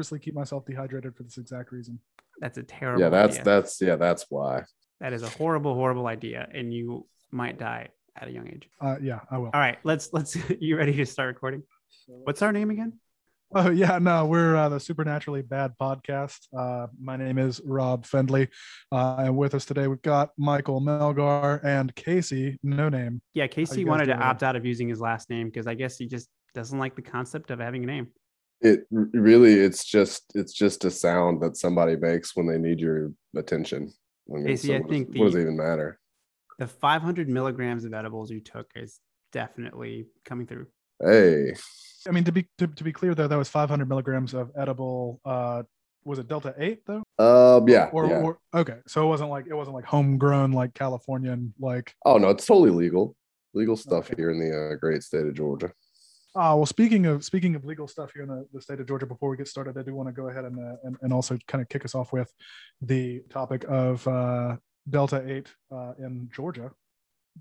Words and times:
purposely 0.00 0.18
keep 0.18 0.34
myself 0.34 0.64
dehydrated 0.64 1.14
for 1.14 1.24
this 1.24 1.36
exact 1.36 1.72
reason. 1.72 1.98
That's 2.40 2.56
a 2.56 2.62
terrible. 2.62 3.02
Yeah, 3.02 3.10
that's 3.10 3.34
idea. 3.34 3.44
that's 3.44 3.82
yeah, 3.82 3.96
that's 3.96 4.24
why. 4.30 4.64
that 4.98 5.12
is 5.12 5.22
a 5.22 5.28
horrible, 5.28 5.74
horrible 5.74 6.06
idea, 6.06 6.48
and 6.54 6.72
you 6.72 7.06
might 7.30 7.58
die 7.58 7.88
at 8.16 8.28
a 8.28 8.30
young 8.30 8.48
age. 8.48 8.66
Uh, 8.80 8.96
yeah, 9.02 9.20
I 9.30 9.36
will. 9.36 9.50
All 9.52 9.60
right, 9.60 9.76
let's 9.84 10.10
let's. 10.14 10.38
You 10.58 10.78
ready 10.78 10.94
to 10.94 11.04
start 11.04 11.28
recording? 11.34 11.64
What's 12.06 12.40
our 12.40 12.50
name 12.50 12.70
again? 12.70 12.94
Oh 13.54 13.68
yeah, 13.68 13.98
no, 13.98 14.24
we're 14.24 14.56
uh, 14.56 14.70
the 14.70 14.80
Supernaturally 14.80 15.42
Bad 15.42 15.74
podcast. 15.78 16.38
Uh, 16.56 16.86
my 16.98 17.18
name 17.18 17.36
is 17.36 17.60
Rob 17.62 18.06
Fendley, 18.06 18.48
uh, 18.90 19.16
and 19.18 19.36
with 19.36 19.54
us 19.54 19.66
today 19.66 19.86
we've 19.86 20.00
got 20.00 20.30
Michael 20.38 20.80
Melgar 20.80 21.62
and 21.62 21.94
Casey 21.94 22.58
No 22.62 22.88
Name. 22.88 23.20
Yeah, 23.34 23.48
Casey 23.48 23.84
wanted 23.84 24.06
to 24.06 24.16
opt 24.16 24.42
out 24.42 24.56
of 24.56 24.64
using 24.64 24.88
his 24.88 24.98
last 24.98 25.28
name 25.28 25.48
because 25.48 25.66
I 25.66 25.74
guess 25.74 25.98
he 25.98 26.06
just 26.06 26.30
doesn't 26.54 26.78
like 26.78 26.96
the 26.96 27.02
concept 27.02 27.50
of 27.50 27.60
having 27.60 27.82
a 27.84 27.86
name. 27.86 28.08
It 28.62 28.80
really 28.90 29.54
it's 29.54 29.84
just 29.84 30.24
it's 30.34 30.52
just 30.52 30.84
a 30.84 30.90
sound 30.90 31.40
that 31.42 31.56
somebody 31.56 31.96
makes 31.96 32.36
when 32.36 32.46
they 32.46 32.58
need 32.58 32.78
your 32.80 33.10
attention. 33.36 33.90
I 34.30 34.34
mean, 34.36 34.46
Casey, 34.46 34.74
I 34.74 34.78
what 34.80 34.88
does- 34.88 34.98
think 34.98 35.08
what 35.16 35.24
does 35.26 35.34
it 35.36 35.40
even 35.42 35.56
matter? 35.56 35.98
The 36.58 36.66
500 36.66 37.26
milligrams 37.28 37.86
of 37.86 37.94
edibles 37.94 38.30
you 38.30 38.40
took 38.40 38.70
is 38.76 39.00
definitely 39.32 40.08
coming 40.26 40.46
through. 40.46 40.66
Hey, 41.02 41.54
I 42.06 42.10
mean, 42.10 42.24
to 42.24 42.32
be 42.32 42.46
to, 42.58 42.66
to 42.66 42.84
be 42.84 42.92
clear 42.92 43.14
though, 43.14 43.28
that 43.28 43.38
was 43.38 43.48
500 43.48 43.88
milligrams 43.88 44.34
of 44.34 44.50
edible. 44.58 45.20
Uh, 45.24 45.62
was 46.04 46.18
it 46.18 46.28
Delta 46.28 46.54
Eight 46.58 46.82
though? 46.86 47.02
um, 47.18 47.66
yeah, 47.68 47.88
Or, 47.92 48.06
yeah. 48.06 48.20
or 48.20 48.38
okay, 48.54 48.76
so 48.86 49.02
it 49.04 49.08
wasn't 49.08 49.30
like 49.30 49.46
it 49.46 49.54
wasn't 49.54 49.74
like 49.76 49.86
homegrown 49.86 50.52
like 50.52 50.74
Californian 50.74 51.54
like. 51.58 51.94
oh 52.04 52.18
no, 52.18 52.28
it's 52.28 52.44
totally 52.44 52.70
legal. 52.70 53.16
Legal 53.54 53.76
stuff 53.76 54.06
Okay. 54.10 54.14
here 54.20 54.30
in 54.30 54.38
the 54.38 54.72
uh, 54.74 54.76
great 54.76 55.02
state 55.02 55.26
of 55.26 55.34
Georgia. 55.34 55.72
Ah, 56.36 56.54
well, 56.54 56.66
speaking 56.66 57.06
of 57.06 57.24
speaking 57.24 57.56
of 57.56 57.64
legal 57.64 57.88
stuff 57.88 58.12
here 58.12 58.22
in 58.22 58.28
the, 58.28 58.46
the 58.52 58.60
state 58.60 58.78
of 58.80 58.86
Georgia, 58.86 59.06
before 59.06 59.30
we 59.30 59.36
get 59.36 59.48
started, 59.48 59.76
I 59.76 59.82
do 59.82 59.94
want 59.94 60.08
to 60.08 60.12
go 60.12 60.28
ahead 60.28 60.44
and, 60.44 60.58
uh, 60.58 60.76
and 60.84 60.96
and 61.02 61.12
also 61.12 61.36
kind 61.48 61.60
of 61.60 61.68
kick 61.68 61.84
us 61.84 61.94
off 61.94 62.12
with 62.12 62.32
the 62.80 63.22
topic 63.30 63.64
of 63.68 64.06
uh, 64.06 64.56
Delta 64.88 65.24
Eight 65.26 65.48
uh, 65.72 65.94
in 65.98 66.30
Georgia. 66.32 66.70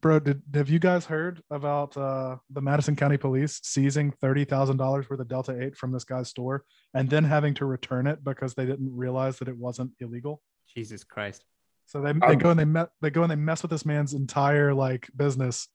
Bro, 0.02 0.20
did 0.22 0.42
have 0.54 0.70
you 0.70 0.80
guys 0.80 1.06
heard 1.06 1.42
about 1.52 1.96
uh, 1.98 2.38
the 2.50 2.62
Madison 2.62 2.96
County 2.96 3.18
Police 3.18 3.60
seizing 3.64 4.12
thirty 4.22 4.46
thousand 4.46 4.78
dollars 4.78 5.10
worth 5.10 5.20
of 5.20 5.28
Delta 5.28 5.60
Eight 5.62 5.76
from 5.76 5.92
this 5.92 6.04
guy's 6.04 6.30
store 6.30 6.64
and 6.94 7.10
then 7.10 7.24
having 7.24 7.54
to 7.56 7.66
return 7.66 8.08
it 8.08 8.24
because 8.24 8.54
they 8.56 8.66
didn't 8.66 8.96
realize 8.96 9.38
that 9.40 9.48
it 9.48 9.58
wasn't 9.58 9.92
illegal? 10.00 10.42
Jesus 10.74 11.04
Christ. 11.04 11.44
So 11.86 12.02
they, 12.02 12.14
they 12.14 12.20
Um, 12.34 12.38
go 12.38 12.52
and 12.52 12.60
they 12.60 12.66
met 12.66 12.90
they 13.02 13.10
go 13.10 13.24
and 13.24 13.32
they 13.32 13.36
mess 13.36 13.62
with 13.64 13.72
this 13.72 13.86
man's 13.86 14.14
entire 14.14 14.74
like 14.74 15.10
business, 15.16 15.68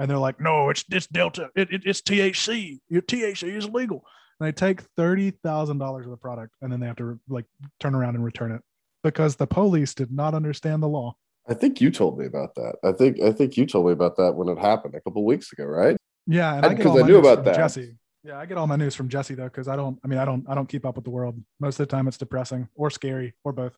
and 0.00 0.10
they're 0.10 0.18
like, 0.18 0.40
no, 0.40 0.70
it's 0.70 0.84
it's 0.90 1.06
Delta, 1.06 1.50
it, 1.54 1.70
it, 1.70 1.82
it's 1.84 2.00
THC. 2.00 2.78
Your 2.88 3.02
THC 3.02 3.54
is 3.54 3.68
legal. 3.68 4.02
And 4.40 4.48
they 4.48 4.52
take 4.52 4.80
thirty 4.96 5.30
thousand 5.44 5.78
dollars 5.78 6.06
of 6.06 6.10
the 6.10 6.16
product, 6.16 6.54
and 6.62 6.72
then 6.72 6.80
they 6.80 6.86
have 6.86 6.96
to 6.96 7.20
like 7.28 7.44
turn 7.78 7.94
around 7.94 8.14
and 8.16 8.24
return 8.24 8.50
it 8.52 8.62
because 9.04 9.36
the 9.36 9.46
police 9.46 9.94
did 9.94 10.10
not 10.10 10.34
understand 10.34 10.82
the 10.82 10.88
law. 10.88 11.14
I 11.46 11.54
think 11.54 11.80
you 11.80 11.90
told 11.90 12.18
me 12.18 12.24
about 12.26 12.54
that. 12.54 12.76
I 12.82 12.92
think 12.92 13.20
I 13.20 13.32
think 13.32 13.56
you 13.58 13.66
told 13.66 13.86
me 13.86 13.92
about 13.92 14.16
that 14.16 14.32
when 14.32 14.48
it 14.48 14.58
happened 14.58 14.94
a 14.94 15.00
couple 15.02 15.24
weeks 15.26 15.52
ago, 15.52 15.64
right? 15.64 15.96
Yeah, 16.26 16.54
and 16.56 16.64
I- 16.64 16.70
I, 16.70 16.74
get 16.74 16.82
'cause 16.86 16.92
all 16.96 17.04
I 17.04 17.06
knew 17.06 17.18
about 17.18 17.44
that. 17.44 17.54
Jesse. 17.56 17.96
Yeah, 18.22 18.38
I 18.38 18.44
get 18.46 18.58
all 18.58 18.66
my 18.66 18.76
news 18.76 18.94
from 18.94 19.08
Jesse 19.08 19.34
though, 19.34 19.44
because 19.44 19.68
I 19.68 19.76
don't. 19.76 19.98
I 20.04 20.08
mean, 20.08 20.18
I 20.18 20.24
don't. 20.24 20.44
I 20.48 20.54
don't 20.54 20.68
keep 20.68 20.86
up 20.86 20.96
with 20.96 21.04
the 21.04 21.10
world. 21.10 21.38
Most 21.58 21.78
of 21.80 21.86
the 21.88 21.94
time, 21.94 22.08
it's 22.08 22.18
depressing 22.18 22.68
or 22.74 22.90
scary 22.90 23.34
or 23.44 23.52
both. 23.52 23.76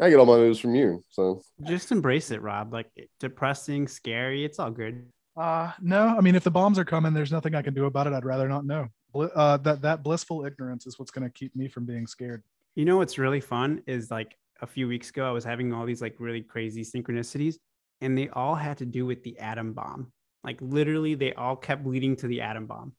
I 0.00 0.10
get 0.10 0.18
all 0.18 0.26
my 0.26 0.36
news 0.36 0.58
from 0.58 0.74
you. 0.74 1.02
So 1.08 1.40
Just 1.62 1.90
embrace 1.90 2.30
it, 2.30 2.42
Rob. 2.42 2.72
Like 2.72 2.86
depressing, 3.20 3.86
scary. 3.88 4.44
It's 4.44 4.58
all 4.58 4.70
good. 4.70 5.06
Uh 5.36 5.72
no, 5.80 6.16
I 6.16 6.20
mean 6.20 6.34
if 6.34 6.44
the 6.44 6.50
bombs 6.50 6.78
are 6.78 6.84
coming, 6.84 7.12
there's 7.12 7.32
nothing 7.32 7.54
I 7.54 7.62
can 7.62 7.74
do 7.74 7.84
about 7.84 8.06
it. 8.06 8.12
I'd 8.12 8.24
rather 8.24 8.48
not 8.48 8.64
know. 8.64 8.88
Uh, 9.14 9.56
that 9.58 9.82
that 9.82 10.02
blissful 10.02 10.44
ignorance 10.44 10.86
is 10.86 10.98
what's 10.98 11.10
going 11.10 11.24
to 11.24 11.30
keep 11.32 11.54
me 11.56 11.68
from 11.68 11.86
being 11.86 12.06
scared. 12.06 12.42
You 12.74 12.84
know 12.84 12.98
what's 12.98 13.18
really 13.18 13.40
fun 13.40 13.82
is 13.86 14.10
like 14.10 14.36
a 14.60 14.66
few 14.66 14.88
weeks 14.88 15.10
ago, 15.10 15.26
I 15.26 15.30
was 15.30 15.44
having 15.44 15.72
all 15.72 15.86
these 15.86 16.02
like 16.02 16.16
really 16.18 16.42
crazy 16.42 16.82
synchronicities, 16.82 17.56
and 18.00 18.16
they 18.16 18.28
all 18.28 18.54
had 18.54 18.78
to 18.78 18.86
do 18.86 19.06
with 19.06 19.22
the 19.22 19.38
atom 19.38 19.72
bomb. 19.72 20.12
Like 20.44 20.58
literally, 20.60 21.14
they 21.14 21.32
all 21.34 21.56
kept 21.56 21.86
leading 21.86 22.16
to 22.16 22.26
the 22.26 22.40
atom 22.42 22.66
bomb. 22.66 22.92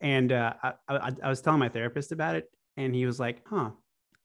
And 0.00 0.32
uh, 0.32 0.54
I, 0.62 0.72
I, 0.88 1.12
I 1.22 1.28
was 1.28 1.40
telling 1.40 1.60
my 1.60 1.68
therapist 1.68 2.12
about 2.12 2.36
it, 2.36 2.50
and 2.76 2.94
he 2.94 3.06
was 3.06 3.18
like, 3.18 3.42
"Huh." 3.46 3.70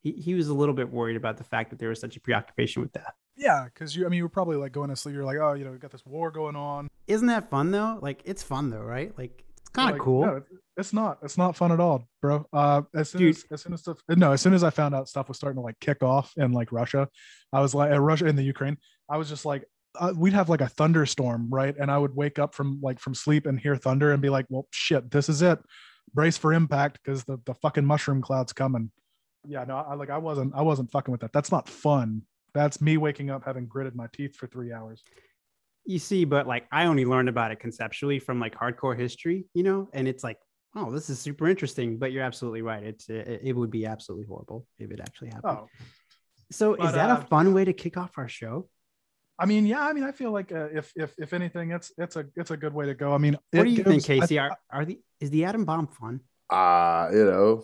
He, 0.02 0.14
he 0.14 0.34
was 0.34 0.48
a 0.48 0.54
little 0.54 0.74
bit 0.74 0.90
worried 0.90 1.18
about 1.18 1.36
the 1.36 1.44
fact 1.44 1.72
that 1.72 1.80
there 1.80 1.90
was 1.90 2.00
such 2.00 2.16
a 2.16 2.22
preoccupation 2.22 2.82
with 2.82 2.94
death. 2.94 3.14
Yeah, 3.40 3.64
because 3.66 3.96
you, 3.96 4.06
I 4.06 4.10
mean, 4.10 4.18
you 4.18 4.24
were 4.24 4.30
probably 4.30 4.58
like 4.58 4.74
going 4.74 4.90
to 4.90 4.98
sleep. 4.98 5.16
You're 5.16 5.24
like, 5.24 5.38
oh, 5.38 5.54
you 5.54 5.64
know, 5.64 5.72
we 5.72 5.78
got 5.78 5.92
this 5.92 6.06
war 6.06 6.30
going 6.30 6.58
on. 6.58 6.90
Isn't 7.08 7.28
that 7.28 7.50
fun 7.50 7.72
though? 7.72 7.98
Like 8.02 8.22
it's 8.26 8.44
fun 8.44 8.70
though, 8.70 8.82
right? 8.82 9.18
Like 9.18 9.46
it's 9.58 9.70
kind 9.70 9.90
of 9.90 9.96
Like, 9.96 10.02
cool. 10.04 10.26
No, 10.26 10.44
it's 10.78 10.92
not. 10.92 11.20
It's 11.24 11.38
not 11.38 11.56
fun 11.56 11.72
at 11.72 11.80
all, 11.80 12.06
bro. 12.22 12.46
Uh, 12.52 12.82
as 12.94 13.10
soon 13.10 13.22
Dude. 13.22 13.36
as 13.36 13.46
as 13.52 13.62
soon 13.62 13.74
as 13.74 13.82
stuff, 13.82 13.98
no, 14.10 14.34
as 14.34 14.42
soon 14.42 14.54
as 14.54 14.64
I 14.64 14.70
found 14.70 14.94
out 14.94 15.08
stuff 15.08 15.30
was 15.30 15.38
starting 15.38 15.56
to 15.56 15.62
like 15.62 15.80
kick 15.80 16.04
off 16.04 16.34
in 16.36 16.52
like 16.52 16.74
Russia, 16.74 17.08
I 17.54 17.62
was 17.62 17.74
like, 17.74 17.92
uh, 17.92 18.00
Russia 18.00 18.28
in 18.28 18.36
the 18.36 18.44
Ukraine, 18.44 18.78
I 19.10 19.16
was 19.18 19.30
just 19.30 19.46
like, 19.46 19.64
uh, 19.98 20.14
we'd 20.16 20.34
have 20.34 20.50
like 20.50 20.62
a 20.62 20.68
thunderstorm, 20.68 21.50
right? 21.50 21.76
And 21.80 21.90
I 21.90 21.98
would 21.98 22.16
wake 22.16 22.40
up 22.40 22.54
from 22.54 22.80
like 22.82 23.00
from 23.00 23.16
sleep 23.16 23.46
and 23.46 23.58
hear 23.58 23.78
thunder 23.78 24.12
and 24.12 24.22
be 24.22 24.30
like, 24.30 24.48
well, 24.50 24.68
shit, 24.72 25.12
this 25.12 25.30
is 25.30 25.42
it. 25.42 25.60
Brace 26.14 26.38
for 26.38 26.52
impact 26.52 27.00
because 27.02 27.24
the 27.24 27.40
the 27.46 27.54
fucking 27.54 27.86
mushroom 27.86 28.22
cloud's 28.22 28.52
coming. 28.52 28.92
Yeah, 29.48 29.64
no, 29.64 29.78
I 29.78 29.94
like 29.94 30.10
I 30.10 30.18
wasn't 30.18 30.54
I 30.56 30.62
wasn't 30.62 30.92
fucking 30.92 31.12
with 31.12 31.22
that. 31.22 31.32
That's 31.32 31.52
not 31.52 31.70
fun. 31.70 32.24
That's 32.54 32.82
me 32.82 32.98
waking 32.98 33.30
up 33.30 33.44
having 33.46 33.66
gritted 33.66 33.96
my 33.96 34.08
teeth 34.14 34.36
for 34.36 34.48
three 34.48 34.74
hours. 34.74 35.04
You 35.86 36.00
see, 36.00 36.26
but 36.26 36.48
like 36.48 36.68
I 36.72 36.86
only 36.86 37.06
learned 37.06 37.30
about 37.30 37.52
it 37.52 37.60
conceptually 37.60 38.20
from 38.20 38.40
like 38.40 38.56
hardcore 38.56 38.98
history, 38.98 39.46
you 39.54 39.64
know, 39.64 39.90
and 39.94 40.08
it's 40.08 40.24
like, 40.24 40.38
oh, 40.76 40.92
this 40.92 41.10
is 41.10 41.20
super 41.20 41.48
interesting. 41.48 41.98
But 41.98 42.12
you're 42.12 42.24
absolutely 42.24 42.62
right. 42.62 42.84
It's 42.84 43.10
it, 43.10 43.42
it 43.44 43.56
would 43.56 43.72
be 43.72 43.86
absolutely 43.86 44.28
horrible 44.28 44.68
if 44.78 44.92
it 44.92 45.00
actually 45.00 45.30
happened. 45.30 45.58
Oh, 45.62 45.68
so 46.52 46.76
but, 46.76 46.88
is 46.88 46.94
that 46.94 47.10
uh, 47.10 47.22
a 47.22 47.26
fun 47.28 47.54
way 47.54 47.66
to 47.66 47.74
kick 47.74 47.98
off 47.98 48.12
our 48.18 48.28
show? 48.28 48.70
I 49.40 49.46
mean, 49.46 49.66
yeah, 49.66 49.82
I 49.82 49.94
mean, 49.94 50.04
I 50.04 50.12
feel 50.12 50.32
like 50.32 50.52
uh, 50.52 50.68
if 50.74 50.92
if 50.96 51.14
if 51.18 51.34
anything, 51.34 51.72
it's 51.72 51.92
it's 51.98 52.18
a 52.18 52.26
it's 52.36 52.52
a 52.52 52.58
good 52.58 52.74
way 52.74 52.86
to 52.86 52.94
go. 52.94 53.14
I 53.14 53.18
mean, 53.18 53.38
What 53.52 53.64
do 53.64 53.70
you 53.70 53.84
think, 53.84 54.06
gives- 54.06 54.10
I- 54.10 54.20
Casey? 54.20 54.40
Are 54.40 54.58
are 54.70 54.86
the 54.86 55.00
is 55.20 55.30
the 55.30 55.46
atom 55.46 55.66
bomb 55.66 55.88
fun? 55.88 56.20
uh, 56.50 57.10
you 57.14 57.26
know, 57.26 57.64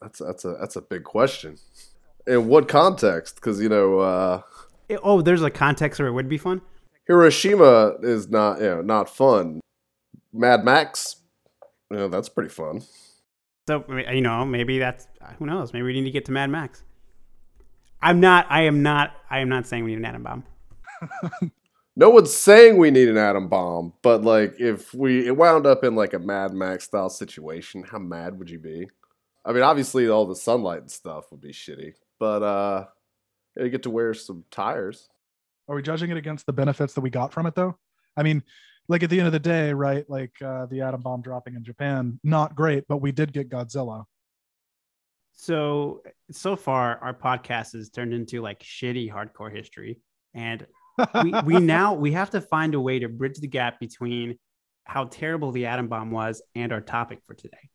that's 0.00 0.18
that's 0.18 0.44
a 0.44 0.56
that's 0.60 0.76
a 0.76 0.82
big 0.82 1.04
question. 1.04 1.56
In 2.26 2.46
what 2.48 2.68
context? 2.68 3.36
Because 3.36 3.60
you 3.60 3.68
know, 3.68 3.98
uh 3.98 4.42
It- 4.88 5.00
oh, 5.02 5.22
there's 5.22 5.42
a 5.42 5.50
context 5.50 5.98
where 6.00 6.08
it 6.08 6.12
would 6.12 6.28
be 6.28 6.38
fun. 6.38 6.60
Hiroshima 7.06 7.96
is 8.02 8.28
not 8.28 8.58
you 8.60 8.66
know 8.66 8.82
not 8.82 9.08
fun. 9.08 9.60
Mad 10.32 10.64
Max, 10.64 11.16
you 11.90 11.96
know, 11.98 12.08
that's 12.08 12.28
pretty 12.28 12.50
fun. 12.50 12.82
So 13.68 13.84
you 14.10 14.20
know, 14.20 14.44
maybe 14.44 14.78
that's 14.78 15.06
who 15.38 15.46
knows. 15.46 15.72
Maybe 15.72 15.84
we 15.84 15.92
need 15.94 16.04
to 16.04 16.10
get 16.10 16.24
to 16.26 16.32
Mad 16.32 16.50
Max. 16.50 16.82
I'm 18.00 18.18
not. 18.20 18.46
I 18.50 18.62
am 18.62 18.82
not. 18.82 19.12
I 19.30 19.38
am 19.38 19.48
not 19.48 19.66
saying 19.66 19.84
we 19.84 19.90
need 19.90 19.98
an 19.98 20.04
atom 20.06 20.22
bomb. 20.22 20.44
No 21.94 22.08
one's 22.08 22.32
saying 22.34 22.78
we 22.78 22.90
need 22.90 23.08
an 23.10 23.18
atom 23.18 23.48
bomb, 23.48 23.92
but 24.00 24.22
like 24.22 24.54
if 24.58 24.94
we 24.94 25.26
it 25.26 25.36
wound 25.36 25.66
up 25.66 25.84
in 25.84 25.94
like 25.94 26.14
a 26.14 26.18
Mad 26.18 26.54
Max 26.54 26.84
style 26.84 27.10
situation, 27.10 27.82
how 27.82 27.98
mad 27.98 28.38
would 28.38 28.48
you 28.48 28.58
be? 28.58 28.88
I 29.44 29.52
mean, 29.52 29.62
obviously 29.62 30.08
all 30.08 30.24
the 30.26 30.34
sunlight 30.34 30.80
and 30.80 30.90
stuff 30.90 31.30
would 31.30 31.42
be 31.42 31.52
shitty, 31.52 31.92
but 32.22 32.40
uh 32.40 32.84
you 33.56 33.68
get 33.68 33.82
to 33.82 33.90
wear 33.90 34.14
some 34.14 34.44
tires. 34.52 35.08
Are 35.68 35.74
we 35.74 35.82
judging 35.82 36.10
it 36.10 36.16
against 36.16 36.46
the 36.46 36.52
benefits 36.52 36.94
that 36.94 37.00
we 37.00 37.10
got 37.10 37.32
from 37.32 37.46
it, 37.46 37.56
though? 37.56 37.76
I 38.16 38.22
mean, 38.22 38.44
like 38.88 39.02
at 39.02 39.10
the 39.10 39.18
end 39.18 39.26
of 39.26 39.32
the 39.32 39.40
day, 39.40 39.72
right? 39.72 40.08
Like 40.08 40.30
uh, 40.40 40.66
the 40.66 40.82
atom 40.82 41.02
bomb 41.02 41.22
dropping 41.22 41.56
in 41.56 41.64
Japan, 41.64 42.20
not 42.22 42.54
great, 42.54 42.84
but 42.88 42.98
we 42.98 43.10
did 43.10 43.32
get 43.32 43.50
Godzilla. 43.50 44.04
So 45.32 46.02
so 46.30 46.54
far, 46.54 46.98
our 46.98 47.12
podcast 47.12 47.72
has 47.72 47.90
turned 47.90 48.14
into 48.14 48.40
like 48.40 48.60
shitty 48.60 49.12
hardcore 49.12 49.54
history, 49.54 49.98
and 50.32 50.64
we, 51.24 51.34
we 51.44 51.58
now 51.58 51.94
we 51.94 52.12
have 52.12 52.30
to 52.30 52.40
find 52.40 52.74
a 52.74 52.80
way 52.80 53.00
to 53.00 53.08
bridge 53.08 53.38
the 53.38 53.48
gap 53.48 53.80
between 53.80 54.38
how 54.84 55.04
terrible 55.06 55.50
the 55.50 55.66
atom 55.66 55.88
bomb 55.88 56.12
was 56.12 56.40
and 56.54 56.72
our 56.72 56.80
topic 56.80 57.18
for 57.26 57.34
today. 57.34 57.70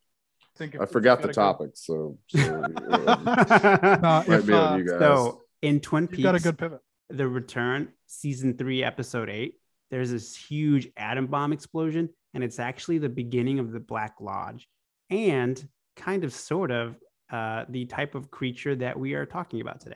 Think 0.57 0.75
if- 0.75 0.81
I 0.81 0.86
forgot 0.86 1.21
the 1.21 1.27
got 1.27 1.31
a 1.31 1.33
topic, 1.33 1.71
so, 1.75 2.18
so 2.27 2.63
uh, 2.63 3.98
Nah, 4.01 4.24
might 4.27 4.39
if, 4.39 4.45
be 4.48 4.54
uh, 4.54 4.75
you 4.77 4.83
guys. 4.89 5.00
so 5.00 5.42
in 5.62 5.80
Twin 5.80 6.06
good, 6.07 6.18
you've 6.19 6.24
got 6.24 6.36
a 6.36 6.39
good 6.39 6.57
pivot. 6.57 6.80
The 7.09 7.27
Return, 7.27 7.89
season 8.07 8.57
three, 8.57 8.83
episode 8.83 9.30
eight, 9.30 9.56
there's 9.92 10.12
this 10.12 10.36
huge 10.36 10.89
atom 10.98 11.27
bomb 11.27 11.54
explosion, 11.54 12.09
and 12.33 12.44
it's 12.44 12.59
actually 12.59 12.98
the 12.98 13.09
beginning 13.09 13.59
of 13.59 13.71
the 13.71 13.80
Black 13.80 14.15
Lodge, 14.19 14.68
and 15.09 15.68
kind 15.95 16.24
of 16.24 16.33
sort 16.33 16.71
of 16.71 16.95
uh, 17.31 17.65
the 17.69 17.86
type 17.86 18.13
of 18.15 18.30
creature 18.30 18.75
that 18.75 19.00
we 19.00 19.13
are 19.13 19.25
talking 19.25 19.62
about 19.62 19.80
today. 19.81 19.95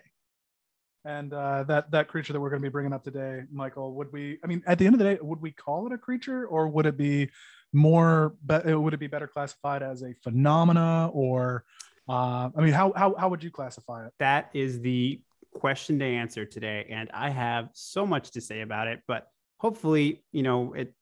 And 1.04 1.34
uh, 1.34 1.64
that 1.64 1.90
that 1.92 2.08
creature 2.08 2.32
that 2.32 2.40
we're 2.40 2.50
going 2.52 2.62
to 2.62 2.66
be 2.66 2.72
bringing 2.72 2.94
up 2.94 3.04
today, 3.04 3.42
Michael, 3.52 3.94
would 3.96 4.12
we? 4.14 4.38
I 4.44 4.48
mean, 4.48 4.62
at 4.68 4.78
the 4.78 4.86
end 4.86 4.94
of 4.96 5.00
the 5.00 5.06
day, 5.06 5.18
would 5.22 5.42
we 5.42 5.52
call 5.52 5.88
it 5.88 5.94
a 5.94 5.98
creature, 5.98 6.46
or 6.46 6.68
would 6.68 6.86
it 6.86 6.96
be 6.96 7.30
more? 7.74 8.36
but 8.44 8.66
would 8.66 8.94
it 8.94 9.00
be 9.00 9.08
better 9.08 9.28
classified 9.28 9.84
as 9.84 10.04
a 10.04 10.14
phenomena, 10.24 11.10
or? 11.14 11.66
Uh, 12.10 12.50
I 12.56 12.62
mean, 12.62 12.74
how 12.74 12.94
how 12.96 13.16
how 13.16 13.30
would 13.30 13.44
you 13.44 13.52
classify 13.52 14.06
it? 14.06 14.14
That 14.20 14.50
is 14.54 14.82
the 14.82 15.22
question 15.54 16.00
to 16.00 16.06
answer 16.06 16.46
today, 16.46 16.88
and 16.90 17.10
I 17.14 17.30
have 17.30 17.70
so 17.74 18.06
much 18.06 18.32
to 18.32 18.42
say 18.42 18.62
about 18.62 18.88
it. 18.88 19.02
But 19.08 19.28
hopefully, 19.58 20.24
you 20.32 20.44
know, 20.44 20.74
it. 20.74 20.94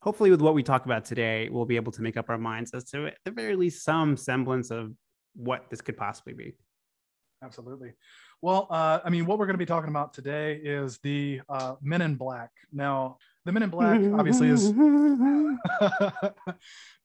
Hopefully, 0.00 0.30
with 0.30 0.40
what 0.40 0.54
we 0.54 0.62
talk 0.62 0.84
about 0.84 1.04
today, 1.04 1.48
we'll 1.48 1.64
be 1.64 1.74
able 1.74 1.90
to 1.90 2.02
make 2.02 2.16
up 2.16 2.30
our 2.30 2.38
minds 2.38 2.72
as 2.72 2.84
to, 2.90 3.08
at 3.08 3.16
the 3.24 3.32
very 3.32 3.56
least, 3.56 3.84
some 3.84 4.16
semblance 4.16 4.70
of 4.70 4.92
what 5.34 5.68
this 5.70 5.80
could 5.80 5.96
possibly 5.96 6.34
be. 6.34 6.54
Absolutely. 7.42 7.92
Well, 8.40 8.68
uh, 8.70 9.00
I 9.04 9.10
mean, 9.10 9.26
what 9.26 9.38
we're 9.38 9.46
going 9.46 9.54
to 9.54 9.58
be 9.58 9.66
talking 9.66 9.90
about 9.90 10.14
today 10.14 10.54
is 10.62 10.98
the 11.02 11.40
uh, 11.48 11.74
Men 11.82 12.02
in 12.02 12.14
Black. 12.14 12.50
Now, 12.72 13.18
the 13.44 13.50
Men 13.52 13.64
in 13.64 13.70
Black 13.70 14.00
obviously 14.16 14.48
is 14.48 14.72
the 14.72 16.34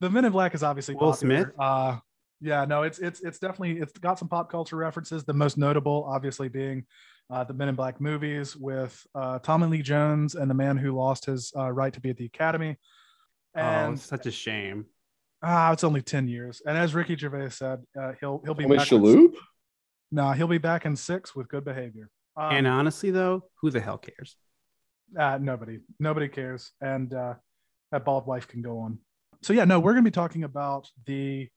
Men 0.10 0.26
in 0.26 0.32
Black 0.32 0.54
is 0.54 0.64
obviously 0.64 0.96
Will 0.96 1.12
popular. 1.12 1.44
Smith? 1.46 1.54
Uh, 1.60 1.98
yeah, 2.42 2.66
no, 2.66 2.84
it's 2.84 3.00
it's 3.00 3.22
it's 3.22 3.40
definitely 3.40 3.80
it's 3.80 3.94
got 3.94 4.20
some 4.20 4.28
pop 4.28 4.52
culture 4.52 4.76
references. 4.76 5.24
The 5.24 5.34
most 5.34 5.58
notable, 5.58 6.06
obviously, 6.08 6.50
being 6.50 6.86
uh, 7.30 7.44
the 7.46 7.54
Men 7.54 7.70
in 7.70 7.76
Black 7.76 8.02
movies 8.02 8.56
with 8.56 9.06
uh, 9.16 9.40
Tommy 9.40 9.68
Lee 9.68 9.82
Jones 9.82 10.36
and 10.36 10.50
the 10.50 10.56
man 10.56 10.78
who 10.78 10.92
lost 10.92 11.26
his 11.26 11.54
uh, 11.58 11.72
right 11.72 11.94
to 11.94 12.02
be 12.02 12.10
at 12.10 12.18
the 12.18 12.26
Academy. 12.26 12.78
oh, 13.56 13.60
And 13.60 13.94
it's 13.96 14.06
such 14.06 14.26
a 14.26 14.32
shame. 14.32 14.86
ah, 15.42 15.72
it's 15.72 15.84
only 15.86 16.02
ten 16.02 16.28
years. 16.28 16.62
And 16.66 16.78
as 16.78 16.94
Ricky 16.94 17.16
Gervais 17.16 17.50
said, 17.52 17.82
uh, 18.00 18.12
he'll 18.20 18.42
he'll 18.44 18.54
be 18.54 18.66
Tommy 18.66 18.78
back. 18.78 18.92
with- 18.92 19.02
Shalhoub? 19.02 19.34
Nah, 20.14 20.34
he'll 20.34 20.48
be 20.48 20.60
back 20.60 20.86
in 20.86 20.96
six 20.96 21.36
with 21.36 21.50
good 21.50 21.66
behavior. 21.66 22.10
Um, 22.38 22.56
and 22.56 22.68
honestly, 22.68 23.10
though, 23.12 23.44
who 23.62 23.72
the 23.72 23.82
hell 23.82 23.98
cares? 23.98 24.38
uh, 25.18 25.38
nobody, 25.42 25.80
nobody 26.00 26.28
cares, 26.28 26.72
and 26.82 27.14
uh, 27.14 27.36
that 27.92 28.06
bald 28.06 28.26
wife 28.26 28.48
can 28.48 28.62
go 28.62 28.80
on. 28.80 29.00
So 29.42 29.54
yeah, 29.54 29.66
no, 29.66 29.80
we're 29.80 29.94
going 29.94 30.04
to 30.04 30.10
be 30.10 30.14
talking 30.14 30.44
about 30.44 30.88
the 31.06 31.50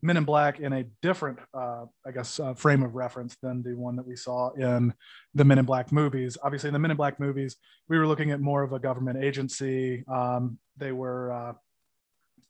Men 0.00 0.16
in 0.16 0.24
Black 0.24 0.60
in 0.60 0.72
a 0.72 0.84
different, 1.02 1.40
uh, 1.52 1.86
I 2.06 2.12
guess, 2.12 2.38
uh, 2.38 2.54
frame 2.54 2.84
of 2.84 2.94
reference 2.94 3.36
than 3.42 3.62
the 3.62 3.74
one 3.74 3.96
that 3.96 4.06
we 4.06 4.14
saw 4.14 4.52
in 4.52 4.94
the 5.34 5.44
Men 5.44 5.58
in 5.58 5.64
Black 5.64 5.90
movies. 5.90 6.38
Obviously, 6.42 6.68
in 6.68 6.72
the 6.72 6.78
Men 6.78 6.92
in 6.92 6.96
Black 6.96 7.18
movies, 7.18 7.56
we 7.88 7.98
were 7.98 8.06
looking 8.06 8.30
at 8.30 8.40
more 8.40 8.62
of 8.62 8.72
a 8.72 8.78
government 8.78 9.22
agency. 9.22 10.04
Um, 10.06 10.58
they 10.76 10.92
were 10.92 11.32
uh, 11.32 11.52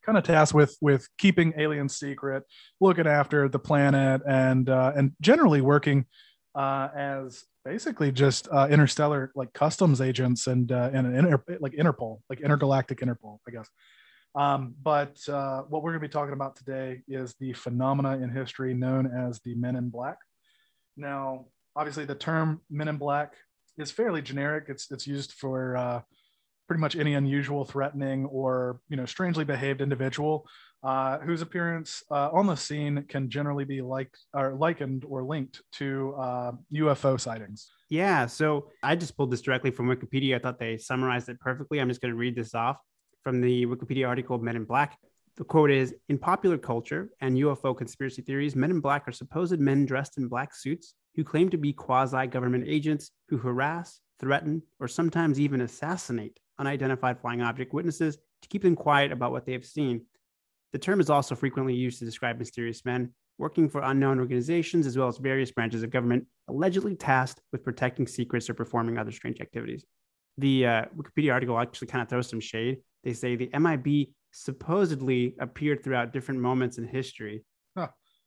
kind 0.08 0.16
of 0.16 0.24
tasked 0.24 0.54
with 0.54 0.74
with 0.80 1.06
keeping 1.18 1.52
aliens 1.58 1.94
secret, 1.98 2.42
looking 2.80 3.06
after 3.06 3.46
the 3.46 3.58
planet, 3.58 4.22
and 4.26 4.70
uh, 4.70 4.92
and 4.96 5.12
generally 5.20 5.60
working 5.60 6.06
uh, 6.54 6.88
as 6.96 7.44
basically 7.62 8.10
just 8.10 8.48
uh, 8.50 8.68
interstellar 8.70 9.30
like 9.34 9.52
customs 9.52 10.00
agents 10.00 10.46
and 10.46 10.72
uh, 10.72 10.88
and 10.94 11.06
an 11.06 11.14
inter- 11.14 11.58
like 11.60 11.74
Interpol, 11.74 12.20
like 12.30 12.40
intergalactic 12.40 13.00
Interpol, 13.00 13.38
I 13.46 13.50
guess. 13.50 13.68
Um, 14.34 14.74
but 14.82 15.18
uh, 15.28 15.62
what 15.68 15.82
we're 15.82 15.90
going 15.90 16.00
to 16.00 16.08
be 16.08 16.12
talking 16.12 16.32
about 16.32 16.56
today 16.56 17.02
is 17.06 17.34
the 17.38 17.52
phenomena 17.52 18.16
in 18.16 18.30
history 18.30 18.72
known 18.72 19.06
as 19.06 19.40
the 19.44 19.54
Men 19.56 19.76
in 19.76 19.90
Black. 19.90 20.16
Now, 20.96 21.46
obviously, 21.76 22.06
the 22.06 22.14
term 22.14 22.62
Men 22.70 22.88
in 22.88 22.96
Black 22.96 23.34
is 23.76 23.90
fairly 23.90 24.22
generic. 24.22 24.64
It's 24.68 24.90
it's 24.90 25.06
used 25.06 25.32
for 25.32 25.76
uh, 25.76 26.00
pretty 26.68 26.80
much 26.80 26.94
any 26.94 27.14
unusual, 27.14 27.64
threatening, 27.64 28.26
or 28.26 28.80
you 28.88 28.96
know, 28.96 29.06
strangely 29.06 29.44
behaved 29.44 29.80
individual 29.80 30.46
uh, 30.82 31.18
whose 31.18 31.42
appearance 31.42 32.04
uh, 32.10 32.28
on 32.30 32.46
the 32.46 32.54
scene 32.54 33.04
can 33.08 33.28
generally 33.28 33.64
be 33.64 33.80
like 33.80 34.14
or 34.34 34.54
likened 34.54 35.04
or 35.08 35.24
linked 35.24 35.62
to 35.72 36.14
uh, 36.16 36.52
UFO 36.74 37.18
sightings. 37.18 37.70
Yeah, 37.90 38.26
so 38.26 38.70
I 38.82 38.94
just 38.94 39.16
pulled 39.16 39.32
this 39.32 39.40
directly 39.40 39.70
from 39.70 39.88
Wikipedia. 39.88 40.36
I 40.36 40.38
thought 40.38 40.58
they 40.58 40.76
summarized 40.76 41.28
it 41.28 41.40
perfectly. 41.40 41.80
I'm 41.80 41.88
just 41.88 42.00
going 42.00 42.12
to 42.12 42.18
read 42.18 42.36
this 42.36 42.54
off 42.54 42.76
from 43.24 43.40
the 43.40 43.66
Wikipedia 43.66 44.06
article 44.06 44.38
Men 44.38 44.56
in 44.56 44.64
Black. 44.64 44.98
The 45.36 45.44
quote 45.44 45.70
is 45.70 45.94
In 46.08 46.18
popular 46.18 46.58
culture 46.58 47.10
and 47.20 47.36
UFO 47.36 47.76
conspiracy 47.76 48.22
theories, 48.22 48.56
men 48.56 48.70
in 48.70 48.80
black 48.80 49.06
are 49.06 49.12
supposed 49.12 49.58
men 49.58 49.86
dressed 49.86 50.18
in 50.18 50.28
black 50.28 50.54
suits 50.54 50.94
who 51.14 51.24
claim 51.24 51.48
to 51.50 51.56
be 51.56 51.72
quasi 51.72 52.26
government 52.26 52.64
agents 52.66 53.12
who 53.28 53.38
harass, 53.38 54.00
threaten, 54.20 54.62
or 54.80 54.88
sometimes 54.88 55.38
even 55.38 55.60
assassinate 55.60 56.38
unidentified 56.58 57.20
flying 57.20 57.42
object 57.42 57.72
witnesses 57.72 58.16
to 58.42 58.48
keep 58.48 58.62
them 58.62 58.76
quiet 58.76 59.12
about 59.12 59.32
what 59.32 59.46
they 59.46 59.52
have 59.52 59.64
seen. 59.64 60.02
The 60.72 60.78
term 60.78 61.00
is 61.00 61.10
also 61.10 61.34
frequently 61.34 61.74
used 61.74 61.98
to 62.00 62.04
describe 62.04 62.38
mysterious 62.38 62.84
men 62.84 63.12
working 63.38 63.68
for 63.68 63.82
unknown 63.82 64.18
organizations 64.18 64.86
as 64.86 64.98
well 64.98 65.08
as 65.08 65.16
various 65.18 65.50
branches 65.50 65.82
of 65.82 65.90
government 65.90 66.26
allegedly 66.48 66.96
tasked 66.96 67.40
with 67.52 67.64
protecting 67.64 68.06
secrets 68.06 68.50
or 68.50 68.54
performing 68.54 68.98
other 68.98 69.12
strange 69.12 69.40
activities. 69.40 69.84
The 70.38 70.66
uh, 70.66 70.84
Wikipedia 70.96 71.32
article 71.32 71.58
actually 71.58 71.88
kind 71.88 72.02
of 72.02 72.08
throws 72.08 72.28
some 72.28 72.40
shade. 72.40 72.78
They 73.04 73.12
say 73.12 73.36
the 73.36 73.50
MIB 73.56 74.08
supposedly 74.32 75.34
appeared 75.40 75.82
throughout 75.82 76.12
different 76.12 76.40
moments 76.40 76.78
in 76.78 76.86
history. 76.86 77.44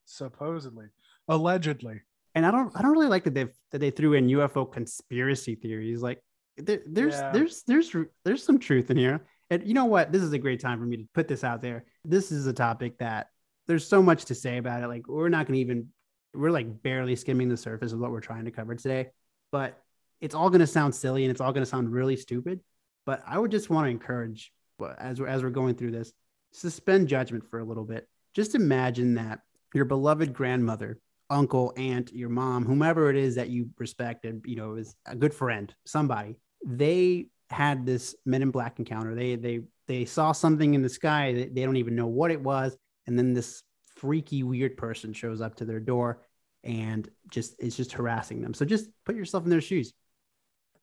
Supposedly, 0.06 0.88
allegedly. 1.28 2.02
And 2.34 2.46
I 2.46 2.52
don't 2.52 2.72
I 2.76 2.82
don't 2.82 2.92
really 2.92 3.08
like 3.08 3.26
that 3.26 3.34
they 3.34 3.48
that 3.72 3.80
they 3.80 3.92
threw 3.92 4.14
in 4.14 4.28
UFO 4.28 4.72
conspiracy 4.72 5.56
theories. 5.56 6.02
Like 6.02 6.22
there, 6.58 6.82
there's 6.86 7.16
Yeah. 7.16 7.32
there's 7.32 7.64
there's 7.64 7.96
there's 8.24 8.44
some 8.44 8.60
truth 8.60 8.92
in 8.92 8.98
here. 8.98 9.26
And 9.50 9.68
you 9.68 9.74
know 9.74 9.86
what? 9.86 10.12
This 10.12 10.22
is 10.22 10.32
a 10.32 10.38
great 10.38 10.62
time 10.62 10.80
for 10.80 10.86
me 10.86 10.98
to 10.98 11.04
put 11.14 11.28
this 11.28 11.44
out 11.44 11.62
there. 11.62 11.84
This 12.06 12.32
is 12.32 12.48
a 12.48 12.54
topic 12.54 12.98
that 13.00 13.28
there's 13.68 13.86
so 13.88 14.02
much 14.02 14.26
to 14.26 14.36
say 14.36 14.58
about 14.58 14.84
it. 14.84 14.88
Like 14.88 15.08
we're 15.08 15.30
not 15.30 15.46
going 15.46 15.56
to 15.58 15.62
even 15.62 15.88
we're 16.34 16.52
like 16.52 16.82
barely 16.82 17.16
skimming 17.18 17.50
the 17.50 17.58
surface 17.58 17.92
of 17.92 18.00
what 18.00 18.12
we're 18.12 18.22
trying 18.22 18.46
to 18.46 18.52
cover 18.52 18.76
today. 18.76 19.10
But 19.52 19.78
it's 20.22 20.36
all 20.36 20.50
going 20.50 20.62
to 20.62 20.68
sound 20.68 20.96
silly 20.96 21.26
and 21.26 21.32
it's 21.32 21.42
all 21.42 21.52
going 21.52 21.64
to 21.64 21.70
sound 21.70 21.92
really 21.92 22.16
stupid. 22.16 22.62
But 23.06 23.22
I 23.28 23.38
would 23.38 23.52
just 23.52 23.70
want 23.70 23.86
to 23.88 23.90
encourage 23.90 24.52
as 24.98 25.20
we're 25.20 25.28
as 25.28 25.44
we're 25.44 25.50
going 25.50 25.76
through 25.76 25.92
this, 25.92 26.14
suspend 26.54 27.08
judgment 27.08 27.44
for 27.50 27.60
a 27.60 27.66
little 27.66 27.84
bit. 27.86 28.08
Just 28.34 28.56
imagine 28.56 29.16
that 29.16 29.42
your 29.74 29.86
beloved 29.86 30.34
grandmother, 30.34 31.00
uncle, 31.32 31.74
aunt, 31.78 32.14
your 32.14 32.30
mom, 32.30 32.66
whomever 32.66 33.10
it 33.10 33.16
is 33.16 33.36
that 33.36 33.50
you 33.50 33.70
respect 33.80 34.26
and 34.26 34.44
you 34.46 34.56
know 34.56 34.76
is 34.76 34.96
a 35.08 35.16
good 35.16 35.34
friend, 35.34 35.74
somebody, 35.86 36.38
they 36.64 37.28
had 37.50 37.86
this 37.86 38.16
Men 38.26 38.42
in 38.42 38.52
Black 38.52 38.78
encounter. 38.80 39.16
They 39.16 39.36
they 39.36 39.62
they 39.88 40.06
saw 40.06 40.32
something 40.32 40.74
in 40.74 40.82
the 40.82 40.90
sky. 40.90 41.34
They, 41.34 41.46
they 41.46 41.64
don't 41.64 41.78
even 41.78 41.96
know 41.96 42.08
what 42.08 42.32
it 42.32 42.42
was, 42.42 42.78
and 43.08 43.18
then 43.18 43.34
this 43.34 43.64
freaky 43.96 44.44
weird 44.44 44.78
person 44.78 45.14
shows 45.14 45.42
up 45.42 45.56
to 45.56 45.66
their 45.66 45.80
door 45.80 46.22
and 46.64 47.10
just 47.30 47.56
is 47.60 47.76
just 47.76 47.94
harassing 47.94 48.42
them. 48.42 48.54
So 48.54 48.66
just 48.66 48.90
put 49.06 49.16
yourself 49.16 49.44
in 49.44 49.50
their 49.50 49.62
shoes. 49.62 49.94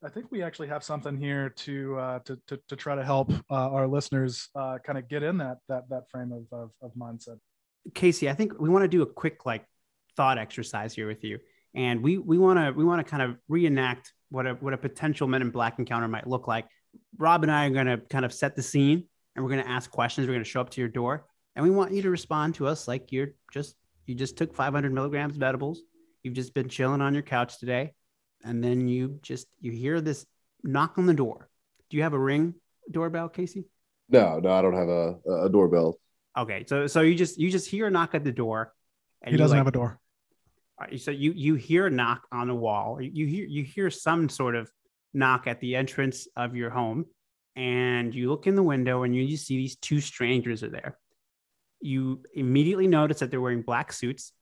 I 0.01 0.09
think 0.09 0.31
we 0.31 0.41
actually 0.41 0.69
have 0.69 0.83
something 0.83 1.17
here 1.17 1.49
to 1.49 1.97
uh, 1.97 2.19
to, 2.19 2.39
to 2.47 2.59
to 2.69 2.75
try 2.75 2.95
to 2.95 3.03
help 3.03 3.31
uh, 3.49 3.69
our 3.69 3.87
listeners 3.87 4.49
uh, 4.55 4.77
kind 4.83 4.97
of 4.97 5.07
get 5.09 5.23
in 5.23 5.37
that 5.37 5.57
that 5.67 5.89
that 5.89 6.09
frame 6.09 6.31
of 6.31 6.45
of, 6.51 6.71
of 6.81 6.93
mindset. 6.95 7.39
Casey, 7.93 8.29
I 8.29 8.33
think 8.33 8.59
we 8.59 8.69
want 8.69 8.83
to 8.83 8.87
do 8.87 9.01
a 9.01 9.05
quick 9.05 9.45
like 9.45 9.65
thought 10.19 10.37
exercise 10.37 10.93
here 10.93 11.07
with 11.07 11.23
you, 11.23 11.39
and 11.73 12.03
we 12.03 12.17
we 12.17 12.37
want 12.37 12.59
to 12.59 12.73
we 12.77 12.83
want 12.83 12.99
to 12.99 13.09
kind 13.09 13.23
of 13.23 13.37
reenact 13.47 14.11
what 14.29 14.45
a 14.45 14.55
what 14.55 14.73
a 14.73 14.77
potential 14.77 15.29
Men 15.29 15.41
in 15.41 15.49
Black 15.49 15.79
encounter 15.79 16.09
might 16.09 16.27
look 16.27 16.45
like. 16.45 16.67
Rob 17.17 17.43
and 17.43 17.51
I 17.51 17.67
are 17.67 17.69
going 17.69 17.85
to 17.85 17.97
kind 18.09 18.25
of 18.25 18.33
set 18.33 18.53
the 18.57 18.61
scene, 18.61 19.05
and 19.33 19.45
we're 19.45 19.49
going 19.49 19.63
to 19.63 19.69
ask 19.69 19.89
questions. 19.89 20.27
We're 20.27 20.33
going 20.33 20.43
to 20.43 20.49
show 20.49 20.59
up 20.59 20.71
to 20.71 20.81
your 20.81 20.89
door, 20.89 21.25
and 21.55 21.63
we 21.63 21.71
want 21.71 21.93
you 21.93 22.01
to 22.01 22.09
respond 22.09 22.55
to 22.55 22.67
us 22.67 22.85
like 22.85 23.13
you're 23.13 23.29
just 23.53 23.77
you 24.07 24.13
just 24.13 24.35
took 24.37 24.53
500 24.53 24.91
milligrams 24.91 25.37
of 25.37 25.43
edibles. 25.43 25.79
You've 26.21 26.33
just 26.33 26.53
been 26.53 26.67
chilling 26.67 26.99
on 26.99 27.13
your 27.13 27.23
couch 27.23 27.57
today, 27.57 27.93
and 28.43 28.61
then 28.61 28.89
you 28.89 29.19
just 29.21 29.47
you 29.61 29.71
hear 29.71 30.01
this 30.01 30.25
knock 30.65 30.97
on 30.97 31.05
the 31.05 31.13
door. 31.13 31.47
Do 31.89 31.95
you 31.95 32.03
have 32.03 32.13
a 32.13 32.19
ring 32.19 32.55
doorbell, 32.91 33.29
Casey? 33.29 33.69
No, 34.09 34.39
no, 34.39 34.51
I 34.51 34.61
don't 34.61 34.73
have 34.73 34.89
a, 34.89 35.45
a 35.45 35.49
doorbell. 35.49 35.97
Okay, 36.37 36.65
so 36.67 36.87
so 36.87 36.99
you 36.99 37.15
just 37.15 37.39
you 37.39 37.49
just 37.49 37.69
hear 37.69 37.87
a 37.87 37.89
knock 37.89 38.15
at 38.15 38.25
the 38.25 38.33
door. 38.33 38.73
And 39.21 39.31
he 39.33 39.37
doesn't 39.37 39.57
have 39.57 39.67
a 39.67 39.71
door. 39.71 39.99
Uh, 40.79 40.85
right, 40.85 40.99
so 40.99 41.11
you 41.11 41.33
you 41.35 41.55
hear 41.55 41.87
a 41.87 41.89
knock 41.89 42.23
on 42.31 42.47
the 42.47 42.55
wall. 42.55 42.99
You 43.01 43.25
hear 43.25 43.45
you 43.45 43.63
hear 43.63 43.89
some 43.89 44.29
sort 44.29 44.55
of 44.55 44.71
knock 45.13 45.47
at 45.47 45.59
the 45.59 45.75
entrance 45.75 46.27
of 46.35 46.55
your 46.55 46.69
home, 46.69 47.05
and 47.55 48.13
you 48.13 48.29
look 48.29 48.47
in 48.47 48.55
the 48.55 48.63
window 48.63 49.03
and 49.03 49.15
you 49.15 49.27
just 49.27 49.47
see 49.47 49.57
these 49.57 49.75
two 49.77 50.01
strangers 50.01 50.63
are 50.63 50.69
there. 50.69 50.97
You 51.81 52.23
immediately 52.33 52.87
notice 52.87 53.19
that 53.19 53.31
they're 53.31 53.41
wearing 53.41 53.61
black 53.61 53.93
suits, 53.93 54.33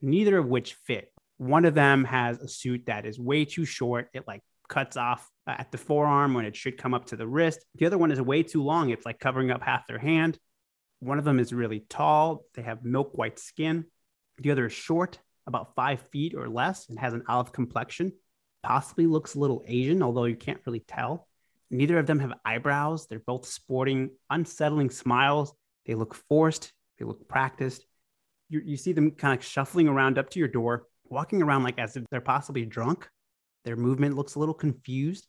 neither 0.00 0.38
of 0.38 0.46
which 0.46 0.74
fit. 0.74 1.12
One 1.38 1.66
of 1.66 1.74
them 1.74 2.04
has 2.04 2.38
a 2.38 2.48
suit 2.48 2.86
that 2.86 3.04
is 3.04 3.18
way 3.18 3.44
too 3.44 3.66
short. 3.66 4.08
It 4.14 4.24
like 4.26 4.42
cuts 4.68 4.96
off 4.96 5.28
uh, 5.46 5.54
at 5.58 5.70
the 5.70 5.78
forearm 5.78 6.34
when 6.34 6.46
it 6.46 6.56
should 6.56 6.78
come 6.78 6.94
up 6.94 7.06
to 7.06 7.16
the 7.16 7.26
wrist. 7.26 7.64
The 7.74 7.86
other 7.86 7.98
one 7.98 8.10
is 8.10 8.20
way 8.20 8.42
too 8.42 8.62
long. 8.62 8.90
It's 8.90 9.04
like 9.04 9.18
covering 9.18 9.50
up 9.50 9.62
half 9.62 9.86
their 9.86 9.98
hand. 9.98 10.38
One 11.00 11.18
of 11.18 11.24
them 11.24 11.38
is 11.38 11.52
really 11.52 11.84
tall. 11.88 12.44
They 12.54 12.62
have 12.62 12.84
milk 12.84 13.10
white 13.12 13.38
skin. 13.38 13.84
The 14.38 14.50
other 14.50 14.66
is 14.66 14.72
short, 14.72 15.18
about 15.46 15.74
five 15.74 16.00
feet 16.10 16.34
or 16.34 16.48
less, 16.48 16.88
and 16.88 16.98
has 16.98 17.12
an 17.12 17.24
olive 17.28 17.52
complexion. 17.52 18.12
Possibly 18.62 19.06
looks 19.06 19.34
a 19.34 19.38
little 19.38 19.64
Asian, 19.66 20.02
although 20.02 20.24
you 20.24 20.36
can't 20.36 20.60
really 20.66 20.80
tell. 20.80 21.28
Neither 21.70 21.98
of 21.98 22.06
them 22.06 22.20
have 22.20 22.32
eyebrows. 22.44 23.06
They're 23.06 23.18
both 23.18 23.46
sporting 23.46 24.10
unsettling 24.30 24.90
smiles. 24.90 25.52
They 25.84 25.94
look 25.94 26.14
forced. 26.28 26.72
They 26.98 27.04
look 27.04 27.28
practiced. 27.28 27.84
You, 28.48 28.60
you 28.64 28.76
see 28.76 28.92
them 28.92 29.10
kind 29.12 29.38
of 29.38 29.44
shuffling 29.44 29.88
around 29.88 30.18
up 30.18 30.30
to 30.30 30.38
your 30.38 30.48
door, 30.48 30.86
walking 31.04 31.42
around 31.42 31.64
like 31.64 31.78
as 31.78 31.96
if 31.96 32.04
they're 32.10 32.20
possibly 32.20 32.64
drunk. 32.64 33.08
Their 33.64 33.76
movement 33.76 34.16
looks 34.16 34.36
a 34.36 34.38
little 34.38 34.54
confused. 34.54 35.26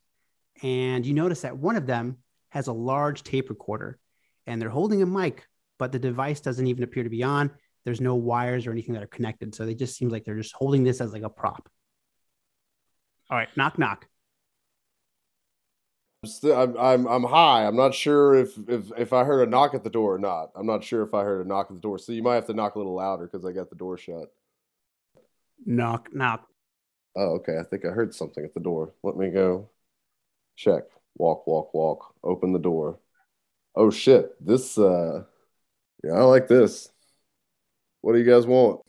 And 0.64 1.06
you 1.06 1.14
notice 1.14 1.42
that 1.42 1.58
one 1.58 1.76
of 1.76 1.88
them 1.88 2.18
has 2.50 2.68
a 2.68 2.74
large 2.74 3.24
tape 3.24 3.50
recorder 3.50 4.00
and 4.46 4.62
they're 4.62 4.70
holding 4.70 5.02
a 5.02 5.06
mic, 5.06 5.48
but 5.78 5.92
the 5.92 6.00
device 6.00 6.40
doesn't 6.40 6.68
even 6.68 6.84
appear 6.84 7.04
to 7.04 7.10
be 7.10 7.24
on. 7.24 7.52
There's 7.88 8.01
no 8.01 8.15
wires 8.15 8.67
or 8.67 8.72
anything 8.74 8.96
that 8.96 9.03
are 9.03 9.08
connected. 9.08 9.56
So 9.56 9.65
they 9.65 9.74
just 9.74 9.96
seems 9.96 10.12
like 10.12 10.25
they're 10.25 10.36
just 10.36 10.53
holding 10.53 10.84
this 10.84 11.00
as 11.00 11.13
like 11.13 11.22
a 11.22 11.29
prop. 11.29 11.70
All 13.29 13.38
right, 13.38 13.48
knock, 13.56 13.79
knock. 13.79 14.06
Still, 16.25 16.53
I'm, 16.53 16.75
I'm 16.77 17.08
I'm 17.08 17.24
high. 17.24 17.65
I'm 17.65 17.77
not 17.77 17.96
sure 17.96 18.36
if, 18.36 18.58
if 18.67 18.91
if 18.98 19.13
I 19.13 19.24
heard 19.24 19.48
a 19.48 19.50
knock 19.50 19.74
at 19.74 19.86
the 19.86 19.89
door 19.89 20.15
or 20.15 20.20
not. 20.20 20.51
I'm 20.53 20.65
not 20.65 20.84
sure 20.84 21.01
if 21.01 21.13
I 21.13 21.24
heard 21.24 21.46
a 21.46 21.48
knock 21.48 21.67
at 21.70 21.77
the 21.77 21.82
door. 21.82 21.98
So 21.98 22.12
you 22.12 22.22
might 22.22 22.36
have 22.36 22.48
to 22.48 22.53
knock 22.53 22.75
a 22.75 22.77
little 22.77 22.96
louder 22.96 23.25
because 23.25 23.46
I 23.46 23.53
got 23.53 23.70
the 23.70 23.77
door 23.77 23.98
shut. 23.98 24.34
Knock, 25.65 26.10
knock. 26.13 26.46
Oh, 27.15 27.36
okay. 27.36 27.58
I 27.58 27.63
think 27.63 27.86
I 27.86 27.91
heard 27.91 28.13
something 28.13 28.44
at 28.44 28.53
the 28.53 28.60
door. 28.60 28.96
Let 29.01 29.15
me 29.15 29.29
go 29.29 29.70
check. 30.58 30.84
Walk, 31.15 31.48
walk, 31.48 31.74
walk. 31.74 32.15
Open 32.22 32.51
the 32.51 32.60
door. 32.60 33.00
Oh 33.75 33.91
shit. 33.91 34.36
This 34.46 34.77
uh 34.77 35.24
yeah, 36.03 36.15
I 36.15 36.24
like 36.24 36.50
this. 36.50 36.89
What 38.08 38.14
do 38.14 38.20
you 38.20 38.26
guys 38.26 38.48
want? 38.48 38.80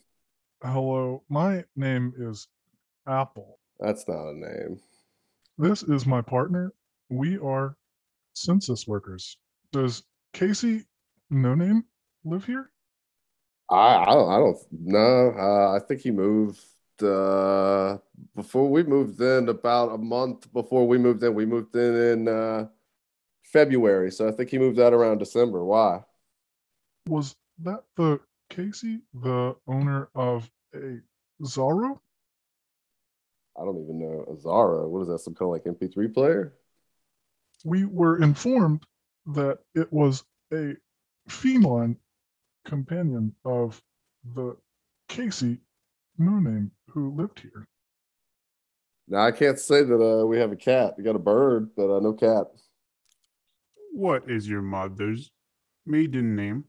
Hello, 0.62 1.24
my 1.28 1.64
name 1.74 2.14
is 2.16 2.46
Apol. 3.04 3.58
That's 3.80 4.06
not 4.06 4.28
a 4.28 4.32
name. 4.32 4.78
This 5.58 5.82
is 5.82 6.06
my 6.06 6.22
partner. 6.22 6.72
We 7.08 7.36
are 7.38 7.76
census 8.34 8.86
workers. 8.86 9.36
Does 9.72 10.04
Casey 10.32 10.84
No 11.30 11.56
Name 11.56 11.82
live 12.24 12.44
here? 12.44 12.70
I 13.68 13.96
I 13.96 14.14
don't 14.14 14.30
I 14.30 14.36
don't 14.36 14.56
know. 14.70 15.34
Uh, 15.36 15.74
I 15.74 15.80
think 15.80 16.02
he 16.02 16.12
moved 16.12 16.64
uh 17.02 17.98
before 18.36 18.70
we 18.70 18.84
moved 18.84 19.20
in 19.20 19.48
about 19.48 19.94
a 19.94 19.98
month 19.98 20.52
before 20.52 20.86
we 20.86 20.96
moved 20.96 21.24
in. 21.24 21.34
We 21.34 21.44
moved 21.44 21.74
in 21.74 21.96
in 21.96 22.28
uh 22.28 22.68
February, 23.42 24.12
so 24.12 24.28
I 24.28 24.30
think 24.30 24.50
he 24.50 24.58
moved 24.58 24.78
out 24.78 24.92
around 24.92 25.18
December. 25.18 25.64
Why? 25.64 26.04
Was 27.08 27.34
that 27.64 27.82
the 27.96 28.20
Casey, 28.50 29.00
the 29.14 29.54
owner 29.66 30.08
of 30.14 30.50
a 30.74 30.98
Zorro? 31.42 31.98
I 33.58 33.64
don't 33.64 33.82
even 33.82 33.98
know. 33.98 34.36
Zara. 34.40 34.88
what 34.88 35.02
is 35.02 35.08
that? 35.08 35.18
Some 35.18 35.34
kind 35.34 35.48
of 35.48 35.52
like 35.52 35.64
MP3 35.64 36.14
player? 36.14 36.54
We 37.64 37.84
were 37.84 38.22
informed 38.22 38.84
that 39.26 39.58
it 39.74 39.92
was 39.92 40.24
a 40.52 40.76
feline 41.28 41.96
companion 42.64 43.34
of 43.44 43.82
the 44.34 44.56
Casey 45.08 45.58
No 46.18 46.38
Name 46.38 46.70
who 46.90 47.14
lived 47.14 47.40
here. 47.40 47.66
Now 49.08 49.26
I 49.26 49.32
can't 49.32 49.58
say 49.58 49.82
that 49.82 50.00
uh, 50.00 50.26
we 50.26 50.38
have 50.38 50.52
a 50.52 50.56
cat. 50.56 50.94
We 50.96 51.02
got 51.02 51.16
a 51.16 51.20
bird, 51.20 51.70
but 51.76 51.90
uh, 51.90 52.00
no 52.00 52.12
cat. 52.12 52.46
What 53.92 54.30
is 54.30 54.48
your 54.48 54.62
mother's 54.62 55.32
maiden 55.86 56.36
name? 56.36 56.64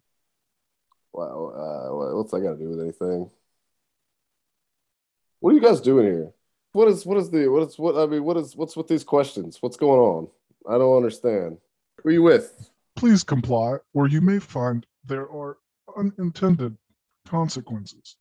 Wow, 1.14 1.54
uh, 1.56 2.16
what's 2.16 2.32
that 2.32 2.42
got 2.42 2.54
to 2.54 2.58
do 2.58 2.70
with 2.70 2.82
anything? 2.82 3.30
What 5.40 5.52
are 5.52 5.56
you 5.56 5.62
guys 5.62 5.82
doing 5.82 6.06
here? 6.06 6.32
What 6.74 6.88
is 6.88 7.06
what 7.06 7.18
is 7.18 7.32
the 7.32 7.48
what 7.48 7.64
is 7.68 7.80
what 7.80 7.98
I 7.98 8.06
mean? 8.06 8.24
What 8.24 8.38
is 8.38 8.56
what's 8.56 8.76
with 8.78 8.88
these 8.88 9.04
questions? 9.04 9.58
What's 9.62 9.78
going 9.78 10.00
on? 10.00 10.28
I 10.70 10.78
don't 10.78 10.96
understand. 10.96 11.58
Who 12.04 12.10
are 12.10 12.12
you 12.12 12.22
with? 12.22 12.70
Please 12.96 13.24
comply, 13.24 13.78
or 13.94 14.08
you 14.08 14.22
may 14.22 14.40
find 14.40 14.86
there 15.06 15.30
are 15.30 15.58
unintended 15.98 16.78
consequences. 17.26 18.18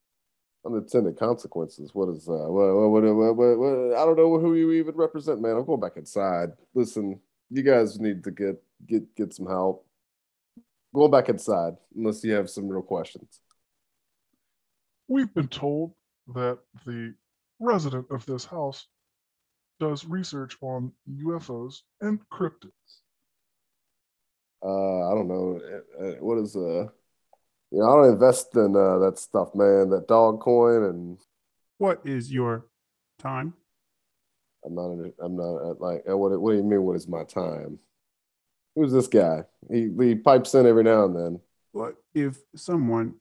Unintended 0.64 1.18
consequences. 1.18 1.94
What 1.94 2.08
is 2.08 2.28
uh? 2.28 2.32
What 2.32 2.74
what 2.74 3.02
what, 3.02 3.14
what, 3.14 3.36
what, 3.36 3.58
what 3.58 3.96
I 3.98 4.04
don't 4.04 4.16
know 4.16 4.38
who 4.38 4.54
you 4.54 4.72
even 4.72 4.94
represent, 4.94 5.42
man. 5.42 5.56
I'm 5.56 5.66
going 5.66 5.80
back 5.80 5.96
inside. 5.96 6.50
Listen, 6.74 7.20
you 7.50 7.62
guys 7.62 8.00
need 8.00 8.24
to 8.24 8.30
get 8.30 8.62
get 8.86 9.14
get 9.14 9.34
some 9.34 9.46
help. 9.46 9.84
Going 10.94 11.10
back 11.10 11.28
inside, 11.28 11.74
unless 11.94 12.24
you 12.24 12.32
have 12.32 12.48
some 12.48 12.68
real 12.68 12.82
questions. 12.82 13.40
We've 15.06 15.32
been 15.34 15.48
told 15.48 15.92
that 16.34 16.58
the 16.86 17.14
resident 17.60 18.06
of 18.10 18.24
this 18.26 18.44
house 18.44 18.86
does 19.80 20.04
research 20.04 20.56
on 20.60 20.92
UFOs 21.08 21.82
and 22.00 22.18
cryptids. 22.30 22.72
Uh, 24.62 25.10
I 25.10 25.14
don't 25.14 25.28
know. 25.28 25.60
Uh, 25.62 26.04
uh, 26.04 26.12
What 26.20 26.38
is 26.38 26.56
uh? 26.56 26.86
You 27.70 27.78
know, 27.80 27.84
I 27.86 27.96
don't 28.02 28.12
invest 28.14 28.56
in 28.56 28.74
uh, 28.74 28.98
that 28.98 29.18
stuff, 29.18 29.54
man. 29.54 29.90
That 29.90 30.08
dog 30.08 30.40
coin, 30.40 30.84
and 30.84 31.18
What 31.76 32.00
is 32.04 32.32
your 32.32 32.66
time? 33.18 33.54
I'm 34.64 34.74
not. 34.74 35.12
I'm 35.22 35.36
not 35.36 35.56
uh, 35.56 35.74
like. 35.78 36.02
uh, 36.10 36.16
What? 36.16 36.38
What 36.40 36.52
do 36.52 36.56
you 36.56 36.64
mean? 36.64 36.82
What 36.82 36.96
is 36.96 37.06
my 37.06 37.24
time? 37.24 37.78
Who's 38.78 38.92
this 38.92 39.08
guy? 39.08 39.42
He 39.68 39.90
he 39.98 40.14
pipes 40.14 40.54
in 40.54 40.64
every 40.64 40.84
now 40.84 41.04
and 41.04 41.16
then. 41.16 41.40
What 41.72 41.96
if 42.14 42.38
someone 42.54 43.14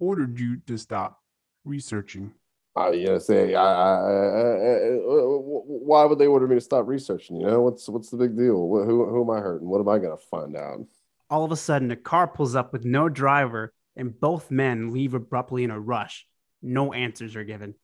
ordered 0.00 0.38
you 0.40 0.56
to 0.66 0.76
stop 0.78 1.22
researching? 1.64 2.32
I, 2.74 2.90
you 2.90 3.06
know, 3.06 3.18
say, 3.18 3.54
I, 3.54 3.62
I, 3.62 3.92
I, 3.92 3.92
I, 3.92 4.96
uh, 4.96 5.38
why 5.38 6.04
would 6.04 6.18
they 6.18 6.26
order 6.26 6.48
me 6.48 6.56
to 6.56 6.60
stop 6.60 6.88
researching? 6.88 7.36
You 7.36 7.46
know, 7.46 7.60
what's 7.62 7.88
what's 7.88 8.10
the 8.10 8.16
big 8.16 8.36
deal? 8.36 8.56
Wh- 8.68 8.84
Who 8.84 9.08
who 9.08 9.22
am 9.22 9.30
I 9.30 9.40
hurting? 9.40 9.68
What 9.68 9.80
am 9.80 9.88
I 9.88 10.00
gonna 10.00 10.16
find 10.16 10.56
out? 10.56 10.80
All 11.30 11.44
of 11.44 11.52
a 11.52 11.56
sudden, 11.56 11.92
a 11.92 11.96
car 11.96 12.26
pulls 12.26 12.56
up 12.56 12.72
with 12.72 12.84
no 12.84 13.08
driver, 13.08 13.72
and 13.94 14.18
both 14.18 14.50
men 14.50 14.92
leave 14.92 15.14
abruptly 15.14 15.62
in 15.62 15.70
a 15.70 15.78
rush. 15.78 16.26
No 16.62 16.92
answers 16.92 17.36
are 17.36 17.44
given. 17.44 17.76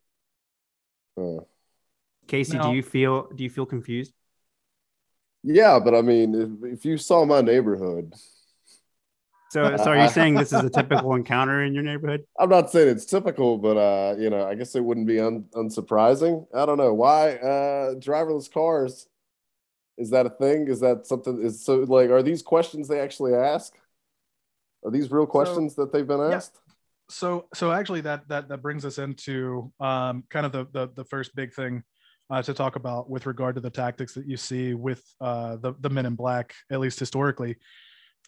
Uh, 1.16 1.44
Casey, 2.26 2.56
Now- 2.56 2.70
do 2.70 2.76
you 2.76 2.82
feel 2.82 3.28
do 3.28 3.44
you 3.44 3.50
feel 3.50 3.66
confused? 3.66 4.12
Yeah, 5.42 5.78
but 5.78 5.94
I 5.94 6.02
mean, 6.02 6.34
if, 6.34 6.74
if 6.78 6.84
you 6.84 6.98
saw 6.98 7.24
my 7.24 7.40
neighborhood, 7.40 8.14
So, 9.50 9.76
so 9.76 9.90
are 9.90 10.02
you 10.02 10.08
saying 10.08 10.34
this 10.34 10.52
is 10.52 10.62
a 10.62 10.70
typical 10.70 11.14
encounter 11.14 11.64
in 11.64 11.74
your 11.74 11.82
neighborhood? 11.82 12.24
I'm 12.38 12.48
not 12.48 12.70
saying 12.70 12.88
it's 12.88 13.04
typical, 13.04 13.58
but 13.58 13.76
uh, 13.76 14.14
you 14.16 14.30
know, 14.30 14.46
I 14.46 14.54
guess 14.54 14.74
it 14.76 14.84
wouldn't 14.84 15.06
be 15.06 15.18
un- 15.18 15.46
unsurprising. 15.54 16.46
I 16.54 16.66
don't 16.66 16.78
know 16.78 16.94
why 16.94 17.32
uh, 17.34 17.94
driverless 17.94 18.52
cars. 18.52 19.08
Is 19.98 20.10
that 20.10 20.24
a 20.24 20.30
thing? 20.30 20.68
Is 20.68 20.80
that 20.80 21.06
something? 21.06 21.42
Is 21.42 21.64
so 21.64 21.78
like? 21.78 22.10
Are 22.10 22.22
these 22.22 22.42
questions 22.42 22.86
they 22.86 23.00
actually 23.00 23.34
ask? 23.34 23.74
Are 24.84 24.90
these 24.90 25.10
real 25.10 25.26
questions 25.26 25.74
that 25.74 25.92
they've 25.92 26.06
been 26.06 26.20
yeah. 26.20 26.36
asked? 26.36 26.58
so 27.10 27.46
so 27.52 27.72
actually 27.72 28.00
that 28.00 28.26
that 28.28 28.48
that 28.48 28.62
brings 28.62 28.84
us 28.84 28.98
into 28.98 29.70
um, 29.80 30.22
kind 30.30 30.46
of 30.46 30.52
the, 30.52 30.66
the 30.72 30.90
the 30.94 31.04
first 31.04 31.34
big 31.34 31.52
thing 31.52 31.82
uh, 32.30 32.42
to 32.42 32.54
talk 32.54 32.76
about 32.76 33.10
with 33.10 33.26
regard 33.26 33.56
to 33.56 33.60
the 33.60 33.70
tactics 33.70 34.14
that 34.14 34.26
you 34.26 34.36
see 34.36 34.74
with 34.74 35.02
uh, 35.20 35.56
the 35.56 35.74
the 35.80 35.90
Men 35.90 36.06
in 36.06 36.14
Black, 36.14 36.54
at 36.70 36.80
least 36.80 36.98
historically. 36.98 37.56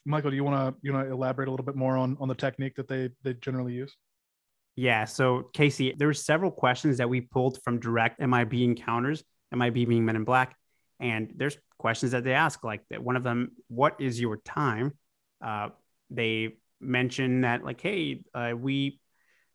Michael, 0.05 0.31
do 0.31 0.37
you 0.37 0.45
want 0.45 0.75
to 0.75 0.81
you 0.83 0.93
to 0.93 1.11
elaborate 1.11 1.49
a 1.49 1.51
little 1.51 1.65
bit 1.65 1.77
more 1.77 1.97
on 1.97 2.17
on 2.21 2.29
the 2.29 2.35
technique 2.35 2.75
that 2.77 2.89
they 2.89 3.11
they 3.23 3.35
generally 3.35 3.73
use? 3.73 3.97
Yeah. 4.75 5.05
So 5.05 5.51
Casey, 5.53 5.95
there 5.97 6.09
were 6.09 6.15
several 6.15 6.51
questions 6.51 6.99
that 6.99 7.09
we 7.09 7.21
pulled 7.21 7.63
from 7.63 7.79
direct 7.79 8.21
MIB 8.21 8.55
encounters, 8.55 9.23
MIB 9.55 9.89
being 9.89 10.05
Men 10.05 10.17
in 10.17 10.25
Black, 10.25 10.57
and 10.99 11.33
there's 11.37 11.57
questions 11.79 12.13
that 12.13 12.25
they 12.25 12.35
ask 12.35 12.65
like 12.65 12.83
that. 12.91 13.03
One 13.03 13.17
of 13.17 13.23
them, 13.23 13.53
what 13.69 14.01
is 14.01 14.21
your 14.21 14.39
time? 14.39 14.93
Uh, 15.45 15.69
they 16.11 16.57
mention 16.81 17.43
that 17.43 17.65
like, 17.65 17.81
hey, 17.81 18.23
uh, 18.35 18.55
we 18.57 18.99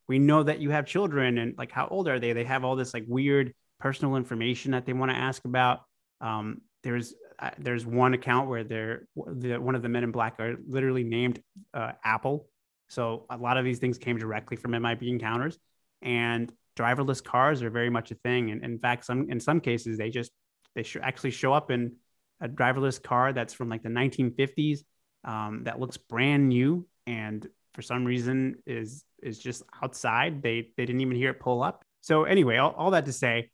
we 0.08 0.20
know 0.20 0.44
that 0.44 0.60
you 0.60 0.70
have 0.70 0.86
children, 0.86 1.38
and 1.38 1.58
like, 1.58 1.72
how 1.72 1.88
old 1.88 2.08
are 2.08 2.20
they? 2.20 2.32
They 2.32 2.46
have 2.46 2.63
all 2.63 2.77
this 2.77 2.94
like 2.94 3.04
weird 3.08 3.54
personal 3.80 4.16
information 4.16 4.72
that 4.72 4.86
they 4.86 4.94
want 4.94 5.12
to 5.12 5.18
ask 5.18 5.46
about. 5.46 5.82
Um, 6.22 6.62
there's 6.84 7.14
uh, 7.40 7.52
there's 7.60 7.86
one 7.86 8.14
account 8.14 8.50
where 8.50 8.64
they're 8.64 9.08
the, 9.16 9.58
one 9.58 9.76
of 9.76 9.82
the 9.82 9.90
Men 9.90 10.04
in 10.04 10.12
Black 10.12 10.40
are 10.40 10.56
literally 10.68 11.04
named 11.04 11.42
uh, 11.74 11.92
Apol. 12.04 12.48
So 12.90 13.26
a 13.30 13.38
lot 13.38 13.58
of 13.58 13.66
these 13.66 13.80
things 13.80 13.98
came 13.98 14.18
directly 14.18 14.58
from 14.58 14.72
MIB 14.72 15.04
encounters, 15.04 15.60
and 16.02 16.52
driverless 16.78 17.24
cars 17.24 17.62
are 17.62 17.70
very 17.70 17.90
much 17.90 18.12
a 18.12 18.16
thing. 18.16 18.52
And 18.52 18.64
in 18.64 18.80
fact, 18.80 19.06
some 19.06 19.30
in 19.30 19.40
some 19.40 19.60
cases 19.60 19.98
they 19.98 20.10
just 20.10 20.32
they 20.76 20.84
sh- 20.84 20.98
actually 21.02 21.32
show 21.32 21.54
up 21.54 21.72
in 21.72 21.96
a 22.40 22.48
driverless 22.48 23.02
car 23.02 23.34
that's 23.34 23.54
from 23.54 23.70
like 23.70 23.84
the 23.84 23.90
1950s 23.90 24.80
um, 25.24 25.64
that 25.64 25.80
looks 25.80 25.98
brand 25.98 26.50
new, 26.50 26.88
and 27.06 27.48
for 27.74 27.82
some 27.82 28.06
reason 28.06 28.56
is 28.66 29.04
is 29.22 29.40
just 29.40 29.64
outside. 29.84 30.42
They 30.42 30.72
they 30.78 30.86
didn't 30.86 31.02
even 31.02 31.18
hear 31.18 31.32
it 31.32 31.40
pull 31.40 31.62
up. 31.62 31.84
So 32.02 32.24
anyway, 32.24 32.58
all, 32.58 32.74
all 32.78 32.92
that 32.92 33.06
to 33.06 33.14
say, 33.14 33.50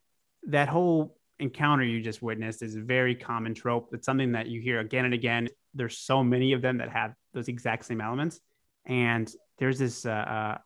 that 0.47 0.69
whole 0.69 1.17
encounter 1.39 1.83
you 1.83 2.01
just 2.01 2.21
witnessed 2.21 2.61
is 2.61 2.75
a 2.75 2.81
very 2.81 3.15
common 3.15 3.53
trope. 3.53 3.89
It's 3.93 4.05
something 4.05 4.33
that 4.33 4.47
you 4.47 4.61
hear 4.61 4.79
again 4.79 5.05
and 5.05 5.13
again. 5.13 5.49
There's 5.73 5.97
so 5.97 6.23
many 6.23 6.53
of 6.53 6.61
them 6.61 6.77
that 6.77 6.89
have 6.89 7.13
those 7.33 7.47
exact 7.47 7.85
same 7.85 8.01
elements. 8.01 8.39
And 8.85 9.31
there's 9.57 9.79
this 9.79 10.05
uh, 10.05 10.09
uh, 10.09 10.57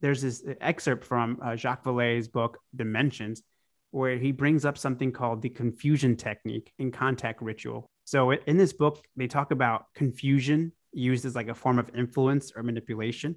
there's 0.00 0.22
this 0.22 0.42
excerpt 0.60 1.04
from 1.04 1.38
uh, 1.42 1.56
Jacques 1.56 1.84
Vallée's 1.84 2.28
book 2.28 2.58
Dimensions, 2.74 3.42
where 3.90 4.16
he 4.16 4.32
brings 4.32 4.64
up 4.64 4.78
something 4.78 5.12
called 5.12 5.42
the 5.42 5.50
confusion 5.50 6.16
technique 6.16 6.72
in 6.78 6.90
contact 6.90 7.42
ritual. 7.42 7.90
So 8.04 8.32
in 8.32 8.56
this 8.56 8.72
book, 8.72 9.04
they 9.16 9.26
talk 9.26 9.50
about 9.50 9.86
confusion 9.94 10.72
used 10.92 11.24
as 11.24 11.34
like 11.36 11.48
a 11.48 11.54
form 11.54 11.78
of 11.78 11.90
influence 11.94 12.52
or 12.56 12.62
manipulation. 12.62 13.36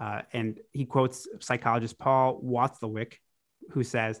Uh, 0.00 0.22
and 0.32 0.58
he 0.72 0.84
quotes 0.84 1.28
psychologist 1.40 1.98
Paul 1.98 2.40
Watzlawick, 2.42 3.14
who 3.70 3.84
says, 3.84 4.20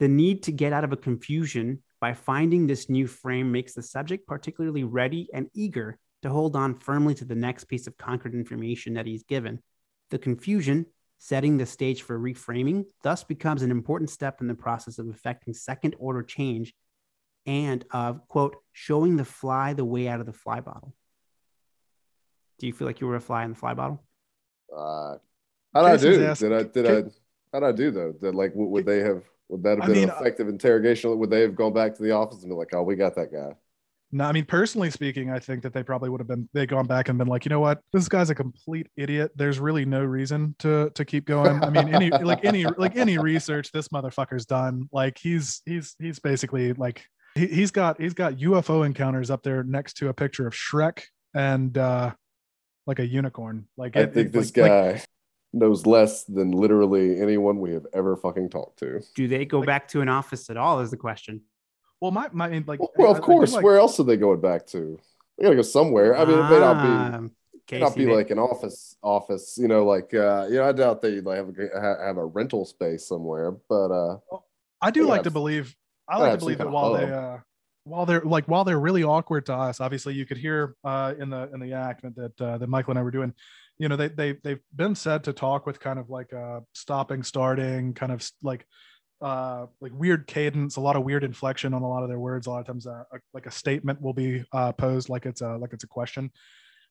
the 0.00 0.08
need 0.08 0.42
to 0.44 0.50
get 0.52 0.72
out 0.72 0.82
of 0.82 0.92
a 0.92 0.96
confusion 0.96 1.82
by 2.00 2.14
finding 2.14 2.66
this 2.66 2.88
new 2.88 3.06
frame 3.06 3.52
makes 3.52 3.74
the 3.74 3.82
subject 3.82 4.26
particularly 4.26 4.82
ready 4.82 5.28
and 5.32 5.48
eager 5.54 5.98
to 6.22 6.30
hold 6.30 6.56
on 6.56 6.74
firmly 6.74 7.14
to 7.14 7.24
the 7.26 7.34
next 7.34 7.64
piece 7.64 7.86
of 7.86 7.96
concrete 7.98 8.34
information 8.34 8.94
that 8.94 9.06
he's 9.06 9.22
given. 9.24 9.60
The 10.10 10.18
confusion, 10.18 10.86
setting 11.18 11.58
the 11.58 11.66
stage 11.66 12.00
for 12.02 12.18
reframing, 12.18 12.86
thus 13.02 13.22
becomes 13.24 13.60
an 13.62 13.70
important 13.70 14.08
step 14.08 14.40
in 14.40 14.48
the 14.48 14.54
process 14.54 14.98
of 14.98 15.08
effecting 15.08 15.52
second 15.52 15.94
order 15.98 16.22
change 16.22 16.72
and 17.46 17.84
of 17.90 18.26
quote 18.26 18.56
showing 18.72 19.16
the 19.16 19.24
fly 19.24 19.74
the 19.74 19.84
way 19.84 20.08
out 20.08 20.20
of 20.20 20.26
the 20.26 20.32
fly 20.32 20.60
bottle. 20.60 20.94
Do 22.58 22.66
you 22.66 22.72
feel 22.72 22.86
like 22.86 23.00
you 23.02 23.06
were 23.06 23.16
a 23.16 23.20
fly 23.20 23.44
in 23.44 23.50
the 23.50 23.56
fly 23.56 23.74
bottle? 23.74 24.02
Uh, 24.74 25.16
how 25.74 25.82
did 25.82 25.90
I 25.90 25.96
do? 25.98 26.24
asking- 26.24 26.48
Did 26.50 26.58
I 26.58 26.62
did 26.62 26.86
I 26.86 27.10
how 27.52 27.60
did 27.60 27.66
I 27.66 27.72
do 27.72 27.90
though? 27.90 28.12
Did 28.12 28.34
like 28.34 28.54
would, 28.54 28.66
would 28.68 28.86
they 28.86 29.00
have 29.00 29.22
would 29.50 29.62
that 29.64 29.78
have 29.78 29.82
I 29.82 29.86
been 29.86 29.94
mean, 29.96 30.08
an 30.10 30.14
effective 30.16 30.48
interrogation? 30.48 31.18
Would 31.18 31.30
they 31.30 31.40
have 31.42 31.54
gone 31.56 31.72
back 31.72 31.94
to 31.96 32.02
the 32.02 32.12
office 32.12 32.42
and 32.42 32.50
be 32.50 32.54
like, 32.54 32.72
"Oh, 32.74 32.82
we 32.82 32.96
got 32.96 33.14
that 33.16 33.32
guy"? 33.32 33.52
No, 34.12 34.24
I 34.24 34.32
mean, 34.32 34.44
personally 34.44 34.90
speaking, 34.90 35.30
I 35.30 35.38
think 35.38 35.62
that 35.62 35.72
they 35.72 35.84
probably 35.84 36.08
would 36.08 36.20
have 36.20 36.26
been 36.26 36.48
they 36.52 36.66
gone 36.66 36.86
back 36.86 37.08
and 37.08 37.16
been 37.16 37.28
like, 37.28 37.44
you 37.44 37.48
know 37.50 37.60
what, 37.60 37.80
this 37.92 38.08
guy's 38.08 38.28
a 38.30 38.34
complete 38.34 38.88
idiot. 38.96 39.30
There's 39.36 39.60
really 39.60 39.84
no 39.84 40.02
reason 40.02 40.54
to 40.60 40.90
to 40.94 41.04
keep 41.04 41.26
going. 41.26 41.62
I 41.62 41.70
mean, 41.70 41.94
any 41.94 42.10
like 42.30 42.44
any 42.44 42.64
like 42.64 42.96
any 42.96 43.18
research 43.18 43.70
this 43.72 43.88
motherfucker's 43.88 44.46
done, 44.46 44.88
like 44.92 45.18
he's 45.18 45.62
he's 45.66 45.94
he's 46.00 46.18
basically 46.18 46.72
like 46.72 47.04
he, 47.36 47.46
he's 47.46 47.70
got 47.70 48.00
he's 48.00 48.14
got 48.14 48.34
UFO 48.34 48.84
encounters 48.84 49.30
up 49.30 49.42
there 49.42 49.62
next 49.62 49.94
to 49.98 50.08
a 50.08 50.14
picture 50.14 50.46
of 50.46 50.54
Shrek 50.54 51.02
and 51.34 51.76
uh 51.78 52.12
like 52.86 52.98
a 52.98 53.06
unicorn. 53.06 53.68
Like 53.76 53.96
I 53.96 54.00
it- 54.00 54.14
think 54.14 54.26
it- 54.28 54.32
this 54.32 54.56
like- 54.56 54.68
like- 54.70 54.94
guy 54.96 55.04
knows 55.52 55.86
less 55.86 56.24
than 56.24 56.52
literally 56.52 57.20
anyone 57.20 57.58
we 57.60 57.72
have 57.72 57.86
ever 57.92 58.16
fucking 58.16 58.48
talked 58.50 58.78
to. 58.80 59.00
Do 59.14 59.26
they 59.28 59.44
go 59.44 59.58
Like- 59.58 59.66
back 59.66 59.88
to 59.88 60.00
an 60.00 60.08
office 60.08 60.48
at 60.50 60.56
all? 60.56 60.80
Is 60.80 60.90
the 60.90 60.96
question. 60.96 61.42
well, 62.00 62.10
my 62.12 62.28
my 62.32 62.62
like 62.66 62.80
Well, 62.80 62.90
well, 62.96 63.08
I- 63.08 63.10
I 63.10 63.12
of 63.12 63.16
do 63.18 63.22
course. 63.26 63.52
like- 63.52 63.64
Where 63.64 63.76
else 63.78 63.98
are 64.00 64.04
they 64.04 64.16
going 64.16 64.40
back 64.40 64.66
to? 64.68 64.98
They 65.36 65.44
gotta 65.44 65.56
go 65.56 65.62
somewhere. 65.62 66.16
I 66.16 66.24
mean, 66.24 66.38
it 66.38 66.50
may 66.50 66.58
not 66.60 66.82
be. 66.82 66.88
Um, 67.16 67.32
may 67.72 67.78
not 67.80 67.94
be 67.94 68.04
they- 68.06 68.14
like 68.16 68.30
an 68.30 68.38
office 68.38 68.96
office 69.02 69.56
you 69.56 69.68
know 69.68 69.84
like 69.86 70.12
uh 70.12 70.46
you 70.50 70.56
know 70.56 70.64
i 70.68 70.72
doubt 70.72 71.00
they 71.00 71.20
like 71.22 71.36
have 71.38 71.48
a, 71.56 72.04
have 72.04 72.16
a 72.18 72.24
rental 72.24 72.64
space 72.66 73.06
somewhere 73.06 73.52
but 73.68 73.90
uh 73.92 74.18
I 74.82 74.90
do 74.90 75.04
like 75.06 75.18
have- 75.18 75.24
to 75.24 75.30
believe. 75.30 75.76
I 76.08 76.16
they 76.18 76.22
like 76.24 76.32
to 76.32 76.38
believe 76.40 76.58
that 76.58 76.64
kind 76.64 76.74
of 76.74 76.80
while 76.82 76.92
they, 76.94 77.04
uh, 77.04 77.38
while 77.84 78.06
they're 78.06 78.22
like 78.22 78.46
while 78.46 78.64
they're 78.64 78.80
really 78.80 79.04
awkward 79.04 79.46
to 79.46 79.54
us, 79.54 79.80
obviously 79.80 80.14
you 80.14 80.26
could 80.26 80.36
hear 80.38 80.74
uh, 80.84 81.14
in 81.18 81.30
the 81.30 81.48
in 81.54 81.60
the 81.60 81.72
act 81.74 82.02
that 82.16 82.40
uh, 82.40 82.58
that 82.58 82.66
Michael 82.68 82.90
and 82.92 82.98
I 82.98 83.02
were 83.02 83.10
doing. 83.12 83.32
You 83.80 83.88
know, 83.88 83.96
they 83.96 84.08
they 84.08 84.32
they've 84.44 84.60
been 84.76 84.94
said 84.94 85.24
to 85.24 85.32
talk 85.32 85.66
with 85.66 85.80
kind 85.80 85.98
of 85.98 86.10
like 86.10 86.32
a 86.32 86.62
stopping, 86.74 87.22
starting, 87.22 87.94
kind 87.94 88.12
of 88.12 88.30
like 88.42 88.66
uh 89.22 89.66
like 89.82 89.92
weird 89.94 90.26
cadence 90.26 90.76
a 90.76 90.80
lot 90.80 90.96
of 90.96 91.04
weird 91.04 91.24
inflection 91.24 91.74
on 91.74 91.82
a 91.82 91.88
lot 91.88 92.02
of 92.02 92.08
their 92.08 92.18
words. 92.18 92.46
A 92.46 92.50
lot 92.50 92.60
of 92.60 92.66
times 92.66 92.86
uh, 92.86 93.04
a, 93.12 93.18
like 93.32 93.46
a 93.46 93.50
statement 93.50 94.00
will 94.00 94.12
be 94.12 94.44
uh 94.52 94.72
posed 94.72 95.08
like 95.08 95.24
it's 95.24 95.40
a 95.40 95.56
like 95.56 95.72
it's 95.72 95.84
a 95.84 95.88
question. 95.88 96.30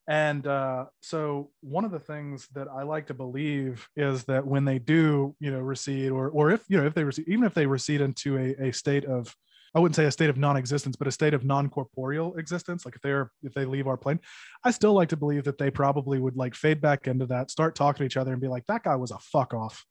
And 0.08 0.48
uh, 0.48 0.86
so 1.02 1.52
one 1.62 1.86
of 1.86 1.92
the 1.92 2.00
things 2.00 2.48
that 2.56 2.68
I 2.68 2.82
like 2.82 3.06
to 3.08 3.14
believe 3.14 3.88
is 3.96 4.24
that 4.24 4.48
when 4.48 4.66
they 4.66 4.80
do, 4.80 5.36
you 5.40 5.52
know, 5.52 5.60
recede 5.60 6.12
or 6.12 6.30
or 6.30 6.50
if 6.50 6.64
you 6.68 6.78
know 6.80 6.88
if 6.88 6.96
they 6.96 7.04
recede, 7.04 7.28
even 7.28 7.46
if 7.46 7.54
they 7.54 7.68
recede 7.68 8.02
into 8.02 8.36
a, 8.36 8.70
a 8.70 8.74
state 8.74 9.06
of 9.06 9.36
I 9.76 9.80
wouldn't 9.80 9.96
say 9.96 10.06
a 10.06 10.12
state 10.12 10.30
of 10.30 10.38
non-existence, 10.38 10.96
but 10.96 11.08
a 11.08 11.12
state 11.12 11.34
of 11.34 11.46
non-corporeal 11.46 12.36
existence. 12.36 12.86
Like 12.86 12.96
if 12.96 13.02
they're 13.02 13.32
if 13.44 13.54
they 13.54 13.66
leave 13.66 13.88
our 13.88 13.98
plane, 13.98 14.20
I 14.64 14.72
still 14.72 14.94
like 14.94 15.10
to 15.10 15.18
believe 15.18 15.44
that 15.44 15.58
they 15.58 15.70
probably 15.70 16.20
would 16.20 16.36
like 16.36 16.56
fade 16.56 16.82
back 16.82 17.08
into 17.08 17.26
that, 17.28 17.52
start 17.52 17.76
talking 17.76 18.00
to 18.00 18.06
each 18.06 18.18
other, 18.18 18.32
and 18.32 18.42
be 18.42 18.48
like, 18.48 18.66
"That 18.68 18.84
guy 18.84 18.96
was 18.96 19.12
a 19.12 19.20
fuck 19.20 19.54
off. 19.54 19.86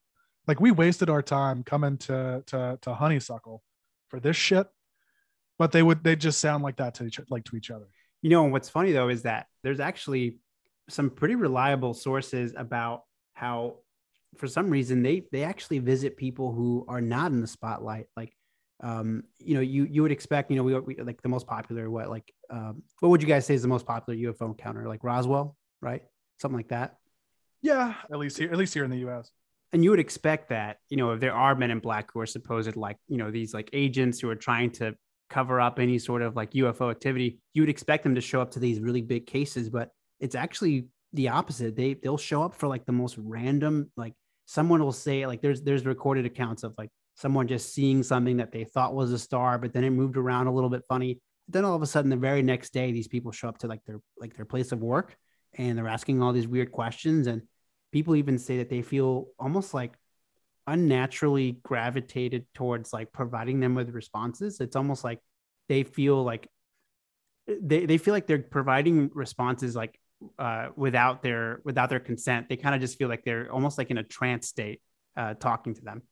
Like 0.47 0.61
we 0.61 0.71
wasted 0.71 1.11
our 1.11 1.23
time 1.23 1.63
coming 1.63 1.99
to 1.99 2.43
to 2.47 2.79
to 2.83 2.95
honeysuckle 2.95 3.63
for 4.09 4.21
this 4.21 4.37
shit." 4.37 4.67
But 5.59 5.73
they 5.73 5.83
would 5.83 6.05
they 6.05 6.17
just 6.17 6.41
sound 6.41 6.63
like 6.63 6.77
that 6.77 6.95
to 6.95 7.05
each 7.05 7.21
like 7.31 7.45
to 7.45 7.57
each 7.57 7.71
other. 7.71 7.87
You 8.23 8.31
know, 8.31 8.45
and 8.45 8.53
what's 8.53 8.69
funny 8.69 8.93
though 8.93 9.09
is 9.09 9.23
that 9.23 9.47
there's 9.63 9.81
actually 9.81 10.39
some 10.89 11.11
pretty 11.11 11.35
reliable 11.35 11.95
sources 11.95 12.55
about 12.57 13.03
how, 13.35 13.77
for 14.37 14.47
some 14.47 14.71
reason, 14.71 15.03
they 15.03 15.25
they 15.31 15.45
actually 15.45 15.79
visit 15.79 16.17
people 16.17 16.53
who 16.53 16.85
are 16.89 17.01
not 17.01 17.31
in 17.31 17.41
the 17.41 17.47
spotlight. 17.47 18.07
Like, 18.17 18.33
um, 18.81 19.25
you 19.39 19.55
know, 19.55 19.61
you 19.61 19.85
you 19.85 20.03
would 20.03 20.13
expect, 20.13 20.51
you 20.51 20.57
know, 20.57 20.63
we, 20.63 20.79
we 20.79 20.97
like 21.03 21.21
the 21.23 21.29
most 21.29 21.47
popular, 21.47 21.91
what 21.91 22.09
like, 22.09 22.33
um, 22.51 22.83
what 23.01 23.09
would 23.09 23.23
you 23.23 23.29
guys 23.29 23.45
say 23.45 23.55
is 23.55 23.63
the 23.63 23.69
most 23.69 23.87
popular 23.87 24.19
UFO 24.33 24.47
encounter? 24.47 24.87
Like 24.87 25.03
Roswell, 25.03 25.57
right? 25.81 26.03
Something 26.41 26.57
like 26.57 26.69
that. 26.69 26.97
Yeah, 27.63 27.95
at 28.11 28.19
least 28.19 28.39
here 28.39 28.51
at 28.51 28.59
least 28.59 28.75
here 28.75 28.85
in 28.85 28.91
the 28.91 28.99
U.S. 28.99 29.31
and 29.73 29.83
you 29.83 29.91
would 29.91 29.99
expect 29.99 30.51
that 30.51 30.79
you 30.89 30.97
know 30.97 31.13
if 31.13 31.21
there 31.21 31.35
are 31.35 31.55
men 31.55 31.71
in 31.71 31.81
black 31.81 32.13
who 32.13 32.21
are 32.21 32.27
supposed 32.27 32.77
like 32.77 32.97
you 33.09 33.17
know 33.17 33.31
these 33.31 33.53
like 33.53 33.69
agents 33.73 34.21
who 34.21 34.31
are 34.31 34.37
trying 34.37 34.71
to 34.71 34.95
cover 35.29 35.61
up 35.61 35.79
any 35.79 35.99
sort 35.99 36.23
of 36.23 36.37
like 36.37 36.53
ufo 36.53 36.91
activity 36.91 37.39
you 37.53 37.61
would 37.61 37.69
expect 37.69 38.03
them 38.03 38.15
to 38.15 38.21
show 38.21 38.41
up 38.41 38.51
to 38.51 38.59
these 38.59 38.81
really 38.81 39.03
big 39.03 39.27
cases 39.27 39.69
but 39.69 39.91
it's 40.21 40.35
actually 40.35 40.87
the 41.13 41.29
opposite 41.29 41.77
they 41.77 41.95
they'll 41.95 42.17
show 42.17 42.43
up 42.43 42.55
for 42.55 42.67
like 42.67 42.87
the 42.87 42.93
most 42.93 43.17
random 43.19 43.91
like 43.97 44.15
someone 44.47 44.83
will 44.83 44.93
say 44.93 45.27
like 45.27 45.43
there's 45.43 45.61
there's 45.63 45.85
recorded 45.85 46.25
accounts 46.25 46.63
of 46.63 46.75
like 46.79 46.89
someone 47.19 47.49
just 47.49 47.75
seeing 47.75 48.05
something 48.05 48.37
that 48.37 48.53
they 48.53 48.63
thought 48.63 48.95
was 48.95 49.13
a 49.13 49.19
star 49.19 49.59
but 49.59 49.73
then 49.73 49.83
it 49.83 49.91
moved 49.91 50.17
around 50.17 50.47
a 50.47 50.53
little 50.53 50.71
bit 50.71 50.85
funny. 50.89 51.21
Then 51.49 51.65
all 51.65 51.75
of 51.75 51.83
a 51.83 51.87
sudden 51.87 52.11
the 52.11 52.17
very 52.17 52.43
next 52.43 52.73
day 52.73 52.93
these 52.93 53.09
people 53.09 53.33
show 53.33 53.49
up 53.49 53.59
to 53.59 53.67
like 53.67 53.85
their 53.87 54.01
like 54.19 54.37
their 54.37 54.45
place 54.45 54.71
of 54.71 54.81
work 54.81 55.17
and 55.55 55.77
they're 55.77 55.89
asking 55.89 56.23
all 56.23 56.33
these 56.33 56.47
weird 56.47 56.71
questions 56.71 57.27
and 57.27 57.43
people 57.91 58.15
even 58.15 58.39
say 58.39 58.59
that 58.59 58.71
they 58.71 58.83
feel 58.83 59.27
almost 59.39 59.75
like 59.75 59.95
unnaturally 60.69 61.59
gravitated 61.65 62.47
towards 62.55 62.93
like 62.93 63.11
providing 63.13 63.59
them 63.59 63.75
with 63.75 63.91
responses. 63.91 64.61
It's 64.61 64.77
almost 64.77 65.03
like 65.03 65.19
they 65.69 65.83
feel 65.83 66.23
like 66.23 66.49
they, 67.49 67.87
they 67.87 67.99
feel 67.99 68.15
like 68.15 68.27
they're 68.27 68.39
providing 68.39 69.11
responses 69.13 69.75
like 69.75 69.99
uh, 70.39 70.69
without 70.77 71.23
their 71.23 71.63
without 71.65 71.89
their 71.89 72.01
consent. 72.01 72.49
They 72.49 72.57
kind 72.57 72.77
of 72.77 72.81
just 72.81 72.97
feel 72.97 73.09
like 73.09 73.25
they're 73.25 73.51
almost 73.51 73.77
like 73.77 73.91
in 73.91 73.99
a 73.99 74.05
trance 74.05 74.47
state 74.47 74.81
uh, 75.17 75.35
talking 75.35 75.75
to 75.75 75.81
them 75.81 76.03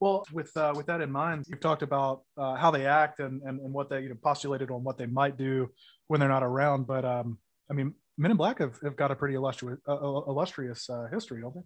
Well, 0.00 0.24
with 0.32 0.54
uh, 0.56 0.72
with 0.76 0.86
that 0.86 1.00
in 1.00 1.10
mind, 1.10 1.44
you've 1.48 1.60
talked 1.60 1.82
about 1.82 2.22
uh, 2.36 2.56
how 2.56 2.70
they 2.70 2.86
act 2.86 3.20
and, 3.20 3.42
and 3.42 3.60
and 3.60 3.72
what 3.72 3.88
they 3.88 4.00
you 4.02 4.08
know 4.08 4.16
postulated 4.22 4.70
on 4.70 4.84
what 4.84 4.98
they 4.98 5.06
might 5.06 5.36
do 5.36 5.70
when 6.08 6.20
they're 6.20 6.28
not 6.28 6.42
around. 6.42 6.86
But 6.86 7.04
um, 7.04 7.38
I 7.70 7.74
mean, 7.74 7.94
Men 8.16 8.30
in 8.30 8.36
Black 8.36 8.58
have, 8.58 8.78
have 8.82 8.96
got 8.96 9.10
a 9.10 9.16
pretty 9.16 9.34
illustrious 9.34 9.80
uh, 9.88 9.94
uh, 9.94 10.22
illustrious 10.26 10.88
uh, 10.88 11.06
history, 11.12 11.40
don't 11.40 11.54
they? 11.54 11.62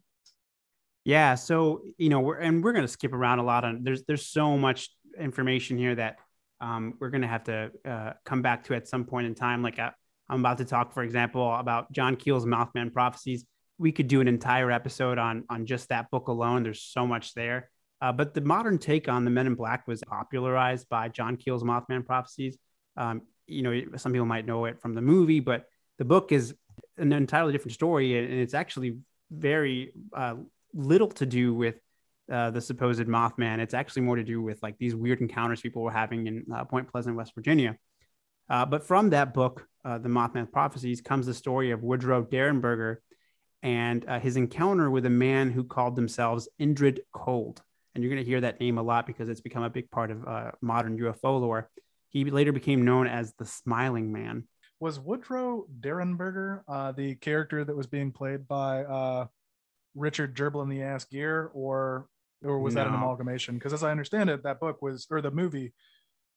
Yeah, 1.04 1.34
so 1.34 1.82
you 1.98 2.08
know, 2.08 2.20
we're 2.20 2.38
and 2.38 2.62
we're 2.62 2.72
gonna 2.72 2.88
skip 2.88 3.12
around 3.12 3.38
a 3.38 3.42
lot 3.42 3.64
on. 3.64 3.82
There's 3.82 4.04
there's 4.04 4.26
so 4.26 4.56
much 4.56 4.88
information 5.18 5.76
here 5.78 5.94
that 5.94 6.16
um, 6.60 6.94
we're 7.00 7.10
gonna 7.10 7.28
have 7.28 7.44
to 7.44 7.70
uh, 7.84 8.12
come 8.24 8.42
back 8.42 8.64
to 8.64 8.74
at 8.74 8.88
some 8.88 9.04
point 9.04 9.26
in 9.26 9.34
time. 9.34 9.62
Like 9.62 9.78
I, 9.78 9.90
I'm 10.28 10.40
about 10.40 10.58
to 10.58 10.64
talk, 10.64 10.92
for 10.92 11.02
example, 11.02 11.54
about 11.54 11.92
John 11.92 12.16
Keel's 12.16 12.46
Mothman 12.46 12.92
prophecies. 12.92 13.44
We 13.78 13.92
could 13.92 14.08
do 14.08 14.20
an 14.20 14.28
entire 14.28 14.70
episode 14.70 15.18
on 15.18 15.44
on 15.50 15.66
just 15.66 15.90
that 15.90 16.10
book 16.10 16.28
alone. 16.28 16.62
There's 16.62 16.82
so 16.82 17.06
much 17.06 17.34
there. 17.34 17.70
Uh, 18.00 18.12
but 18.12 18.34
the 18.34 18.40
modern 18.40 18.78
take 18.78 19.08
on 19.08 19.24
the 19.24 19.30
Men 19.30 19.46
in 19.46 19.54
Black 19.54 19.86
was 19.88 20.02
popularized 20.06 20.88
by 20.88 21.08
John 21.08 21.36
Keel's 21.36 21.64
Mothman 21.64 22.06
prophecies. 22.06 22.56
Um, 22.96 23.22
you 23.46 23.62
know, 23.62 23.82
some 23.96 24.12
people 24.12 24.26
might 24.26 24.46
know 24.46 24.66
it 24.66 24.80
from 24.80 24.94
the 24.94 25.02
movie, 25.02 25.40
but 25.40 25.64
the 25.98 26.04
book 26.04 26.30
is 26.30 26.54
an 26.96 27.12
entirely 27.12 27.52
different 27.52 27.74
story, 27.74 28.18
and 28.18 28.32
it's 28.32 28.54
actually 28.54 28.98
very 29.30 29.92
uh, 30.14 30.36
little 30.72 31.08
to 31.08 31.26
do 31.26 31.54
with 31.54 31.76
uh, 32.30 32.50
the 32.50 32.60
supposed 32.60 33.06
Mothman. 33.06 33.58
It's 33.58 33.74
actually 33.74 34.02
more 34.02 34.16
to 34.16 34.24
do 34.24 34.40
with 34.42 34.62
like 34.62 34.78
these 34.78 34.94
weird 34.94 35.20
encounters 35.20 35.60
people 35.60 35.82
were 35.82 35.90
having 35.90 36.26
in 36.26 36.44
uh, 36.54 36.64
Point 36.64 36.90
Pleasant, 36.90 37.16
West 37.16 37.34
Virginia. 37.34 37.76
Uh, 38.48 38.64
but 38.64 38.86
from 38.86 39.10
that 39.10 39.34
book, 39.34 39.66
uh, 39.84 39.98
The 39.98 40.08
Mothman 40.08 40.50
Prophecies, 40.50 41.00
comes 41.00 41.26
the 41.26 41.34
story 41.34 41.70
of 41.70 41.82
Woodrow 41.82 42.24
Derenberger 42.24 42.96
and 43.62 44.04
his 44.22 44.36
encounter 44.36 44.88
with 44.88 45.04
a 45.04 45.10
man 45.10 45.50
who 45.50 45.64
called 45.64 45.96
themselves 45.96 46.48
Indrid 46.60 46.98
Cold. 47.12 47.60
And 47.98 48.04
you're 48.04 48.14
going 48.14 48.24
to 48.24 48.30
hear 48.30 48.42
that 48.42 48.60
name 48.60 48.78
a 48.78 48.82
lot 48.82 49.08
because 49.08 49.28
it's 49.28 49.40
become 49.40 49.64
a 49.64 49.70
big 49.70 49.90
part 49.90 50.12
of 50.12 50.24
uh, 50.24 50.52
modern 50.60 51.00
UFO 51.00 51.40
lore. 51.40 51.68
He 52.10 52.24
later 52.30 52.52
became 52.52 52.84
known 52.84 53.08
as 53.08 53.34
the 53.40 53.44
Smiling 53.44 54.12
Man. 54.12 54.44
Was 54.78 55.00
Woodrow 55.00 55.66
Derenberger 55.80 56.60
uh, 56.68 56.92
the 56.92 57.16
character 57.16 57.64
that 57.64 57.76
was 57.76 57.88
being 57.88 58.12
played 58.12 58.46
by 58.46 58.84
uh, 58.84 59.26
Richard 59.96 60.36
Gerbil 60.36 60.62
in 60.62 60.68
the 60.68 60.80
Ass 60.80 61.06
Gear, 61.06 61.50
or 61.52 62.06
or 62.44 62.60
was 62.60 62.74
that 62.74 62.86
an 62.86 62.94
amalgamation? 62.94 63.56
Because 63.56 63.72
as 63.72 63.82
I 63.82 63.90
understand 63.90 64.30
it, 64.30 64.44
that 64.44 64.60
book 64.60 64.80
was 64.80 65.08
or 65.10 65.20
the 65.20 65.32
movie 65.32 65.72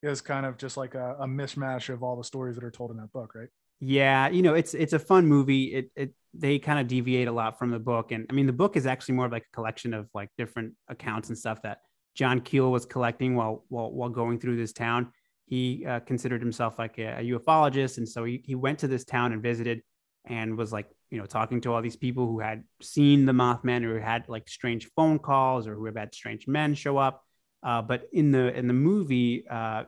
is 0.01 0.19
kind 0.19 0.47
of 0.47 0.57
just 0.57 0.77
like 0.77 0.95
a, 0.95 1.15
a 1.19 1.27
mishmash 1.27 1.93
of 1.93 2.01
all 2.01 2.17
the 2.17 2.23
stories 2.23 2.55
that 2.55 2.63
are 2.63 2.71
told 2.71 2.89
in 2.89 2.97
that 2.97 3.11
book, 3.11 3.35
right? 3.35 3.49
Yeah, 3.81 4.29
you 4.29 4.43
know, 4.43 4.53
it's 4.53 4.75
it's 4.75 4.93
a 4.93 4.99
fun 4.99 5.25
movie. 5.25 5.73
It 5.73 5.91
it 5.95 6.13
they 6.35 6.59
kind 6.59 6.79
of 6.79 6.87
deviate 6.87 7.27
a 7.27 7.31
lot 7.31 7.57
from 7.57 7.71
the 7.71 7.79
book, 7.79 8.11
and 8.11 8.27
I 8.29 8.33
mean, 8.33 8.45
the 8.45 8.53
book 8.53 8.77
is 8.77 8.85
actually 8.85 9.15
more 9.15 9.25
of 9.25 9.31
like 9.31 9.47
a 9.51 9.55
collection 9.55 9.93
of 9.95 10.07
like 10.13 10.29
different 10.37 10.75
accounts 10.87 11.29
and 11.29 11.37
stuff 11.37 11.63
that 11.63 11.79
John 12.13 12.41
Keel 12.41 12.71
was 12.71 12.85
collecting 12.85 13.35
while 13.35 13.65
while 13.69 13.91
while 13.91 14.09
going 14.09 14.39
through 14.39 14.57
this 14.57 14.71
town. 14.71 15.11
He 15.47 15.83
uh, 15.85 15.99
considered 16.01 16.41
himself 16.41 16.77
like 16.77 16.99
a, 16.99 17.19
a 17.19 17.23
ufologist, 17.23 17.97
and 17.97 18.07
so 18.07 18.23
he 18.23 18.43
he 18.45 18.53
went 18.53 18.79
to 18.79 18.87
this 18.87 19.03
town 19.03 19.33
and 19.33 19.41
visited, 19.41 19.81
and 20.25 20.55
was 20.57 20.71
like 20.71 20.87
you 21.09 21.17
know 21.17 21.25
talking 21.25 21.59
to 21.61 21.73
all 21.73 21.81
these 21.81 21.95
people 21.95 22.27
who 22.27 22.39
had 22.39 22.63
seen 22.83 23.25
the 23.25 23.33
Mothman 23.33 23.83
or 23.83 23.97
who 23.97 24.05
had 24.05 24.29
like 24.29 24.47
strange 24.47 24.91
phone 24.95 25.17
calls 25.17 25.65
or 25.67 25.73
who 25.73 25.85
have 25.85 25.97
had 25.97 26.13
strange 26.13 26.47
men 26.47 26.75
show 26.75 26.97
up. 26.99 27.25
Uh, 27.63 27.81
but 27.81 28.07
in 28.13 28.29
the 28.31 28.55
in 28.55 28.67
the 28.67 28.73
movie, 28.73 29.43
uh, 29.49 29.85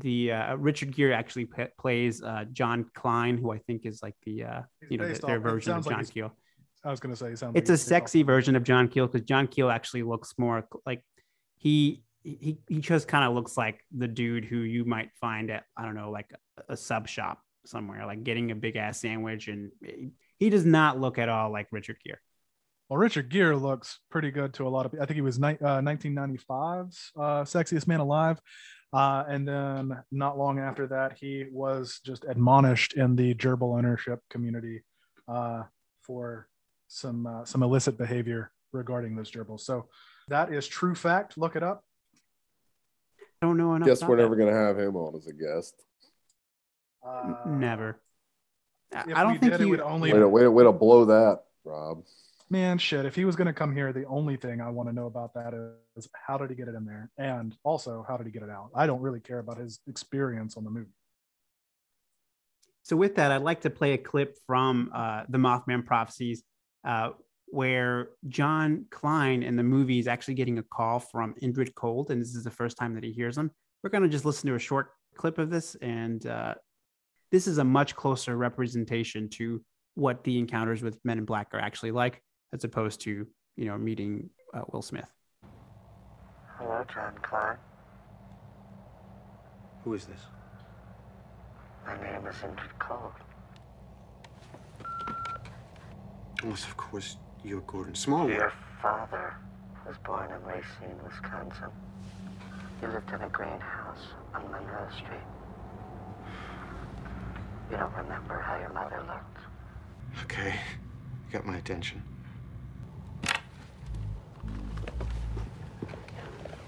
the 0.00 0.32
uh, 0.32 0.54
Richard 0.56 0.94
Gere 0.94 1.12
actually 1.12 1.46
p- 1.46 1.64
plays 1.78 2.22
uh, 2.22 2.44
John 2.52 2.86
Klein, 2.94 3.38
who 3.38 3.52
I 3.52 3.58
think 3.58 3.86
is 3.86 4.02
like 4.02 4.14
the 4.24 4.44
uh, 4.44 4.60
you 4.88 4.98
know 4.98 5.04
based 5.04 5.22
their 5.22 5.36
off- 5.36 5.42
version 5.42 5.72
of 5.72 5.84
sounds 5.84 5.86
like 5.86 5.96
John 5.96 6.04
Keel. 6.06 6.32
I 6.84 6.90
was 6.90 7.00
going 7.00 7.12
to 7.12 7.18
say, 7.18 7.26
it 7.26 7.32
It's 7.32 7.42
like 7.42 7.54
a 7.54 7.58
it's 7.58 7.70
based 7.70 7.82
off- 7.82 7.88
sexy 7.88 8.22
version 8.22 8.56
of 8.56 8.62
John 8.64 8.88
Keel 8.88 9.06
because 9.06 9.26
John 9.26 9.46
Keel 9.46 9.70
actually 9.70 10.02
looks 10.04 10.34
more 10.38 10.66
like 10.86 11.02
he 11.56 12.02
he 12.22 12.58
he 12.68 12.78
just 12.80 13.08
kind 13.08 13.24
of 13.24 13.34
looks 13.34 13.56
like 13.56 13.80
the 13.96 14.08
dude 14.08 14.44
who 14.44 14.58
you 14.58 14.84
might 14.84 15.10
find 15.20 15.50
at 15.50 15.64
I 15.76 15.84
don't 15.84 15.94
know 15.94 16.10
like 16.10 16.30
a, 16.68 16.72
a 16.72 16.76
sub 16.76 17.08
shop 17.08 17.40
somewhere, 17.66 18.06
like 18.06 18.22
getting 18.24 18.50
a 18.50 18.54
big 18.54 18.76
ass 18.76 19.00
sandwich, 19.00 19.48
and 19.48 19.70
he 20.38 20.50
does 20.50 20.64
not 20.64 21.00
look 21.00 21.18
at 21.18 21.28
all 21.28 21.50
like 21.52 21.66
Richard 21.72 21.96
Gere. 22.04 22.18
Well, 22.88 22.96
Richard 22.98 23.28
Gere 23.28 23.54
looks 23.54 23.98
pretty 24.10 24.30
good 24.30 24.54
to 24.54 24.66
a 24.66 24.70
lot 24.70 24.86
of 24.86 24.92
people. 24.92 25.02
I 25.02 25.06
think 25.06 25.16
he 25.16 25.20
was 25.20 25.38
ni- 25.38 25.58
uh, 25.60 25.80
1995's 25.82 27.12
uh, 27.16 27.42
sexiest 27.44 27.86
man 27.86 28.00
alive. 28.00 28.40
Uh, 28.92 29.24
and 29.28 29.46
then 29.46 30.02
not 30.10 30.38
long 30.38 30.58
after 30.58 30.86
that, 30.86 31.18
he 31.18 31.46
was 31.52 32.00
just 32.04 32.24
admonished 32.26 32.94
in 32.94 33.16
the 33.16 33.34
gerbil 33.34 33.76
ownership 33.76 34.20
community 34.30 34.82
uh, 35.26 35.62
for 36.02 36.48
some 36.88 37.26
uh, 37.26 37.44
some 37.44 37.62
illicit 37.62 37.98
behavior 37.98 38.50
regarding 38.72 39.14
those 39.14 39.30
gerbils. 39.30 39.60
So 39.60 39.88
that 40.28 40.52
is 40.52 40.66
true 40.66 40.94
fact. 40.94 41.36
Look 41.36 41.54
it 41.54 41.62
up. 41.62 41.84
I 43.42 43.46
don't 43.46 43.56
know 43.58 43.74
enough. 43.74 43.88
Guess 43.88 43.98
about 43.98 44.10
we're 44.10 44.16
never 44.16 44.36
gonna 44.36 44.52
have 44.52 44.78
him 44.78 44.96
on 44.96 45.14
as 45.14 45.26
a 45.26 45.32
guest. 45.32 45.74
Uh, 47.06 47.34
Never. 47.46 48.00
I 48.92 49.00
If 49.02 49.16
I 49.16 49.22
don't 49.22 49.32
we 49.32 49.38
think 49.38 49.52
did, 49.52 49.60
he 49.60 49.66
it 49.66 49.70
would 49.70 49.80
only 49.80 50.12
Way 50.12 50.18
to, 50.18 50.28
way 50.28 50.42
to, 50.42 50.50
way 50.50 50.64
to 50.64 50.72
blow 50.72 51.04
that, 51.04 51.40
Rob. 51.64 52.02
Man 52.50 52.78
shit. 52.78 53.04
If 53.04 53.14
he 53.14 53.24
was 53.24 53.36
going 53.36 53.46
to 53.46 53.52
come 53.52 53.74
here, 53.74 53.92
the 53.92 54.04
only 54.04 54.36
thing 54.36 54.60
I 54.60 54.70
want 54.70 54.88
to 54.88 54.94
know 54.94 55.06
about 55.06 55.34
that 55.34 55.54
is 55.96 56.08
how 56.26 56.38
did 56.38 56.50
he 56.50 56.56
get 56.56 56.68
it 56.68 56.74
in 56.74 56.84
there, 56.84 57.10
and 57.18 57.56
also 57.64 58.04
how 58.08 58.16
did 58.16 58.26
he 58.26 58.32
get 58.32 58.42
it 58.42 58.50
out. 58.50 58.70
I 58.74 58.86
don't 58.86 59.00
really 59.00 59.20
care 59.20 59.38
about 59.38 59.58
his 59.58 59.80
experience 59.88 60.56
on 60.56 60.64
the 60.64 60.70
movie. 60.70 60.90
So 62.82 62.96
with 62.96 63.16
that, 63.16 63.30
I'd 63.32 63.42
like 63.42 63.60
to 63.62 63.70
play 63.70 63.92
a 63.92 63.98
clip 63.98 64.36
from 64.46 64.90
uh, 64.94 65.24
the 65.28 65.38
Mothman 65.38 65.84
prophecies, 65.84 66.42
uh, 66.84 67.10
where 67.48 68.10
John 68.28 68.86
Klein 68.90 69.42
in 69.42 69.56
the 69.56 69.62
movie 69.62 69.98
is 69.98 70.08
actually 70.08 70.34
getting 70.34 70.58
a 70.58 70.62
call 70.62 70.98
from 70.98 71.34
Indrid 71.42 71.74
Cold, 71.74 72.10
and 72.10 72.20
this 72.20 72.34
is 72.34 72.44
the 72.44 72.50
first 72.50 72.76
time 72.78 72.94
that 72.94 73.04
he 73.04 73.12
hears 73.12 73.36
him. 73.36 73.50
We're 73.82 73.90
going 73.90 74.04
to 74.04 74.08
just 74.08 74.24
listen 74.24 74.48
to 74.48 74.54
a 74.54 74.58
short 74.58 74.90
clip 75.16 75.38
of 75.38 75.50
this, 75.50 75.74
and 75.76 76.24
uh, 76.26 76.54
this 77.30 77.46
is 77.46 77.58
a 77.58 77.64
much 77.64 77.94
closer 77.94 78.36
representation 78.36 79.28
to 79.30 79.62
what 79.94 80.24
the 80.24 80.38
encounters 80.38 80.82
with 80.82 80.98
Men 81.04 81.18
in 81.18 81.24
Black 81.24 81.48
are 81.52 81.60
actually 81.60 81.90
like, 81.90 82.22
as 82.52 82.64
opposed 82.64 83.00
to 83.02 83.26
you 83.56 83.64
know 83.64 83.76
meeting 83.76 84.30
uh, 84.54 84.62
Will 84.72 84.82
Smith. 84.82 85.10
Hello, 86.58 86.84
John 86.92 87.14
Klein. 87.22 87.56
Who 89.84 89.94
is 89.94 90.06
this? 90.06 90.20
My 91.86 91.94
name 92.02 92.26
is 92.26 92.34
Indrid 92.36 92.78
Cold. 92.78 93.12
Unless, 96.42 96.64
of 96.64 96.76
course, 96.76 97.16
you're 97.42 97.62
Gordon 97.62 97.94
Smallwood. 97.94 98.34
Your 98.34 98.52
father 98.82 99.34
was 99.86 99.96
born 100.04 100.30
in 100.30 100.42
Racine, 100.44 100.98
Wisconsin. 101.04 101.70
He 102.80 102.86
lived 102.86 103.10
in 103.10 103.22
a 103.22 103.28
greenhouse 103.28 104.06
on 104.34 104.42
Monroe 104.50 104.88
Street. 104.94 105.26
You 107.70 107.76
don't 107.76 107.94
remember 107.94 108.38
how 108.40 108.58
your 108.58 108.72
mother 108.72 109.02
looked. 109.06 110.24
Okay, 110.24 110.54
you 111.26 111.32
got 111.32 111.46
my 111.46 111.56
attention. 111.56 112.02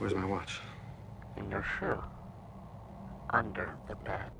Where's 0.01 0.15
my 0.15 0.25
watch? 0.25 0.61
In 1.37 1.51
your 1.51 1.63
shoe. 1.79 2.03
Under 3.35 3.77
the 3.87 3.97
bed. 3.97 4.31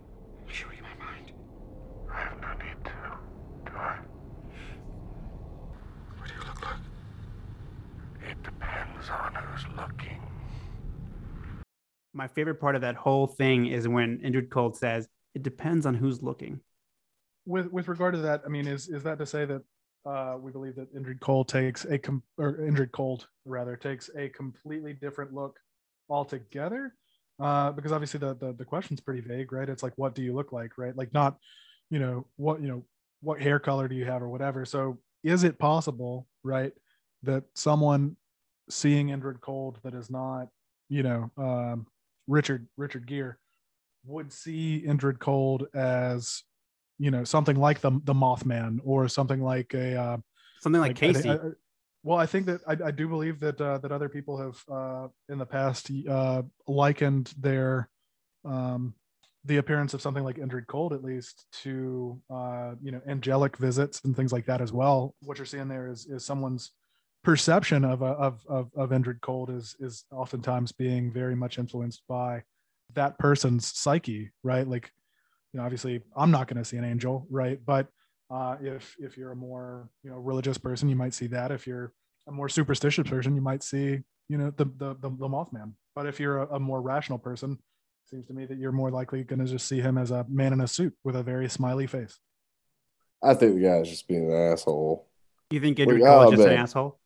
Show 0.47 0.69
you 0.69 0.83
read 0.83 0.99
my 0.99 1.05
mind. 1.05 1.33
I 2.11 2.19
have 2.19 2.41
no 2.41 2.49
need 2.65 2.83
to, 2.83 3.71
do 3.71 3.77
I? 3.77 3.99
What 6.17 6.29
do 6.29 6.35
you 6.35 6.41
look 6.41 6.63
like? 6.63 6.81
It 8.31 8.43
depends 8.43 9.11
on 9.11 9.35
who's 9.35 9.67
looking. 9.77 10.23
My 12.15 12.27
favorite 12.27 12.59
part 12.59 12.75
of 12.75 12.81
that 12.81 12.97
whole 12.97 13.27
thing 13.27 13.67
is 13.67 13.87
when 13.87 14.19
Indrid 14.21 14.49
Cold 14.49 14.79
says, 14.79 15.11
"It 15.35 15.43
depends 15.43 15.85
on 15.85 15.95
who's 15.95 16.23
looking." 16.23 16.61
with 17.45 17.71
with 17.71 17.89
regard 17.89 18.15
to 18.15 18.21
that, 18.21 18.43
I 18.47 18.49
mean, 18.49 18.67
is 18.67 18.89
is 18.89 19.03
that 19.03 19.19
to 19.19 19.27
say 19.27 19.45
that 19.45 19.63
uh, 20.07 20.37
we 20.41 20.53
believe 20.53 20.77
that 20.77 20.95
Indrid 20.95 21.21
Cold 21.21 21.49
takes 21.49 21.85
a 21.85 21.99
com- 21.99 22.23
or 22.39 22.55
Indrid 22.59 22.93
Cold 22.93 23.29
rather 23.45 23.77
takes 23.77 24.11
a 24.17 24.29
completely 24.29 24.93
different 24.93 25.33
look 25.33 25.59
altogether? 26.09 26.95
Uh, 27.39 27.73
because 27.73 27.93
obviously 27.93 28.21
the, 28.21 28.35
the 28.35 28.53
the 28.53 28.65
question's 28.65 29.01
pretty 29.01 29.21
vague, 29.21 29.53
right? 29.53 29.69
It's 29.69 29.83
like, 29.83 29.95
what 29.97 30.15
do 30.15 30.23
you 30.23 30.35
look 30.35 30.53
like, 30.53 30.77
right? 30.77 30.97
Like 30.97 31.13
not, 31.15 31.37
you 31.91 31.99
know, 31.99 32.27
what 32.37 32.61
you 32.61 32.69
know, 32.69 32.85
what 33.23 33.41
hair 33.41 33.59
color 33.59 33.89
do 33.89 33.95
you 33.95 34.05
have 34.05 34.23
or 34.23 34.29
whatever. 34.29 34.65
So 34.65 34.99
is 35.23 35.45
it 35.45 35.59
possible, 35.59 36.27
right, 36.43 36.73
that 37.23 37.45
someone 37.55 38.17
seeing 38.69 39.09
Indrid 39.09 39.41
Cold 39.41 39.79
that 39.85 39.95
is 39.95 40.11
not, 40.11 40.49
you 40.89 41.03
know, 41.03 41.31
um, 41.37 41.87
Richard 42.27 42.69
Richard 42.77 43.07
Gere 43.07 43.35
would 44.05 44.33
see 44.33 44.83
Indrid 44.87 45.19
Cold 45.19 45.67
as 45.75 46.43
you 47.01 47.11
know 47.11 47.25
something 47.25 47.57
like 47.57 47.81
the 47.81 47.91
the 48.05 48.15
Mothman 48.15 48.79
or 48.85 49.09
something 49.09 49.43
like 49.43 49.75
a 49.75 49.97
uh, 50.01 50.17
Something 50.61 50.83
like, 50.83 50.99
thi- 50.99 51.13
Casey. 51.13 51.31
I- 51.31 51.35
I- 51.35 51.59
well, 52.03 52.17
I 52.17 52.25
think 52.25 52.47
that 52.47 52.61
I, 52.67 52.77
I 52.89 52.91
do 52.91 53.09
believe 53.09 53.41
that 53.41 53.61
uh, 53.61 53.79
that 53.79 53.93
other 53.93 54.09
people 54.09 54.39
have 54.39 54.57
uh, 54.73 55.09
in 55.29 55.39
the 55.39 55.45
past 55.47 55.91
uh, 56.09 56.43
likened 56.67 57.35
their 57.39 57.91
um, 58.45 58.95
the 59.45 59.59
appearance 59.59 59.93
of 59.93 60.01
something 60.01 60.25
like 60.25 60.37
Indrid 60.37 60.67
Cold, 60.67 60.93
at 60.95 61.05
least, 61.05 61.47
to 61.63 62.19
uh, 62.31 62.73
you 62.83 62.91
know 62.93 63.01
angelic 63.07 63.57
visits 63.59 64.01
and 64.05 64.17
things 64.17 64.33
like 64.33 64.47
that 64.47 64.61
as 64.63 64.73
well. 64.73 65.15
What 65.25 65.37
you're 65.39 65.47
seeing 65.47 65.69
there 65.69 65.89
is 65.89 66.07
is 66.07 66.25
someone's 66.25 66.73
perception 67.23 67.85
of 67.85 68.01
a, 68.01 68.13
of 68.27 68.45
of 68.49 68.71
of 68.77 68.91
Indrid 68.91 69.21
Cold 69.21 69.51
is 69.51 69.77
is 69.79 70.05
oftentimes 70.11 70.73
being 70.73 71.13
very 71.13 71.35
much 71.35 71.59
influenced 71.59 72.03
by 72.09 72.43
that 72.95 73.19
person's 73.19 73.67
psyche, 73.67 74.31
right? 74.43 74.67
Like, 74.67 74.91
you 75.53 75.59
know, 75.59 75.65
obviously, 75.65 76.01
I'm 76.17 76.31
not 76.31 76.49
going 76.49 76.59
to 76.59 76.65
see 76.65 76.77
an 76.77 76.85
angel, 76.85 77.27
right? 77.31 77.59
But 77.65 77.89
uh, 78.31 78.57
if 78.63 78.95
if 78.99 79.17
you're 79.17 79.33
a 79.33 79.37
more 79.37 79.89
you 80.05 80.11
know 80.11 80.17
religious 80.17 80.59
person, 80.59 80.89
you 80.89 80.97
might 80.97 81.15
see 81.15 81.27
that. 81.29 81.51
If 81.51 81.67
you're 81.67 81.93
a 82.29 82.33
more 82.33 82.49
superstitious 82.49 83.09
person, 83.09 83.35
you 83.35 83.43
might 83.43 83.63
see 83.63 84.01
you 84.29 84.39
know 84.39 84.53
the 84.57 84.65
the 84.65 84.95
the, 84.95 85.11
the 85.11 85.29
Mothman. 85.29 85.73
But 85.95 86.07
if 86.07 86.21
you're 86.21 86.43
a, 86.43 86.57
a 86.57 86.61
more 86.61 86.81
rational 86.81 87.19
person, 87.19 87.53
it 87.53 88.09
seems 88.09 88.27
to 88.29 88.33
me 88.33 88.47
that 88.47 88.59
you're 88.59 88.73
more 88.73 88.91
likely 88.91 89.25
going 89.25 89.41
to 89.41 89.47
just 89.47 89.67
see 89.67 89.81
him 89.81 89.99
as 89.99 90.13
a 90.13 90.25
man 90.29 90.53
in 90.53 90.61
a 90.61 90.69
suit 90.69 90.95
with 91.03 91.17
a 91.17 91.23
very 91.23 91.49
smiley 91.49 91.89
face. 91.89 92.19
I 93.23 93.35
think 93.35 93.57
the 93.57 93.63
guy's 93.63 93.89
just 93.89 94.07
being 94.07 94.33
an 94.33 94.53
asshole. 94.53 95.09
you 95.51 95.61
think 95.61 95.79
well, 95.79 95.89
Indrid 95.89 96.01
yeah, 96.01 96.07
Cold 96.07 96.33
is 96.33 96.39
just 96.39 96.49
an 96.49 96.59
asshole? 96.59 97.00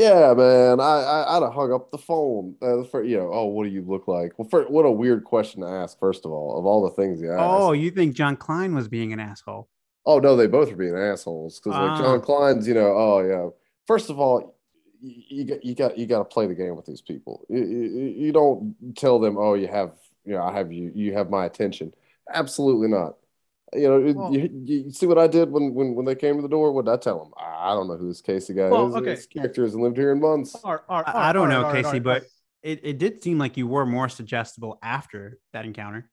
Yeah, 0.00 0.32
man. 0.32 0.80
I, 0.80 1.02
I 1.02 1.36
I'd 1.36 1.42
have 1.42 1.52
hung 1.52 1.74
up 1.74 1.90
the 1.90 1.98
phone. 1.98 2.54
Uh, 2.62 2.84
for 2.84 3.04
you 3.04 3.18
know, 3.18 3.30
oh, 3.30 3.44
what 3.46 3.64
do 3.64 3.70
you 3.70 3.82
look 3.82 4.08
like? 4.08 4.32
Well, 4.38 4.48
for, 4.48 4.62
what 4.64 4.86
a 4.86 4.90
weird 4.90 5.24
question 5.24 5.60
to 5.60 5.68
ask. 5.68 5.98
First 5.98 6.24
of 6.24 6.32
all, 6.32 6.58
of 6.58 6.64
all 6.64 6.82
the 6.88 6.94
things 6.96 7.20
you 7.20 7.30
asked. 7.30 7.42
Oh, 7.42 7.72
you 7.72 7.90
think 7.90 8.14
John 8.14 8.36
Klein 8.36 8.74
was 8.74 8.88
being 8.88 9.12
an 9.12 9.20
asshole? 9.20 9.68
Oh 10.06 10.18
no, 10.18 10.36
they 10.36 10.46
both 10.46 10.72
are 10.72 10.76
being 10.76 10.96
assholes 10.96 11.60
because 11.60 11.78
like 11.78 11.90
Ah. 11.90 11.98
John 11.98 12.20
Klein's, 12.22 12.66
you 12.66 12.72
know, 12.72 12.94
oh 12.96 13.20
yeah. 13.20 13.50
First 13.86 14.08
of 14.08 14.18
all, 14.18 14.56
you, 15.02 15.22
you 15.28 15.44
got 15.44 15.64
you 15.64 15.74
got 15.74 15.98
you 15.98 16.06
got 16.06 16.18
to 16.18 16.24
play 16.24 16.46
the 16.46 16.54
game 16.54 16.76
with 16.76 16.86
these 16.86 17.02
people. 17.02 17.44
You, 17.50 17.62
you, 17.62 18.14
you 18.16 18.32
don't 18.32 18.74
tell 18.96 19.18
them, 19.18 19.36
oh, 19.36 19.52
you 19.52 19.68
have, 19.68 19.92
you 20.24 20.32
know, 20.32 20.42
I 20.42 20.54
have 20.54 20.72
you, 20.72 20.92
you 20.94 21.12
have 21.12 21.28
my 21.28 21.44
attention. 21.44 21.92
Absolutely 22.32 22.88
not. 22.88 23.16
You 23.72 23.88
know, 23.88 24.12
Well- 24.12 24.34
you, 24.34 24.50
you 24.64 24.90
see 24.90 25.06
what 25.06 25.18
I 25.18 25.26
did 25.26 25.50
when 25.50 25.74
when 25.74 25.94
when 25.94 26.04
they 26.06 26.14
came 26.14 26.36
to 26.36 26.42
the 26.42 26.48
door. 26.48 26.72
What 26.72 26.86
did 26.86 26.92
I 26.92 26.96
tell 26.96 27.18
them? 27.22 27.32
I 27.38 27.72
don't 27.74 27.86
know 27.88 27.96
who 27.96 28.08
this 28.08 28.20
Casey 28.20 28.54
guy 28.54 28.68
Well, 28.68 28.88
is. 28.88 28.94
okay. 28.96 29.14
This 29.14 29.26
character 29.26 29.62
hasn't 29.62 29.82
lived 29.82 29.96
here 29.96 30.12
in 30.12 30.20
months. 30.20 30.54
All 30.64 30.72
right, 30.72 30.80
all 30.88 31.02
right, 31.02 31.14
I, 31.14 31.30
I 31.30 31.32
don't 31.32 31.42
all 31.42 31.48
right, 31.48 31.52
know, 31.54 31.66
all 31.66 31.72
right, 31.72 31.84
Casey, 31.84 31.94
right. 32.00 32.02
but 32.02 32.24
it, 32.62 32.80
it 32.82 32.98
did 32.98 33.22
seem 33.22 33.38
like 33.38 33.56
you 33.56 33.66
were 33.66 33.86
more 33.86 34.08
suggestible 34.08 34.78
after 34.82 35.38
that 35.52 35.64
encounter. 35.64 36.10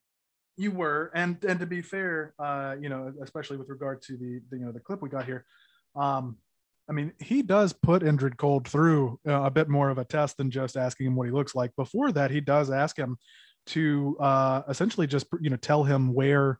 you 0.56 0.70
were 0.70 1.10
and 1.14 1.36
and 1.44 1.60
to 1.60 1.66
be 1.66 1.80
fair 1.82 2.34
uh 2.38 2.74
you 2.80 2.88
know 2.88 3.12
especially 3.22 3.56
with 3.56 3.68
regard 3.68 4.02
to 4.02 4.16
the, 4.16 4.40
the 4.50 4.56
you 4.58 4.64
know 4.64 4.72
the 4.72 4.80
clip 4.80 5.00
we 5.02 5.08
got 5.08 5.24
here 5.24 5.44
um 5.94 6.36
i 6.88 6.92
mean 6.92 7.12
he 7.20 7.42
does 7.42 7.72
put 7.72 8.02
indrid 8.02 8.36
cold 8.38 8.66
through 8.66 9.20
uh, 9.28 9.42
a 9.42 9.50
bit 9.52 9.68
more 9.68 9.88
of 9.90 9.98
a 9.98 10.04
test 10.04 10.36
than 10.36 10.50
just 10.50 10.76
asking 10.76 11.06
him 11.06 11.14
what 11.14 11.26
he 11.28 11.32
looks 11.32 11.54
like 11.54 11.70
before 11.76 12.10
that 12.10 12.30
he 12.32 12.40
does 12.40 12.70
ask 12.72 12.96
him 12.98 13.16
to 13.66 14.16
uh 14.18 14.62
essentially 14.68 15.06
just 15.06 15.26
you 15.40 15.50
know 15.50 15.56
tell 15.56 15.84
him 15.84 16.12
where 16.12 16.58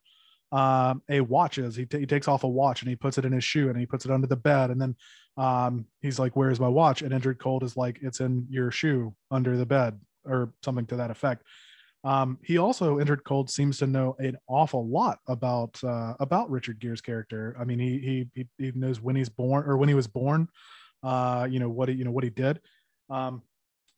um 0.50 1.02
a 1.11 1.20
watch 1.20 1.58
is 1.58 1.76
he, 1.76 1.84
ta- 1.84 1.98
he 1.98 2.06
takes 2.06 2.26
off 2.26 2.44
a 2.44 2.48
watch 2.48 2.80
and 2.82 2.88
he 2.88 2.96
puts 2.96 3.18
it 3.18 3.24
in 3.24 3.32
his 3.32 3.44
shoe 3.44 3.68
and 3.68 3.78
he 3.78 3.84
puts 3.84 4.04
it 4.06 4.11
under 4.11 4.26
the 4.26 4.37
bed 4.37 4.70
and 4.70 4.80
then 4.80 4.96
um 5.37 5.84
he's 6.00 6.18
like 6.18 6.34
where's 6.37 6.58
my 6.58 6.68
watch 6.68 7.02
and 7.02 7.12
indrid 7.12 7.38
cold 7.38 7.62
is 7.62 7.76
like 7.76 7.98
it's 8.00 8.20
in 8.20 8.46
your 8.48 8.70
shoe 8.70 9.14
under 9.30 9.56
the 9.56 9.66
bed 9.66 10.00
or 10.24 10.52
something 10.62 10.87
to 10.87 10.96
that 10.96 11.11
effect 11.11 11.42
um, 12.04 12.38
he 12.44 12.58
also 12.58 12.98
Indrid 12.98 13.24
Cold 13.24 13.50
seems 13.50 13.78
to 13.78 13.87
know 13.87 14.14
an 14.20 14.38
awful 14.46 14.87
lot 14.87 15.18
about 15.26 15.82
uh, 15.82 16.14
about 16.20 16.48
Richard 16.48 16.78
Gere's 16.80 17.00
character. 17.00 17.56
I 17.61 17.64
mean, 17.64 17.80
he, 17.80 17.98
he 17.98 18.28
he 18.34 18.48
he 18.56 18.72
knows 18.74 19.00
when 19.00 19.16
he's 19.16 19.28
born 19.28 19.64
or 19.68 19.76
when 19.76 19.88
he 19.88 19.96
was 19.96 20.06
born. 20.06 20.48
Uh, 21.02 21.48
you 21.50 21.58
know 21.58 21.68
what 21.68 21.88
he 21.88 21.96
you 21.96 22.04
know 22.04 22.12
what 22.12 22.22
he 22.24 22.30
did. 22.30 22.61
Um, 23.11 23.42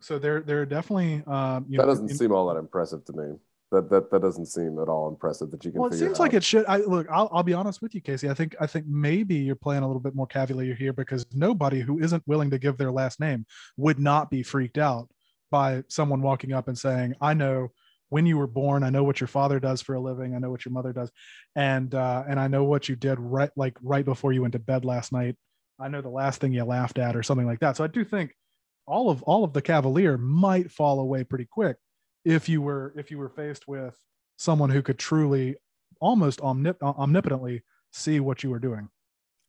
so 0.00 0.18
there 0.18 0.40
there 0.40 0.62
are 0.62 0.66
definitely 0.66 1.22
um, 1.26 1.66
you 1.68 1.76
that 1.76 1.84
know, 1.84 1.92
doesn't 1.92 2.10
in- 2.10 2.16
seem 2.16 2.32
all 2.32 2.48
that 2.48 2.58
impressive 2.58 3.04
to 3.04 3.12
me. 3.12 3.34
That 3.70 3.88
that 3.90 4.10
that 4.10 4.20
doesn't 4.20 4.46
seem 4.46 4.78
at 4.80 4.88
all 4.88 5.08
impressive 5.08 5.50
that 5.52 5.64
you 5.64 5.70
can. 5.70 5.80
well, 5.80 5.92
it 5.92 5.96
seems 5.96 6.18
like 6.18 6.34
it 6.34 6.42
should. 6.42 6.64
I 6.66 6.78
look. 6.78 7.06
I'll, 7.10 7.28
I'll 7.32 7.44
be 7.44 7.54
honest 7.54 7.80
with 7.80 7.94
you, 7.94 8.00
Casey. 8.00 8.28
I 8.28 8.34
think 8.34 8.56
I 8.60 8.66
think 8.66 8.86
maybe 8.86 9.36
you're 9.36 9.54
playing 9.54 9.84
a 9.84 9.86
little 9.86 10.00
bit 10.00 10.14
more 10.14 10.26
cavalier 10.26 10.74
here 10.74 10.92
because 10.92 11.24
nobody 11.32 11.80
who 11.80 12.00
isn't 12.00 12.22
willing 12.26 12.50
to 12.50 12.58
give 12.58 12.78
their 12.78 12.90
last 12.90 13.20
name 13.20 13.46
would 13.76 14.00
not 14.00 14.28
be 14.28 14.42
freaked 14.42 14.78
out 14.78 15.08
by 15.52 15.84
someone 15.88 16.20
walking 16.20 16.52
up 16.52 16.66
and 16.66 16.76
saying, 16.76 17.14
"I 17.20 17.34
know 17.34 17.70
when 18.10 18.26
you 18.26 18.36
were 18.36 18.46
born. 18.46 18.82
I 18.82 18.90
know 18.90 19.04
what 19.04 19.20
your 19.20 19.28
father 19.28 19.58
does 19.58 19.80
for 19.80 19.94
a 19.94 20.00
living. 20.00 20.34
I 20.34 20.38
know 20.38 20.50
what 20.50 20.64
your 20.64 20.72
mother 20.72 20.92
does, 20.92 21.10
and 21.56 21.94
uh, 21.94 22.24
and 22.28 22.38
I 22.38 22.48
know 22.48 22.64
what 22.64 22.88
you 22.88 22.96
did 22.96 23.18
right 23.18 23.50
like 23.56 23.76
right 23.82 24.04
before 24.04 24.32
you 24.32 24.42
went 24.42 24.52
to 24.52 24.58
bed 24.58 24.84
last 24.84 25.12
night. 25.12 25.36
I 25.78 25.88
know 25.88 26.02
the 26.02 26.10
last 26.10 26.40
thing 26.40 26.52
you 26.52 26.64
laughed 26.64 26.98
at 26.98 27.16
or 27.16 27.22
something 27.22 27.46
like 27.46 27.60
that. 27.60 27.76
So 27.76 27.84
I 27.84 27.86
do 27.86 28.04
think 28.04 28.34
all 28.86 29.08
of 29.08 29.22
all 29.22 29.44
of 29.44 29.54
the 29.54 29.62
Cavalier 29.62 30.18
might 30.18 30.70
fall 30.70 31.00
away 31.00 31.24
pretty 31.24 31.46
quick 31.50 31.76
if 32.24 32.48
you 32.48 32.62
were 32.62 32.92
if 32.96 33.10
you 33.10 33.18
were 33.18 33.28
faced 33.28 33.66
with 33.66 33.96
someone 34.36 34.70
who 34.70 34.82
could 34.82 34.98
truly 34.98 35.56
almost 36.00 36.40
omnip- 36.40 36.80
omnipotently 36.80 37.62
see 37.92 38.20
what 38.20 38.42
you 38.42 38.50
were 38.50 38.58
doing. 38.58 38.88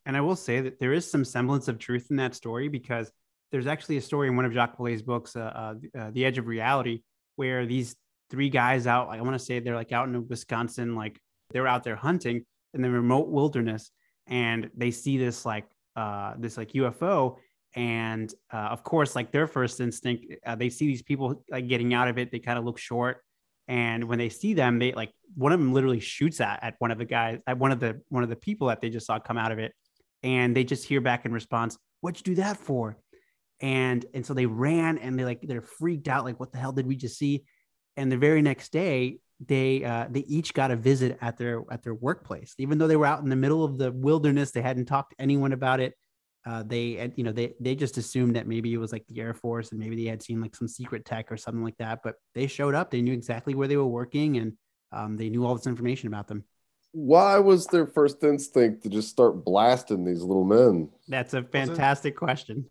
And 0.06 0.18
I 0.18 0.22
will 0.22 0.36
say 0.36 0.62
that 0.62 0.80
there 0.80 0.94
is 0.94 1.10
some 1.10 1.24
semblance 1.24 1.68
of 1.68 1.78
truth 1.78 2.08
in 2.10 2.18
that 2.18 2.36
story 2.36 2.68
because 2.68 3.12
there's 3.52 3.68
actually 3.68 3.98
a 3.98 4.02
story 4.02 4.28
in 4.28 4.36
one 4.36 4.46
of 4.46 4.54
Jacques 4.54 4.78
Vallée's 4.78 5.02
books, 5.02 5.36
uh, 5.36 5.40
uh, 5.40 6.00
uh, 6.00 6.12
The 6.12 6.26
Edge 6.26 6.38
of 6.38 6.48
Reality, 6.48 7.02
where 7.36 7.66
these 7.66 7.96
three 8.30 8.50
guys 8.50 8.88
out, 8.88 9.10
I 9.10 9.22
want 9.22 9.34
to 9.34 9.40
say 9.40 9.60
they're 9.60 9.76
like 9.76 9.92
out 9.92 10.08
in 10.08 10.28
Wisconsin, 10.28 10.96
like 10.96 11.20
they're 11.52 11.68
out 11.68 11.84
there 11.84 11.96
hunting 11.96 12.46
in 12.74 12.82
the 12.82 12.90
remote 12.90 13.28
wilderness, 13.28 13.92
and 14.28 14.70
they 14.76 14.92
see 14.92 15.18
this 15.18 15.46
like 15.46 15.66
uh, 15.96 16.34
this 16.38 16.58
like 16.58 16.72
UFO, 16.72 17.38
and 17.76 18.34
uh, 18.54 18.58
of 18.58 18.84
course, 18.84 19.16
like 19.16 19.32
their 19.32 19.48
first 19.48 19.80
instinct, 19.80 20.26
uh, 20.46 20.56
they 20.56 20.70
see 20.70 20.88
these 20.88 21.02
people 21.02 21.44
like 21.50 21.68
getting 21.68 21.94
out 21.94 22.08
of 22.08 22.18
it. 22.18 22.32
They 22.32 22.40
kind 22.40 22.60
of 22.60 22.66
look 22.66 22.78
short, 22.78 23.24
and 23.68 24.06
when 24.06 24.20
they 24.20 24.30
see 24.30 24.54
them, 24.54 24.80
they 24.80 24.92
like 24.92 25.12
one 25.36 25.54
of 25.54 25.60
them 25.60 25.74
literally 25.74 26.00
shoots 26.00 26.42
at 26.42 26.60
at 26.64 26.76
one 26.80 26.92
of 26.92 26.98
the 26.98 27.06
guys, 27.06 27.40
at 27.48 27.58
one 27.58 27.72
of 27.72 27.80
the 27.80 28.02
one 28.10 28.24
of 28.24 28.30
the 28.30 28.36
people 28.36 28.68
that 28.68 28.82
they 28.82 28.90
just 28.90 29.06
saw 29.06 29.20
come 29.20 29.38
out 29.38 29.52
of 29.52 29.60
it, 29.60 29.74
and 30.24 30.56
they 30.56 30.64
just 30.64 30.86
hear 30.86 31.02
back 31.02 31.26
in 31.26 31.32
response, 31.32 31.78
"What'd 32.02 32.20
you 32.20 32.36
do 32.36 32.42
that 32.42 32.58
for?" 32.58 32.98
And 33.62 34.06
and 34.14 34.26
so 34.26 34.34
they 34.34 34.46
ran 34.46 34.98
and 34.98 35.18
they 35.18 35.24
like 35.24 35.42
they're 35.42 35.62
freaked 35.62 36.08
out, 36.08 36.26
like 36.26 36.40
what 36.40 36.52
the 36.52 36.58
hell 36.58 36.74
did 36.74 36.88
we 36.88 36.96
just 36.96 37.18
see? 37.18 37.46
And 37.96 38.12
the 38.12 38.18
very 38.18 38.42
next 38.42 38.72
day, 38.72 39.20
they 39.46 39.84
uh, 39.84 40.08
they 40.10 40.22
each 40.22 40.54
got 40.54 40.72
a 40.72 40.76
visit 40.76 41.18
at 41.22 41.38
their 41.38 41.64
at 41.72 41.84
their 41.84 41.94
workplace, 41.94 42.54
even 42.58 42.78
though 42.78 42.88
they 42.88 42.96
were 42.96 43.06
out 43.06 43.24
in 43.24 43.30
the 43.30 43.36
middle 43.36 43.64
of 43.64 43.78
the 43.78 43.92
wilderness. 43.92 44.52
They 44.52 44.62
hadn't 44.62 44.86
talked 44.86 45.12
to 45.12 45.22
anyone 45.22 45.54
about 45.54 45.80
it. 45.80 45.94
Uh, 46.46 46.64
they 46.64 47.12
you 47.16 47.24
know 47.24 47.32
they 47.32 47.54
they 47.60 47.76
just 47.76 47.98
assumed 47.98 48.36
that 48.36 48.48
maybe 48.48 48.74
it 48.74 48.78
was 48.78 48.92
like 48.92 49.06
the 49.08 49.22
Air 49.22 49.34
Force 49.34 49.72
and 49.72 49.80
maybe 49.80 49.96
they 49.96 50.10
had 50.10 50.24
seen 50.24 50.42
like 50.42 50.56
some 50.56 50.68
secret 50.68 51.06
tech 51.06 51.32
or 51.32 51.38
something 51.38 51.64
like 51.64 51.78
that. 51.78 52.00
But 52.04 52.16
they 52.34 52.48
showed 52.48 52.74
up. 52.74 52.90
They 52.90 53.02
knew 53.02 53.14
exactly 53.14 53.54
where 53.54 53.68
they 53.68 53.78
were 53.78 53.86
working 53.86 54.38
and 54.38 54.54
um, 54.92 55.18
they 55.18 55.30
knew 55.30 55.46
all 55.46 55.56
this 55.56 55.68
information 55.68 56.08
about 56.08 56.28
them. 56.28 56.44
Why 56.94 57.38
was 57.38 57.68
their 57.68 57.86
first 57.86 58.24
instinct 58.24 58.84
to 58.84 58.90
just 58.90 59.10
start 59.10 59.46
blasting 59.46 60.04
these 60.04 60.24
little 60.24 60.44
men? 60.44 60.90
That's 61.08 61.34
a 61.34 61.44
fantastic 61.44 62.18
question. 62.18 62.66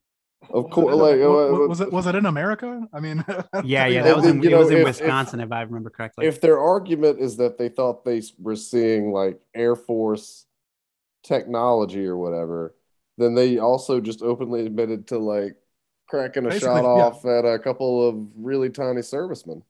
Of 0.50 0.68
course, 0.70 0.96
was 0.96 1.12
it, 1.12 1.18
like 1.20 1.28
wa- 1.28 1.64
uh, 1.64 1.68
was 1.68 1.80
it 1.80 1.92
was 1.92 2.06
it 2.06 2.14
in 2.16 2.26
America? 2.26 2.82
I 2.92 3.00
mean, 3.00 3.24
Yeah, 3.64 3.86
yeah, 3.86 4.02
that 4.02 4.16
was 4.16 4.26
in, 4.26 4.42
you 4.42 4.50
it 4.50 4.58
was 4.58 4.70
in 4.70 4.78
if- 4.78 4.84
Wisconsin, 4.84 5.38
if, 5.40 5.52
I 5.52 5.62
remember 5.62 5.90
correctly. 5.90 6.26
if 6.26 6.40
their 6.40 6.58
argument 6.58 7.20
is 7.20 7.36
that 7.36 7.56
they 7.56 7.68
thought 7.68 8.04
they 8.04 8.22
were 8.38 8.56
seeing 8.56 9.12
like 9.12 9.38
Air 9.54 9.76
Force 9.76 10.46
technology 11.22 12.06
or 12.06 12.16
whatever, 12.16 12.74
then 13.20 13.34
they 13.34 13.58
also 13.58 14.00
just 14.00 14.22
openly 14.22 14.66
admitted 14.66 15.06
to 15.08 15.18
like 15.18 15.56
cracking 16.08 16.46
a 16.46 16.48
Basically, 16.48 16.66
shot 16.66 16.82
yeah. 16.84 17.04
off 17.04 17.24
at 17.24 17.44
a 17.44 17.58
couple 17.58 18.08
of 18.08 18.16
really 18.36 18.70
tiny 18.70 19.02
servicemen. 19.02 19.62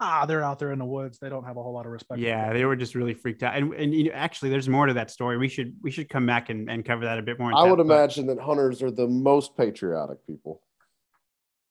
ah, 0.00 0.24
they're 0.26 0.42
out 0.42 0.58
there 0.58 0.72
in 0.72 0.78
the 0.78 0.84
woods. 0.84 1.18
They 1.18 1.28
don't 1.28 1.44
have 1.44 1.56
a 1.56 1.62
whole 1.62 1.72
lot 1.74 1.86
of 1.86 1.92
respect. 1.92 2.20
yeah, 2.20 2.52
they 2.52 2.64
were 2.64 2.76
just 2.76 2.94
really 2.94 3.14
freaked 3.14 3.42
out. 3.42 3.54
And 3.56 3.72
and 3.74 3.94
you 3.94 4.04
know, 4.04 4.12
actually, 4.12 4.50
there's 4.50 4.68
more 4.68 4.86
to 4.86 4.94
that 4.94 5.10
story. 5.10 5.36
We 5.38 5.48
should 5.48 5.74
we 5.82 5.90
should 5.90 6.08
come 6.08 6.26
back 6.26 6.48
and, 6.50 6.70
and 6.70 6.84
cover 6.84 7.04
that 7.04 7.18
a 7.18 7.22
bit 7.22 7.38
more. 7.38 7.50
in 7.50 7.56
I 7.56 7.62
would 7.64 7.76
depth, 7.76 7.88
but- 7.88 7.94
imagine 7.94 8.26
that 8.28 8.38
hunters 8.40 8.82
are 8.82 8.90
the 8.90 9.06
most 9.06 9.56
patriotic 9.56 10.26
people. 10.26 10.62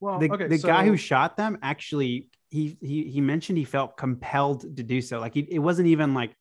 Well, 0.01 0.19
the, 0.19 0.29
okay, 0.31 0.47
the 0.47 0.57
guy 0.57 0.85
who 0.85 0.97
shot 0.97 1.37
them 1.37 1.57
actually 1.63 2.29
he 2.49 2.77
he 2.81 3.03
he 3.05 3.21
mentioned 3.21 3.57
he 3.57 3.63
felt 3.63 3.97
compelled 3.97 4.61
to 4.77 4.83
do 4.83 5.01
so 5.01 5.19
like 5.19 5.33
he, 5.33 5.41
it 5.49 5.57
wasn't 5.59 5.87
even 5.87 6.13
like 6.13 6.35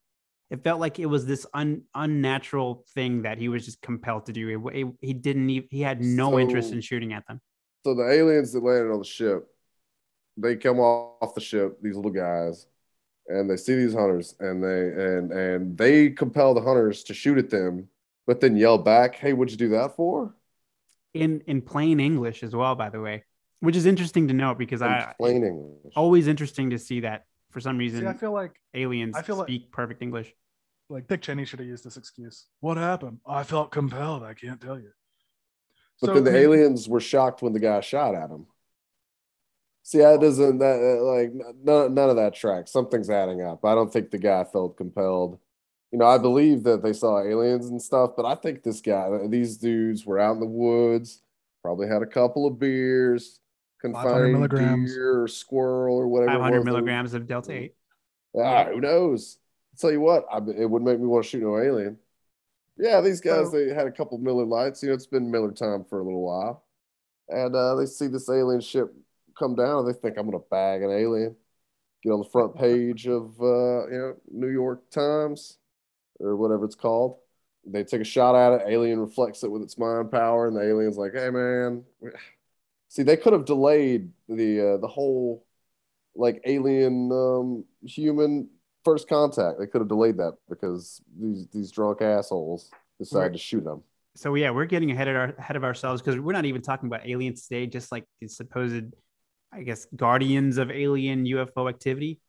it 0.51 0.63
felt 0.63 0.81
like 0.81 0.99
it 0.99 1.07
was 1.07 1.27
this 1.27 1.47
un, 1.55 1.83
unnatural 1.95 2.85
thing 2.95 3.23
that 3.23 3.39
he 3.39 3.49
was 3.49 3.65
just 3.65 3.81
compelled 3.81 4.27
to 4.27 4.33
do 4.33 4.49
it, 4.49 4.77
it- 4.77 4.95
he 5.01 5.13
didn't 5.15 5.49
even 5.51 5.69
he 5.71 5.81
had 5.81 6.01
no 6.01 6.39
interest 6.39 6.73
in 6.73 6.81
shooting 6.81 7.13
at 7.13 7.27
them 7.27 7.41
So 7.85 7.95
the 7.95 8.09
aliens 8.11 8.53
that 8.53 8.63
landed 8.63 8.93
on 8.93 8.99
the 8.99 9.05
ship, 9.05 9.47
they 10.37 10.57
come 10.57 10.81
off 10.81 11.35
the 11.35 11.41
ship, 11.41 11.79
these 11.83 11.97
little 11.97 12.11
guys, 12.11 12.67
and 13.29 13.49
they 13.49 13.57
see 13.57 13.75
these 13.75 13.95
hunters, 13.95 14.35
and 14.41 14.63
they 14.63 14.89
and 14.89 15.33
and 15.33 15.79
they 15.79 16.11
compel 16.11 16.55
the 16.55 16.61
hunters 16.63 17.05
to 17.05 17.15
shoot 17.15 17.39
at 17.39 17.51
them, 17.51 17.89
but 18.27 18.41
then 18.41 18.57
yell 18.57 18.79
back, 18.79 19.17
"Hey, 19.17 19.33
what'd 19.33 19.53
you 19.53 19.59
do 19.59 19.71
that 19.71 19.97
for?" 19.97 20.35
in 21.15 21.41
in 21.47 21.63
plain 21.63 22.01
english 22.01 22.43
as 22.43 22.55
well 22.55 22.75
by 22.75 22.91
the 22.91 23.01
way 23.01 23.25
which 23.61 23.77
is 23.77 23.87
interesting 23.87 24.29
to 24.29 24.35
note 24.35 24.59
because 24.59 24.83
In 24.83 24.89
i 24.89 25.15
plain 25.19 25.45
English. 25.45 25.93
always 25.97 26.27
interesting 26.27 26.71
to 26.71 26.79
see 26.79 27.01
that 27.01 27.25
for 27.55 27.61
some 27.61 27.79
reason 27.79 28.01
See, 28.01 28.07
I 28.07 28.13
feel 28.15 28.33
like 28.33 28.61
aliens 28.75 29.15
I 29.17 29.23
feel 29.23 29.37
like- 29.37 29.47
speak 29.47 29.71
perfect 29.73 30.03
english 30.03 30.35
like 30.91 31.07
Dick 31.09 31.23
Cheney 31.23 31.47
should 31.47 31.61
have 31.61 31.69
used 31.69 31.83
this 31.83 31.97
excuse. 31.97 32.45
What 32.61 32.77
happened? 32.77 33.19
I 33.27 33.43
felt 33.43 33.71
compelled. 33.71 34.23
I 34.23 34.35
can't 34.35 34.61
tell 34.61 34.79
you. 34.79 34.91
But 36.01 36.09
So, 36.09 36.15
then 36.15 36.25
the 36.25 36.31
I 36.31 36.35
mean- 36.35 36.43
aliens 36.43 36.89
were 36.91 37.01
shocked 37.01 37.41
when 37.41 37.55
the 37.55 37.59
guy 37.61 37.81
shot 37.81 38.15
at 38.15 38.29
them. 38.29 38.47
See, 39.83 39.99
that 39.99 40.21
doesn't 40.21 40.59
that 40.59 40.77
like 41.03 41.33
none, 41.63 41.95
none 41.95 42.11
of 42.11 42.17
that 42.17 42.35
tracks. 42.35 42.71
Something's 42.73 43.09
adding 43.09 43.41
up. 43.41 43.65
I 43.65 43.75
don't 43.75 43.91
think 43.93 44.11
the 44.11 44.19
guy 44.19 44.45
felt 44.45 44.77
compelled. 44.77 45.39
You 45.93 45.99
know, 45.99 46.07
I 46.07 46.19
believe 46.19 46.65
that 46.65 46.83
they 46.83 46.93
saw 46.93 47.23
aliens 47.23 47.67
and 47.69 47.81
stuff, 47.81 48.11
but 48.17 48.27
I 48.27 48.35
think 48.35 48.63
this 48.63 48.81
guy, 48.81 49.27
these 49.29 49.57
dudes 49.57 50.05
were 50.05 50.19
out 50.19 50.33
in 50.35 50.41
the 50.41 50.47
woods, 50.47 51.23
probably 51.63 51.87
had 51.87 52.03
a 52.03 52.07
couple 52.07 52.47
of 52.47 52.59
beers, 52.59 53.39
500 53.39 53.44
confined 53.93 54.51
deer 54.51 55.23
or 55.23 55.29
squirrel 55.29 55.97
or 55.97 56.09
whatever. 56.09 56.33
500 56.33 56.59
was. 56.59 56.65
milligrams 56.65 57.15
of 57.15 57.27
delta 57.27 57.53
8 57.53 57.75
Ah, 58.37 58.65
who 58.65 58.81
knows? 58.81 59.39
I 59.73 59.81
tell 59.81 59.93
you 59.93 60.01
what, 60.01 60.25
I, 60.33 60.39
it 60.39 60.69
wouldn't 60.69 60.85
make 60.91 60.99
me 61.01 61.07
want 61.07 61.25
to 61.25 61.31
shoot 61.31 61.43
no 61.43 61.59
alien. 61.59 61.99
Yeah, 62.77 63.01
these 63.01 63.21
guys 63.21 63.51
So- 63.51 63.59
they 63.59 63.73
had 63.75 63.87
a 63.87 63.93
couple 63.93 64.19
Miller 64.19 64.45
Lites. 64.45 64.83
You 64.83 64.89
know, 64.89 64.95
it's 64.95 65.07
been 65.07 65.31
Miller 65.31 65.53
time 65.53 65.85
for 65.85 66.01
a 66.01 66.05
little 66.05 66.23
while, 66.25 66.65
and 67.29 67.55
uh, 67.55 67.75
they 67.77 67.87
see 67.87 68.09
this 68.09 68.29
alien 68.29 68.61
ship 68.61 68.93
come 69.39 69.55
down, 69.55 69.81
and 69.81 69.89
they 69.89 69.99
think 69.99 70.17
I'm 70.19 70.27
gonna 70.27 70.43
bag 70.51 70.83
an 70.83 70.91
alien, 70.91 71.37
get 72.03 72.11
on 72.11 72.21
the 72.21 72.29
front 72.31 72.55
page 72.59 73.07
of 73.07 73.41
uh, 73.41 73.87
you 73.87 73.99
know 73.99 74.15
New 74.31 74.49
York 74.49 74.91
Times 74.91 75.59
or 76.19 76.37
whatever 76.37 76.65
it's 76.65 76.75
called. 76.75 77.19
They 77.67 77.83
take 77.85 78.01
a 78.01 78.05
shot 78.05 78.35
at 78.35 78.61
it. 78.61 78.69
Alien 78.69 78.99
reflects 79.01 79.43
it 79.45 79.51
with 79.51 79.63
its 79.63 79.79
mind 79.79 80.11
power, 80.11 80.49
and 80.49 80.57
the 80.57 80.63
alien's 80.63 80.99
like, 80.99 81.13
"Hey, 81.15 81.31
man." 81.31 81.85
See, 82.89 83.03
they 83.03 83.17
could 83.17 83.33
have 83.33 83.45
delayed 83.45 84.11
the 84.29 84.75
uh, 84.75 84.77
the 84.79 84.87
whole 84.89 85.45
like 86.15 86.41
alien 86.45 87.11
um, 87.11 87.65
human 87.83 88.49
first 88.85 89.09
contact. 89.09 89.59
They 89.59 89.67
could 89.67 89.81
have 89.81 89.89
delayed 89.89 90.19
that 90.19 90.35
because 90.49 91.01
these 91.21 91.49
these 91.53 91.71
drunk 91.73 92.03
assholes 92.03 92.71
decided 93.01 93.23
Right. 93.23 93.33
to 93.33 93.39
shoot 93.39 93.65
them. 93.65 93.83
so 94.15 94.35
yeah 94.37 94.51
we're 94.51 94.67
getting 94.67 94.93
ahead 94.93 95.09
of 95.09 95.17
our 95.17 95.35
ahead 95.39 95.57
of 95.57 95.65
ourselves 95.65 96.01
because 96.01 96.21
we're 96.21 96.33
not 96.33 96.45
even 96.45 96.63
talking 96.63 96.87
about 96.87 97.05
aliens 97.05 97.49
today 97.49 97.67
just 97.67 97.91
like 97.91 98.05
the 98.21 98.29
supposed 98.29 98.85
i 99.53 99.63
guess 99.65 99.87
guardians 99.97 100.57
of 100.59 100.71
alien 100.71 101.25
ufo 101.25 101.69
activity 101.69 102.21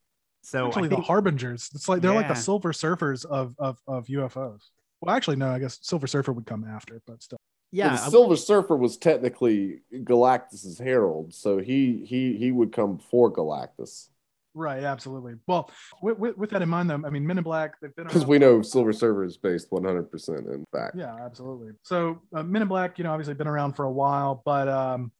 so 0.41 0.65
actually 0.65 0.87
I 0.87 0.95
the 0.95 1.01
harbingers. 1.01 1.69
It's 1.75 1.87
like 1.87 2.01
they're 2.01 2.13
like 2.15 2.27
the 2.27 2.33
silver 2.35 2.71
surfers 2.71 3.25
of 3.25 3.55
of 3.59 3.79
of 3.87 4.05
UFOs. 4.07 4.61
Well, 5.01 5.15
actually, 5.15 5.37
no. 5.37 5.49
I 5.49 5.57
guess 5.59 5.79
Silver 5.81 6.05
Surfer 6.07 6.33
would 6.33 6.45
come 6.45 6.63
after, 6.63 7.01
but 7.07 7.21
still. 7.23 7.37
Yeah 7.71 7.89
the 7.89 7.97
Silver 7.97 8.35
Surfer 8.35 8.75
was 8.75 8.97
technically 8.97 9.81
Galactus's 9.93 10.79
herald, 10.79 11.33
so 11.33 11.57
he 11.57 12.05
he 12.05 12.37
he 12.37 12.51
would 12.51 12.71
come 12.71 12.97
before 12.97 13.31
Galactus 13.31 14.09
Right, 14.55 14.83
absolutely. 14.83 15.33
Well, 15.47 15.69
with, 16.01 16.17
with, 16.17 16.37
with 16.37 16.49
that 16.51 16.61
in 16.61 16.69
mind, 16.69 16.89
though, 16.89 17.01
I 17.05 17.09
mean, 17.09 17.27
Men 17.27 17.37
in 17.37 17.43
Black, 17.43 17.73
they've 17.81 17.93
been 17.93 18.07
because 18.07 18.25
we 18.25 18.39
know 18.39 18.61
Silver 18.61 18.93
Surfer 18.93 19.25
is 19.25 19.35
based 19.35 19.69
100 19.69 20.09
percent 20.09 20.47
in 20.47 20.63
fact. 20.71 20.95
Yeah, 20.97 21.13
absolutely. 21.13 21.73
So 21.83 22.21
uh, 22.33 22.41
Men 22.41 22.61
in 22.61 22.69
Black, 22.69 22.97
you 22.97 23.03
know, 23.03 23.11
obviously 23.11 23.33
been 23.33 23.47
around 23.47 23.73
for 23.73 23.83
a 23.83 23.91
while, 23.91 24.41
but 24.45 24.69
um, 24.69 25.11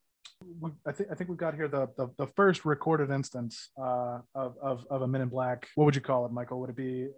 I 0.86 0.92
think 0.92 1.10
I 1.12 1.14
think 1.14 1.28
we've 1.28 1.38
got 1.38 1.54
here 1.54 1.68
the 1.68 1.90
the, 1.98 2.08
the 2.16 2.26
first 2.28 2.64
recorded 2.64 3.10
instance 3.10 3.68
uh, 3.78 4.20
of, 4.34 4.56
of 4.62 4.86
of 4.88 5.02
a 5.02 5.06
Men 5.06 5.20
in 5.20 5.28
Black. 5.28 5.68
What 5.74 5.84
would 5.84 5.94
you 5.94 6.00
call 6.00 6.24
it, 6.24 6.32
Michael? 6.32 6.58
Would 6.60 6.70
it 6.70 6.76
be? 6.76 7.08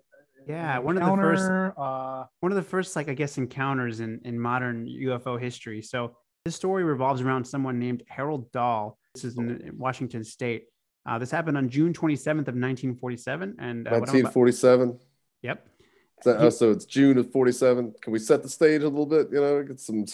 Yeah, 0.48 0.78
one 0.78 0.96
of 0.96 1.02
the 1.04 1.08
first- 1.22 1.44
Uh, 1.76 2.24
one 2.40 2.52
of 2.52 2.56
the 2.56 2.62
first 2.62 2.96
like 2.96 3.08
i 3.08 3.14
guess 3.14 3.38
encounters 3.38 4.00
in 4.00 4.20
in 4.24 4.38
modern 4.38 4.86
ufo 4.86 5.38
history 5.40 5.80
so 5.82 6.16
this 6.44 6.56
story 6.56 6.82
revolves 6.84 7.20
around 7.20 7.44
someone 7.44 7.78
named 7.78 8.02
harold 8.08 8.50
dahl 8.52 8.98
this 9.14 9.24
is 9.24 9.36
in 9.36 9.76
washington 9.78 10.24
state 10.24 10.62
uh, 11.06 11.18
this 11.18 11.30
happened 11.30 11.56
on 11.56 11.68
june 11.68 11.92
27th 11.92 12.48
of 12.48 12.56
1947 12.56 13.56
and 13.58 13.86
uh, 13.86 13.90
what 13.90 14.08
about- 14.08 14.34
1947. 14.34 14.98
yep 15.42 15.58
So, 16.24 16.30
uh, 16.32 16.50
so 16.50 16.70
it's 16.74 16.84
June 16.84 17.16
of 17.18 17.30
47. 17.30 17.94
Can 18.02 18.12
we 18.12 18.18
set 18.18 18.42
the 18.42 18.48
stage 18.48 18.82
a 18.82 18.88
little 18.88 19.06
bit? 19.06 19.28
You 19.30 19.40
know, 19.40 19.62
get 19.62 19.78
some. 19.78 20.04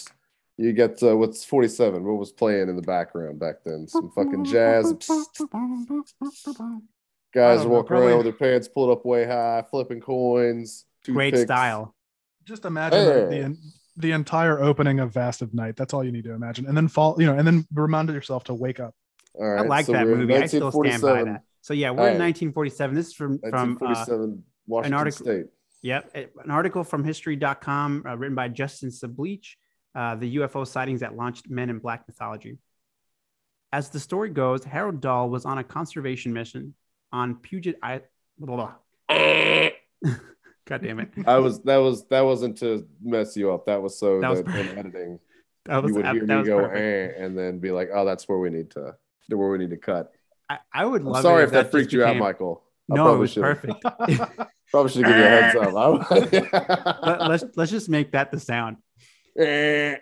You 0.59 0.71
get 0.75 1.03
uh, 1.03 1.17
what's 1.17 1.43
47? 1.47 2.05
What 2.05 2.19
was 2.19 2.31
playing 2.31 2.69
in 2.69 2.77
the 2.77 2.83
background 2.97 3.41
back 3.41 3.57
then? 3.65 3.89
Some 3.89 4.11
fucking 4.17 4.45
jazz. 4.45 4.85
Guys 7.35 7.65
are 7.65 7.69
walking 7.69 7.89
probably- 7.89 8.07
around 8.09 8.19
with 8.19 8.27
their 8.27 8.33
pants 8.51 8.69
pulled 8.69 8.91
up 8.97 9.05
way 9.05 9.25
high, 9.27 9.65
flipping 9.71 10.01
coins. 10.01 10.85
great 11.05 11.33
toothpicks. 11.33 11.49
style 11.49 11.95
just 12.45 12.65
imagine 12.65 13.05
the, 13.05 13.13
Hey. 13.37 13.43
the 13.43 13.57
the 13.97 14.11
entire 14.13 14.59
opening 14.61 14.99
of 15.01 15.13
Vast 15.13 15.41
of 15.41 15.55
Night. 15.55 15.77
That's 15.77 15.95
all 15.95 16.03
you 16.05 16.11
need 16.13 16.25
to 16.25 16.33
imagine, 16.33 16.67
and 16.67 16.77
then 16.77 16.89
fall, 16.89 17.17
you 17.19 17.27
know, 17.27 17.37
and 17.39 17.47
then 17.47 17.67
remind 17.73 18.09
yourself 18.11 18.45
to 18.45 18.55
wake 18.55 18.81
up. 18.81 18.95
All 19.35 19.47
right. 19.49 19.65
I 19.65 19.67
like 19.67 19.87
so 19.87 19.93
that 19.93 20.07
movie. 20.07 20.35
I 20.35 20.47
still 20.47 20.71
stand 20.73 21.01
by 21.03 21.25
that. 21.25 21.43
So 21.63 21.73
yeah, 21.75 21.91
we're 21.91 22.11
in 22.11 22.19
1947. 22.19 22.95
This 22.95 23.07
is 23.09 23.15
from 23.15 23.39
from 23.39 23.79
uh, 23.81 23.87
1947, 23.87 24.45
Washington 24.67 24.95
article- 24.99 25.25
State. 25.27 25.47
Yep, 25.83 26.17
an 26.45 26.51
article 26.51 26.83
from 26.85 27.05
History.com 27.05 28.05
uh, 28.07 28.17
written 28.17 28.35
by 28.35 28.49
Justin 28.49 28.89
Sableach, 28.91 29.57
uh, 29.95 30.15
the 30.17 30.37
UFO 30.37 30.67
sightings 30.67 31.01
that 31.01 31.15
launched 31.17 31.49
Men 31.51 31.69
in 31.71 31.79
Black 31.79 32.09
mythology. 32.09 32.59
As 33.73 33.91
the 33.91 34.01
story 34.01 34.31
goes, 34.31 34.65
Harold 34.65 35.01
Dahl 35.01 35.29
was 35.29 35.45
on 35.45 35.59
a 35.59 35.65
conservation 35.65 36.33
mission 36.33 36.75
on 37.15 37.37
Puget 37.37 37.79
Island. 37.83 38.03
God 40.67 40.81
damn 40.83 40.99
it! 41.01 41.11
I 41.27 41.39
was 41.39 41.61
that 41.63 41.77
was 41.77 42.05
that 42.09 42.23
wasn't 42.23 42.59
to 42.59 42.87
mess 43.03 43.37
you 43.37 43.53
up. 43.53 43.67
That 43.67 43.81
was 43.83 43.99
so 43.99 44.21
That 44.21 44.23
that, 44.23 44.31
was 44.31 44.39
in 44.41 44.45
perfect. 44.47 44.79
editing 44.79 45.19
That 45.67 45.83
was 45.83 45.91
you 45.91 45.97
would 45.97 46.07
hear 46.07 46.27
that 46.27 46.39
me 46.41 46.45
go 46.45 46.59
eh, 46.67 47.13
and 47.17 47.39
then 47.39 47.59
be 47.59 47.71
like, 47.71 47.89
oh, 47.95 48.05
that's 48.05 48.29
where 48.29 48.39
we 48.39 48.51
need 48.51 48.71
to 48.73 48.95
where 49.29 49.49
we 49.49 49.59
need 49.59 49.71
to 49.71 49.77
cut. 49.79 50.13
I, 50.51 50.59
I 50.73 50.85
would 50.85 51.01
I'm 51.03 51.07
love. 51.09 51.23
sorry 51.23 51.43
it 51.43 51.47
if 51.47 51.51
that 51.53 51.63
just 51.63 51.71
freaked 51.73 51.93
you 51.93 52.05
out, 52.05 52.17
Michael. 52.17 52.63
I 52.91 52.97
No, 52.97 53.15
it 53.15 53.19
was 53.19 53.31
should've- 53.33 53.61
perfect. 53.63 53.81
Probably 54.71 54.91
should 54.93 55.05
give 55.07 55.17
you 55.17 55.23
a 55.23 55.29
heads 55.29 55.57
up. 55.57 55.75
I- 55.75 56.99
Let, 57.07 57.29
let's 57.31 57.45
let's 57.57 57.71
just 57.71 57.89
make 57.89 58.13
that 58.13 58.31
the 58.31 58.41
sound. 58.41 58.77
Eh. 59.39 59.97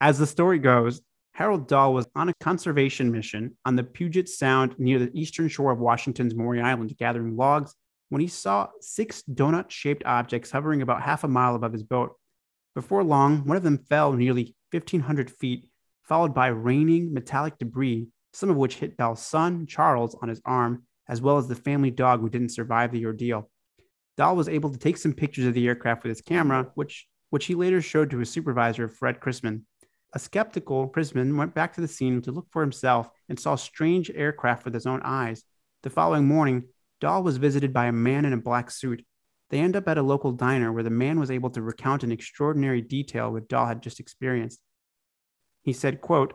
As 0.00 0.18
the 0.18 0.26
story 0.26 0.58
goes, 0.58 1.00
Harold 1.36 1.68
Dahl 1.68 1.92
was 1.92 2.08
on 2.14 2.30
a 2.30 2.34
conservation 2.40 3.12
mission 3.12 3.58
on 3.66 3.76
the 3.76 3.84
Puget 3.84 4.26
Sound 4.26 4.74
near 4.78 4.98
the 4.98 5.10
eastern 5.12 5.48
shore 5.48 5.70
of 5.70 5.78
Washington's 5.78 6.34
Maury 6.34 6.62
Island, 6.62 6.96
gathering 6.96 7.36
logs 7.36 7.74
when 8.08 8.22
he 8.22 8.26
saw 8.26 8.68
six 8.80 9.22
donut 9.30 9.70
shaped 9.70 10.02
objects 10.06 10.50
hovering 10.50 10.80
about 10.80 11.02
half 11.02 11.24
a 11.24 11.28
mile 11.28 11.54
above 11.54 11.74
his 11.74 11.82
boat. 11.82 12.16
Before 12.74 13.04
long, 13.04 13.46
one 13.46 13.58
of 13.58 13.62
them 13.62 13.76
fell 13.76 14.14
nearly 14.14 14.56
1,500 14.70 15.30
feet, 15.30 15.68
followed 16.04 16.32
by 16.32 16.46
raining 16.46 17.12
metallic 17.12 17.58
debris, 17.58 18.08
some 18.32 18.48
of 18.48 18.56
which 18.56 18.76
hit 18.76 18.96
Dahl's 18.96 19.20
son, 19.20 19.66
Charles, 19.66 20.16
on 20.22 20.30
his 20.30 20.40
arm, 20.46 20.84
as 21.06 21.20
well 21.20 21.36
as 21.36 21.48
the 21.48 21.54
family 21.54 21.90
dog 21.90 22.20
who 22.20 22.30
didn't 22.30 22.48
survive 22.48 22.92
the 22.92 23.04
ordeal. 23.04 23.50
Dahl 24.16 24.36
was 24.36 24.48
able 24.48 24.70
to 24.70 24.78
take 24.78 24.96
some 24.96 25.12
pictures 25.12 25.44
of 25.44 25.52
the 25.52 25.66
aircraft 25.66 26.02
with 26.02 26.16
his 26.16 26.22
camera, 26.22 26.70
which, 26.76 27.06
which 27.28 27.44
he 27.44 27.54
later 27.54 27.82
showed 27.82 28.08
to 28.08 28.18
his 28.20 28.30
supervisor, 28.30 28.88
Fred 28.88 29.20
Chrisman. 29.20 29.64
A 30.16 30.18
skeptical 30.18 30.88
Chrisman 30.88 31.36
went 31.36 31.54
back 31.54 31.74
to 31.74 31.82
the 31.82 31.86
scene 31.86 32.22
to 32.22 32.32
look 32.32 32.46
for 32.50 32.62
himself 32.62 33.10
and 33.28 33.38
saw 33.38 33.54
strange 33.54 34.10
aircraft 34.10 34.64
with 34.64 34.72
his 34.72 34.86
own 34.86 35.02
eyes. 35.04 35.44
The 35.82 35.90
following 35.90 36.24
morning, 36.24 36.68
Dahl 37.02 37.22
was 37.22 37.36
visited 37.36 37.74
by 37.74 37.84
a 37.84 37.92
man 37.92 38.24
in 38.24 38.32
a 38.32 38.38
black 38.38 38.70
suit. 38.70 39.04
They 39.50 39.58
end 39.58 39.76
up 39.76 39.86
at 39.88 39.98
a 39.98 40.02
local 40.02 40.32
diner 40.32 40.72
where 40.72 40.82
the 40.82 40.88
man 40.88 41.20
was 41.20 41.30
able 41.30 41.50
to 41.50 41.60
recount 41.60 42.02
in 42.02 42.12
extraordinary 42.12 42.80
detail 42.80 43.30
what 43.30 43.46
Dahl 43.46 43.66
had 43.66 43.82
just 43.82 44.00
experienced. 44.00 44.58
He 45.64 45.74
said, 45.74 46.00
quote, 46.00 46.32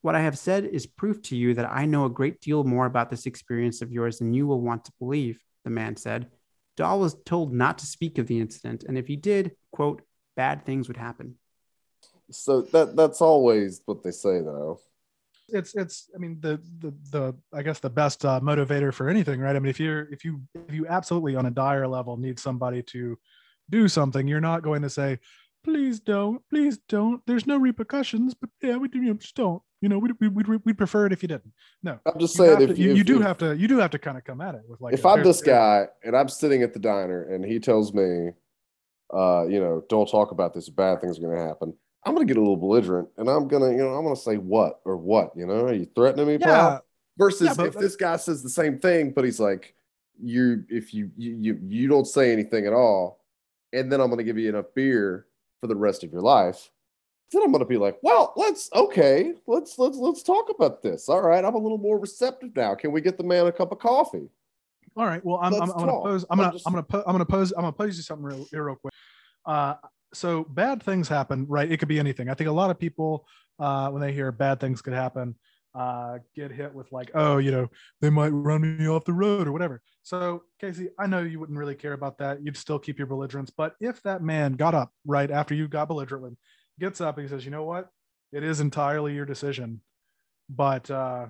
What 0.00 0.14
I 0.14 0.20
have 0.20 0.38
said 0.38 0.64
is 0.64 0.86
proof 0.86 1.20
to 1.22 1.36
you 1.36 1.54
that 1.54 1.68
I 1.68 1.86
know 1.86 2.04
a 2.04 2.10
great 2.10 2.40
deal 2.40 2.62
more 2.62 2.86
about 2.86 3.10
this 3.10 3.26
experience 3.26 3.82
of 3.82 3.90
yours 3.90 4.20
than 4.20 4.32
you 4.32 4.46
will 4.46 4.60
want 4.60 4.84
to 4.84 4.92
believe, 5.00 5.40
the 5.64 5.70
man 5.70 5.96
said. 5.96 6.30
Dahl 6.76 7.00
was 7.00 7.16
told 7.26 7.52
not 7.52 7.78
to 7.78 7.86
speak 7.86 8.16
of 8.18 8.28
the 8.28 8.38
incident, 8.38 8.84
and 8.84 8.96
if 8.96 9.08
he 9.08 9.16
did, 9.16 9.56
quote, 9.72 10.02
bad 10.36 10.64
things 10.64 10.86
would 10.86 10.96
happen. 10.96 11.34
So 12.30 12.62
that 12.72 12.96
that's 12.96 13.20
always 13.20 13.82
what 13.86 14.02
they 14.02 14.10
say 14.10 14.40
though. 14.40 14.80
it's 15.50 15.74
it's 15.74 16.08
i 16.14 16.18
mean 16.18 16.38
the 16.40 16.58
the 16.78 16.90
the 17.10 17.34
i 17.52 17.62
guess 17.62 17.78
the 17.78 17.90
best 17.90 18.24
uh, 18.24 18.40
motivator 18.40 18.92
for 18.92 19.08
anything 19.10 19.38
right? 19.40 19.56
I 19.56 19.58
mean 19.58 19.68
if 19.68 19.78
you're 19.78 20.10
if 20.10 20.24
you 20.24 20.40
if 20.68 20.74
you 20.74 20.86
absolutely 20.88 21.36
on 21.36 21.44
a 21.46 21.50
dire 21.50 21.86
level 21.86 22.16
need 22.16 22.38
somebody 22.40 22.82
to 22.94 23.18
do 23.68 23.86
something 23.88 24.26
you're 24.26 24.40
not 24.40 24.62
going 24.62 24.80
to 24.82 24.90
say 24.90 25.18
please 25.62 25.98
don't 26.00 26.40
please 26.50 26.78
don't. 26.88 27.20
There's 27.26 27.46
no 27.46 27.56
repercussions 27.58 28.32
but 28.34 28.48
yeah 28.62 28.76
we 28.76 28.88
do 28.88 28.98
you 28.98 29.08
know, 29.08 29.14
just 29.14 29.34
don't. 29.34 29.62
You 29.82 29.90
know 29.90 29.98
we'd, 29.98 30.12
we'd, 30.18 30.34
we'd, 30.34 30.64
we'd 30.64 30.78
prefer 30.78 31.04
it 31.06 31.12
if 31.12 31.20
you 31.22 31.28
didn't. 31.28 31.52
No. 31.82 31.98
I'm 32.06 32.18
just 32.18 32.36
saying 32.36 32.62
if 32.62 32.70
to- 32.70 32.80
you, 32.82 32.92
if- 32.92 32.96
you 32.98 33.04
do 33.04 33.16
if- 33.20 33.26
have 33.26 33.38
to 33.38 33.54
you 33.54 33.68
do 33.68 33.76
have 33.78 33.90
to 33.90 33.98
kind 33.98 34.16
of 34.16 34.24
come 34.24 34.40
at 34.40 34.54
it 34.54 34.62
with 34.66 34.80
like 34.80 34.94
if 34.94 35.04
i'm 35.04 35.22
this 35.22 35.42
guy 35.42 35.86
and 36.02 36.16
I'm 36.16 36.28
sitting 36.30 36.62
at 36.62 36.72
the 36.72 36.78
diner 36.80 37.22
and 37.24 37.44
he 37.44 37.58
tells 37.60 37.92
me, 37.92 38.30
uh, 39.12 39.44
you 39.46 39.60
know, 39.60 39.82
don't 39.90 40.08
talk 40.10 40.30
about 40.32 40.54
this, 40.54 40.68
bad 40.70 41.00
things 41.02 41.18
are 41.18 41.22
gonna 41.22 41.46
happen. 41.46 41.74
I'm 42.06 42.14
gonna 42.14 42.26
get 42.26 42.36
a 42.36 42.40
little 42.40 42.56
belligerent 42.56 43.08
and 43.16 43.28
I'm 43.28 43.48
gonna, 43.48 43.70
you 43.70 43.78
know, 43.78 43.94
I'm 43.94 44.04
gonna 44.04 44.16
say 44.16 44.36
what 44.36 44.80
or 44.84 44.96
what, 44.96 45.32
you 45.36 45.46
know, 45.46 45.66
are 45.66 45.72
you 45.74 45.86
threatening 45.94 46.26
me, 46.26 46.32
yeah 46.34 46.46
pal? 46.46 46.84
Versus 47.16 47.46
Yeah, 47.48 47.54
but- 47.54 47.66
if 47.66 47.74
this 47.74 47.96
guy 47.96 48.16
says 48.16 48.42
the 48.42 48.50
same 48.50 48.78
thing, 48.78 49.12
but 49.12 49.24
he's 49.24 49.40
like, 49.40 49.74
you 50.22 50.64
if 50.68 50.94
you 50.94 51.10
you 51.16 51.34
you, 51.34 51.58
you 51.66 51.88
don't 51.88 52.06
say 52.06 52.32
anything 52.32 52.66
at 52.66 52.72
all, 52.72 53.20
and 53.72 53.90
then 53.90 54.00
I'm 54.00 54.10
gonna 54.10 54.22
give 54.22 54.38
you 54.38 54.48
enough 54.48 54.66
beer 54.74 55.26
for 55.60 55.66
the 55.66 55.74
rest 55.76 56.04
of 56.04 56.12
your 56.12 56.22
life. 56.22 56.70
Then 57.32 57.42
I'm 57.42 57.50
gonna 57.50 57.64
be 57.64 57.78
like, 57.78 57.98
well, 58.02 58.32
let's 58.36 58.70
okay, 58.74 59.34
let's 59.46 59.76
let's 59.78 59.96
let's 59.96 60.22
talk 60.22 60.50
about 60.50 60.82
this. 60.82 61.08
All 61.08 61.20
right, 61.22 61.44
I'm 61.44 61.54
a 61.54 61.58
little 61.58 61.78
more 61.78 61.98
receptive 61.98 62.54
now. 62.54 62.74
Can 62.76 62.92
we 62.92 63.00
get 63.00 63.16
the 63.18 63.24
man 63.24 63.46
a 63.46 63.52
cup 63.52 63.72
of 63.72 63.78
coffee? 63.80 64.28
All 64.96 65.06
right. 65.06 65.24
Well, 65.24 65.40
I'm, 65.42 65.52
I'm, 65.54 65.62
I'm 65.62 65.68
gonna 65.70 65.92
pose. 65.92 66.24
I'm 66.30 66.38
I'm 66.38 66.44
gonna 66.44 66.52
just- 66.52 66.66
I'm 66.68 66.72
gonna 66.74 66.82
po- 66.84 67.02
I'm 67.06 67.12
gonna 67.14 67.24
pose. 67.26 67.50
I'm 67.52 67.62
gonna 67.62 67.72
pose 67.72 67.96
you 67.96 68.02
something 68.04 68.24
real, 68.24 68.46
real 68.52 68.76
quick. 68.76 68.94
Uh, 69.44 69.74
so 70.14 70.44
bad 70.44 70.82
things 70.82 71.08
happen, 71.08 71.46
right? 71.48 71.70
It 71.70 71.78
could 71.78 71.88
be 71.88 71.98
anything. 71.98 72.28
I 72.28 72.34
think 72.34 72.48
a 72.48 72.52
lot 72.52 72.70
of 72.70 72.78
people, 72.78 73.26
uh, 73.58 73.90
when 73.90 74.00
they 74.00 74.12
hear 74.12 74.32
bad 74.32 74.60
things 74.60 74.82
could 74.82 74.94
happen, 74.94 75.34
uh, 75.74 76.18
get 76.34 76.52
hit 76.52 76.72
with 76.72 76.90
like, 76.92 77.10
oh, 77.14 77.38
you 77.38 77.50
know, 77.50 77.68
they 78.00 78.10
might 78.10 78.28
run 78.28 78.78
me 78.78 78.88
off 78.88 79.04
the 79.04 79.12
road 79.12 79.48
or 79.48 79.52
whatever. 79.52 79.82
So 80.02 80.42
Casey, 80.60 80.88
I 80.98 81.06
know 81.06 81.20
you 81.20 81.40
wouldn't 81.40 81.58
really 81.58 81.74
care 81.74 81.94
about 81.94 82.18
that. 82.18 82.42
You'd 82.42 82.56
still 82.56 82.78
keep 82.78 82.98
your 82.98 83.08
belligerence. 83.08 83.50
But 83.50 83.74
if 83.80 84.02
that 84.02 84.22
man 84.22 84.52
got 84.52 84.74
up 84.74 84.92
right 85.04 85.30
after 85.30 85.54
you 85.54 85.66
got 85.66 85.88
belligerent, 85.88 86.38
gets 86.78 87.00
up 87.00 87.18
and 87.18 87.26
he 87.26 87.28
says, 87.28 87.44
you 87.44 87.50
know 87.50 87.64
what, 87.64 87.88
it 88.32 88.44
is 88.44 88.60
entirely 88.60 89.14
your 89.14 89.26
decision, 89.26 89.80
but 90.48 90.90
uh, 90.90 91.26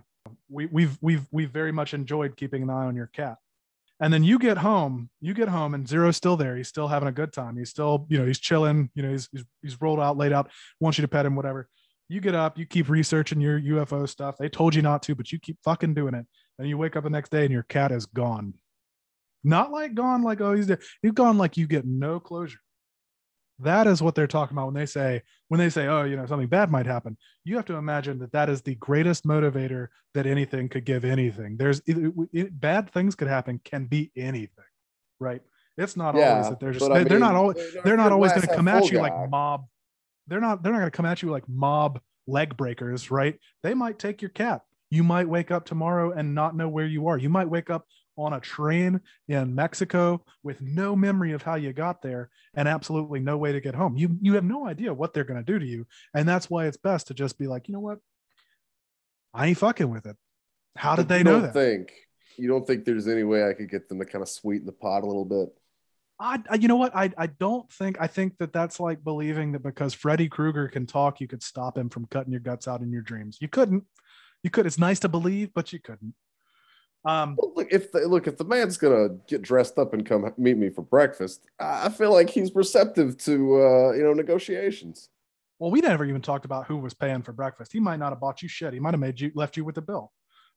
we, 0.49 0.67
we've 0.67 0.97
we've 1.01 1.27
we've 1.31 1.51
very 1.51 1.73
much 1.73 1.93
enjoyed 1.95 2.37
keeping 2.37 2.63
an 2.63 2.71
eye 2.71 2.87
on 2.87 2.97
your 2.97 3.09
cat 3.09 3.37
and 4.05 4.13
then 4.13 4.23
you 4.23 4.39
get 4.39 4.59
home 4.59 5.09
you 5.23 5.33
get 5.33 5.49
home 5.49 5.73
and 5.73 5.89
zero's 5.89 6.15
still 6.19 6.37
there. 6.37 6.57
He's 6.57 6.69
still 6.69 6.89
having 6.89 7.09
a 7.09 7.13
good 7.13 7.33
time. 7.33 7.57
He's 7.57 7.71
still 7.71 8.07
you 8.11 8.19
know 8.19 8.27
he's 8.27 8.39
chilling 8.39 8.91
you 8.95 9.03
know 9.03 9.11
he's, 9.11 9.31
he's, 9.33 9.45
he's 9.63 9.81
rolled 9.81 9.99
out 9.99 10.19
laid 10.19 10.31
out 10.31 10.51
wants 10.79 10.99
you 10.99 11.03
to 11.03 11.09
pet 11.09 11.25
him 11.25 11.37
whatever. 11.37 11.69
You 12.11 12.21
get 12.21 12.35
up 12.35 12.59
you 12.59 12.67
keep 12.67 12.91
researching 12.91 13.41
your 13.41 13.59
ufo 13.59 14.07
stuff. 14.07 14.37
They 14.39 14.51
told 14.51 14.75
you 14.75 14.83
not 14.83 15.03
to 15.05 15.15
but 15.15 15.33
you 15.33 15.41
keep 15.41 15.57
fucking 15.65 15.95
doing 15.95 16.13
it. 16.13 16.27
And 16.59 16.69
you 16.69 16.77
wake 16.77 16.97
up 16.97 17.05
the 17.05 17.11
next 17.11 17.31
day 17.31 17.45
and 17.45 17.53
your 17.53 17.63
cat 17.63 17.93
is 17.93 18.05
gone. 18.05 18.53
Not 19.43 19.73
like 19.73 19.95
gone 19.95 20.23
like 20.23 20.43
oh 20.43 20.55
he's 20.55 20.67
dead 20.67 20.83
he's 21.01 21.13
gone 21.13 21.39
like 21.39 21.57
you 21.57 21.67
get 21.67 21.87
no 21.87 22.21
closure 22.21 22.59
that 23.61 23.87
is 23.87 24.03
what 24.03 24.15
they're 24.15 24.27
talking 24.27 24.57
about 24.57 24.67
when 24.67 24.75
they 24.75 24.87
say 24.87 25.23
when 25.49 25.59
they 25.59 25.71
say 25.71 25.87
oh 25.87 26.05
you 26.05 26.17
know 26.17 26.27
something 26.27 26.49
bad 26.49 26.71
might 26.71 26.87
happen. 26.87 27.17
You 27.45 27.57
have 27.57 27.65
to 27.67 27.75
imagine 27.75 28.19
that 28.19 28.33
that 28.33 28.49
is 28.49 28.63
the 28.63 28.75
greatest 28.77 29.25
motivator 29.25 29.89
that 30.15 30.27
anything 30.27 30.69
could 30.69 30.85
give 30.85 31.05
anything. 31.05 31.57
There's 31.57 31.81
it, 31.87 32.13
it- 32.33 32.61
bad 32.61 32.91
things 32.91 33.15
could 33.15 33.29
happen 33.29 33.61
can 33.65 33.85
be 33.87 34.11
anything 34.17 34.65
right? 35.21 35.43
It's 35.79 35.97
not 35.97 36.15
always 36.15 36.49
that 36.51 36.61
they're 36.61 36.73
just 36.73 36.85
I 36.91 36.95
they're, 36.95 37.05
they're 37.05 37.19
not 37.19 37.31
mean, 37.35 37.37
always 37.37 37.57
they're 37.57 37.83
you're 37.87 37.97
not 37.97 38.13
always 38.13 38.33
going 38.33 38.47
to 38.47 38.55
come 38.55 38.69
at 38.69 38.91
you 38.91 38.99
guy- 38.99 39.03
like 39.03 39.31
mob. 39.31 39.65
They're 40.27 40.41
not 40.41 40.63
they're 40.63 40.73
not 40.73 40.79
going 40.79 40.91
to 40.91 40.97
come 40.97 41.07
at 41.07 41.23
you 41.23 41.31
like 41.31 41.49
mob 41.49 42.01
leg 42.27 42.57
breakers 42.57 43.11
right? 43.11 43.39
They 43.63 43.75
might 43.75 43.99
take 43.99 44.23
your 44.23 44.31
cat. 44.31 44.63
You 44.91 45.03
might 45.05 45.29
wake 45.29 45.51
up 45.51 45.65
tomorrow 45.65 46.13
and 46.13 46.35
not 46.35 46.57
know 46.57 46.69
where 46.69 46.87
you 46.87 47.09
are. 47.09 47.19
You 47.19 47.29
might 47.29 47.49
wake 47.49 47.71
up 47.71 47.87
on 48.17 48.33
a 48.33 48.41
train 48.41 49.01
in 49.29 49.55
mexico 49.55 50.23
with 50.43 50.61
no 50.61 50.95
memory 50.95 51.33
of 51.33 51.43
how 51.43 51.55
you 51.55 51.73
got 51.73 52.01
there 52.03 52.31
and 52.55 52.69
absolutely 52.69 53.21
no 53.21 53.37
way 53.37 53.53
to 53.53 53.61
get 53.61 53.75
home 53.75 53.97
you 53.97 54.17
you 54.21 54.35
have 54.35 54.45
no 54.45 54.67
idea 54.67 54.93
what 54.95 55.13
they're 55.13 55.25
going 55.25 55.43
to 55.45 55.53
do 55.53 55.59
to 55.59 55.67
you 55.67 55.87
and 56.15 56.29
that's 56.29 56.49
why 56.49 56.67
it's 56.67 56.77
best 56.77 57.09
to 57.09 57.15
just 57.15 57.39
be 57.39 57.47
like 57.47 57.69
you 57.69 57.75
know 57.75 57.81
what 57.81 57.99
i 59.33 59.47
ain't 59.47 59.59
fucking 59.59 59.91
with 59.91 60.07
it 60.07 60.17
how 60.77 60.97
did 60.97 61.03
But 61.03 61.09
they 61.09 61.19
you 61.19 61.25
know 61.25 61.33
don't 61.33 61.43
that 61.43 61.55
Think 61.55 61.93
you 62.37 62.49
don't 62.49 62.67
think 62.67 62.85
there's 62.85 63.07
any 63.07 63.23
way 63.23 63.49
I 63.49 63.53
could 63.53 63.71
get 63.71 63.89
them 63.89 64.01
to 64.01 64.05
kind 64.05 64.21
of 64.23 64.29
sweeten 64.29 64.67
the 64.67 64.73
pot 64.73 65.05
a 65.05 65.07
little 65.07 65.25
bit? 65.25 65.51
I, 66.19 66.43
I- 66.51 66.57
you 66.57 66.67
know 66.67 66.75
what? 66.75 66.95
I, 66.97 67.13
I 67.17 67.29
don't 67.29 67.71
think, 67.71 67.97
I 68.01 68.09
think 68.09 68.39
that 68.39 68.53
that's 68.53 68.81
like 68.81 69.05
believing 69.05 69.53
that 69.53 69.63
because 69.63 69.95
Freddy 69.95 70.29
Krueger 70.29 70.67
can 70.67 70.85
talk, 70.85 71.21
you 71.21 71.29
could 71.29 71.45
stop 71.45 71.79
him 71.79 71.89
from 71.91 72.07
cutting 72.07 72.33
your 72.33 72.41
guts 72.41 72.67
out 72.67 72.81
in 72.81 72.91
your 72.91 73.03
dreams. 73.03 73.39
You 73.41 73.47
couldn't. 73.47 73.85
You 74.43 74.51
could. 74.51 74.67
It's 74.67 74.79
nice 74.81 74.99
to 75.01 75.09
believe, 75.09 75.55
but 75.55 75.73
you 75.73 75.79
couldn't. 75.79 76.13
Um, 77.05 77.37
Well, 77.39 77.53
look, 77.57 77.69
if 77.71 77.93
the, 77.93 78.01
look 78.09 78.27
if 78.27 78.37
the 78.39 78.45
man's 78.45 78.77
gonna 78.77 79.11
get 79.29 79.43
dressed 79.43 79.79
up 79.79 79.93
and 79.95 80.07
come 80.07 80.33
meet 80.39 80.57
me 80.57 80.71
for 80.71 80.83
breakfast, 80.83 81.47
I 81.61 81.87
I 81.87 81.89
feel 81.91 82.13
like 82.13 82.31
he's 82.31 82.55
receptive 82.55 83.17
to 83.19 83.33
uh, 83.63 83.93
you 83.93 84.03
know 84.03 84.13
negotiations. 84.15 85.11
well, 85.59 85.71
we 85.71 85.81
never 85.81 86.05
even 86.05 86.23
talked 86.23 86.45
about 86.45 86.67
who 86.67 86.77
was 86.79 86.95
paying 86.95 87.23
for 87.23 87.33
breakfast. 87.33 87.73
He 87.73 87.81
might 87.81 87.99
not 87.99 88.11
have 88.13 88.21
bought 88.21 88.43
you 88.43 88.49
shit. 88.49 88.73
He 88.73 88.81
might 88.81 88.93
have 88.95 89.01
made 89.01 89.21
you 89.21 89.31
left 89.35 89.57
you 89.57 89.65
with 89.65 89.75
the 89.77 89.83
bill. 89.83 90.13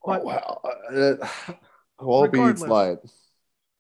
But 0.06 0.22
oh, 0.22 0.26
wow, 0.26 0.62
uh, 0.92 1.54
all 2.00 2.28
beats 2.28 2.62
Regardless. 2.62 2.70
light. 2.70 2.98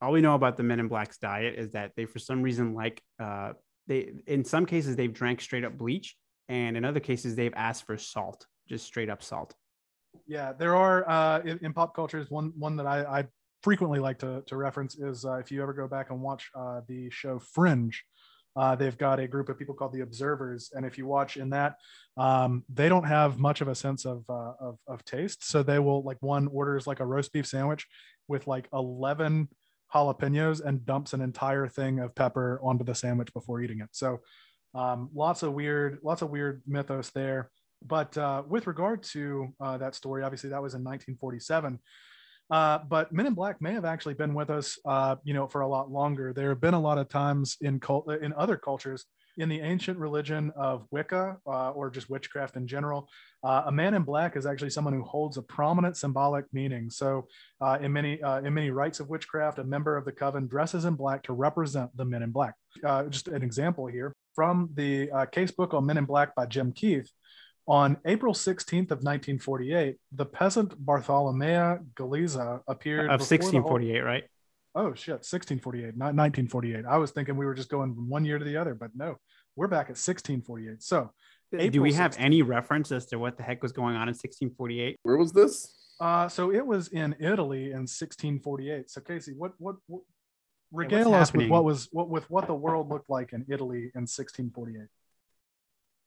all 0.01 0.11
we 0.11 0.21
know 0.21 0.35
about 0.35 0.57
the 0.57 0.63
men 0.63 0.79
in 0.79 0.87
black's 0.87 1.17
diet 1.17 1.55
is 1.57 1.71
that 1.71 1.91
they 1.95 2.05
for 2.05 2.19
some 2.19 2.41
reason 2.41 2.73
like 2.73 3.01
uh 3.19 3.53
they 3.87 4.11
in 4.27 4.43
some 4.43 4.65
cases 4.65 4.95
they've 4.95 5.13
drank 5.13 5.39
straight 5.41 5.63
up 5.63 5.77
bleach 5.77 6.15
and 6.49 6.75
in 6.77 6.83
other 6.85 6.99
cases 6.99 7.35
they've 7.35 7.53
asked 7.55 7.85
for 7.85 7.97
salt 7.97 8.45
just 8.67 8.85
straight 8.85 9.09
up 9.09 9.23
salt 9.23 9.55
yeah, 10.25 10.53
there 10.53 10.75
are 10.75 11.07
uh, 11.09 11.39
in, 11.41 11.59
in 11.61 11.73
pop 11.73 11.95
culture 11.95 12.19
is 12.19 12.29
one 12.29 12.53
one 12.57 12.75
that 12.77 12.85
I, 12.85 13.19
I 13.19 13.25
frequently 13.61 13.99
like 13.99 14.19
to 14.19 14.43
to 14.47 14.55
reference 14.55 14.95
is 14.95 15.25
uh, 15.25 15.35
if 15.35 15.51
you 15.51 15.61
ever 15.61 15.73
go 15.73 15.87
back 15.87 16.09
and 16.09 16.21
watch 16.21 16.49
uh, 16.55 16.81
the 16.87 17.09
show 17.09 17.39
Fringe. 17.39 18.03
Uh, 18.55 18.75
they've 18.75 18.97
got 18.97 19.19
a 19.19 19.27
group 19.27 19.49
of 19.49 19.59
people 19.59 19.75
called 19.75 19.93
the 19.93 20.01
Observers, 20.01 20.71
and 20.73 20.83
if 20.83 20.97
you 20.97 21.05
watch 21.05 21.37
in 21.37 21.51
that, 21.51 21.75
um, 22.17 22.63
they 22.73 22.89
don't 22.89 23.03
have 23.03 23.37
much 23.37 23.61
of 23.61 23.67
a 23.67 23.75
sense 23.75 24.03
of, 24.03 24.25
uh, 24.29 24.53
of 24.59 24.79
of 24.87 25.05
taste. 25.05 25.47
So 25.47 25.61
they 25.61 25.77
will 25.77 26.01
like 26.01 26.17
one 26.21 26.47
orders 26.47 26.87
like 26.87 26.99
a 26.99 27.05
roast 27.05 27.31
beef 27.31 27.45
sandwich 27.45 27.85
with 28.27 28.47
like 28.47 28.67
eleven 28.73 29.49
jalapenos 29.93 30.59
and 30.65 30.83
dumps 30.87 31.13
an 31.13 31.21
entire 31.21 31.67
thing 31.67 31.99
of 31.99 32.15
pepper 32.15 32.59
onto 32.63 32.83
the 32.83 32.95
sandwich 32.95 33.31
before 33.31 33.61
eating 33.61 33.79
it. 33.79 33.89
So 33.91 34.21
um, 34.73 35.11
lots 35.13 35.43
of 35.43 35.53
weird, 35.53 35.99
lots 36.03 36.23
of 36.23 36.31
weird 36.31 36.63
mythos 36.65 37.11
there. 37.11 37.51
But 37.85 38.17
uh, 38.17 38.43
with 38.47 38.67
regard 38.67 39.03
to 39.03 39.53
uh, 39.59 39.77
that 39.77 39.95
story, 39.95 40.23
obviously 40.23 40.49
that 40.49 40.61
was 40.61 40.73
in 40.73 40.83
1947. 40.83 41.79
Uh, 42.49 42.79
but 42.89 43.11
Men 43.11 43.25
in 43.25 43.33
Black 43.33 43.61
may 43.61 43.73
have 43.73 43.85
actually 43.85 44.13
been 44.13 44.33
with 44.33 44.49
us, 44.49 44.79
uh, 44.85 45.17
you 45.23 45.33
know, 45.33 45.47
for 45.47 45.61
a 45.61 45.67
lot 45.67 45.91
longer. 45.91 46.33
There 46.33 46.49
have 46.49 46.61
been 46.61 46.73
a 46.73 46.79
lot 46.79 46.97
of 46.97 47.09
times 47.09 47.57
in 47.61 47.79
cult 47.79 48.09
in 48.09 48.33
other 48.33 48.55
cultures 48.55 49.05
in 49.37 49.49
the 49.49 49.59
ancient 49.59 49.99
religion 49.99 50.51
of 50.55 50.87
Wicca 50.89 51.37
uh, 51.45 51.71
or 51.71 51.91
just 51.91 52.09
witchcraft 52.09 52.55
in 52.55 52.65
general. 52.65 53.07
Uh, 53.43 53.63
a 53.67 53.71
man 53.71 53.93
in 53.93 54.01
black 54.01 54.35
is 54.35 54.47
actually 54.47 54.71
someone 54.71 54.93
who 54.93 55.03
holds 55.03 55.37
a 55.37 55.43
prominent 55.43 55.95
symbolic 55.95 56.45
meaning. 56.51 56.89
So, 56.89 57.27
uh, 57.61 57.77
in 57.79 57.93
many 57.93 58.21
uh, 58.21 58.39
in 58.39 58.53
many 58.53 58.71
rites 58.71 58.99
of 58.99 59.09
witchcraft, 59.09 59.59
a 59.59 59.63
member 59.63 59.97
of 59.97 60.05
the 60.05 60.11
coven 60.11 60.47
dresses 60.47 60.85
in 60.85 60.95
black 60.95 61.23
to 61.23 61.33
represent 61.33 61.95
the 61.97 62.05
men 62.05 62.23
in 62.23 62.31
black. 62.31 62.55
just 63.09 63.27
an 63.27 63.43
example 63.43 63.87
here 63.87 64.15
from 64.33 64.69
the 64.75 65.09
case 65.31 65.51
book 65.51 65.73
on 65.73 65.85
Men 65.85 65.97
in 65.97 66.05
Black 66.05 66.33
by 66.35 66.45
Jim 66.45 66.71
Keith. 66.71 67.11
On 67.67 67.97
April 68.05 68.33
16th 68.33 68.91
of 68.91 69.03
1948, 69.03 69.97
the 70.13 70.25
peasant 70.25 70.73
Bartolomea 70.85 71.83
Galiza 71.95 72.61
appeared 72.67 73.09
of 73.11 73.19
before 73.19 73.37
the 73.37 73.59
whole- 73.59 73.71
1648, 73.73 73.99
right? 74.01 74.23
Oh 74.73 74.93
shit, 74.93 75.25
1648, 75.25 75.97
not 75.97 76.13
1948. 76.15 76.85
I 76.85 76.97
was 76.97 77.11
thinking 77.11 77.35
we 77.35 77.45
were 77.45 77.55
just 77.55 77.69
going 77.69 77.93
from 77.95 78.09
one 78.09 78.23
year 78.23 78.37
to 78.39 78.45
the 78.45 78.55
other, 78.57 78.73
but 78.75 78.91
no, 78.95 79.17
we're 79.55 79.67
back 79.67 79.89
at 79.89 79.97
1648. 79.97 80.81
So, 80.83 81.11
Do 81.51 81.81
we 81.81 81.93
have 81.93 82.11
16th. 82.11 82.19
any 82.19 82.41
reference 82.41 82.91
as 82.91 83.05
to 83.07 83.17
what 83.17 83.37
the 83.37 83.43
heck 83.43 83.61
was 83.63 83.71
going 83.71 83.95
on 83.95 84.07
in 84.07 84.13
1648? 84.13 84.99
Where 85.03 85.17
was 85.17 85.33
this? 85.33 85.73
uh, 85.99 86.29
so 86.29 86.51
it 86.53 86.65
was 86.65 86.89
in 86.89 87.15
Italy 87.19 87.71
in 87.71 87.87
1648. 87.87 88.89
So 88.89 89.01
Casey, 89.01 89.33
what 89.33 89.53
what, 89.57 89.77
what 89.87 90.03
regale 90.71 91.13
us 91.15 91.33
with 91.33 91.49
what 91.49 91.63
was 91.65 91.89
what 91.91 92.07
with 92.07 92.29
what 92.29 92.45
the 92.47 92.53
world 92.53 92.87
looked 92.89 93.09
like 93.09 93.33
in 93.33 93.45
Italy 93.49 93.91
in 93.95 94.05
1648. 94.05 94.87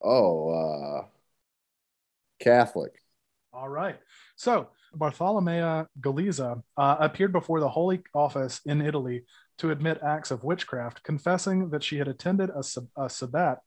Oh, 0.02 0.48
uh, 0.50 1.04
Catholic. 2.40 2.92
All 3.52 3.68
right. 3.68 3.98
So 4.36 4.68
Bartolomea 4.96 5.86
Galiza 6.00 6.62
uh, 6.76 6.96
appeared 7.00 7.32
before 7.32 7.60
the 7.60 7.68
Holy 7.68 8.02
Office 8.14 8.60
in 8.64 8.80
Italy 8.80 9.24
to 9.58 9.70
admit 9.70 10.00
acts 10.02 10.30
of 10.30 10.44
witchcraft, 10.44 11.02
confessing 11.02 11.70
that 11.70 11.84
she 11.84 11.98
had 11.98 12.08
attended 12.08 12.50
a, 12.50 12.62
a 12.96 13.10
sabbat 13.10 13.58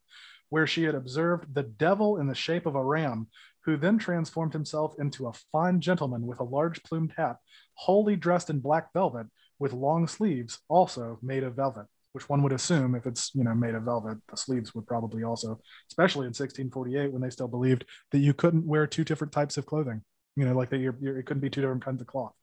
where 0.50 0.68
she 0.68 0.84
had 0.84 0.96
observed 0.96 1.54
the 1.54 1.64
devil 1.64 2.18
in 2.18 2.28
the 2.28 2.36
shape 2.36 2.66
of 2.66 2.76
a 2.76 2.84
ram, 2.84 3.28
who 3.66 3.78
then 3.78 3.98
transformed 3.98 4.54
himself 4.54 4.94
into 5.00 5.28
a 5.28 5.34
fine 5.52 5.80
gentleman 5.80 6.28
with 6.28 6.40
a 6.40 6.44
large 6.44 6.84
plumed 6.84 7.14
hat, 7.18 7.38
wholly 7.76 8.16
dressed 8.16 8.50
in 8.50 8.60
black 8.60 8.92
velvet, 8.94 9.28
with 9.58 9.74
long 9.74 10.08
sleeves, 10.08 10.60
also 10.68 11.18
made 11.22 11.44
of 11.44 11.56
velvet. 11.56 11.86
Which 12.14 12.30
one 12.30 12.44
would 12.44 12.54
assume, 12.54 12.96
if 12.96 13.06
it's 13.08 13.32
you 13.36 13.44
know 13.44 13.54
made 13.56 13.76
of 13.76 13.84
velvet, 13.84 14.20
the 14.30 14.38
sleeves 14.38 14.74
would 14.76 14.88
probably 14.88 15.24
also, 15.24 15.60
especially 15.90 16.28
in 16.28 16.34
1648 16.34 17.12
when 17.12 17.22
they 17.22 17.30
still 17.32 17.48
believed 17.48 17.86
that 18.12 18.20
you 18.20 18.34
couldn't 18.34 18.66
wear 18.68 18.88
two 18.88 19.04
different 19.04 19.34
types 19.34 19.58
of 19.58 19.66
clothing. 19.66 20.02
You 20.36 20.46
know, 20.46 20.54
like 20.56 20.70
that 20.70 20.78
you're, 20.80 20.96
you're 21.02 21.18
it 21.20 21.24
couldn't 21.26 21.42
be 21.42 21.50
two 21.50 21.62
different 21.62 21.84
kinds 21.84 22.02
of 22.02 22.08
cloth. 22.08 22.34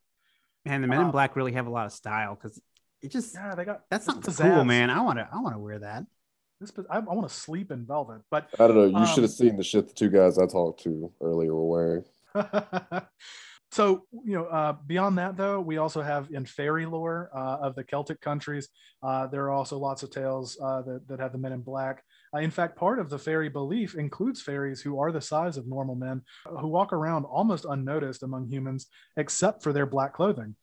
Man, 0.65 0.83
the 0.83 0.89
Men 0.89 1.01
Uh, 1.01 1.05
in 1.07 1.11
Black 1.11 1.37
really 1.37 1.53
have 1.53 1.67
a 1.67 1.71
lot 1.71 1.87
of 1.87 1.93
style 1.93 2.35
because 2.35 2.61
it 3.03 3.11
just 3.11 3.35
Yeah, 3.35 3.55
they 3.55 3.65
got 3.65 3.83
that's 3.91 4.07
not 4.07 4.21
pizzazz. 4.23 4.41
cool, 4.41 4.65
man. 4.65 4.91
I 4.91 5.01
want 5.03 5.19
to 5.19 5.29
I 5.33 5.41
want 5.41 5.55
to 5.55 5.59
wear 5.59 5.79
that. 5.79 6.05
This 6.61 6.73
I, 6.91 6.97
I 6.97 6.99
want 7.01 7.27
to 7.29 7.35
sleep 7.35 7.71
in 7.71 7.87
velvet, 7.87 8.21
but 8.31 8.49
I 8.59 8.67
don't 8.67 8.77
know. 8.77 8.85
You 8.85 8.95
Um, 8.97 9.07
should 9.07 9.23
have 9.25 9.31
seen 9.33 9.57
the 9.57 9.63
shit 9.63 9.89
the 9.89 9.95
two 9.95 10.11
guys 10.11 10.39
I 10.39 10.47
talked 10.47 10.83
to 10.83 11.13
earlier 11.21 11.55
were 11.55 11.67
wearing. 11.67 12.05
so 13.73 14.05
you 14.25 14.35
know 14.35 14.47
uh, 14.47 14.73
beyond 14.87 15.17
that 15.19 15.37
though 15.37 15.61
we 15.61 15.79
also 15.79 16.03
have 16.03 16.29
in 16.33 16.45
fairy 16.45 16.87
lore 16.87 17.31
uh, 17.35 17.59
of 17.63 17.75
the 17.75 17.85
celtic 17.85 18.21
countries. 18.21 18.69
Uh, 19.03 19.27
there 19.29 19.45
are 19.45 19.51
also 19.51 19.79
lots 19.79 20.03
of 20.03 20.11
tales 20.11 20.59
uh, 20.63 20.83
that, 20.83 21.07
that 21.09 21.21
have 21.21 21.33
the 21.33 21.39
men 21.39 21.53
in 21.53 21.61
black. 21.61 22.03
Uh, 22.35 22.39
in 22.39 22.51
fact 22.51 22.77
part 22.77 22.99
of 22.99 23.09
the 23.09 23.19
fairy 23.19 23.49
belief 23.49 23.95
includes 23.95 24.43
fairies 24.43 24.81
who 24.81 24.99
are 24.99 25.13
the 25.13 25.21
size 25.21 25.57
of 25.57 25.67
normal 25.69 25.95
men 25.95 26.23
who 26.61 26.67
walk 26.67 26.93
around 26.93 27.25
almost 27.25 27.65
unnoticed 27.65 28.23
among 28.23 28.49
humans 28.49 28.89
except 29.17 29.63
for 29.63 29.73
their 29.73 29.87
black 29.87 30.15
clothing. 30.15 30.57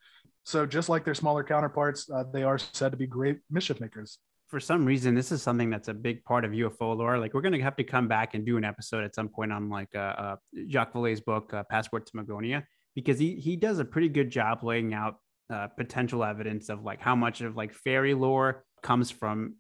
So 0.43 0.65
just 0.65 0.89
like 0.89 1.05
their 1.05 1.15
smaller 1.15 1.43
counterparts 1.43 2.09
uh, 2.09 2.25
they 2.33 2.43
are 2.43 2.57
said 2.57 2.91
to 2.91 2.97
be 2.97 3.07
great 3.07 3.39
mischief 3.49 3.79
makers. 3.79 4.19
For 4.49 4.61
some 4.61 4.85
reason, 4.85 5.13
this 5.13 5.33
is 5.33 5.43
something 5.43 5.69
that's 5.69 5.89
a 5.89 5.93
big 5.93 6.23
part 6.23 6.45
of 6.45 6.51
UFO 6.51 6.95
lore. 6.95 7.17
Like 7.19 7.33
we're 7.33 7.41
gonna 7.41 7.61
have 7.61 7.75
to 7.77 7.83
come 7.83 8.07
back 8.07 8.33
and 8.33 8.45
do 8.45 8.55
an 8.55 8.63
episode 8.63 9.03
at 9.03 9.13
some 9.13 9.27
point 9.27 9.51
on 9.51 9.69
like 9.69 9.93
uh, 9.93 9.99
uh, 9.99 10.35
Jacques 10.69 10.93
Vallée's 10.93 11.19
book 11.19 11.53
uh, 11.53 11.63
Passport 11.69 12.05
to 12.05 12.13
Magonia 12.13 12.63
because 12.97 13.19
he 13.19 13.35
he 13.35 13.55
does 13.55 13.77
a 13.77 13.85
pretty 13.85 14.09
good 14.09 14.31
job 14.31 14.63
laying 14.63 14.91
out 14.91 15.19
uh, 15.53 15.67
potential 15.67 16.23
evidence 16.23 16.67
of 16.67 16.83
like 16.83 16.99
how 16.99 17.15
much 17.15 17.41
of 17.41 17.55
like 17.55 17.71
fairy 17.71 18.15
lore 18.15 18.65
comes 18.81 19.11
from 19.11 19.53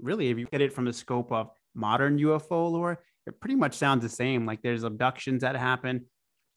really 0.00 0.28
if 0.28 0.38
you 0.38 0.46
get 0.46 0.60
it 0.60 0.72
from 0.72 0.84
the 0.84 0.92
scope 0.92 1.32
of 1.32 1.50
modern 1.74 2.20
UFO 2.20 2.70
lore, 2.70 3.02
it 3.26 3.40
pretty 3.40 3.56
much 3.56 3.74
sounds 3.74 4.02
the 4.02 4.08
same. 4.08 4.46
Like 4.46 4.62
there's 4.62 4.84
abductions 4.84 5.42
that 5.42 5.56
happen, 5.56 6.06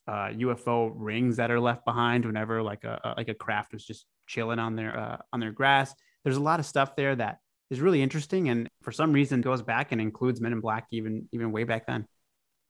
uh, 0.08 0.30
UFO 0.30 0.92
rings 0.96 1.38
that 1.38 1.50
are 1.50 1.60
left 1.60 1.84
behind 1.86 2.24
whenever 2.24 2.62
like 2.62 2.84
a, 2.84 3.00
a 3.04 3.14
like 3.18 3.30
a 3.30 3.34
craft 3.34 3.74
was 3.74 3.84
just 3.84 4.06
chilling 4.28 4.60
on 4.60 4.76
their 4.76 4.96
uh, 4.96 5.18
on 5.34 5.40
their 5.40 5.52
grass. 5.52 5.92
There's 6.24 6.38
a 6.38 6.42
lot 6.42 6.60
of 6.60 6.68
stuff 6.68 6.96
there 6.96 7.16
that 7.16 7.40
is 7.72 7.82
really 7.82 8.04
interesting, 8.04 8.50
and 8.50 8.68
for 8.84 8.92
some 8.92 9.12
reason 9.12 9.42
goes 9.42 9.64
back 9.64 9.92
and 9.92 10.00
includes 10.00 10.40
Men 10.40 10.54
in 10.54 10.60
Black 10.60 10.86
even 10.92 11.28
even 11.32 11.52
way 11.52 11.64
back 11.64 11.88
then. 11.88 12.06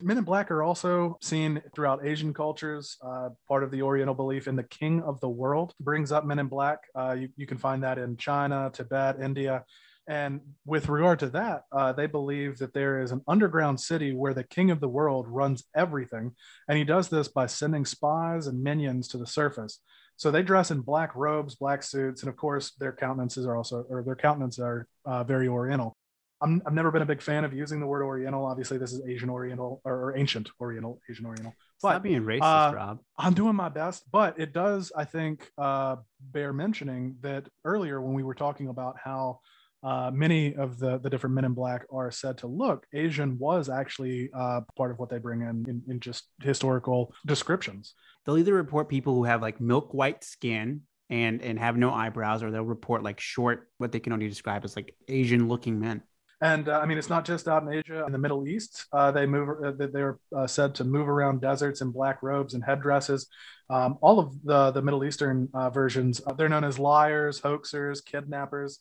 Men 0.00 0.18
in 0.18 0.24
Black 0.24 0.50
are 0.52 0.62
also 0.62 1.18
seen 1.20 1.60
throughout 1.74 2.06
Asian 2.06 2.32
cultures. 2.32 2.96
Uh, 3.04 3.30
part 3.48 3.64
of 3.64 3.72
the 3.72 3.82
Oriental 3.82 4.14
belief 4.14 4.46
in 4.46 4.54
the 4.54 4.62
King 4.62 5.02
of 5.02 5.20
the 5.20 5.28
World 5.28 5.74
brings 5.80 6.12
up 6.12 6.24
Men 6.24 6.38
in 6.38 6.46
Black. 6.46 6.78
Uh, 6.94 7.16
you, 7.18 7.28
you 7.36 7.46
can 7.46 7.58
find 7.58 7.82
that 7.82 7.98
in 7.98 8.16
China, 8.16 8.70
Tibet, 8.72 9.16
India. 9.20 9.64
And 10.06 10.40
with 10.64 10.88
regard 10.88 11.18
to 11.18 11.28
that, 11.30 11.64
uh, 11.72 11.92
they 11.92 12.06
believe 12.06 12.58
that 12.58 12.72
there 12.72 13.02
is 13.02 13.10
an 13.10 13.22
underground 13.26 13.80
city 13.80 14.14
where 14.14 14.32
the 14.32 14.44
King 14.44 14.70
of 14.70 14.80
the 14.80 14.88
World 14.88 15.26
runs 15.28 15.64
everything. 15.74 16.34
And 16.68 16.78
he 16.78 16.84
does 16.84 17.08
this 17.08 17.26
by 17.26 17.46
sending 17.46 17.84
spies 17.84 18.46
and 18.46 18.62
minions 18.62 19.08
to 19.08 19.18
the 19.18 19.26
surface. 19.26 19.80
So 20.16 20.30
they 20.30 20.42
dress 20.42 20.70
in 20.70 20.80
black 20.80 21.14
robes, 21.16 21.56
black 21.56 21.82
suits, 21.82 22.22
and 22.22 22.28
of 22.28 22.36
course, 22.36 22.72
their 22.78 22.92
countenances 22.92 23.46
are 23.46 23.56
also, 23.56 23.84
or 23.90 24.02
their 24.02 24.16
countenances 24.16 24.60
are 24.60 24.86
uh, 25.04 25.24
very 25.24 25.48
Oriental. 25.48 25.96
I'm, 26.40 26.62
I've 26.66 26.74
never 26.74 26.90
been 26.90 27.02
a 27.02 27.06
big 27.06 27.20
fan 27.20 27.44
of 27.44 27.52
using 27.52 27.80
the 27.80 27.86
word 27.86 28.02
Oriental. 28.02 28.44
Obviously, 28.44 28.78
this 28.78 28.92
is 28.92 29.02
Asian 29.06 29.30
Oriental 29.30 29.80
or, 29.84 30.16
ancient 30.16 30.50
Oriental, 30.60 31.00
Asian 31.10 31.26
Oriental. 31.26 31.54
Stop 31.78 32.02
being 32.02 32.22
racist, 32.22 32.42
uh, 32.42 32.74
Rob. 32.74 32.98
I'm 33.16 33.34
doing 33.34 33.54
my 33.54 33.68
best, 33.68 34.04
but 34.10 34.38
it 34.38 34.52
does, 34.52 34.92
I 34.96 35.04
think, 35.04 35.50
uh, 35.58 35.96
bear 36.20 36.52
mentioning 36.52 37.16
that 37.20 37.48
earlier 37.64 38.00
when 38.00 38.14
we 38.14 38.22
were 38.22 38.34
talking 38.34 38.68
about 38.68 38.96
how 39.02 39.40
uh, 39.82 40.10
many 40.12 40.54
of 40.56 40.78
the, 40.78 40.98
the 40.98 41.10
different 41.10 41.34
men 41.34 41.44
in 41.44 41.52
black 41.52 41.86
are 41.92 42.10
said 42.10 42.38
to 42.38 42.48
look, 42.48 42.86
Asian 42.92 43.38
was 43.38 43.68
actually 43.68 44.28
uh, 44.34 44.60
part 44.76 44.90
of 44.90 44.98
what 44.98 45.08
they 45.08 45.18
bring 45.18 45.42
in, 45.42 45.64
in 45.68 45.82
in 45.88 46.00
just 46.00 46.24
historical 46.42 47.14
descriptions. 47.26 47.94
They'll 48.24 48.38
either 48.38 48.54
report 48.54 48.88
people 48.88 49.14
who 49.14 49.24
have 49.24 49.40
like 49.40 49.60
milk 49.60 49.94
white 49.94 50.24
skin 50.24 50.82
and 51.10 51.40
and 51.42 51.58
have 51.58 51.76
no 51.76 51.92
eyebrows, 51.92 52.42
or 52.42 52.50
they'll 52.50 52.64
report 52.64 53.04
like 53.04 53.20
short, 53.20 53.68
what 53.78 53.92
they 53.92 54.00
can 54.00 54.12
only 54.12 54.28
describe 54.28 54.64
as 54.64 54.74
like 54.74 54.96
Asian 55.06 55.48
looking 55.48 55.78
men. 55.78 56.02
And 56.40 56.68
uh, 56.68 56.78
I 56.78 56.86
mean, 56.86 56.98
it's 56.98 57.08
not 57.10 57.24
just 57.24 57.48
out 57.48 57.64
in 57.64 57.72
Asia. 57.72 58.04
In 58.06 58.12
the 58.12 58.18
Middle 58.18 58.46
East, 58.46 58.86
uh, 58.92 59.10
they 59.10 59.26
move. 59.26 59.48
Uh, 59.64 59.72
they- 59.72 59.86
they're 59.86 60.18
uh, 60.36 60.46
said 60.46 60.74
to 60.76 60.84
move 60.84 61.08
around 61.08 61.40
deserts 61.40 61.80
in 61.80 61.90
black 61.90 62.22
robes 62.22 62.54
and 62.54 62.62
headdresses. 62.64 63.26
Um, 63.70 63.98
all 64.00 64.18
of 64.20 64.40
the 64.44 64.70
the 64.70 64.82
Middle 64.82 65.04
Eastern 65.04 65.48
uh, 65.52 65.70
versions, 65.70 66.20
uh, 66.26 66.34
they're 66.34 66.48
known 66.48 66.64
as 66.64 66.78
liars, 66.78 67.40
hoaxers, 67.40 68.04
kidnappers. 68.04 68.78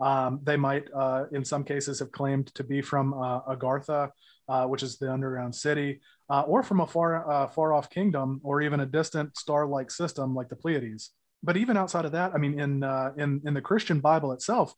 Um, 0.00 0.40
they 0.44 0.56
might, 0.56 0.84
in 1.32 1.44
some 1.44 1.62
cases, 1.62 1.98
have 1.98 2.10
claimed 2.10 2.46
to 2.54 2.64
be 2.64 2.80
from 2.80 3.12
Agartha, 3.12 4.10
which 4.66 4.82
is 4.82 4.96
the 4.96 5.12
underground 5.12 5.54
city, 5.54 6.00
or 6.30 6.62
from 6.62 6.80
a 6.80 6.86
far 6.86 7.48
far 7.54 7.74
off 7.74 7.90
kingdom, 7.90 8.40
or 8.42 8.62
even 8.62 8.80
a 8.80 8.86
distant 8.86 9.36
star-like 9.36 9.90
system 9.90 10.34
like 10.34 10.48
the 10.48 10.56
Pleiades. 10.56 11.10
But 11.42 11.58
even 11.58 11.76
outside 11.76 12.06
of 12.06 12.12
that, 12.12 12.32
I 12.34 12.38
mean, 12.38 12.58
in 12.58 12.82
in 13.18 13.42
in 13.44 13.52
the 13.52 13.60
Christian 13.60 14.00
Bible 14.00 14.32
itself, 14.32 14.74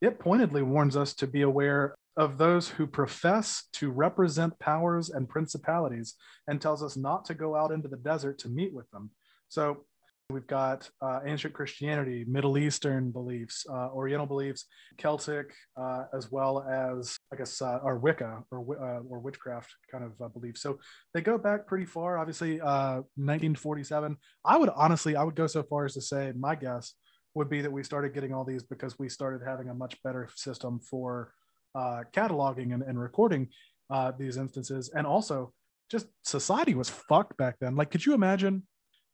it 0.00 0.18
pointedly 0.18 0.62
warns 0.62 0.96
us 0.96 1.14
to 1.14 1.26
be 1.26 1.42
aware 1.42 1.94
of 2.16 2.38
those 2.38 2.68
who 2.68 2.86
profess 2.86 3.64
to 3.74 3.90
represent 3.90 4.58
powers 4.58 5.10
and 5.10 5.28
principalities 5.28 6.14
and 6.48 6.60
tells 6.60 6.82
us 6.82 6.96
not 6.96 7.24
to 7.26 7.34
go 7.34 7.54
out 7.54 7.70
into 7.70 7.88
the 7.88 7.96
desert 7.96 8.38
to 8.38 8.48
meet 8.48 8.72
with 8.72 8.90
them. 8.90 9.10
So 9.48 9.84
we've 10.30 10.46
got 10.46 10.88
uh, 11.02 11.20
ancient 11.24 11.52
Christianity, 11.52 12.24
Middle 12.26 12.56
Eastern 12.56 13.10
beliefs, 13.10 13.66
uh, 13.70 13.90
Oriental 13.92 14.26
beliefs, 14.26 14.64
Celtic, 14.96 15.52
uh, 15.76 16.04
as 16.14 16.32
well 16.32 16.62
as, 16.62 17.18
I 17.32 17.36
guess, 17.36 17.60
uh, 17.60 17.80
or 17.82 17.98
Wicca 17.98 18.42
or, 18.50 18.60
uh, 18.82 19.00
or 19.08 19.18
witchcraft 19.20 19.74
kind 19.92 20.04
of 20.04 20.12
uh, 20.20 20.28
beliefs. 20.28 20.62
So 20.62 20.78
they 21.12 21.20
go 21.20 21.36
back 21.38 21.66
pretty 21.66 21.86
far. 21.86 22.18
Obviously, 22.18 22.60
uh, 22.60 23.02
1947. 23.16 24.16
I 24.44 24.56
would 24.56 24.70
honestly, 24.70 25.16
I 25.16 25.22
would 25.22 25.36
go 25.36 25.46
so 25.46 25.62
far 25.62 25.84
as 25.84 25.94
to 25.94 26.00
say, 26.00 26.32
my 26.36 26.54
guess 26.54 26.94
would 27.36 27.50
be 27.50 27.60
that 27.60 27.70
we 27.70 27.82
started 27.82 28.14
getting 28.14 28.32
all 28.32 28.44
these 28.44 28.62
because 28.62 28.98
we 28.98 29.08
started 29.08 29.46
having 29.46 29.68
a 29.68 29.74
much 29.74 30.02
better 30.02 30.28
system 30.34 30.80
for 30.80 31.32
uh, 31.74 32.02
cataloging 32.12 32.72
and, 32.72 32.82
and 32.82 32.98
recording 32.98 33.48
uh, 33.90 34.10
these 34.18 34.38
instances. 34.38 34.90
And 34.94 35.06
also, 35.06 35.52
just 35.90 36.06
society 36.24 36.74
was 36.74 36.88
fucked 36.88 37.36
back 37.36 37.56
then. 37.60 37.76
Like, 37.76 37.90
could 37.90 38.04
you 38.04 38.14
imagine 38.14 38.62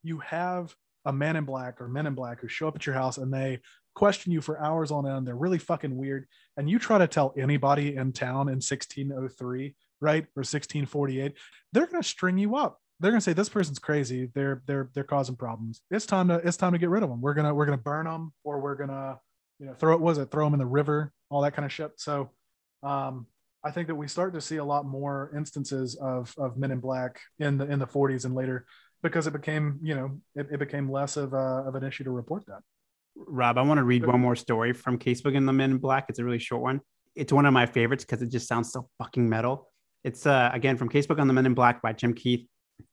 you 0.02 0.20
have 0.20 0.74
a 1.04 1.12
man 1.12 1.36
in 1.36 1.44
black 1.44 1.80
or 1.80 1.88
men 1.88 2.06
in 2.06 2.14
black 2.14 2.40
who 2.40 2.48
show 2.48 2.68
up 2.68 2.76
at 2.76 2.86
your 2.86 2.94
house 2.94 3.18
and 3.18 3.34
they 3.34 3.58
question 3.94 4.32
you 4.32 4.40
for 4.40 4.62
hours 4.62 4.90
on 4.90 5.06
end. 5.06 5.26
They're 5.26 5.34
really 5.34 5.58
fucking 5.58 5.96
weird. 5.96 6.26
And 6.56 6.70
you 6.70 6.78
try 6.78 6.98
to 6.98 7.08
tell 7.08 7.34
anybody 7.36 7.96
in 7.96 8.12
town 8.12 8.48
in 8.48 8.60
1603, 8.60 9.74
right? 10.00 10.22
Or 10.36 10.40
1648, 10.40 11.34
they're 11.72 11.86
going 11.86 12.02
to 12.02 12.08
string 12.08 12.38
you 12.38 12.56
up. 12.56 12.78
They're 13.02 13.12
to 13.12 13.20
say 13.20 13.32
this 13.32 13.48
person's 13.48 13.78
crazy. 13.78 14.30
They're 14.34 14.62
they're 14.66 14.90
they're 14.94 15.04
causing 15.04 15.36
problems. 15.36 15.82
It's 15.90 16.06
time 16.06 16.28
to 16.28 16.36
it's 16.36 16.56
time 16.56 16.72
to 16.72 16.78
get 16.78 16.88
rid 16.88 17.02
of 17.02 17.10
them. 17.10 17.20
We're 17.20 17.34
to 17.34 17.54
we're 17.54 17.66
to 17.66 17.76
burn 17.76 18.06
them 18.06 18.32
or 18.44 18.60
we're 18.60 18.76
to 18.76 19.18
you 19.58 19.66
know 19.66 19.74
throw 19.74 19.94
it 19.94 20.00
was 20.00 20.18
it 20.18 20.30
throw 20.30 20.46
them 20.46 20.54
in 20.54 20.60
the 20.60 20.66
river, 20.66 21.12
all 21.28 21.42
that 21.42 21.54
kind 21.54 21.66
of 21.66 21.72
shit. 21.72 21.92
So 21.96 22.30
um 22.82 23.26
I 23.64 23.70
think 23.70 23.88
that 23.88 23.94
we 23.94 24.08
start 24.08 24.34
to 24.34 24.40
see 24.40 24.56
a 24.56 24.64
lot 24.64 24.86
more 24.86 25.32
instances 25.36 25.96
of 25.96 26.32
of 26.38 26.56
men 26.56 26.70
in 26.70 26.80
black 26.80 27.20
in 27.38 27.58
the 27.58 27.70
in 27.70 27.78
the 27.78 27.86
40s 27.86 28.24
and 28.24 28.34
later 28.34 28.66
because 29.02 29.26
it 29.26 29.32
became 29.32 29.80
you 29.82 29.94
know 29.94 30.20
it, 30.34 30.46
it 30.52 30.58
became 30.58 30.90
less 30.90 31.16
of 31.16 31.32
a, 31.32 31.64
of 31.66 31.74
an 31.74 31.84
issue 31.84 32.04
to 32.04 32.10
report 32.10 32.46
that. 32.46 32.60
Rob, 33.14 33.58
I 33.58 33.62
want 33.62 33.78
to 33.78 33.84
read 33.84 34.06
one 34.06 34.20
more 34.20 34.36
story 34.36 34.72
from 34.72 34.98
Casebook 34.98 35.36
and 35.36 35.46
the 35.46 35.52
Men 35.52 35.72
in 35.72 35.78
Black. 35.78 36.06
It's 36.08 36.18
a 36.18 36.24
really 36.24 36.38
short 36.38 36.62
one. 36.62 36.80
It's 37.14 37.32
one 37.32 37.44
of 37.44 37.52
my 37.52 37.66
favorites 37.66 38.04
because 38.04 38.22
it 38.22 38.30
just 38.30 38.48
sounds 38.48 38.72
so 38.72 38.88
fucking 38.98 39.28
metal. 39.28 39.68
It's 40.02 40.26
uh, 40.26 40.50
again 40.52 40.76
from 40.76 40.88
Casebook 40.88 41.20
on 41.20 41.28
the 41.28 41.34
Men 41.34 41.46
in 41.46 41.54
Black 41.54 41.82
by 41.82 41.92
Jim 41.92 42.14
Keith, 42.14 42.46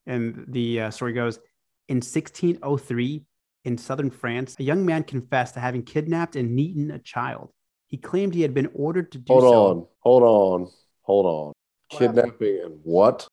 and 0.09 0.45
the 0.49 0.81
uh, 0.81 0.91
story 0.91 1.13
goes: 1.13 1.39
In 1.87 1.97
1603, 1.97 3.23
in 3.65 3.77
southern 3.77 4.09
France, 4.09 4.55
a 4.59 4.63
young 4.63 4.85
man 4.85 5.03
confessed 5.03 5.53
to 5.53 5.59
having 5.59 5.83
kidnapped 5.83 6.35
and 6.35 6.59
eaten 6.59 6.91
a 6.91 6.99
child. 6.99 7.51
He 7.87 7.97
claimed 7.97 8.33
he 8.33 8.41
had 8.41 8.53
been 8.53 8.69
ordered 8.73 9.11
to 9.13 9.17
do 9.17 9.33
so 9.33 9.39
Hold 9.39 9.43
so. 9.53 9.65
on, 9.67 9.87
hold 9.99 10.23
on, 10.23 10.71
hold 11.01 11.25
on. 11.25 11.53
What 11.91 12.01
happened? 12.01 12.15
Kidnapping 12.39 12.61
and 12.65 12.79
what? 12.83 13.27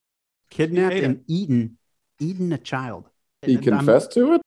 Kidnapped 0.51 0.93
He 0.95 0.99
ate 1.01 1.05
and 1.05 1.20
eaten, 1.27 1.79
eaten 2.20 2.53
a 2.53 2.59
child. 2.59 3.11
He 3.43 3.55
And 3.55 3.68
I'm- 3.68 3.79
confessed 3.79 4.12
to 4.12 4.35
it? 4.35 4.41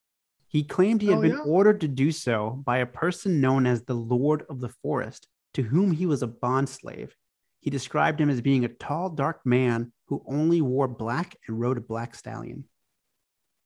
He 0.48 0.64
claimed 0.64 1.02
he 1.04 1.10
had 1.10 1.20
Oh, 1.20 1.22
been 1.22 1.32
yeah? 1.34 1.44
ordered 1.44 1.80
to 1.82 1.88
do 1.88 2.12
so 2.12 2.62
by 2.66 2.78
a 2.80 2.86
person 2.88 3.40
known 3.40 3.68
as 3.68 3.84
the 3.84 3.94
Lord 3.94 4.46
of 4.50 4.62
the 4.62 4.70
Forest, 4.82 5.28
to 5.54 5.62
whom 5.62 5.92
he 5.92 6.08
was 6.08 6.24
a 6.24 6.28
bond 6.28 6.70
slave. 6.70 7.16
He 7.60 7.70
described 7.70 8.20
him 8.20 8.32
as 8.32 8.42
being 8.42 8.66
a 8.66 8.70
tall, 8.70 9.12
dark 9.12 9.46
man 9.46 9.92
who 10.10 10.24
only 10.28 10.62
wore 10.62 10.88
black 10.88 11.38
and 11.48 11.60
rode 11.60 11.78
a 11.78 11.82
black 11.82 12.16
stallion. 12.16 12.66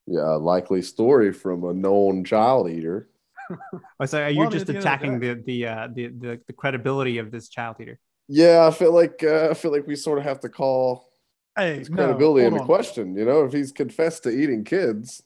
Yeah, 0.06 0.36
a 0.36 0.38
likely 0.38 0.82
story 0.82 1.32
from 1.32 1.64
a 1.64 1.74
known 1.74 2.26
child 2.26 2.70
eater. 2.70 3.10
Oh, 4.00 4.06
so 4.06 4.28
you're 4.28 4.38
Well, 4.38 4.48
I 4.48 4.52
mean, 4.52 4.60
just 4.60 4.62
at 4.62 4.68
the 4.68 4.78
end 4.78 4.78
of 4.78 4.84
the 4.84 4.90
attacking 4.90 5.20
the 5.20 5.34
the, 5.46 5.68
uh, 5.68 5.88
the 5.94 6.08
the 6.08 6.42
the 6.48 6.54
credibility 6.54 7.18
of 7.20 7.32
this 7.32 7.50
child 7.50 7.78
eater. 7.80 8.00
Yeah, 8.28 8.66
I 8.68 8.72
feel 8.72 8.94
like 8.94 9.24
uh, 9.24 9.50
I 9.52 9.54
feel 9.54 9.72
like 9.72 9.88
we 9.88 9.96
sort 9.96 10.18
of 10.18 10.24
have 10.24 10.40
to 10.42 10.50
call 10.50 11.10
Hey, 11.56 11.78
his 11.78 11.90
credibility 11.90 12.42
hold 12.44 12.54
into 12.54 12.62
on. 12.62 12.66
question. 12.66 13.16
You 13.16 13.26
know, 13.26 13.44
if 13.46 13.54
he's 13.54 13.72
confessed 13.72 14.24
to 14.24 14.30
eating 14.30 14.64
kids. 14.64 15.22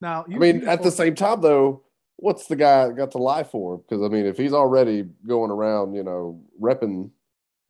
Now, 0.00 0.24
I 0.34 0.38
mean, 0.38 0.62
you 0.62 0.66
at 0.66 0.82
the 0.82 0.90
same 0.90 1.14
time, 1.14 1.40
though, 1.42 1.82
what's 2.16 2.46
the 2.46 2.56
guy 2.56 2.90
got 2.92 3.10
to 3.12 3.18
lie 3.18 3.44
for? 3.44 3.78
Because 3.78 4.02
I 4.02 4.08
mean, 4.08 4.26
if 4.26 4.36
he's 4.36 4.52
already 4.52 5.04
going 5.26 5.50
around, 5.50 5.94
you 5.94 6.02
know, 6.02 6.42
repping, 6.60 7.10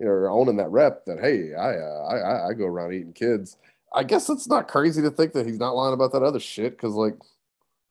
you 0.00 0.06
know, 0.06 0.12
or 0.12 0.30
owning 0.30 0.56
that 0.56 0.70
rep 0.70 1.04
that 1.04 1.20
hey, 1.20 1.54
I, 1.54 1.74
uh, 1.74 2.06
I 2.08 2.16
I 2.16 2.48
I 2.48 2.52
go 2.54 2.64
around 2.64 2.94
eating 2.94 3.12
kids. 3.12 3.56
I 3.92 4.02
guess 4.02 4.30
it's 4.30 4.48
not 4.48 4.66
crazy 4.66 5.02
to 5.02 5.10
think 5.10 5.34
that 5.34 5.46
he's 5.46 5.58
not 5.58 5.76
lying 5.76 5.94
about 5.94 6.12
that 6.12 6.22
other 6.22 6.40
shit. 6.40 6.72
Because 6.76 6.94
like, 6.94 7.14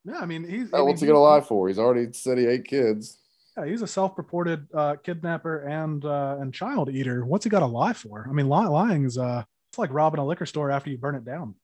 yeah, 0.04 0.18
I 0.20 0.26
mean, 0.26 0.44
he's. 0.44 0.74
I 0.74 0.78
mean, 0.78 0.88
what's 0.88 1.02
he 1.02 1.08
gonna 1.08 1.20
lie 1.20 1.42
for? 1.42 1.68
He's 1.68 1.80
already 1.80 2.12
said 2.14 2.38
he 2.38 2.48
ate 2.48 2.66
kids. 2.66 3.20
Yeah, 3.58 3.66
he's 3.66 3.82
a 3.82 3.88
self-purported 3.88 4.68
uh, 4.74 4.96
kidnapper 5.04 5.60
and 5.60 6.04
uh, 6.04 6.38
and 6.40 6.54
child 6.54 6.90
eater. 6.90 7.26
What's 7.26 7.44
he 7.44 7.50
got 7.50 7.60
to 7.60 7.66
lie 7.66 7.94
for? 7.94 8.26
I 8.28 8.34
mean, 8.34 8.48
lie, 8.48 8.68
lying 8.68 9.06
is 9.06 9.18
uh, 9.18 9.44
it's 9.70 9.78
like 9.78 9.94
robbing 9.94 10.20
a 10.20 10.26
liquor 10.26 10.46
store 10.46 10.72
after 10.72 10.90
you 10.90 10.98
burn 10.98 11.16
it 11.16 11.26
down. 11.26 11.56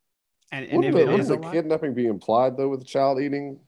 And, 0.52 0.66
and 0.66 0.86
if 0.86 0.94
Wouldn't, 0.94 1.10
it 1.10 1.12
the, 1.12 1.20
is 1.20 1.30
wouldn't 1.30 1.46
a 1.46 1.48
the 1.48 1.54
kidnapping 1.54 1.94
be 1.94 2.06
implied 2.06 2.56
though 2.56 2.70
with 2.70 2.80
the 2.80 2.86
child 2.86 3.20
eating? 3.20 3.60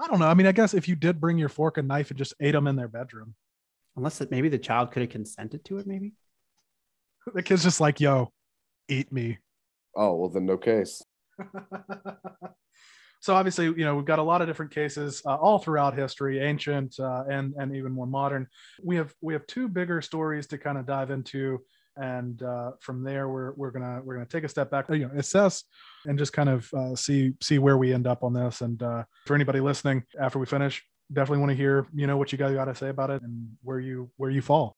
I 0.00 0.06
don't 0.06 0.18
know. 0.18 0.26
I 0.26 0.34
mean, 0.34 0.46
I 0.46 0.52
guess 0.52 0.74
if 0.74 0.88
you 0.88 0.96
did 0.96 1.20
bring 1.20 1.38
your 1.38 1.48
fork 1.48 1.78
and 1.78 1.88
knife 1.88 2.10
and 2.10 2.18
just 2.18 2.34
ate 2.40 2.52
them 2.52 2.66
in 2.66 2.76
their 2.76 2.88
bedroom, 2.88 3.34
unless 3.96 4.20
it, 4.20 4.30
maybe 4.30 4.48
the 4.48 4.58
child 4.58 4.92
could 4.92 5.02
have 5.02 5.10
consented 5.10 5.64
to 5.64 5.78
it, 5.78 5.86
maybe. 5.86 6.12
the 7.34 7.42
kid's 7.42 7.62
just 7.62 7.80
like, 7.80 8.00
"Yo, 8.00 8.32
eat 8.88 9.12
me." 9.12 9.38
Oh 9.94 10.14
well, 10.14 10.28
then 10.28 10.46
no 10.46 10.56
case. 10.56 11.02
so 13.20 13.34
obviously, 13.34 13.66
you 13.66 13.84
know, 13.84 13.96
we've 13.96 14.04
got 14.04 14.18
a 14.18 14.22
lot 14.22 14.42
of 14.42 14.46
different 14.46 14.72
cases 14.72 15.22
uh, 15.26 15.34
all 15.34 15.58
throughout 15.58 15.96
history, 15.96 16.40
ancient 16.40 16.98
uh, 17.00 17.24
and 17.30 17.54
and 17.56 17.74
even 17.74 17.92
more 17.92 18.06
modern. 18.06 18.46
We 18.82 18.96
have 18.96 19.14
we 19.20 19.32
have 19.32 19.46
two 19.46 19.68
bigger 19.68 20.00
stories 20.02 20.46
to 20.48 20.58
kind 20.58 20.78
of 20.78 20.86
dive 20.86 21.10
into, 21.10 21.60
and 21.96 22.42
uh, 22.42 22.72
from 22.80 23.02
there, 23.02 23.28
we're 23.28 23.52
we're 23.54 23.70
gonna 23.70 24.00
we're 24.04 24.14
gonna 24.14 24.26
take 24.26 24.44
a 24.44 24.48
step 24.48 24.70
back, 24.70 24.86
you 24.90 25.08
know, 25.08 25.10
assess 25.16 25.64
and 26.04 26.18
just 26.18 26.32
kind 26.32 26.48
of 26.48 26.72
uh, 26.74 26.94
see 26.94 27.32
see 27.42 27.58
where 27.58 27.78
we 27.78 27.92
end 27.92 28.06
up 28.06 28.22
on 28.22 28.32
this. 28.32 28.60
And 28.60 28.82
uh, 28.82 29.04
for 29.26 29.34
anybody 29.34 29.60
listening, 29.60 30.04
after 30.20 30.38
we 30.38 30.46
finish, 30.46 30.84
definitely 31.12 31.38
want 31.38 31.50
to 31.50 31.56
hear 31.56 31.86
you 31.94 32.06
know 32.06 32.16
what 32.16 32.32
you 32.32 32.38
guys 32.38 32.54
got 32.54 32.66
to 32.66 32.74
say 32.74 32.88
about 32.88 33.10
it 33.10 33.22
and 33.22 33.56
where 33.62 33.78
you 33.78 34.10
where 34.16 34.30
you 34.30 34.42
fall. 34.42 34.76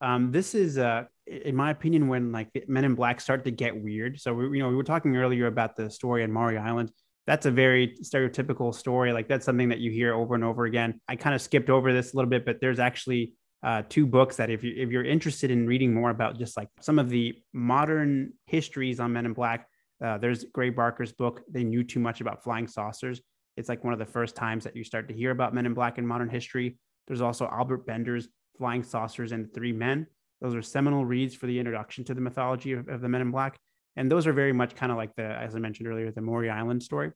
Um, 0.00 0.30
this 0.30 0.54
is, 0.54 0.78
uh, 0.78 1.04
in 1.26 1.56
my 1.56 1.70
opinion, 1.70 2.08
when 2.08 2.32
like 2.32 2.48
Men 2.68 2.84
in 2.84 2.94
Black 2.94 3.20
start 3.20 3.44
to 3.44 3.50
get 3.50 3.76
weird. 3.76 4.20
So 4.20 4.32
we, 4.32 4.58
you 4.58 4.62
know, 4.62 4.68
we 4.68 4.76
were 4.76 4.84
talking 4.84 5.16
earlier 5.16 5.46
about 5.46 5.76
the 5.76 5.90
story 5.90 6.22
on 6.22 6.32
Maury 6.32 6.56
Island. 6.56 6.92
That's 7.26 7.46
a 7.46 7.50
very 7.50 7.96
stereotypical 8.02 8.74
story. 8.74 9.12
Like 9.12 9.28
that's 9.28 9.44
something 9.44 9.68
that 9.68 9.80
you 9.80 9.90
hear 9.90 10.14
over 10.14 10.34
and 10.34 10.44
over 10.44 10.64
again. 10.64 11.00
I 11.08 11.16
kind 11.16 11.34
of 11.34 11.42
skipped 11.42 11.68
over 11.68 11.92
this 11.92 12.12
a 12.12 12.16
little 12.16 12.30
bit, 12.30 12.46
but 12.46 12.60
there's 12.60 12.78
actually 12.78 13.34
uh, 13.62 13.82
two 13.88 14.06
books 14.06 14.36
that 14.36 14.50
if 14.50 14.62
you 14.62 14.72
if 14.76 14.90
you're 14.90 15.04
interested 15.04 15.50
in 15.50 15.66
reading 15.66 15.92
more 15.92 16.10
about 16.10 16.38
just 16.38 16.56
like 16.56 16.68
some 16.80 16.98
of 16.98 17.10
the 17.10 17.34
modern 17.52 18.32
histories 18.46 19.00
on 19.00 19.12
Men 19.12 19.26
in 19.26 19.32
Black, 19.32 19.66
uh, 20.02 20.16
there's 20.16 20.44
Gray 20.44 20.70
Barker's 20.70 21.12
book. 21.12 21.42
They 21.50 21.64
knew 21.64 21.82
too 21.82 22.00
much 22.00 22.20
about 22.20 22.44
flying 22.44 22.68
saucers. 22.68 23.20
It's 23.58 23.68
like 23.68 23.84
one 23.84 23.92
of 23.92 23.98
the 23.98 24.06
first 24.06 24.36
times 24.36 24.64
that 24.64 24.76
you 24.76 24.84
start 24.84 25.08
to 25.08 25.14
hear 25.14 25.32
about 25.32 25.52
Men 25.52 25.66
in 25.66 25.74
Black 25.74 25.98
in 25.98 26.06
modern 26.06 26.28
history. 26.28 26.78
There's 27.06 27.20
also 27.20 27.48
Albert 27.48 27.86
Bender's 27.86 28.28
Flying 28.56 28.82
Saucers 28.82 29.32
and 29.32 29.52
Three 29.52 29.72
Men. 29.72 30.06
Those 30.40 30.54
are 30.54 30.62
seminal 30.62 31.04
reads 31.04 31.34
for 31.34 31.46
the 31.46 31.58
introduction 31.58 32.04
to 32.04 32.14
the 32.14 32.20
mythology 32.20 32.72
of, 32.72 32.88
of 32.88 33.00
the 33.00 33.08
Men 33.08 33.20
in 33.20 33.30
Black. 33.32 33.58
And 33.96 34.10
those 34.10 34.28
are 34.28 34.32
very 34.32 34.52
much 34.52 34.76
kind 34.76 34.92
of 34.92 34.98
like 34.98 35.14
the, 35.16 35.24
as 35.24 35.56
I 35.56 35.58
mentioned 35.58 35.88
earlier, 35.88 36.10
the 36.12 36.20
Maury 36.20 36.48
Island 36.48 36.82
story. 36.82 37.10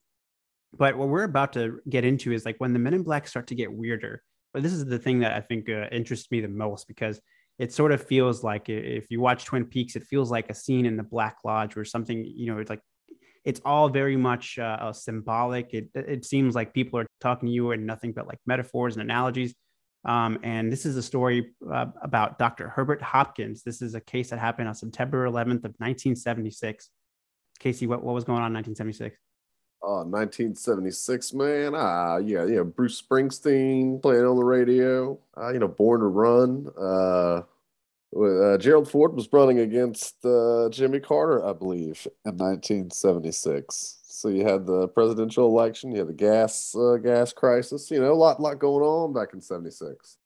But 0.77 0.97
what 0.97 1.07
we're 1.07 1.23
about 1.23 1.53
to 1.53 1.79
get 1.87 2.03
into 2.03 2.33
is 2.33 2.45
like 2.45 2.57
when 2.57 2.73
the 2.73 2.79
Men 2.79 2.93
in 2.93 3.03
Black 3.03 3.27
start 3.27 3.47
to 3.47 3.55
get 3.55 3.71
weirder. 3.71 4.21
But 4.53 4.63
this 4.63 4.73
is 4.73 4.85
the 4.85 4.99
thing 4.99 5.19
that 5.19 5.33
I 5.33 5.39
think 5.39 5.69
uh, 5.69 5.87
interests 5.91 6.29
me 6.29 6.41
the 6.41 6.49
most 6.49 6.87
because 6.87 7.21
it 7.59 7.71
sort 7.71 7.91
of 7.91 8.05
feels 8.05 8.43
like 8.43 8.67
if 8.67 9.05
you 9.09 9.21
watch 9.21 9.45
Twin 9.45 9.65
Peaks, 9.65 9.95
it 9.95 10.03
feels 10.03 10.29
like 10.29 10.49
a 10.49 10.55
scene 10.55 10.85
in 10.85 10.97
the 10.97 11.03
Black 11.03 11.37
Lodge 11.45 11.77
or 11.77 11.85
something. 11.85 12.23
You 12.25 12.51
know, 12.51 12.59
it's 12.59 12.69
like 12.69 12.81
it's 13.43 13.61
all 13.65 13.89
very 13.89 14.15
much 14.15 14.57
uh, 14.57 14.93
symbolic. 14.93 15.73
It 15.73 15.89
it 15.93 16.25
seems 16.25 16.55
like 16.55 16.73
people 16.73 16.99
are 16.99 17.07
talking 17.19 17.47
to 17.47 17.53
you 17.53 17.71
and 17.71 17.85
nothing 17.85 18.13
but 18.13 18.27
like 18.27 18.39
metaphors 18.45 18.95
and 18.95 19.01
analogies. 19.01 19.53
Um, 20.05 20.39
and 20.43 20.71
this 20.71 20.85
is 20.85 20.97
a 20.97 21.03
story 21.03 21.53
uh, 21.71 21.85
about 22.01 22.37
Dr. 22.37 22.67
Herbert 22.69 23.01
Hopkins. 23.01 23.63
This 23.63 23.81
is 23.81 23.95
a 23.95 24.01
case 24.01 24.31
that 24.31 24.39
happened 24.39 24.67
on 24.67 24.75
September 24.75 25.25
11th 25.25 25.63
of 25.63 25.75
1976. 25.79 26.89
Casey, 27.59 27.87
what, 27.87 28.03
what 28.03 28.13
was 28.13 28.25
going 28.25 28.41
on 28.41 28.47
in 28.47 28.55
1976? 28.55 29.17
Oh, 29.81 30.03
1976, 30.03 31.33
man. 31.33 31.73
Ah, 31.75 32.17
yeah, 32.17 32.45
yeah. 32.45 32.63
Bruce 32.63 33.01
Springsteen 33.01 34.01
playing 34.01 34.25
on 34.25 34.35
the 34.37 34.43
radio. 34.43 35.19
Uh, 35.37 35.51
you 35.51 35.59
know, 35.59 35.67
Born 35.67 36.01
to 36.01 36.07
Run. 36.07 36.67
Uh, 36.77 37.41
uh, 38.15 38.57
Gerald 38.57 38.89
Ford 38.89 39.13
was 39.13 39.27
running 39.31 39.59
against 39.59 40.23
uh, 40.25 40.69
Jimmy 40.69 40.99
Carter, 40.99 41.45
I 41.45 41.53
believe, 41.53 42.07
in 42.25 42.37
1976. 42.37 43.99
So 44.03 44.29
you 44.29 44.45
had 44.45 44.65
the 44.65 44.87
presidential 44.89 45.47
election, 45.47 45.91
you 45.91 45.99
had 45.99 46.07
the 46.07 46.13
gas 46.13 46.75
uh, 46.75 46.97
gas 46.97 47.33
crisis. 47.33 47.89
You 47.91 47.99
know, 47.99 48.13
a 48.13 48.15
lot, 48.15 48.39
lot 48.39 48.59
going 48.59 48.83
on 48.83 49.13
back 49.13 49.33
in 49.33 49.41
'76. 49.41 50.17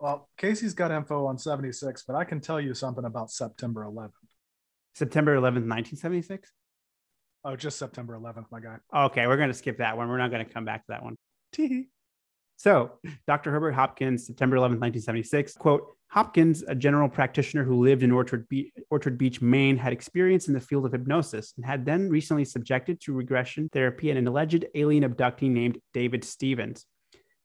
Well, 0.00 0.28
Casey's 0.38 0.74
got 0.74 0.92
info 0.92 1.26
on 1.26 1.38
76, 1.38 2.04
but 2.06 2.14
I 2.14 2.22
can 2.22 2.40
tell 2.40 2.60
you 2.60 2.72
something 2.72 3.04
about 3.04 3.32
September 3.32 3.84
11th. 3.84 4.12
September 4.94 5.34
11th, 5.34 5.66
1976? 5.66 6.52
Oh, 7.44 7.56
just 7.56 7.78
September 7.78 8.16
11th, 8.16 8.46
my 8.52 8.60
guy. 8.60 8.76
Okay, 9.06 9.26
we're 9.26 9.36
going 9.36 9.48
to 9.48 9.54
skip 9.54 9.78
that 9.78 9.96
one. 9.96 10.08
We're 10.08 10.18
not 10.18 10.30
going 10.30 10.46
to 10.46 10.52
come 10.52 10.64
back 10.64 10.86
to 10.86 10.90
that 10.90 11.02
one. 11.02 11.16
So, 12.56 12.92
Dr. 13.26 13.50
Herbert 13.50 13.72
Hopkins, 13.72 14.26
September 14.26 14.56
11th, 14.56 14.78
1976, 14.80 15.54
quote, 15.54 15.96
Hopkins, 16.10 16.64
a 16.66 16.74
general 16.74 17.08
practitioner 17.08 17.64
who 17.64 17.84
lived 17.84 18.02
in 18.02 18.10
Orchard, 18.10 18.48
Be- 18.48 18.72
Orchard 18.90 19.18
Beach, 19.18 19.42
Maine, 19.42 19.76
had 19.76 19.92
experience 19.92 20.48
in 20.48 20.54
the 20.54 20.60
field 20.60 20.86
of 20.86 20.92
hypnosis 20.92 21.52
and 21.56 21.66
had 21.66 21.84
then 21.84 22.08
recently 22.08 22.46
subjected 22.46 22.98
to 23.02 23.12
regression 23.12 23.68
therapy 23.68 24.10
an 24.10 24.26
alleged 24.26 24.64
alien 24.74 25.04
abductee 25.04 25.50
named 25.50 25.78
David 25.92 26.24
Stephens. 26.24 26.86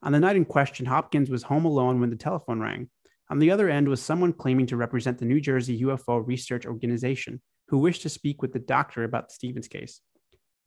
On 0.01 0.13
the 0.13 0.19
night 0.19 0.37
in 0.37 0.45
question, 0.45 0.85
Hopkins 0.85 1.29
was 1.29 1.43
home 1.43 1.65
alone 1.65 1.99
when 1.99 2.09
the 2.09 2.15
telephone 2.15 2.61
rang. 2.61 2.89
On 3.29 3.39
the 3.39 3.51
other 3.51 3.69
end 3.69 3.87
was 3.87 4.01
someone 4.01 4.31
claiming 4.31 4.67
to 4.67 4.77
represent 4.77 5.17
the 5.17 5.25
New 5.25 5.41
Jersey 5.41 5.81
UFO 5.81 6.25
Research 6.25 6.65
Organization, 6.65 7.41
who 7.67 7.79
wished 7.79 8.03
to 8.03 8.09
speak 8.09 8.41
with 8.41 8.53
the 8.53 8.59
doctor 8.59 9.03
about 9.03 9.27
the 9.27 9.33
Stephens 9.33 9.67
case. 9.67 9.99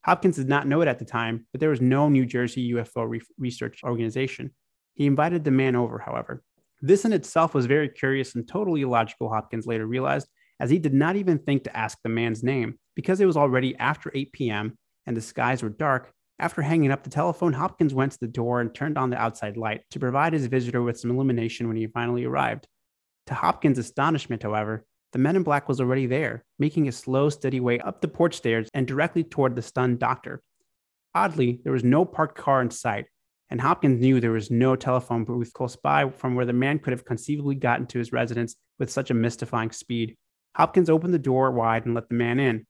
Hopkins 0.05 0.35
did 0.35 0.47
not 0.47 0.67
know 0.67 0.81
it 0.81 0.87
at 0.87 0.99
the 0.99 1.05
time, 1.05 1.47
but 1.51 1.59
there 1.59 1.69
was 1.69 1.81
no 1.81 2.09
New 2.09 2.25
Jersey 2.25 2.73
UFO 2.73 3.09
re- 3.09 3.21
Research 3.39 3.83
Organization. 3.83 4.51
He 4.93 5.05
invited 5.05 5.43
the 5.43 5.51
man 5.51 5.75
over, 5.75 5.99
however. 5.99 6.43
This 6.81 7.05
in 7.05 7.13
itself 7.13 7.53
was 7.53 7.65
very 7.65 7.89
curious 7.89 8.35
and 8.35 8.47
totally 8.47 8.81
illogical, 8.81 9.29
Hopkins 9.29 9.65
later 9.65 9.87
realized, 9.87 10.27
as 10.59 10.69
he 10.69 10.79
did 10.79 10.93
not 10.93 11.15
even 11.15 11.39
think 11.39 11.63
to 11.63 11.75
ask 11.75 11.97
the 12.03 12.09
man's 12.09 12.43
name 12.43 12.77
because 12.95 13.19
it 13.19 13.25
was 13.25 13.37
already 13.37 13.75
after 13.77 14.11
8 14.13 14.31
p.m. 14.31 14.77
and 15.05 15.15
the 15.15 15.21
skies 15.21 15.63
were 15.63 15.69
dark. 15.69 16.11
After 16.39 16.61
hanging 16.61 16.91
up 16.91 17.03
the 17.03 17.09
telephone, 17.09 17.53
Hopkins 17.53 17.95
went 17.95 18.11
to 18.11 18.19
the 18.19 18.27
door 18.27 18.61
and 18.61 18.73
turned 18.73 18.97
on 18.97 19.09
the 19.09 19.17
outside 19.17 19.57
light 19.57 19.81
to 19.91 19.99
provide 19.99 20.33
his 20.33 20.45
visitor 20.45 20.83
with 20.83 20.99
some 20.99 21.09
illumination 21.09 21.67
when 21.67 21.77
he 21.77 21.87
finally 21.87 22.25
arrived. 22.25 22.67
To 23.27 23.33
Hopkins' 23.33 23.79
astonishment, 23.79 24.43
however, 24.43 24.85
the 25.13 25.19
man 25.19 25.35
in 25.35 25.43
black 25.43 25.67
was 25.67 25.81
already 25.81 26.05
there, 26.05 26.45
making 26.59 26.87
a 26.87 26.91
slow, 26.91 27.29
steady 27.29 27.59
way 27.59 27.79
up 27.79 28.01
the 28.01 28.07
porch 28.07 28.35
stairs 28.35 28.69
and 28.73 28.87
directly 28.87 29.23
toward 29.23 29.55
the 29.55 29.61
stunned 29.61 29.99
doctor. 29.99 30.41
Oddly, 31.15 31.59
there 31.63 31.73
was 31.73 31.83
no 31.83 32.05
parked 32.05 32.37
car 32.37 32.61
in 32.61 32.69
sight, 32.69 33.05
and 33.49 33.61
Hopkins 33.61 34.01
knew 34.01 34.19
there 34.19 34.31
was 34.31 34.51
no 34.51 34.75
telephone 34.75 35.23
booth 35.23 35.53
close 35.53 35.75
by 35.75 36.09
from 36.09 36.35
where 36.35 36.45
the 36.45 36.53
man 36.53 36.79
could 36.79 36.91
have 36.91 37.05
conceivably 37.05 37.55
gotten 37.55 37.87
to 37.87 37.99
his 37.99 38.11
residence 38.11 38.55
with 38.79 38.91
such 38.91 39.09
a 39.09 39.13
mystifying 39.13 39.71
speed. 39.71 40.15
Hopkins 40.55 40.89
opened 40.89 41.13
the 41.13 41.19
door 41.19 41.51
wide 41.51 41.85
and 41.85 41.95
let 41.95 42.09
the 42.09 42.15
man 42.15 42.39
in. 42.39 42.65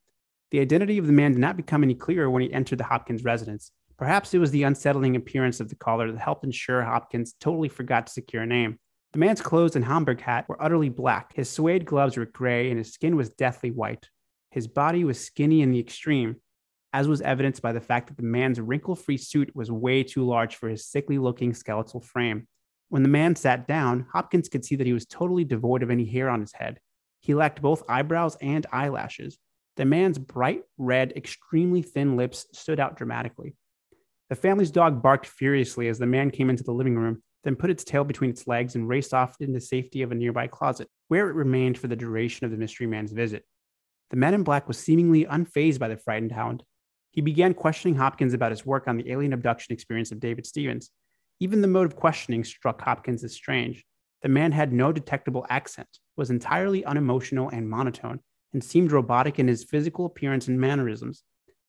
The 0.51 0.59
identity 0.59 0.97
of 0.97 1.07
the 1.07 1.13
man 1.13 1.31
did 1.31 1.41
not 1.41 1.57
become 1.57 1.83
any 1.83 1.95
clearer 1.95 2.29
when 2.29 2.41
he 2.41 2.53
entered 2.53 2.79
the 2.79 2.83
Hopkins 2.83 3.23
residence. 3.23 3.71
Perhaps 3.97 4.33
it 4.33 4.39
was 4.39 4.51
the 4.51 4.63
unsettling 4.63 5.15
appearance 5.15 5.59
of 5.59 5.69
the 5.69 5.75
caller 5.75 6.11
that 6.11 6.19
helped 6.19 6.43
ensure 6.43 6.83
Hopkins 6.83 7.33
totally 7.39 7.69
forgot 7.69 8.07
to 8.07 8.13
secure 8.13 8.43
a 8.43 8.45
name. 8.45 8.77
The 9.13 9.19
man's 9.19 9.41
clothes 9.41 9.75
and 9.75 9.83
Homburg 9.83 10.21
hat 10.21 10.47
were 10.47 10.61
utterly 10.61 10.89
black. 10.89 11.33
His 11.33 11.49
suede 11.49 11.85
gloves 11.85 12.17
were 12.17 12.25
gray, 12.25 12.69
and 12.69 12.77
his 12.77 12.93
skin 12.93 13.15
was 13.15 13.29
deathly 13.29 13.71
white. 13.71 14.09
His 14.51 14.67
body 14.67 15.03
was 15.03 15.19
skinny 15.19 15.61
in 15.61 15.71
the 15.71 15.79
extreme, 15.79 16.37
as 16.93 17.07
was 17.07 17.21
evidenced 17.21 17.61
by 17.61 17.73
the 17.73 17.81
fact 17.81 18.07
that 18.07 18.17
the 18.17 18.23
man's 18.23 18.59
wrinkle 18.59 18.95
free 18.95 19.17
suit 19.17 19.55
was 19.55 19.71
way 19.71 20.03
too 20.03 20.25
large 20.25 20.55
for 20.55 20.69
his 20.69 20.87
sickly 20.87 21.17
looking 21.17 21.53
skeletal 21.53 22.01
frame. 22.01 22.47
When 22.89 23.03
the 23.03 23.09
man 23.09 23.35
sat 23.35 23.67
down, 23.67 24.07
Hopkins 24.13 24.49
could 24.49 24.63
see 24.63 24.75
that 24.77 24.87
he 24.87 24.93
was 24.93 25.05
totally 25.05 25.43
devoid 25.43 25.83
of 25.83 25.91
any 25.91 26.05
hair 26.05 26.29
on 26.29 26.41
his 26.41 26.53
head. 26.53 26.79
He 27.19 27.33
lacked 27.33 27.61
both 27.61 27.83
eyebrows 27.89 28.37
and 28.41 28.65
eyelashes. 28.71 29.37
The 29.75 29.85
man's 29.85 30.17
bright 30.17 30.63
red, 30.77 31.13
extremely 31.15 31.81
thin 31.81 32.15
lips 32.15 32.45
stood 32.53 32.79
out 32.79 32.97
dramatically. 32.97 33.55
The 34.29 34.35
family's 34.35 34.71
dog 34.71 35.01
barked 35.01 35.25
furiously 35.25 35.87
as 35.87 35.99
the 35.99 36.05
man 36.05 36.31
came 36.31 36.49
into 36.49 36.63
the 36.63 36.71
living 36.71 36.95
room, 36.95 37.21
then 37.43 37.55
put 37.55 37.69
its 37.69 37.83
tail 37.83 38.03
between 38.03 38.29
its 38.29 38.47
legs 38.47 38.75
and 38.75 38.87
raced 38.87 39.13
off 39.13 39.35
into 39.39 39.53
the 39.53 39.61
safety 39.61 40.01
of 40.01 40.11
a 40.11 40.15
nearby 40.15 40.47
closet, 40.47 40.89
where 41.07 41.29
it 41.29 41.35
remained 41.35 41.77
for 41.77 41.87
the 41.87 41.95
duration 41.95 42.45
of 42.45 42.51
the 42.51 42.57
mystery 42.57 42.87
man's 42.87 43.11
visit. 43.11 43.43
The 44.09 44.17
man 44.17 44.33
in 44.33 44.43
black 44.43 44.67
was 44.67 44.77
seemingly 44.77 45.25
unfazed 45.25 45.79
by 45.79 45.89
the 45.89 45.97
frightened 45.97 46.31
hound. 46.31 46.63
He 47.17 47.21
began 47.21 47.55
questioning 47.55 47.95
Hopkins 47.95 48.35
about 48.35 48.51
his 48.51 48.63
work 48.63 48.87
on 48.87 48.95
the 48.95 49.11
alien 49.11 49.33
abduction 49.33 49.73
experience 49.73 50.11
of 50.11 50.19
David 50.19 50.45
Stephens. 50.45 50.91
Even 51.39 51.61
the 51.61 51.67
mode 51.67 51.87
of 51.87 51.95
questioning 51.95 52.43
struck 52.43 52.79
Hopkins 52.79 53.23
as 53.23 53.33
strange. 53.33 53.83
The 54.21 54.29
man 54.29 54.51
had 54.51 54.71
no 54.71 54.91
detectable 54.91 55.43
accent, 55.49 55.87
was 56.15 56.29
entirely 56.29 56.85
unemotional 56.85 57.49
and 57.49 57.67
monotone, 57.67 58.19
and 58.53 58.63
seemed 58.63 58.91
robotic 58.91 59.39
in 59.39 59.47
his 59.47 59.63
physical 59.63 60.05
appearance 60.05 60.47
and 60.47 60.61
mannerisms. 60.61 61.23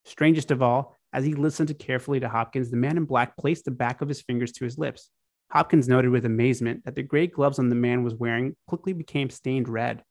Strangest 0.05 0.51
of 0.51 0.61
all, 0.61 0.95
as 1.15 1.25
he 1.25 1.33
listened 1.33 1.79
carefully 1.79 2.21
to 2.21 2.29
Hopkins, 2.29 2.71
the 2.71 2.77
man 2.77 2.99
in 2.99 3.07
black 3.07 3.35
placed 3.39 3.65
the 3.65 3.71
back 3.71 4.03
of 4.03 4.09
his 4.09 4.21
fingers 4.21 4.53
to 4.53 4.67
his 4.67 4.77
lips. 4.77 5.09
Hopkins 5.51 5.89
noted 5.89 6.11
with 6.11 6.27
amazement 6.27 6.85
that 6.85 6.95
the 6.95 7.03
gray 7.03 7.27
gloves 7.27 7.59
on 7.59 7.71
the 7.71 7.75
man 7.75 8.05
was 8.05 8.15
wearing 8.15 8.55
quickly 8.67 8.93
became 8.93 9.31
stained 9.31 9.71
red. 9.71 10.05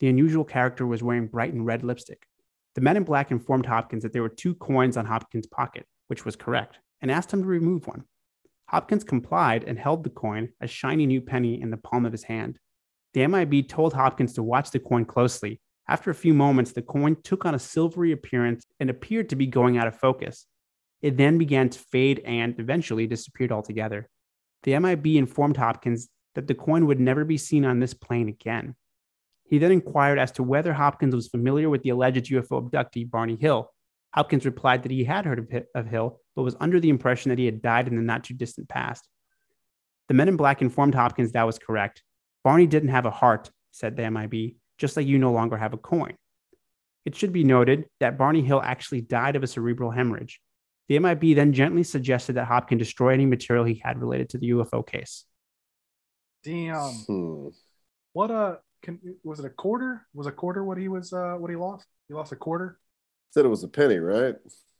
The 0.00 0.08
unusual 0.08 0.44
character 0.44 0.86
was 0.86 1.02
wearing 1.02 1.28
bright 1.28 1.54
and 1.54 1.64
red 1.64 1.84
lipstick. 1.84 2.26
The 2.74 2.80
man 2.80 2.96
in 2.96 3.04
black 3.04 3.30
informed 3.30 3.66
Hopkins 3.66 4.02
that 4.02 4.12
there 4.12 4.22
were 4.22 4.28
two 4.28 4.54
coins 4.54 4.96
on 4.96 5.06
Hopkins' 5.06 5.46
pocket, 5.46 5.86
which 6.08 6.24
was 6.24 6.36
correct, 6.36 6.78
and 7.00 7.10
asked 7.10 7.32
him 7.32 7.42
to 7.42 7.48
remove 7.48 7.86
one. 7.86 8.04
Hopkins 8.68 9.04
complied 9.04 9.64
and 9.64 9.78
held 9.78 10.02
the 10.02 10.10
coin, 10.10 10.48
a 10.60 10.66
shiny 10.66 11.06
new 11.06 11.20
penny, 11.20 11.60
in 11.60 11.70
the 11.70 11.76
palm 11.76 12.04
of 12.04 12.12
his 12.12 12.24
hand. 12.24 12.58
The 13.12 13.26
MIB 13.26 13.68
told 13.68 13.92
Hopkins 13.92 14.32
to 14.34 14.42
watch 14.42 14.70
the 14.70 14.80
coin 14.80 15.04
closely. 15.04 15.60
After 15.86 16.10
a 16.10 16.14
few 16.14 16.34
moments, 16.34 16.72
the 16.72 16.82
coin 16.82 17.16
took 17.22 17.44
on 17.44 17.54
a 17.54 17.58
silvery 17.58 18.10
appearance 18.10 18.64
and 18.80 18.90
appeared 18.90 19.28
to 19.28 19.36
be 19.36 19.46
going 19.46 19.78
out 19.78 19.86
of 19.86 19.96
focus. 19.96 20.46
It 21.02 21.16
then 21.16 21.38
began 21.38 21.68
to 21.68 21.78
fade 21.78 22.20
and 22.24 22.58
eventually 22.58 23.06
disappeared 23.06 23.52
altogether. 23.52 24.08
The 24.64 24.78
MIB 24.80 25.06
informed 25.16 25.58
Hopkins 25.58 26.08
that 26.34 26.48
the 26.48 26.54
coin 26.54 26.86
would 26.86 26.98
never 26.98 27.24
be 27.24 27.36
seen 27.36 27.64
on 27.64 27.78
this 27.78 27.94
plane 27.94 28.28
again. 28.28 28.74
He 29.46 29.58
then 29.58 29.72
inquired 29.72 30.18
as 30.18 30.32
to 30.32 30.42
whether 30.42 30.72
Hopkins 30.72 31.14
was 31.14 31.28
familiar 31.28 31.68
with 31.68 31.82
the 31.82 31.90
alleged 31.90 32.30
UFO 32.30 32.62
abductee, 32.62 33.10
Barney 33.10 33.36
Hill. 33.36 33.70
Hopkins 34.14 34.46
replied 34.46 34.82
that 34.82 34.92
he 34.92 35.04
had 35.04 35.24
heard 35.26 35.38
of, 35.38 35.64
of 35.74 35.86
Hill, 35.86 36.20
but 36.34 36.42
was 36.42 36.56
under 36.60 36.80
the 36.80 36.88
impression 36.88 37.30
that 37.30 37.38
he 37.38 37.46
had 37.46 37.62
died 37.62 37.88
in 37.88 37.96
the 37.96 38.02
not 38.02 38.24
too 38.24 38.34
distant 38.34 38.68
past. 38.68 39.06
The 40.08 40.14
men 40.14 40.28
in 40.28 40.36
black 40.36 40.62
informed 40.62 40.94
Hopkins 40.94 41.32
that 41.32 41.46
was 41.46 41.58
correct. 41.58 42.02
Barney 42.42 42.66
didn't 42.66 42.90
have 42.90 43.06
a 43.06 43.10
heart, 43.10 43.50
said 43.70 43.96
the 43.96 44.10
MIB, 44.10 44.56
just 44.78 44.96
like 44.96 45.06
you 45.06 45.18
no 45.18 45.32
longer 45.32 45.56
have 45.56 45.72
a 45.72 45.78
coin. 45.78 46.14
It 47.04 47.14
should 47.14 47.32
be 47.32 47.44
noted 47.44 47.86
that 48.00 48.16
Barney 48.16 48.42
Hill 48.42 48.62
actually 48.62 49.02
died 49.02 49.36
of 49.36 49.42
a 49.42 49.46
cerebral 49.46 49.90
hemorrhage. 49.90 50.40
The 50.88 50.98
MIB 50.98 51.34
then 51.34 51.52
gently 51.52 51.82
suggested 51.82 52.34
that 52.34 52.46
Hopkins 52.46 52.80
destroy 52.80 53.14
any 53.14 53.26
material 53.26 53.64
he 53.64 53.80
had 53.82 53.98
related 53.98 54.30
to 54.30 54.38
the 54.38 54.50
UFO 54.50 54.86
case. 54.86 55.24
Damn. 56.42 56.92
Hmm. 57.06 57.48
What 58.12 58.30
a 58.30 58.58
can 58.84 59.00
was 59.24 59.38
it 59.40 59.46
a 59.46 59.50
quarter? 59.50 60.06
Was 60.14 60.26
a 60.26 60.32
quarter 60.32 60.64
what 60.64 60.78
he 60.78 60.88
was 60.88 61.12
uh 61.12 61.34
what 61.38 61.50
he 61.50 61.56
lost? 61.56 61.86
He 62.08 62.14
lost 62.14 62.32
a 62.32 62.36
quarter? 62.36 62.78
Said 63.30 63.44
it 63.44 63.48
was 63.48 63.64
a 63.64 63.68
penny, 63.68 63.98
right? 63.98 64.36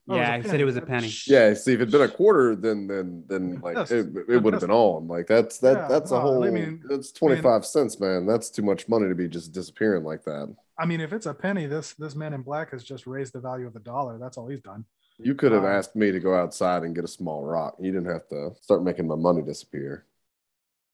Oh, 0.09 0.17
yeah, 0.17 0.35
a 0.35 0.43
he 0.43 0.49
said 0.49 0.61
it 0.61 0.65
was 0.65 0.77
a 0.77 0.83
penny. 0.83 1.09
Yeah. 1.27 1.55
See, 1.55 1.73
if 1.73 1.81
it'd 1.81 1.91
been 1.91 2.03
a 2.03 2.09
quarter, 2.09 2.55
then 2.55 2.87
then 2.87 3.25
then 3.27 3.61
like 3.63 3.77
Yes. 3.77 3.91
it, 3.91 4.07
it 4.29 4.43
would 4.43 4.53
have 4.53 4.61
been 4.61 4.71
on. 4.71 5.09
Like 5.09 5.27
that's 5.27 5.59
that 5.59 5.77
Yeah, 5.79 5.89
that's 5.89 6.11
a 6.11 6.15
no, 6.15 6.21
I 6.21 6.23
whole. 6.23 6.43
mean- 6.51 6.83
that's 6.89 7.11
twenty 7.11 7.37
five 7.41 7.65
cents, 7.65 7.99
man. 7.99 8.27
That's 8.27 8.51
too 8.51 8.63
much 8.63 8.89
money 8.89 9.09
to 9.09 9.15
be 9.15 9.29
just 9.29 9.53
disappearing 9.53 10.05
like 10.05 10.25
that. 10.25 10.55
I 10.79 10.87
mean, 10.87 11.01
if 11.01 11.13
it's 11.13 11.27
a 11.27 11.35
penny, 11.35 11.67
this 11.67 11.95
this 11.95 12.15
man 12.15 12.35
in 12.35 12.43
black 12.43 12.71
has 12.73 12.85
just 12.85 13.07
raised 13.07 13.33
the 13.33 13.41
value 13.41 13.67
of 13.67 13.73
the 13.73 13.81
dollar. 13.81 14.19
That's 14.19 14.37
all 14.37 14.49
he's 14.49 14.61
done. 14.61 14.85
You 15.19 15.35
could 15.35 15.53
have 15.53 15.65
Um, 15.65 15.71
asked 15.71 15.97
me 15.97 16.11
to 16.13 16.21
go 16.21 16.35
outside 16.35 16.83
and 16.83 16.95
get 16.95 17.05
a 17.05 17.09
small 17.09 17.45
rock. 17.45 17.77
You 17.81 17.93
didn't 17.93 18.11
have 18.11 18.29
to 18.29 18.55
start 18.61 18.83
making 18.83 19.07
my 19.07 19.15
money 19.15 19.43
disappear. 19.43 20.05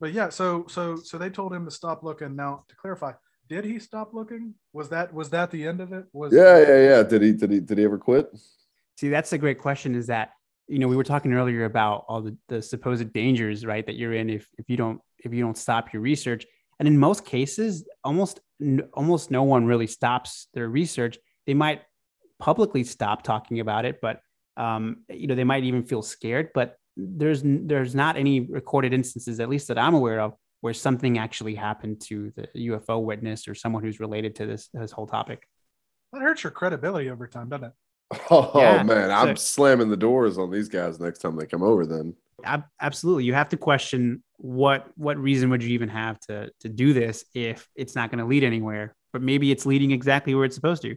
But 0.00 0.12
yeah, 0.12 0.30
so 0.30 0.64
so 0.68 0.96
so 0.96 1.18
they 1.18 1.28
told 1.28 1.52
him 1.52 1.66
to 1.66 1.70
stop 1.70 2.02
looking. 2.02 2.34
Now 2.34 2.64
to 2.68 2.76
clarify, 2.76 3.12
did 3.48 3.64
he 3.64 3.78
stop 3.78 4.14
looking? 4.14 4.54
Was 4.72 4.88
that 4.88 5.12
was 5.12 5.28
that 5.30 5.50
the 5.50 5.66
end 5.66 5.80
of 5.80 5.92
it? 5.92 6.06
Was 6.12 6.32
Yeah, 6.32 6.58
yeah, 6.58 6.80
yeah. 6.80 7.02
Did 7.02 7.22
he 7.22 7.32
did 7.32 7.50
he 7.50 7.60
did 7.60 7.78
he 7.78 7.84
ever 7.84 7.98
quit? 7.98 8.30
See, 8.98 9.10
that's 9.10 9.32
a 9.32 9.38
great 9.38 9.58
question. 9.58 9.94
Is 9.94 10.06
that 10.06 10.30
you 10.68 10.78
know 10.78 10.88
we 10.88 10.96
were 10.96 11.04
talking 11.04 11.34
earlier 11.34 11.66
about 11.66 12.04
all 12.08 12.22
the, 12.22 12.36
the 12.48 12.62
supposed 12.62 13.12
dangers, 13.12 13.66
right? 13.66 13.84
That 13.84 13.96
you're 13.96 14.14
in 14.14 14.30
if 14.30 14.48
if 14.56 14.70
you 14.70 14.78
don't 14.78 15.00
if 15.18 15.34
you 15.34 15.42
don't 15.42 15.58
stop 15.58 15.92
your 15.92 16.00
research, 16.00 16.46
and 16.78 16.88
in 16.88 16.98
most 16.98 17.26
cases, 17.26 17.86
almost 18.02 18.40
n- 18.60 18.88
almost 18.94 19.30
no 19.30 19.42
one 19.42 19.66
really 19.66 19.86
stops 19.86 20.48
their 20.54 20.68
research. 20.68 21.18
They 21.46 21.54
might 21.54 21.82
publicly 22.38 22.84
stop 22.84 23.22
talking 23.22 23.60
about 23.60 23.84
it, 23.84 24.00
but 24.00 24.20
um, 24.56 25.04
you 25.10 25.26
know 25.26 25.34
they 25.34 25.44
might 25.44 25.64
even 25.64 25.82
feel 25.82 26.00
scared. 26.00 26.50
But 26.54 26.76
there's 26.96 27.42
there's 27.44 27.94
not 27.94 28.16
any 28.16 28.40
recorded 28.40 28.92
instances, 28.92 29.40
at 29.40 29.48
least 29.48 29.68
that 29.68 29.78
I'm 29.78 29.94
aware 29.94 30.20
of, 30.20 30.34
where 30.60 30.74
something 30.74 31.18
actually 31.18 31.54
happened 31.54 32.00
to 32.02 32.32
the 32.36 32.68
UFO 32.68 33.02
witness 33.02 33.48
or 33.48 33.54
someone 33.54 33.82
who's 33.82 34.00
related 34.00 34.34
to 34.36 34.46
this 34.46 34.68
this 34.74 34.90
whole 34.92 35.06
topic. 35.06 35.46
that 36.12 36.22
hurts 36.22 36.42
your 36.42 36.50
credibility 36.50 37.10
over 37.10 37.26
time, 37.26 37.48
doesn't 37.48 37.68
it? 37.68 37.72
Oh 38.30 38.50
Yeah, 38.54 38.82
man, 38.82 39.10
I'm 39.10 39.36
so- 39.36 39.40
slamming 39.42 39.88
the 39.88 39.96
doors 39.96 40.36
on 40.38 40.50
these 40.50 40.68
guys 40.68 40.98
next 41.00 41.20
time 41.20 41.36
they 41.36 41.46
come 41.46 41.62
over. 41.62 41.86
Then 41.86 42.14
absolutely 42.80 43.24
you 43.24 43.34
have 43.34 43.50
to 43.50 43.56
question 43.58 44.22
what 44.38 44.86
what 44.96 45.18
reason 45.18 45.50
would 45.50 45.62
you 45.62 45.70
even 45.70 45.90
have 45.90 46.18
to 46.20 46.50
to 46.60 46.68
do 46.70 46.94
this 46.94 47.22
if 47.34 47.68
it's 47.76 47.94
not 47.94 48.10
going 48.10 48.18
to 48.18 48.24
lead 48.24 48.42
anywhere 48.42 48.94
but 49.12 49.20
maybe 49.20 49.52
it's 49.52 49.66
leading 49.66 49.90
exactly 49.90 50.34
where 50.34 50.46
it's 50.46 50.54
supposed 50.54 50.80
to 50.80 50.96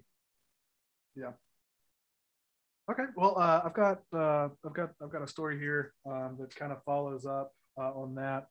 Okay, 2.92 3.04
well, 3.16 3.38
uh, 3.38 3.62
I've 3.64 3.74
got 3.74 4.02
uh, 4.14 4.50
I've 4.66 4.74
got 4.74 4.92
I've 5.02 5.10
got 5.10 5.22
a 5.22 5.28
story 5.28 5.58
here 5.58 5.94
um, 6.06 6.36
that 6.40 6.54
kind 6.54 6.72
of 6.74 6.84
follows 6.84 7.26
up 7.26 7.54
uh, 7.80 7.92
on 7.94 8.14
that. 8.16 8.48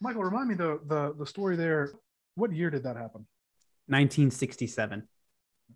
Michael, 0.00 0.22
remind 0.22 0.48
me 0.48 0.54
the 0.54 0.80
the 0.86 1.14
the 1.18 1.26
story 1.26 1.54
there. 1.56 1.92
What 2.34 2.52
year 2.52 2.70
did 2.70 2.84
that 2.84 2.96
happen? 2.96 3.26
1967 3.88 5.06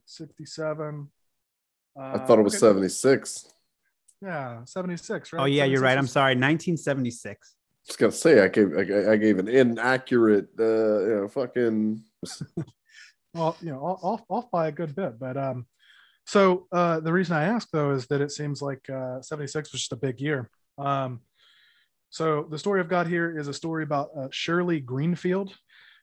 Sixty 0.07 0.47
seven. 0.47 1.09
Uh, 1.99 2.13
I 2.15 2.19
thought 2.19 2.39
it 2.39 2.43
was 2.43 2.55
okay. 2.55 2.61
76. 2.61 3.53
Yeah, 4.23 4.65
seventy 4.65 4.97
six. 4.97 5.33
Right. 5.33 5.43
oh 5.43 5.45
yeah 5.45 5.65
you're 5.65 5.83
right 5.83 5.99
i'm 5.99 6.07
sorry 6.07 6.35
1976 6.35 7.57
Just 7.87 7.99
gonna 7.99 8.13
say, 8.13 8.41
I 8.41 8.49
gave 8.49 8.73
I, 8.75 9.13
I 9.13 9.17
gave 9.17 9.39
an 9.39 9.49
inaccurate, 9.49 10.49
uh, 10.59 11.01
you 11.01 11.15
know, 11.17 11.29
fucking. 11.29 12.03
well, 13.35 13.57
you 13.61 13.71
know, 13.71 13.81
off, 13.81 14.01
off 14.03 14.23
off 14.31 14.51
by 14.51 14.69
a 14.69 14.73
good 14.73 14.95
bit. 14.95 15.19
But 15.19 15.37
um, 15.37 15.67
so 16.27 16.67
uh, 16.73 17.01
the 17.01 17.13
reason 17.13 17.35
I 17.37 17.45
ask 17.45 17.69
though 17.73 17.91
is 17.93 18.07
that 18.09 18.21
it 18.21 18.31
seems 18.33 18.63
like 18.63 18.89
uh, 18.91 19.21
76 19.23 19.73
was 19.73 19.81
just 19.81 19.93
a 19.93 19.97
big 19.97 20.21
year. 20.21 20.51
Um, 20.79 21.21
so 22.11 22.47
the 22.51 22.59
story 22.59 22.81
I've 22.81 22.89
got 22.89 23.07
here 23.07 23.39
is 23.39 23.49
a 23.49 23.55
story 23.55 23.83
about 23.85 24.11
uh, 24.17 24.29
Shirley 24.31 24.81
Greenfield. 24.81 25.55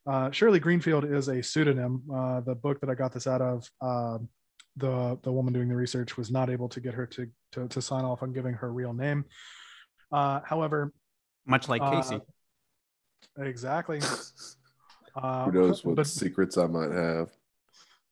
Uh, 0.08 0.32
Shirley 0.32 0.60
Greenfield 0.60 1.06
is 1.06 1.28
a 1.28 1.42
pseudonym. 1.44 2.04
Uh, 2.14 2.42
the 2.42 2.56
book 2.56 2.80
that 2.82 2.90
I 2.90 2.96
got 2.96 3.14
this 3.14 3.28
out 3.28 3.42
of, 3.42 3.70
um 3.82 4.30
the 4.76 5.20
the 5.24 5.32
woman 5.32 5.52
doing 5.52 5.68
the 5.68 5.76
research 5.76 6.16
was 6.16 6.32
not 6.32 6.50
able 6.50 6.70
to 6.70 6.80
get 6.80 6.94
her 6.94 7.06
to 7.06 7.28
to, 7.52 7.68
to 7.68 7.82
sign 7.82 8.06
off 8.06 8.24
on 8.24 8.32
giving 8.32 8.54
her 8.54 8.72
real 8.72 8.94
name. 8.94 9.26
Uh, 10.12 10.40
however, 10.46 10.94
much 11.46 11.68
like 11.68 11.82
Uh, 11.82 11.92
casey 12.02 12.20
exactly. 13.38 14.00
Uh, 15.16 15.46
Who 15.46 15.52
knows 15.52 15.84
what 15.84 15.96
but- 15.96 16.08
secrets 16.08 16.56
I 16.58 16.68
might 16.68 16.92
have? 16.92 17.30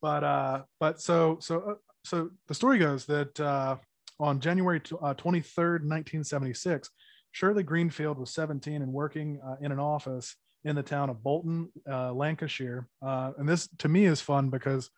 but 0.02 0.24
uh 0.24 0.64
but 0.80 1.00
so 1.00 1.38
so 1.40 1.60
uh, 1.62 1.74
so 2.08 2.30
the 2.48 2.54
story 2.54 2.80
goes 2.80 3.06
that 3.06 3.40
uh 3.40 3.76
on 4.20 4.40
january 4.40 4.80
tw- 4.80 4.94
uh, 4.94 5.14
23rd 5.14 5.84
1976 5.84 6.90
shirley 7.32 7.64
greenfield 7.64 8.18
was 8.18 8.32
17 8.32 8.82
and 8.82 8.92
working 8.92 9.40
uh, 9.46 9.56
in 9.62 9.72
an 9.72 9.80
office 9.80 10.36
in 10.64 10.76
the 10.76 10.84
town 10.84 11.10
of 11.10 11.22
bolton 11.22 11.70
uh, 11.90 12.12
lancashire 12.14 12.88
uh, 13.06 13.32
and 13.38 13.48
this 13.48 13.70
to 13.78 13.88
me 13.88 14.06
is 14.06 14.22
fun 14.22 14.50
because 14.50 14.90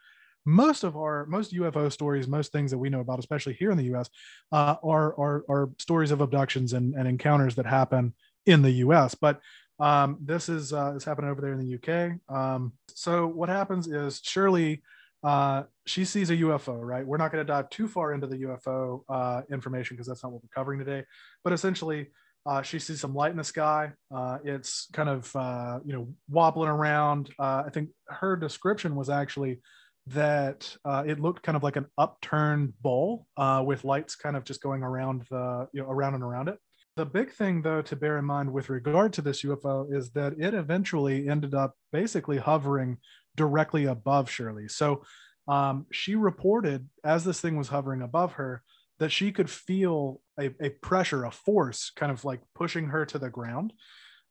most 0.45 0.83
of 0.83 0.95
our 0.95 1.25
most 1.25 1.53
ufo 1.53 1.91
stories 1.91 2.27
most 2.27 2.51
things 2.51 2.71
that 2.71 2.77
we 2.77 2.89
know 2.89 3.01
about 3.01 3.19
especially 3.19 3.53
here 3.53 3.71
in 3.71 3.77
the 3.77 3.93
us 3.93 4.09
are, 4.51 4.79
are 5.19 5.43
are 5.49 5.69
stories 5.77 6.11
of 6.11 6.21
abductions 6.21 6.73
and, 6.73 6.95
and 6.95 7.07
encounters 7.07 7.55
that 7.55 7.65
happen 7.65 8.13
in 8.45 8.61
the 8.61 8.71
us 8.71 9.15
but 9.15 9.41
um, 9.79 10.17
this 10.21 10.49
is 10.49 10.73
is 10.73 11.03
happening 11.03 11.29
over 11.29 11.41
there 11.41 11.53
in 11.53 11.59
the 11.59 11.75
UK. 11.75 12.19
Um, 12.35 12.73
so 12.93 13.27
what 13.27 13.49
happens 13.49 13.87
is 13.87 14.21
Shirley, 14.23 14.81
uh, 15.23 15.63
she 15.85 16.05
sees 16.05 16.29
a 16.29 16.37
UFO. 16.37 16.79
Right, 16.79 17.05
we're 17.05 17.17
not 17.17 17.31
going 17.31 17.45
to 17.45 17.51
dive 17.51 17.69
too 17.69 17.87
far 17.87 18.13
into 18.13 18.27
the 18.27 18.37
UFO 18.37 19.01
uh, 19.09 19.41
information 19.51 19.95
because 19.95 20.07
that's 20.07 20.23
not 20.23 20.31
what 20.31 20.41
we're 20.43 20.49
covering 20.53 20.79
today. 20.79 21.03
But 21.43 21.53
essentially, 21.53 22.07
uh, 22.45 22.61
she 22.61 22.79
sees 22.79 22.99
some 23.01 23.13
light 23.13 23.31
in 23.31 23.37
the 23.37 23.43
sky. 23.43 23.91
Uh, 24.13 24.39
it's 24.43 24.87
kind 24.93 25.09
of 25.09 25.35
uh, 25.35 25.79
you 25.85 25.93
know 25.93 26.09
wobbling 26.29 26.69
around. 26.69 27.29
Uh, 27.37 27.63
I 27.65 27.69
think 27.71 27.89
her 28.07 28.35
description 28.35 28.95
was 28.95 29.09
actually 29.09 29.59
that 30.07 30.75
uh, 30.85 31.03
it 31.05 31.19
looked 31.19 31.43
kind 31.43 31.55
of 31.55 31.63
like 31.63 31.75
an 31.75 31.85
upturned 31.97 32.73
bowl 32.81 33.27
uh, 33.37 33.63
with 33.65 33.83
lights 33.83 34.15
kind 34.15 34.35
of 34.35 34.43
just 34.43 34.61
going 34.61 34.83
around 34.83 35.25
the 35.29 35.67
you 35.73 35.81
know 35.81 35.89
around 35.89 36.15
and 36.15 36.23
around 36.23 36.49
it. 36.49 36.57
The 36.95 37.05
big 37.05 37.31
thing, 37.31 37.61
though, 37.61 37.81
to 37.83 37.95
bear 37.95 38.17
in 38.17 38.25
mind 38.25 38.51
with 38.51 38.69
regard 38.69 39.13
to 39.13 39.21
this 39.21 39.43
UFO 39.43 39.93
is 39.95 40.11
that 40.11 40.33
it 40.37 40.53
eventually 40.53 41.29
ended 41.29 41.53
up 41.53 41.73
basically 41.93 42.37
hovering 42.37 42.97
directly 43.39 43.85
above 43.85 44.29
Shirley. 44.29 44.67
So 44.67 45.03
um, 45.47 45.85
she 45.91 46.15
reported 46.15 46.87
as 47.03 47.23
this 47.23 47.39
thing 47.39 47.55
was 47.57 47.69
hovering 47.69 48.01
above 48.01 48.33
her 48.33 48.61
that 48.99 49.13
she 49.13 49.31
could 49.31 49.49
feel 49.49 50.19
a, 50.37 50.51
a 50.59 50.69
pressure, 50.81 51.23
a 51.23 51.31
force 51.31 51.91
kind 51.95 52.11
of 52.11 52.25
like 52.25 52.41
pushing 52.53 52.87
her 52.87 53.05
to 53.05 53.17
the 53.17 53.29
ground. 53.29 53.71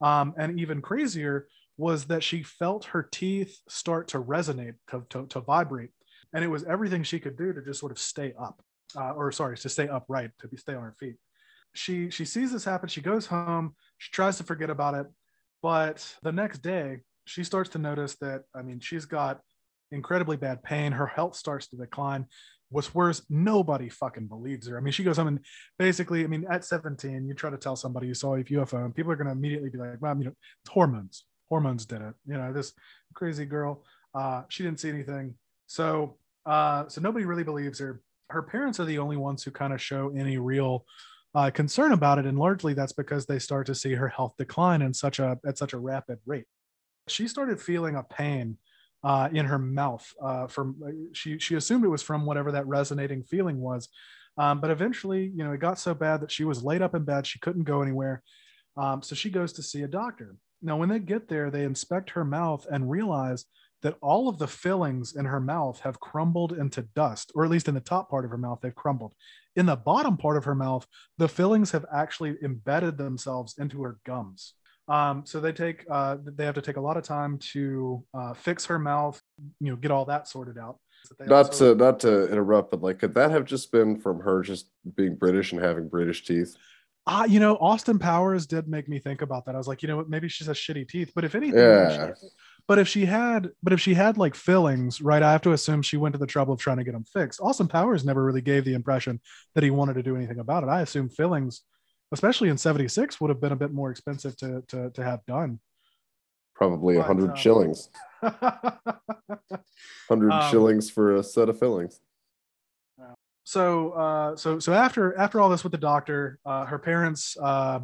Um, 0.02 0.34
and 0.36 0.60
even 0.60 0.82
crazier 0.82 1.48
was 1.78 2.04
that 2.04 2.22
she 2.22 2.42
felt 2.42 2.92
her 2.92 3.02
teeth 3.02 3.58
start 3.66 4.08
to 4.08 4.22
resonate, 4.22 4.74
to, 4.90 5.06
to, 5.08 5.26
to 5.28 5.40
vibrate. 5.40 5.90
And 6.34 6.44
it 6.44 6.48
was 6.48 6.64
everything 6.64 7.02
she 7.02 7.18
could 7.18 7.38
do 7.38 7.54
to 7.54 7.62
just 7.62 7.80
sort 7.80 7.92
of 7.92 7.98
stay 7.98 8.34
up, 8.38 8.60
uh, 8.94 9.12
or 9.12 9.32
sorry, 9.32 9.56
to 9.56 9.68
stay 9.70 9.88
upright, 9.88 10.32
to 10.40 10.48
be 10.48 10.58
stay 10.58 10.74
on 10.74 10.82
her 10.82 10.94
feet 11.00 11.16
she 11.72 12.10
she 12.10 12.24
sees 12.24 12.52
this 12.52 12.64
happen 12.64 12.88
she 12.88 13.00
goes 13.00 13.26
home 13.26 13.74
she 13.98 14.10
tries 14.10 14.36
to 14.36 14.44
forget 14.44 14.70
about 14.70 14.94
it 14.94 15.06
but 15.62 16.16
the 16.22 16.32
next 16.32 16.58
day 16.58 16.98
she 17.28 17.44
starts 17.44 17.70
to 17.70 17.78
notice 17.78 18.16
that 18.20 18.42
i 18.54 18.62
mean 18.62 18.80
she's 18.80 19.04
got 19.04 19.40
incredibly 19.90 20.36
bad 20.36 20.62
pain. 20.62 20.92
Her 20.92 21.06
health 21.06 21.36
starts 21.36 21.68
to 21.68 21.76
decline 21.76 22.26
what's 22.70 22.94
worse. 22.94 23.22
Nobody 23.30 23.88
fucking 23.88 24.26
believes 24.26 24.68
her. 24.68 24.76
I 24.76 24.80
mean 24.80 24.92
she 24.92 25.04
goes 25.04 25.16
home 25.16 25.28
and 25.28 25.40
basically 25.78 26.24
i 26.24 26.26
mean 26.26 26.46
at 26.50 26.64
17 26.64 27.26
you 27.26 27.34
try 27.34 27.50
to 27.50 27.56
tell 27.56 27.76
somebody 27.76 28.06
you 28.06 28.14
saw 28.14 28.34
a 28.34 28.44
ufo 28.44 28.84
and 28.84 28.94
people 28.94 29.12
are 29.12 29.16
going 29.16 29.26
to 29.26 29.32
immediately 29.32 29.70
be 29.70 29.78
like 29.78 30.00
well 30.00 30.16
you 30.18 30.24
know 30.24 30.34
it's 30.62 30.70
hormones. 30.70 31.24
Hormones 31.48 31.86
did 31.86 32.02
it. 32.02 32.14
You 32.26 32.34
know 32.34 32.52
this 32.52 32.72
crazy 33.14 33.46
girl 33.46 33.84
uh 34.14 34.42
she 34.48 34.62
didn't 34.62 34.80
see 34.80 34.90
anything. 34.90 35.34
So 35.66 36.18
uh 36.46 36.88
so 36.88 37.00
nobody 37.00 37.24
really 37.24 37.44
believes 37.44 37.78
her. 37.78 38.02
Her 38.30 38.42
parents 38.42 38.78
are 38.78 38.84
the 38.84 38.98
only 38.98 39.16
ones 39.16 39.42
who 39.42 39.50
kind 39.50 39.72
of 39.72 39.80
show 39.80 40.12
any 40.14 40.36
real 40.36 40.84
uh, 41.34 41.50
concern 41.50 41.92
about 41.92 42.18
it, 42.18 42.24
and 42.24 42.38
largely 42.38 42.74
that's 42.74 42.92
because 42.92 43.26
they 43.26 43.38
start 43.38 43.66
to 43.66 43.74
see 43.74 43.94
her 43.94 44.08
health 44.08 44.34
decline 44.38 44.82
in 44.82 44.92
such 44.92 45.18
a 45.18 45.38
at 45.46 45.56
such 45.56 45.72
a 45.72 45.78
rapid 45.78 46.18
rate. 46.26 46.46
She 47.10 47.28
started 47.28 47.60
feeling 47.60 47.96
a 47.96 48.02
pain 48.02 48.58
uh, 49.02 49.28
in 49.32 49.46
her 49.46 49.58
mouth. 49.58 50.12
Uh, 50.20 50.46
from 50.46 50.76
she 51.12 51.38
she 51.38 51.54
assumed 51.54 51.84
it 51.84 51.88
was 51.88 52.02
from 52.02 52.26
whatever 52.26 52.52
that 52.52 52.66
resonating 52.66 53.22
feeling 53.22 53.60
was, 53.60 53.88
um, 54.36 54.60
but 54.60 54.70
eventually, 54.70 55.32
you 55.34 55.44
know, 55.44 55.52
it 55.52 55.60
got 55.60 55.78
so 55.78 55.94
bad 55.94 56.20
that 56.20 56.32
she 56.32 56.44
was 56.44 56.64
laid 56.64 56.82
up 56.82 56.94
in 56.94 57.04
bed. 57.04 57.26
She 57.26 57.38
couldn't 57.38 57.64
go 57.64 57.82
anywhere, 57.82 58.22
um, 58.76 59.02
so 59.02 59.14
she 59.14 59.30
goes 59.30 59.52
to 59.54 59.62
see 59.62 59.82
a 59.82 59.88
doctor. 59.88 60.36
Now, 60.60 60.76
when 60.76 60.88
they 60.88 60.98
get 60.98 61.28
there, 61.28 61.50
they 61.50 61.64
inspect 61.64 62.10
her 62.10 62.24
mouth 62.24 62.66
and 62.70 62.90
realize 62.90 63.44
that 63.82 63.96
all 64.02 64.28
of 64.28 64.38
the 64.38 64.48
fillings 64.48 65.14
in 65.14 65.24
her 65.24 65.40
mouth 65.40 65.80
have 65.80 66.00
crumbled 66.00 66.52
into 66.52 66.82
dust, 66.82 67.30
or 67.34 67.44
at 67.44 67.50
least 67.50 67.68
in 67.68 67.74
the 67.74 67.80
top 67.80 68.10
part 68.10 68.24
of 68.24 68.30
her 68.30 68.38
mouth, 68.38 68.58
they've 68.60 68.74
crumbled. 68.74 69.14
In 69.54 69.66
the 69.66 69.76
bottom 69.76 70.16
part 70.16 70.36
of 70.36 70.44
her 70.44 70.54
mouth, 70.54 70.86
the 71.16 71.28
fillings 71.28 71.70
have 71.70 71.86
actually 71.92 72.36
embedded 72.42 72.98
themselves 72.98 73.54
into 73.58 73.82
her 73.82 73.98
gums. 74.04 74.54
Um, 74.88 75.24
so 75.26 75.40
they 75.40 75.52
take 75.52 75.84
uh, 75.90 76.16
they 76.24 76.44
have 76.44 76.54
to 76.54 76.62
take 76.62 76.76
a 76.76 76.80
lot 76.80 76.96
of 76.96 77.02
time 77.04 77.38
to 77.52 78.02
uh, 78.14 78.32
fix 78.34 78.66
her 78.66 78.78
mouth, 78.78 79.20
you 79.60 79.70
know, 79.70 79.76
get 79.76 79.90
all 79.90 80.06
that 80.06 80.28
sorted 80.28 80.56
out. 80.58 80.78
Not 81.20 81.46
also- 81.46 81.74
to 81.74 81.78
not 81.78 82.00
to 82.00 82.30
interrupt, 82.30 82.70
but 82.70 82.82
like, 82.82 82.98
could 82.98 83.14
that 83.14 83.30
have 83.30 83.44
just 83.44 83.70
been 83.70 83.98
from 84.00 84.20
her 84.20 84.42
just 84.42 84.70
being 84.96 85.14
British 85.14 85.52
and 85.52 85.62
having 85.62 85.88
British 85.88 86.24
teeth? 86.24 86.56
Ah, 87.06 87.24
you 87.24 87.40
know, 87.40 87.56
Austin 87.56 87.98
Powers 87.98 88.46
did 88.46 88.68
make 88.68 88.86
me 88.86 88.98
think 88.98 89.22
about 89.22 89.46
that. 89.46 89.54
I 89.54 89.58
was 89.58 89.66
like, 89.68 89.80
you 89.82 89.88
know 89.88 89.96
what, 89.96 90.10
maybe 90.10 90.28
she 90.28 90.44
has 90.44 90.56
shitty 90.58 90.86
teeth, 90.88 91.12
but 91.14 91.24
if 91.24 91.34
anything, 91.34 91.58
Yeah. 91.58 92.12
she- 92.20 92.28
but 92.66 92.78
if 92.78 92.86
she 92.86 93.06
had, 93.06 93.50
but 93.62 93.72
if 93.72 93.80
she 93.80 93.94
had 93.94 94.18
like 94.18 94.34
fillings, 94.34 95.00
right, 95.00 95.22
I 95.22 95.32
have 95.32 95.40
to 95.42 95.52
assume 95.52 95.80
she 95.80 95.96
went 95.96 96.12
to 96.12 96.18
the 96.18 96.26
trouble 96.26 96.52
of 96.52 96.60
trying 96.60 96.76
to 96.76 96.84
get 96.84 96.92
them 96.92 97.04
fixed. 97.04 97.40
Austin 97.40 97.66
Powers 97.68 98.04
never 98.04 98.22
really 98.22 98.42
gave 98.42 98.66
the 98.66 98.74
impression 98.74 99.20
that 99.54 99.64
he 99.64 99.70
wanted 99.70 99.94
to 99.94 100.02
do 100.02 100.16
anything 100.16 100.38
about 100.38 100.64
it. 100.64 100.68
I 100.68 100.82
assume 100.82 101.08
fillings, 101.08 101.62
especially 102.12 102.48
in 102.48 102.58
'76, 102.58 103.20
would 103.20 103.30
have 103.30 103.40
been 103.40 103.52
a 103.52 103.56
bit 103.56 103.72
more 103.72 103.90
expensive 103.90 104.36
to 104.38 104.62
to, 104.68 104.90
to 104.90 105.04
have 105.04 105.24
done. 105.26 105.60
Probably 106.54 106.96
a 106.96 106.98
But, 107.00 107.06
hundred 107.06 107.30
uh, 107.30 107.34
shillings. 107.34 107.88
Hundred 110.08 110.32
Um, 110.32 110.50
shillings 110.50 110.90
for 110.90 111.16
a 111.16 111.22
set 111.22 111.48
of 111.48 111.58
fillings. 111.58 112.00
so 113.44 113.92
uh 113.92 114.36
so 114.36 114.58
so 114.58 114.72
after 114.74 115.16
after 115.18 115.40
all 115.40 115.48
this 115.48 115.62
with 115.62 115.72
the 115.72 115.78
doctor 115.78 116.38
uh 116.44 116.66
her 116.66 116.78
parents 116.78 117.34
uh 117.42 117.80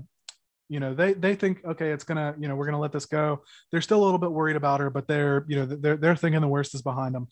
you 0.68 0.78
know 0.80 0.92
they 0.94 1.14
they 1.14 1.34
think 1.34 1.64
okay 1.64 1.90
it's 1.90 2.04
gonna 2.04 2.34
you 2.38 2.48
know 2.48 2.54
we're 2.56 2.66
gonna 2.66 2.78
let 2.78 2.92
this 2.92 3.06
go 3.06 3.42
they're 3.70 3.80
still 3.80 4.02
a 4.02 4.04
little 4.04 4.18
bit 4.18 4.30
worried 4.30 4.56
about 4.56 4.80
her 4.80 4.90
but 4.90 5.06
they're 5.08 5.44
you 5.48 5.56
know 5.56 5.64
they're 5.64 5.96
they're 5.96 6.16
thinking 6.16 6.40
the 6.42 6.48
worst 6.48 6.74
is 6.74 6.82
behind 6.82 7.14
them 7.14 7.28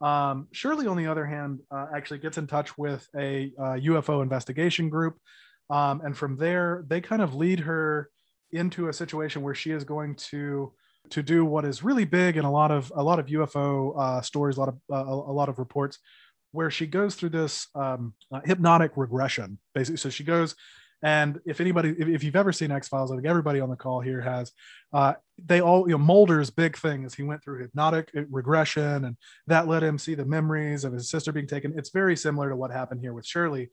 um 0.00 0.48
shirley 0.52 0.86
on 0.86 0.96
the 0.96 1.06
other 1.06 1.26
hand 1.26 1.60
uh, 1.70 1.86
actually 1.94 2.18
gets 2.18 2.38
in 2.38 2.46
touch 2.46 2.76
with 2.78 3.06
a 3.16 3.52
uh, 3.58 3.76
ufo 3.90 4.22
investigation 4.22 4.88
group 4.88 5.18
um 5.70 6.00
and 6.02 6.16
from 6.16 6.36
there 6.36 6.84
they 6.88 7.00
kind 7.00 7.22
of 7.22 7.34
lead 7.34 7.60
her 7.60 8.10
into 8.52 8.88
a 8.88 8.92
situation 8.92 9.42
where 9.42 9.54
she 9.54 9.70
is 9.70 9.84
going 9.84 10.14
to 10.14 10.72
to 11.10 11.22
do 11.22 11.44
what 11.44 11.64
is 11.64 11.82
really 11.82 12.04
big 12.04 12.36
in 12.36 12.44
a 12.44 12.50
lot 12.50 12.70
of 12.70 12.92
a 12.96 13.02
lot 13.02 13.18
of 13.18 13.26
ufo 13.26 13.94
uh 13.98 14.20
stories 14.22 14.56
a 14.56 14.60
lot 14.60 14.68
of 14.68 14.78
uh, 14.90 15.12
a, 15.12 15.32
lot 15.32 15.48
of 15.48 15.58
reports 15.58 15.98
where 16.54 16.70
she 16.70 16.86
goes 16.86 17.16
through 17.16 17.30
this 17.30 17.66
um, 17.74 18.14
uh, 18.32 18.40
hypnotic 18.44 18.92
regression, 18.94 19.58
basically. 19.74 19.96
So 19.96 20.08
she 20.08 20.22
goes, 20.22 20.54
and 21.02 21.40
if 21.44 21.60
anybody, 21.60 21.96
if, 21.98 22.06
if 22.06 22.22
you've 22.22 22.36
ever 22.36 22.52
seen 22.52 22.70
X 22.70 22.86
Files, 22.86 23.10
I 23.10 23.16
think 23.16 23.26
everybody 23.26 23.58
on 23.58 23.68
the 23.68 23.76
call 23.76 24.00
here 24.00 24.20
has. 24.20 24.52
Uh, 24.92 25.14
they 25.44 25.60
all, 25.60 25.88
you 25.88 25.98
know, 25.98 25.98
Mulder's 25.98 26.50
big 26.50 26.78
thing 26.78 27.02
is 27.02 27.12
he 27.12 27.24
went 27.24 27.42
through 27.42 27.60
hypnotic 27.60 28.08
uh, 28.16 28.22
regression, 28.30 29.04
and 29.04 29.16
that 29.48 29.66
let 29.66 29.82
him 29.82 29.98
see 29.98 30.14
the 30.14 30.24
memories 30.24 30.84
of 30.84 30.92
his 30.92 31.10
sister 31.10 31.32
being 31.32 31.48
taken. 31.48 31.76
It's 31.76 31.90
very 31.90 32.16
similar 32.16 32.48
to 32.50 32.56
what 32.56 32.70
happened 32.70 33.00
here 33.00 33.12
with 33.12 33.26
Shirley, 33.26 33.68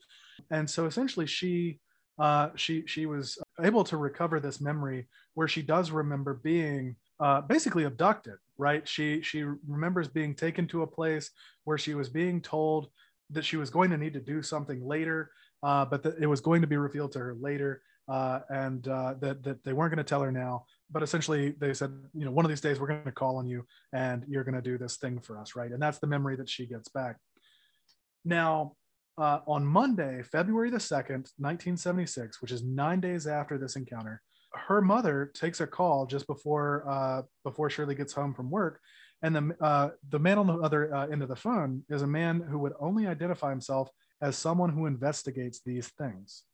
and 0.50 0.68
so 0.68 0.86
essentially 0.86 1.26
she. 1.26 1.78
Uh, 2.18 2.50
she 2.54 2.84
she 2.86 3.06
was 3.06 3.38
able 3.62 3.82
to 3.82 3.96
recover 3.96 4.38
this 4.38 4.60
memory 4.60 5.08
where 5.32 5.48
she 5.48 5.62
does 5.62 5.90
remember 5.90 6.34
being 6.44 6.94
uh, 7.20 7.40
basically 7.40 7.84
abducted 7.84 8.34
right 8.58 8.86
she 8.86 9.22
she 9.22 9.44
remembers 9.66 10.08
being 10.08 10.34
taken 10.34 10.66
to 10.68 10.82
a 10.82 10.86
place 10.86 11.30
where 11.64 11.78
she 11.78 11.94
was 11.94 12.10
being 12.10 12.38
told 12.42 12.90
that 13.32 13.44
she 13.44 13.56
was 13.56 13.70
going 13.70 13.90
to 13.90 13.96
need 13.96 14.12
to 14.12 14.20
do 14.20 14.42
something 14.42 14.86
later, 14.86 15.30
uh, 15.62 15.84
but 15.84 16.02
that 16.02 16.18
it 16.18 16.26
was 16.26 16.40
going 16.40 16.60
to 16.60 16.66
be 16.66 16.76
revealed 16.76 17.12
to 17.12 17.18
her 17.18 17.36
later, 17.40 17.82
uh, 18.08 18.40
and 18.50 18.86
uh, 18.88 19.14
that 19.20 19.42
that 19.42 19.64
they 19.64 19.72
weren't 19.72 19.90
going 19.90 20.04
to 20.04 20.08
tell 20.08 20.22
her 20.22 20.32
now. 20.32 20.64
But 20.90 21.02
essentially, 21.02 21.54
they 21.58 21.72
said, 21.74 21.90
you 22.14 22.24
know, 22.24 22.30
one 22.30 22.44
of 22.44 22.50
these 22.50 22.60
days 22.60 22.78
we're 22.78 22.88
going 22.88 23.04
to 23.04 23.12
call 23.12 23.36
on 23.36 23.46
you, 23.46 23.66
and 23.92 24.24
you're 24.28 24.44
going 24.44 24.54
to 24.54 24.62
do 24.62 24.78
this 24.78 24.96
thing 24.96 25.20
for 25.20 25.38
us, 25.38 25.56
right? 25.56 25.70
And 25.70 25.80
that's 25.80 25.98
the 25.98 26.06
memory 26.06 26.36
that 26.36 26.48
she 26.48 26.66
gets 26.66 26.88
back. 26.88 27.16
Now, 28.24 28.76
uh, 29.18 29.40
on 29.46 29.64
Monday, 29.66 30.22
February 30.22 30.70
the 30.70 30.80
second, 30.80 31.30
1976, 31.38 32.40
which 32.40 32.52
is 32.52 32.62
nine 32.62 33.00
days 33.00 33.26
after 33.26 33.58
this 33.58 33.76
encounter, 33.76 34.22
her 34.54 34.80
mother 34.80 35.30
takes 35.34 35.60
a 35.60 35.66
call 35.66 36.06
just 36.06 36.26
before 36.26 36.84
uh, 36.88 37.22
before 37.44 37.70
Shirley 37.70 37.94
gets 37.94 38.12
home 38.12 38.34
from 38.34 38.50
work, 38.50 38.80
and 39.22 39.34
the 39.34 39.56
uh, 39.60 39.90
the 40.08 40.18
man 40.18 40.38
on 40.38 40.46
the 40.46 40.58
other 40.58 40.94
uh, 40.94 41.06
end 41.06 41.22
of 41.22 41.28
the 41.28 41.36
phone 41.36 41.84
is 41.88 42.02
a 42.02 42.06
man 42.06 42.40
who 42.40 42.58
would 42.58 42.74
only 42.80 43.06
identify 43.06 43.50
himself 43.50 43.88
as 44.20 44.36
someone 44.36 44.70
who 44.70 44.86
investigates 44.86 45.60
these 45.64 45.88
things. 45.98 46.44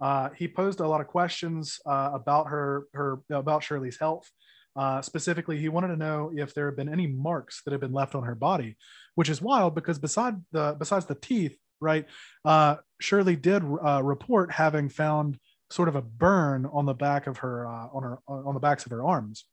Uh, 0.00 0.30
he 0.36 0.48
posed 0.48 0.80
a 0.80 0.88
lot 0.88 1.00
of 1.00 1.06
questions 1.06 1.78
uh, 1.86 2.10
about 2.14 2.48
her 2.48 2.84
her 2.94 3.22
about 3.30 3.62
Shirley's 3.62 3.98
health. 3.98 4.30
Uh, 4.76 5.02
specifically, 5.02 5.58
he 5.58 5.68
wanted 5.68 5.88
to 5.88 5.96
know 5.96 6.30
if 6.34 6.54
there 6.54 6.66
had 6.66 6.76
been 6.76 6.92
any 6.92 7.06
marks 7.06 7.62
that 7.64 7.72
had 7.72 7.80
been 7.80 7.92
left 7.92 8.14
on 8.14 8.22
her 8.22 8.34
body, 8.34 8.76
which 9.14 9.28
is 9.28 9.42
wild 9.42 9.74
because 9.74 9.98
beside 9.98 10.36
the 10.52 10.76
besides 10.78 11.06
the 11.06 11.14
teeth, 11.14 11.56
right? 11.80 12.06
Uh, 12.44 12.76
Shirley 13.00 13.36
did 13.36 13.62
uh, 13.62 14.02
report 14.02 14.52
having 14.52 14.88
found 14.88 15.38
sort 15.70 15.88
of 15.88 15.96
a 15.96 16.02
burn 16.02 16.66
on 16.66 16.84
the 16.86 16.94
back 16.94 17.26
of 17.26 17.38
her 17.38 17.66
uh, 17.66 17.88
on 17.92 18.02
her 18.02 18.18
on 18.28 18.54
the 18.54 18.60
backs 18.60 18.84
of 18.86 18.90
her 18.90 19.04
arms. 19.04 19.44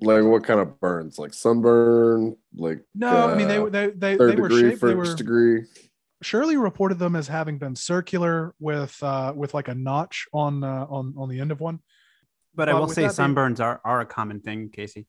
Like 0.00 0.24
what 0.24 0.44
kind 0.44 0.58
of 0.60 0.80
burns? 0.80 1.18
Like 1.18 1.32
sunburn? 1.32 2.36
Like 2.54 2.80
No, 2.94 3.28
I 3.28 3.34
mean 3.36 3.48
they 3.48 3.58
uh, 3.58 3.62
were 3.62 3.70
they 3.70 3.90
they, 3.90 4.16
third 4.16 4.36
they 4.36 4.40
were 4.40 4.48
degree, 4.48 4.70
shaped. 4.70 4.82
They 4.82 4.92
first 4.94 5.10
were 5.12 5.16
degree. 5.16 5.62
Shirley 6.22 6.56
reported 6.56 6.98
them 6.98 7.16
as 7.16 7.26
having 7.28 7.58
been 7.58 7.74
circular 7.76 8.54
with 8.60 9.00
uh, 9.02 9.32
with 9.34 9.54
like 9.54 9.68
a 9.68 9.74
notch 9.74 10.26
on 10.32 10.62
uh, 10.64 10.86
on 10.88 11.14
on 11.16 11.28
the 11.28 11.40
end 11.40 11.52
of 11.52 11.60
one. 11.60 11.80
But 12.54 12.68
I 12.68 12.74
will 12.74 12.88
say 12.88 13.06
that 13.06 13.16
being- 13.16 13.34
sunburns 13.34 13.60
are, 13.60 13.80
are 13.84 14.00
a 14.00 14.06
common 14.06 14.40
thing, 14.40 14.68
Casey. 14.68 15.06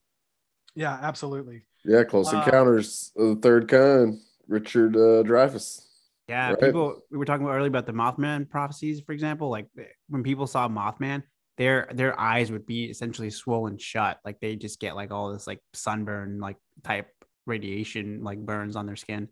Yeah, 0.76 0.98
absolutely. 1.02 1.66
Yeah, 1.84 2.04
close 2.04 2.34
Uh, 2.34 2.38
encounters 2.38 3.12
of 3.18 3.28
the 3.30 3.36
third 3.42 3.68
kind. 3.68 4.20
Richard 4.48 4.96
uh, 4.96 5.24
Dreyfuss. 5.24 5.83
Yeah, 6.30 6.52
Right. 6.52 6.60
people 6.60 7.02
we 7.12 7.18
were 7.18 7.26
talking 7.26 7.46
about 7.46 7.56
earlier 7.56 7.68
about 7.68 7.86
the 7.86 7.92
Mothman 7.92 8.50
prophecies, 8.50 9.02
for 9.02 9.12
example. 9.12 9.50
Like 9.50 9.68
when 10.08 10.24
people 10.24 10.48
saw 10.48 10.68
Mothman, 10.70 11.24
their 11.58 11.90
their 11.94 12.20
eyes 12.20 12.52
would 12.52 12.66
be 12.66 12.86
essentially 12.86 13.30
swollen 13.30 13.78
shut. 13.78 14.20
Like 14.24 14.40
they 14.40 14.56
just 14.56 14.80
get 14.80 14.96
like 14.96 15.12
all 15.12 15.32
this 15.34 15.48
like 15.48 15.60
sunburn 15.74 16.40
like 16.40 16.58
type 16.84 17.10
radiation 17.46 18.24
like 18.24 18.40
burns 18.40 18.76
on 18.76 18.86
their 18.86 18.96
skin. 18.96 19.28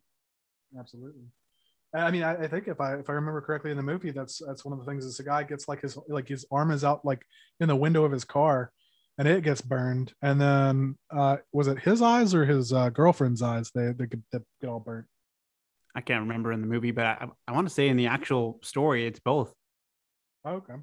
Absolutely. 0.77 1.23
I 1.93 2.09
mean, 2.11 2.23
I, 2.23 2.43
I 2.43 2.47
think 2.47 2.67
if 2.67 2.79
I 2.79 2.95
if 2.95 3.09
I 3.09 3.13
remember 3.13 3.41
correctly 3.41 3.71
in 3.71 3.77
the 3.77 3.83
movie, 3.83 4.11
that's 4.11 4.41
that's 4.45 4.63
one 4.63 4.73
of 4.73 4.79
the 4.79 4.85
things. 4.85 5.05
Is 5.05 5.17
the 5.17 5.23
guy 5.23 5.43
gets 5.43 5.67
like 5.67 5.81
his 5.81 5.97
like 6.07 6.27
his 6.27 6.45
arm 6.51 6.71
is 6.71 6.83
out 6.83 7.03
like 7.05 7.21
in 7.59 7.67
the 7.67 7.75
window 7.75 8.05
of 8.05 8.11
his 8.11 8.23
car, 8.23 8.71
and 9.17 9.27
it 9.27 9.43
gets 9.43 9.61
burned. 9.61 10.13
And 10.21 10.39
then 10.39 10.97
uh, 11.09 11.37
was 11.51 11.67
it 11.67 11.79
his 11.79 12.01
eyes 12.01 12.33
or 12.33 12.45
his 12.45 12.71
uh, 12.71 12.89
girlfriend's 12.89 13.41
eyes? 13.41 13.71
They 13.75 13.91
they 13.91 14.05
get, 14.05 14.19
that 14.31 14.43
get 14.61 14.69
all 14.69 14.79
burnt. 14.79 15.07
I 15.95 16.01
can't 16.01 16.21
remember 16.21 16.51
in 16.51 16.61
the 16.61 16.67
movie, 16.67 16.91
but 16.91 17.05
I, 17.05 17.27
I 17.47 17.51
want 17.51 17.67
to 17.67 17.73
say 17.73 17.89
in 17.89 17.97
the 17.97 18.07
actual 18.07 18.59
story, 18.63 19.05
it's 19.05 19.19
both. 19.19 19.53
Okay. 20.47 20.73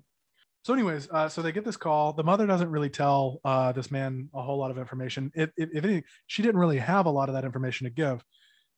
So, 0.65 0.75
anyways, 0.75 1.09
uh, 1.11 1.29
so 1.29 1.41
they 1.41 1.53
get 1.53 1.65
this 1.65 1.77
call. 1.77 2.13
The 2.13 2.25
mother 2.25 2.47
doesn't 2.47 2.71
really 2.71 2.91
tell 2.91 3.41
uh, 3.45 3.73
this 3.73 3.91
man 3.91 4.29
a 4.35 4.43
whole 4.43 4.59
lot 4.59 4.71
of 4.71 4.79
information. 4.79 5.33
If, 5.35 5.51
if, 5.57 5.71
if 5.73 5.85
anything, 5.85 6.05
she 6.27 6.43
didn't 6.43 6.61
really 6.61 6.79
have 6.79 7.07
a 7.07 7.11
lot 7.11 7.29
of 7.29 7.35
that 7.35 7.45
information 7.45 7.85
to 7.85 7.91
give. 7.91 8.23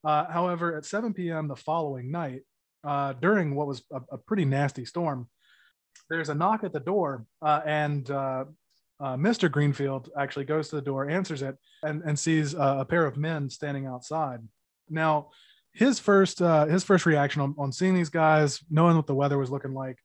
Uh, 0.05 0.27
however, 0.31 0.77
at 0.77 0.85
7 0.85 1.13
p.m. 1.13 1.49
the 1.49 1.57
following 1.57 2.11
night, 2.11 2.43
uh, 2.85 3.15
during 3.15 3.55
what 3.55 3.67
was 3.67 3.83
a, 3.93 4.01
a 4.13 4.19
pretty 4.19 4.45
nasty 4.45 4.85
storm, 4.85 5.29
there's 6.09 6.29
a 6.29 6.35
knock 6.35 6.65
at 6.65 6.73
the 6.73 6.81
door, 6.81 7.27
uh, 7.43 7.61
and 7.67 8.11
uh, 8.11 8.45
Mr. 9.03 9.51
Greenfield 9.51 10.11
actually 10.17 10.45
goes 10.45 10.69
to 10.69 10.77
the 10.77 10.83
door, 10.83 11.09
answers 11.09 11.43
it, 11.43 11.57
and, 11.83 12.03
and 12.05 12.19
sees 12.19 12.55
a 12.55 12.87
pair 12.89 13.05
of 13.05 13.17
men 13.17 13.51
standing 13.51 13.87
outside. 13.87 14.41
Now, 14.89 15.31
his 15.73 15.99
first 15.99 16.43
uh, 16.43 16.67
his 16.67 16.85
first 16.85 17.07
reaction 17.07 17.43
on, 17.43 17.55
on 17.59 17.73
seeing 17.73 17.95
these 17.95 18.11
guys, 18.11 18.61
knowing 18.71 18.97
what 18.97 19.07
the 19.07 19.15
weather 19.15 19.39
was 19.39 19.51
looking 19.51 19.75
like, 19.75 19.99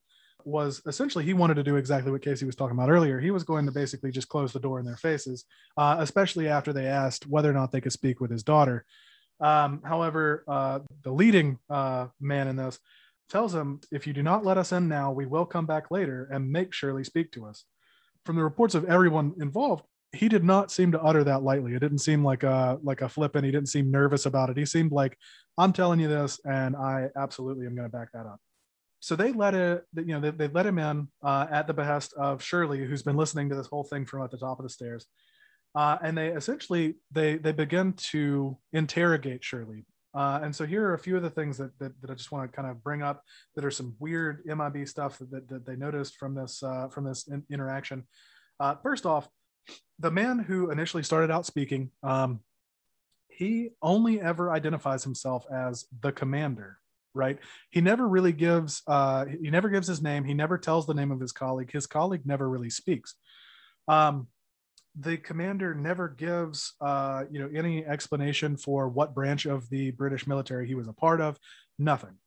was 0.44 0.80
essentially 0.86 1.24
he 1.24 1.34
wanted 1.34 1.54
to 1.54 1.62
do 1.62 1.76
exactly 1.76 2.12
what 2.12 2.22
Casey 2.22 2.46
was 2.46 2.54
talking 2.54 2.76
about 2.76 2.90
earlier. 2.90 3.18
He 3.18 3.32
was 3.32 3.42
going 3.42 3.66
to 3.66 3.72
basically 3.72 4.12
just 4.12 4.28
close 4.28 4.52
the 4.52 4.60
door 4.60 4.78
in 4.78 4.86
their 4.86 4.96
faces, 4.96 5.44
uh, 5.76 5.96
especially 5.98 6.48
after 6.48 6.72
they 6.72 6.86
asked 6.86 7.26
whether 7.26 7.50
or 7.50 7.54
not 7.54 7.72
they 7.72 7.80
could 7.80 7.92
speak 7.92 8.20
with 8.20 8.30
his 8.30 8.44
daughter. 8.44 8.84
Um, 9.40 9.82
however, 9.84 10.44
uh, 10.48 10.78
the 11.02 11.12
leading 11.12 11.58
uh, 11.68 12.06
man 12.20 12.48
in 12.48 12.56
this 12.56 12.78
tells 13.28 13.54
him, 13.54 13.80
"If 13.90 14.06
you 14.06 14.12
do 14.12 14.22
not 14.22 14.44
let 14.44 14.56
us 14.56 14.72
in 14.72 14.88
now, 14.88 15.10
we 15.12 15.26
will 15.26 15.46
come 15.46 15.66
back 15.66 15.90
later 15.90 16.28
and 16.30 16.50
make 16.50 16.72
Shirley 16.72 17.04
speak 17.04 17.32
to 17.32 17.44
us." 17.44 17.64
From 18.24 18.36
the 18.36 18.44
reports 18.44 18.74
of 18.74 18.84
everyone 18.86 19.34
involved, 19.40 19.84
he 20.12 20.28
did 20.28 20.44
not 20.44 20.70
seem 20.70 20.92
to 20.92 21.00
utter 21.00 21.24
that 21.24 21.42
lightly. 21.42 21.74
It 21.74 21.80
didn't 21.80 21.98
seem 21.98 22.24
like 22.24 22.42
a 22.42 22.78
like 22.82 23.02
a 23.02 23.08
flippant. 23.08 23.44
He 23.44 23.50
didn't 23.50 23.68
seem 23.68 23.90
nervous 23.90 24.26
about 24.26 24.50
it. 24.50 24.56
He 24.56 24.64
seemed 24.64 24.92
like, 24.92 25.16
"I'm 25.58 25.72
telling 25.72 26.00
you 26.00 26.08
this, 26.08 26.40
and 26.44 26.76
I 26.76 27.08
absolutely 27.16 27.66
am 27.66 27.74
going 27.74 27.88
to 27.88 27.96
back 27.96 28.12
that 28.12 28.26
up." 28.26 28.40
so 29.00 29.14
they 29.14 29.32
let 29.32 29.54
it 29.54 29.84
you 29.94 30.06
know 30.06 30.20
they, 30.20 30.30
they 30.30 30.48
let 30.48 30.66
him 30.66 30.78
in 30.78 31.08
uh, 31.22 31.46
at 31.50 31.66
the 31.66 31.74
behest 31.74 32.12
of 32.14 32.42
shirley 32.42 32.84
who's 32.84 33.02
been 33.02 33.16
listening 33.16 33.48
to 33.48 33.54
this 33.54 33.66
whole 33.66 33.84
thing 33.84 34.04
from 34.04 34.22
at 34.22 34.30
the 34.30 34.38
top 34.38 34.58
of 34.58 34.64
the 34.64 34.68
stairs 34.70 35.06
uh, 35.74 35.96
and 36.02 36.16
they 36.16 36.28
essentially 36.28 36.94
they 37.12 37.36
they 37.36 37.52
begin 37.52 37.92
to 37.92 38.56
interrogate 38.72 39.44
shirley 39.44 39.86
uh, 40.14 40.40
and 40.42 40.54
so 40.54 40.64
here 40.64 40.84
are 40.86 40.94
a 40.94 40.98
few 40.98 41.16
of 41.16 41.22
the 41.22 41.30
things 41.30 41.58
that, 41.58 41.70
that, 41.78 41.92
that 42.00 42.10
i 42.10 42.14
just 42.14 42.32
want 42.32 42.50
to 42.50 42.56
kind 42.56 42.68
of 42.68 42.82
bring 42.82 43.02
up 43.02 43.22
that 43.54 43.64
are 43.64 43.70
some 43.70 43.94
weird 43.98 44.42
mib 44.44 44.88
stuff 44.88 45.18
that, 45.18 45.30
that, 45.30 45.48
that 45.48 45.66
they 45.66 45.76
noticed 45.76 46.16
from 46.16 46.34
this 46.34 46.62
uh, 46.62 46.88
from 46.88 47.04
this 47.04 47.28
in- 47.28 47.44
interaction 47.50 48.04
uh, 48.60 48.74
first 48.82 49.06
off 49.06 49.28
the 49.98 50.10
man 50.10 50.38
who 50.38 50.70
initially 50.70 51.02
started 51.02 51.30
out 51.30 51.46
speaking 51.46 51.90
um, 52.02 52.40
he 53.28 53.70
only 53.82 54.20
ever 54.20 54.50
identifies 54.50 55.04
himself 55.04 55.44
as 55.52 55.86
the 56.00 56.12
commander 56.12 56.78
right? 57.16 57.38
He 57.70 57.80
never 57.80 58.06
really 58.06 58.32
gives 58.32 58.82
uh 58.86 59.24
he 59.24 59.50
never 59.50 59.70
gives 59.70 59.88
his 59.88 60.02
name. 60.02 60.24
He 60.24 60.34
never 60.34 60.58
tells 60.58 60.86
the 60.86 60.94
name 60.94 61.10
of 61.10 61.20
his 61.20 61.32
colleague. 61.32 61.72
His 61.72 61.86
colleague 61.86 62.26
never 62.26 62.48
really 62.48 62.70
speaks. 62.70 63.14
Um 63.88 64.28
the 64.98 65.16
commander 65.16 65.74
never 65.74 66.08
gives 66.08 66.74
uh 66.80 67.24
you 67.30 67.40
know 67.40 67.50
any 67.58 67.84
explanation 67.84 68.56
for 68.56 68.88
what 68.88 69.14
branch 69.14 69.46
of 69.46 69.68
the 69.70 69.90
british 69.90 70.26
military 70.26 70.68
he 70.68 70.74
was 70.74 70.88
a 70.88 70.92
part 70.92 71.20
of. 71.20 71.38
Nothing. 71.78 72.18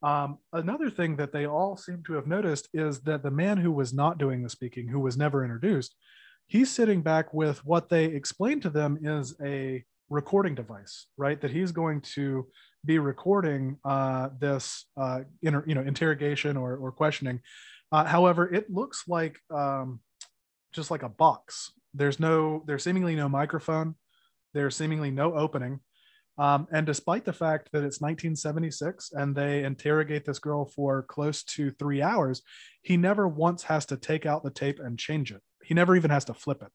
Um, 0.00 0.38
another 0.52 0.90
thing 0.90 1.16
that 1.16 1.32
they 1.32 1.44
all 1.44 1.76
seem 1.76 2.04
to 2.04 2.12
have 2.12 2.28
noticed 2.28 2.68
is 2.72 3.00
that 3.00 3.24
the 3.24 3.32
man 3.32 3.56
who 3.56 3.72
was 3.72 3.92
not 3.92 4.16
doing 4.16 4.42
the 4.42 4.48
speaking 4.48 4.86
who 4.86 5.00
was 5.00 5.16
never 5.16 5.42
introduced 5.42 5.96
he's 6.48 6.70
sitting 6.70 7.02
back 7.02 7.32
with 7.32 7.64
what 7.64 7.88
they 7.88 8.06
explained 8.06 8.62
to 8.62 8.70
them 8.70 8.98
is 9.02 9.36
a 9.42 9.84
recording 10.10 10.54
device 10.54 11.06
right 11.16 11.40
that 11.40 11.50
he's 11.50 11.70
going 11.70 12.00
to 12.00 12.46
be 12.84 12.98
recording 12.98 13.76
uh, 13.84 14.30
this 14.38 14.86
uh, 14.96 15.20
inter, 15.42 15.62
you 15.66 15.74
know 15.74 15.82
interrogation 15.82 16.56
or, 16.56 16.76
or 16.76 16.90
questioning. 16.90 17.40
Uh, 17.92 18.04
however, 18.04 18.52
it 18.52 18.70
looks 18.70 19.04
like 19.08 19.38
um, 19.54 20.00
just 20.72 20.90
like 20.90 21.02
a 21.02 21.08
box. 21.08 21.72
There's 21.94 22.20
no 22.20 22.62
there's 22.66 22.84
seemingly 22.84 23.14
no 23.14 23.28
microphone. 23.28 23.94
There's 24.54 24.76
seemingly 24.76 25.10
no 25.10 25.34
opening. 25.34 25.80
Um, 26.38 26.68
and 26.72 26.86
despite 26.86 27.24
the 27.24 27.32
fact 27.32 27.70
that 27.72 27.78
it's 27.78 28.00
1976 28.00 29.10
and 29.12 29.34
they 29.34 29.64
interrogate 29.64 30.24
this 30.24 30.38
girl 30.38 30.66
for 30.66 31.02
close 31.02 31.42
to 31.42 31.72
three 31.72 32.00
hours, 32.00 32.42
he 32.82 32.96
never 32.96 33.26
once 33.26 33.64
has 33.64 33.84
to 33.86 33.96
take 33.96 34.24
out 34.24 34.44
the 34.44 34.50
tape 34.50 34.78
and 34.78 34.96
change 34.96 35.32
it. 35.32 35.42
He 35.68 35.74
never 35.74 35.94
even 35.94 36.10
has 36.10 36.24
to 36.24 36.34
flip 36.34 36.62
it. 36.62 36.72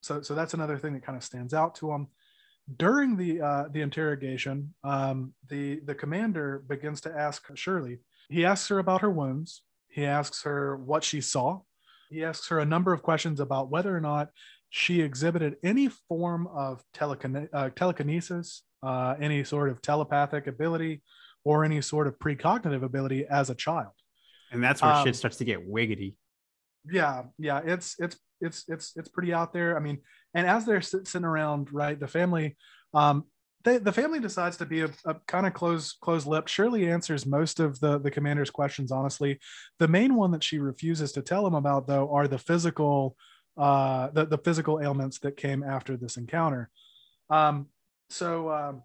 So, 0.00 0.20
so 0.22 0.34
that's 0.34 0.54
another 0.54 0.76
thing 0.76 0.92
that 0.94 1.04
kind 1.06 1.16
of 1.16 1.22
stands 1.22 1.54
out 1.54 1.76
to 1.76 1.92
him 1.92 2.08
during 2.76 3.16
the 3.16 3.40
uh, 3.40 3.64
the 3.70 3.80
interrogation, 3.82 4.74
um, 4.82 5.34
the 5.48 5.80
the 5.84 5.94
commander 5.94 6.64
begins 6.68 7.00
to 7.02 7.10
ask 7.16 7.44
Shirley. 7.54 8.00
He 8.28 8.44
asks 8.44 8.66
her 8.68 8.78
about 8.80 9.02
her 9.02 9.10
wounds. 9.10 9.62
He 9.88 10.04
asks 10.04 10.42
her 10.42 10.76
what 10.76 11.04
she 11.04 11.20
saw. 11.20 11.60
He 12.10 12.24
asks 12.24 12.48
her 12.48 12.58
a 12.58 12.64
number 12.64 12.92
of 12.92 13.02
questions 13.02 13.38
about 13.38 13.70
whether 13.70 13.96
or 13.96 14.00
not 14.00 14.30
she 14.70 15.00
exhibited 15.00 15.56
any 15.62 15.88
form 16.08 16.48
of 16.48 16.82
telekine- 16.92 17.48
uh, 17.52 17.70
telekinesis, 17.76 18.62
uh, 18.82 19.14
any 19.20 19.44
sort 19.44 19.68
of 19.68 19.80
telepathic 19.80 20.48
ability, 20.48 21.02
or 21.44 21.64
any 21.64 21.80
sort 21.82 22.08
of 22.08 22.18
precognitive 22.18 22.82
ability 22.82 23.26
as 23.30 23.50
a 23.50 23.54
child. 23.54 23.92
And 24.50 24.64
that's 24.64 24.82
where 24.82 24.90
Um, 24.92 25.04
shit 25.04 25.14
starts 25.16 25.36
to 25.36 25.44
get 25.44 25.60
wiggity. 25.70 26.16
yeah 26.90 27.24
yeah 27.38 27.60
it's 27.64 27.94
it's 27.98 28.16
it's 28.40 28.64
it's 28.68 28.92
it's 28.96 29.08
pretty 29.08 29.32
out 29.32 29.52
there. 29.52 29.76
I 29.76 29.80
mean 29.80 29.98
and 30.34 30.46
as 30.46 30.64
they're 30.64 30.82
sitting 30.82 31.24
around 31.24 31.72
right 31.72 31.98
the 31.98 32.08
family 32.08 32.56
um 32.92 33.24
they, 33.64 33.78
the 33.78 33.92
family 33.92 34.20
decides 34.20 34.58
to 34.58 34.66
be 34.66 34.82
a, 34.82 34.90
a 35.06 35.14
kind 35.26 35.46
of 35.46 35.54
close 35.54 35.92
close 35.92 36.26
lipped 36.26 36.50
shirley 36.50 36.90
answers 36.90 37.24
most 37.24 37.60
of 37.60 37.80
the 37.80 37.98
the 37.98 38.10
commander's 38.10 38.50
questions 38.50 38.92
honestly. 38.92 39.40
The 39.78 39.88
main 39.88 40.14
one 40.14 40.30
that 40.32 40.44
she 40.44 40.58
refuses 40.58 41.12
to 41.12 41.22
tell 41.22 41.46
him 41.46 41.54
about 41.54 41.86
though 41.86 42.12
are 42.12 42.28
the 42.28 42.38
physical 42.38 43.16
uh 43.56 44.10
the, 44.10 44.26
the 44.26 44.38
physical 44.38 44.80
ailments 44.80 45.18
that 45.20 45.36
came 45.36 45.62
after 45.62 45.96
this 45.96 46.16
encounter. 46.16 46.70
Um 47.30 47.68
so 48.10 48.50
um 48.50 48.82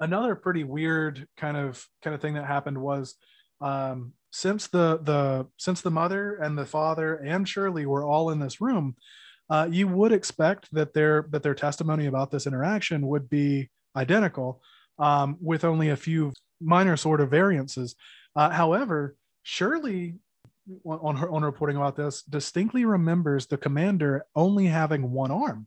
another 0.00 0.34
pretty 0.34 0.64
weird 0.64 1.26
kind 1.36 1.56
of 1.56 1.86
kind 2.02 2.14
of 2.14 2.20
thing 2.20 2.34
that 2.34 2.46
happened 2.46 2.78
was 2.78 3.14
um 3.60 4.12
since 4.36 4.66
the 4.66 5.00
the 5.02 5.46
since 5.56 5.80
the 5.80 5.90
mother 5.90 6.34
and 6.34 6.58
the 6.58 6.66
father 6.66 7.14
and 7.16 7.48
Shirley 7.48 7.86
were 7.86 8.04
all 8.04 8.28
in 8.28 8.38
this 8.38 8.60
room, 8.60 8.94
uh, 9.48 9.66
you 9.70 9.88
would 9.88 10.12
expect 10.12 10.68
that 10.72 10.92
their 10.92 11.26
that 11.30 11.42
their 11.42 11.54
testimony 11.54 12.04
about 12.04 12.30
this 12.30 12.46
interaction 12.46 13.06
would 13.06 13.30
be 13.30 13.70
identical, 13.96 14.60
um, 14.98 15.38
with 15.40 15.64
only 15.64 15.88
a 15.88 15.96
few 15.96 16.34
minor 16.60 16.98
sort 16.98 17.22
of 17.22 17.30
variances. 17.30 17.94
Uh, 18.34 18.50
however, 18.50 19.16
Shirley 19.42 20.16
on 20.84 21.16
her 21.16 21.30
on 21.30 21.42
reporting 21.42 21.76
about 21.78 21.96
this 21.96 22.20
distinctly 22.22 22.84
remembers 22.84 23.46
the 23.46 23.56
commander 23.56 24.26
only 24.34 24.66
having 24.66 25.12
one 25.12 25.30
arm, 25.30 25.66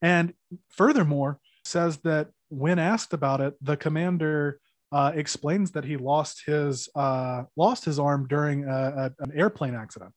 and 0.00 0.34
furthermore 0.70 1.38
says 1.64 1.98
that 1.98 2.30
when 2.48 2.80
asked 2.80 3.12
about 3.12 3.40
it, 3.40 3.54
the 3.60 3.76
commander 3.76 4.58
uh, 4.92 5.12
explains 5.14 5.70
that 5.72 5.84
he 5.84 5.96
lost 5.96 6.42
his 6.46 6.88
uh, 6.94 7.44
lost 7.56 7.84
his 7.84 7.98
arm 7.98 8.26
during 8.28 8.64
a, 8.64 8.70
a, 9.18 9.24
an 9.24 9.32
airplane 9.34 9.74
accident. 9.74 10.12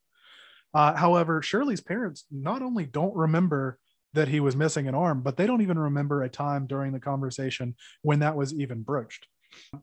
Uh, 0.73 0.93
however, 0.93 1.41
Shirley's 1.41 1.81
parents 1.81 2.25
not 2.31 2.61
only 2.61 2.85
don't 2.85 3.15
remember 3.15 3.79
that 4.13 4.27
he 4.27 4.39
was 4.39 4.55
missing 4.55 4.87
an 4.87 4.95
arm, 4.95 5.21
but 5.21 5.37
they 5.37 5.47
don't 5.47 5.61
even 5.61 5.79
remember 5.79 6.23
a 6.23 6.29
time 6.29 6.67
during 6.67 6.91
the 6.93 6.99
conversation 6.99 7.75
when 8.01 8.19
that 8.19 8.35
was 8.35 8.53
even 8.53 8.81
broached. 8.81 9.27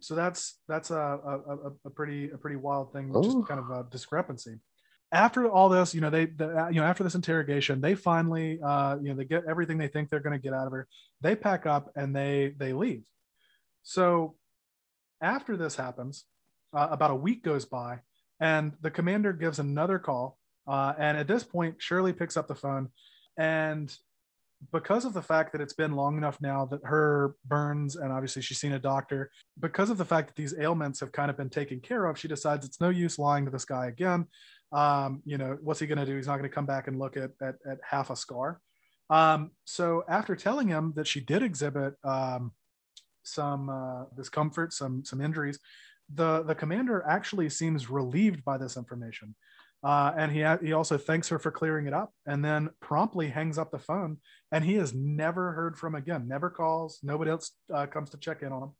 So 0.00 0.14
that's 0.14 0.58
that's 0.68 0.90
a, 0.90 0.96
a, 0.96 1.70
a, 1.86 1.90
pretty 1.90 2.30
a 2.30 2.36
pretty 2.36 2.56
wild 2.56 2.92
thing, 2.92 3.10
Oh. 3.14 3.22
just 3.22 3.48
kind 3.48 3.60
of 3.60 3.70
a 3.70 3.88
discrepancy. 3.90 4.56
after 5.12 5.50
all 5.50 5.68
this, 5.70 5.94
you 5.94 6.00
know, 6.02 6.10
they, 6.10 6.26
the, 6.26 6.68
you 6.70 6.80
know, 6.80 6.86
after 6.86 7.04
this 7.04 7.14
interrogation, 7.14 7.80
they 7.80 7.94
finally, 7.94 8.58
uh, 8.62 8.96
you 9.02 9.08
know, 9.10 9.14
they 9.14 9.24
get 9.24 9.44
everything 9.48 9.78
they 9.78 9.88
think 9.88 10.08
they're 10.10 10.20
going 10.20 10.38
to 10.38 10.42
get 10.42 10.52
out 10.54 10.66
of 10.66 10.72
her. 10.72 10.86
They 11.22 11.34
pack 11.36 11.64
up 11.66 11.90
and 11.96 12.14
they 12.16 12.54
they 12.58 12.72
leave. 12.74 13.02
So 13.82 14.36
after 15.22 15.56
this 15.56 15.76
happens, 15.76 16.24
uh, 16.74 16.88
about 16.90 17.10
a 17.10 17.14
week 17.16 17.42
goes 17.42 17.64
by, 17.64 18.00
and 18.40 18.72
the 18.80 18.90
commander 18.90 19.32
gives 19.32 19.58
another 19.58 19.98
call. 19.98 20.38
Uh, 20.66 20.92
and 20.98 21.16
at 21.16 21.28
this 21.28 21.44
point, 21.44 21.76
Shirley 21.78 22.12
picks 22.12 22.36
up 22.36 22.48
the 22.48 22.54
phone, 22.54 22.88
and 23.36 23.94
because 24.70 25.04
of 25.04 25.12
the 25.12 25.22
fact 25.22 25.52
that 25.52 25.60
it's 25.60 25.72
been 25.72 25.96
long 25.96 26.16
enough 26.16 26.40
now 26.40 26.66
that 26.66 26.80
her 26.84 27.34
burns 27.46 27.96
and 27.96 28.12
obviously 28.12 28.42
she's 28.42 28.60
seen 28.60 28.72
a 28.72 28.78
doctor 28.78 29.30
because 29.58 29.90
of 29.90 29.98
the 29.98 30.04
fact 30.04 30.28
that 30.28 30.36
these 30.36 30.56
ailments 30.58 31.00
have 31.00 31.10
kind 31.10 31.30
of 31.30 31.36
been 31.36 31.50
taken 31.50 31.80
care 31.80 32.06
of 32.06 32.18
she 32.18 32.28
decides 32.28 32.64
it's 32.64 32.80
no 32.80 32.90
use 32.90 33.18
lying 33.18 33.44
to 33.44 33.50
this 33.50 33.64
guy 33.64 33.86
again 33.86 34.26
um, 34.72 35.20
you 35.24 35.36
know 35.36 35.58
what's 35.62 35.80
he 35.80 35.86
going 35.86 35.98
to 35.98 36.06
do 36.06 36.16
he's 36.16 36.26
not 36.26 36.36
going 36.36 36.48
to 36.48 36.54
come 36.54 36.66
back 36.66 36.86
and 36.86 36.98
look 36.98 37.16
at, 37.16 37.30
at, 37.40 37.56
at 37.68 37.78
half 37.82 38.10
a 38.10 38.16
scar 38.16 38.60
um, 39.10 39.50
so 39.64 40.04
after 40.08 40.36
telling 40.36 40.68
him 40.68 40.92
that 40.94 41.06
she 41.06 41.20
did 41.20 41.42
exhibit 41.42 41.94
um, 42.04 42.52
some 43.22 43.68
uh, 43.68 44.04
discomfort 44.16 44.72
some 44.72 45.04
some 45.04 45.20
injuries 45.20 45.58
the 46.14 46.42
the 46.42 46.54
commander 46.54 47.04
actually 47.06 47.48
seems 47.48 47.88
relieved 47.88 48.44
by 48.44 48.58
this 48.58 48.76
information 48.76 49.34
uh, 49.84 50.12
and 50.16 50.30
he 50.30 50.44
he 50.64 50.72
also 50.72 50.96
thanks 50.96 51.28
her 51.28 51.38
for 51.38 51.50
clearing 51.50 51.86
it 51.86 51.92
up, 51.92 52.12
and 52.26 52.44
then 52.44 52.70
promptly 52.80 53.28
hangs 53.28 53.58
up 53.58 53.70
the 53.72 53.78
phone. 53.78 54.18
And 54.52 54.64
he 54.64 54.76
is 54.76 54.94
never 54.94 55.52
heard 55.52 55.76
from 55.76 55.96
again. 55.96 56.28
Never 56.28 56.50
calls. 56.50 57.00
Nobody 57.02 57.32
else 57.32 57.50
uh, 57.72 57.86
comes 57.86 58.10
to 58.10 58.16
check 58.16 58.42
in 58.42 58.52
on 58.52 58.62
him. 58.62 58.70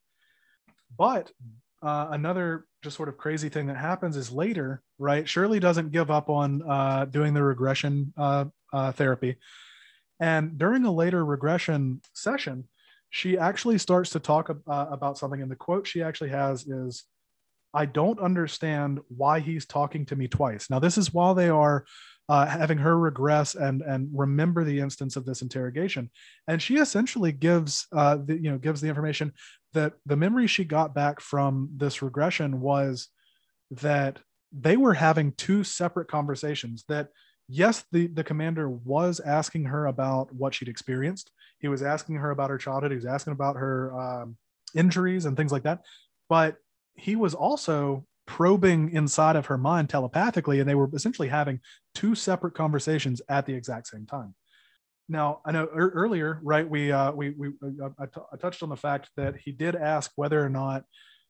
But 0.97 1.33
uh, 1.83 2.09
another 2.11 2.67
just 2.83 2.97
sort 2.97 3.09
of 3.09 3.19
crazy 3.19 3.49
thing 3.49 3.67
that 3.67 3.77
happens 3.77 4.17
is 4.17 4.31
later, 4.31 4.83
right? 4.99 5.29
Shirley 5.29 5.59
doesn't 5.59 5.91
give 5.91 6.11
up 6.11 6.31
on 6.31 6.63
uh, 6.63 7.07
doing 7.07 7.35
the 7.35 7.43
regression 7.43 8.13
uh, 8.17 8.45
therapy, 8.93 9.39
and 10.21 10.57
during 10.57 10.85
a 10.85 10.93
later 10.93 11.25
regression 11.25 12.01
session, 12.13 12.69
she 13.13 13.37
actually 13.37 13.77
starts 13.77 14.09
to 14.11 14.19
talk 14.19 14.51
about 14.67 15.19
something. 15.19 15.43
And 15.43 15.51
the 15.51 15.55
quote 15.55 15.87
she 15.87 16.03
actually 16.03 16.31
has 16.31 16.67
is 16.67 17.05
I 17.75 17.85
don't 17.85 18.19
understand 18.19 19.01
why 19.09 19.41
he's 19.41 19.67
talking 19.67 20.07
to 20.07 20.17
me 20.17 20.29
twice. 20.29 20.71
Now, 20.71 20.79
this 20.79 20.97
is 20.97 21.13
while 21.13 21.35
they 21.35 21.51
are 21.51 21.85
uh, 22.31 22.47
having 22.47 22.79
her 22.79 22.99
regress 22.99 23.55
and 23.55 23.83
and 23.83 24.09
remember 24.15 24.65
the 24.65 24.81
instance 24.81 25.17
of 25.17 25.27
this 25.27 25.43
interrogation, 25.43 26.11
and 26.49 26.61
she 26.61 26.77
essentially 26.79 27.33
gives 27.33 27.87
uh, 27.93 28.17
the, 28.17 28.35
you 28.35 28.51
know 28.51 28.57
gives 28.57 28.81
the 28.81 28.89
information 28.89 29.33
that 29.75 29.93
the 30.07 30.17
memory 30.17 30.47
she 30.47 30.65
got 30.65 30.95
back 30.95 31.21
from 31.21 31.69
this 31.77 32.01
regression 32.01 32.63
was 32.63 33.09
that 33.71 34.21
they 34.53 34.79
were 34.79 34.95
having 34.95 35.33
two 35.33 35.65
separate 35.65 36.09
conversations. 36.09 36.85
That 36.89 37.09
yes, 37.49 37.85
the 37.93 38.07
the 38.09 38.25
commander 38.25 38.69
was 38.69 39.21
asking 39.21 39.65
her 39.65 39.87
about 39.87 40.33
what 40.35 40.55
she'd 40.55 40.69
experienced. 40.69 41.31
He 41.59 41.69
was 41.69 41.83
asking 41.83 42.17
her 42.17 42.31
about 42.31 42.51
her 42.51 42.59
childhood. 42.59 42.91
He 42.91 42.97
was 42.97 43.07
asking 43.07 43.33
about 43.33 43.57
her 43.57 43.99
um, 43.99 44.37
injuries 44.75 45.25
and 45.25 45.37
things 45.37 45.53
like 45.53 45.63
that. 45.63 45.83
But 46.29 46.57
he 46.95 47.17
was 47.17 47.35
also 47.35 48.07
probing 48.27 48.93
inside 48.93 49.37
of 49.37 49.47
her 49.47 49.59
mind 49.59 49.89
telepathically, 49.91 50.61
and 50.61 50.69
they 50.69 50.75
were 50.75 50.91
essentially 50.95 51.29
having 51.29 51.61
two 51.95 52.15
separate 52.15 52.55
conversations 52.55 53.21
at 53.29 53.47
the 53.47 53.55
exact 53.55 53.89
same 53.89 54.07
time. 54.07 54.35
Now, 55.09 55.41
I 55.45 55.53
know 55.53 55.65
er- 55.65 55.93
earlier, 55.95 56.41
right? 56.43 56.69
We 56.69 56.93
uh, 56.93 57.13
we 57.13 57.31
we 57.31 57.49
uh, 57.83 57.91
I, 57.99 58.07
t- 58.07 58.21
I 58.33 58.37
touched 58.37 58.63
on 58.63 58.69
the 58.69 58.77
fact 58.77 59.11
that 59.17 59.37
he 59.37 59.53
did 59.53 59.77
ask 59.77 60.11
whether 60.17 60.43
or 60.43 60.49
not 60.49 60.85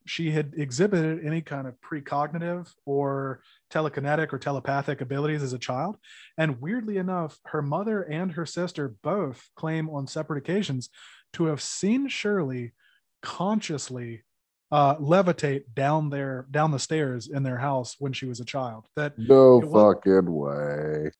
she 0.07 0.31
had 0.31 0.53
exhibited 0.57 1.25
any 1.25 1.41
kind 1.41 1.67
of 1.67 1.75
precognitive 1.81 2.73
or 2.85 3.41
telekinetic 3.71 4.33
or 4.33 4.39
telepathic 4.39 5.01
abilities 5.01 5.43
as 5.43 5.53
a 5.53 5.59
child. 5.59 5.97
And 6.37 6.61
weirdly 6.61 6.97
enough, 6.97 7.39
her 7.47 7.63
mother 7.63 8.03
and 8.03 8.33
her 8.33 8.47
sister 8.47 8.95
both 9.03 9.49
claim 9.57 9.89
on 9.91 10.07
separate 10.07 10.39
occasions 10.39 10.91
to 11.35 11.47
have 11.47 11.61
seen 11.61 12.09
Shirley 12.09 12.73
consciously 13.23 14.25
uh, 14.71 14.97
levitate 14.97 15.65
down 15.75 16.09
there 16.11 16.47
down 16.51 16.71
the 16.71 16.79
stairs 16.79 17.29
in 17.29 17.43
their 17.43 17.59
house 17.59 17.97
when 17.99 18.13
she 18.13 18.27
was 18.27 18.41
a 18.41 18.45
child. 18.45 18.87
That 18.97 19.19
no 19.19 19.61
fucking 19.61 20.33
way. 20.33 21.11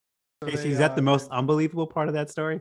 Casey, 0.45 0.71
is 0.71 0.79
that 0.79 0.95
the 0.95 1.01
uh, 1.01 1.05
most 1.05 1.29
unbelievable 1.29 1.87
part 1.87 2.07
of 2.07 2.15
that 2.15 2.29
story? 2.29 2.59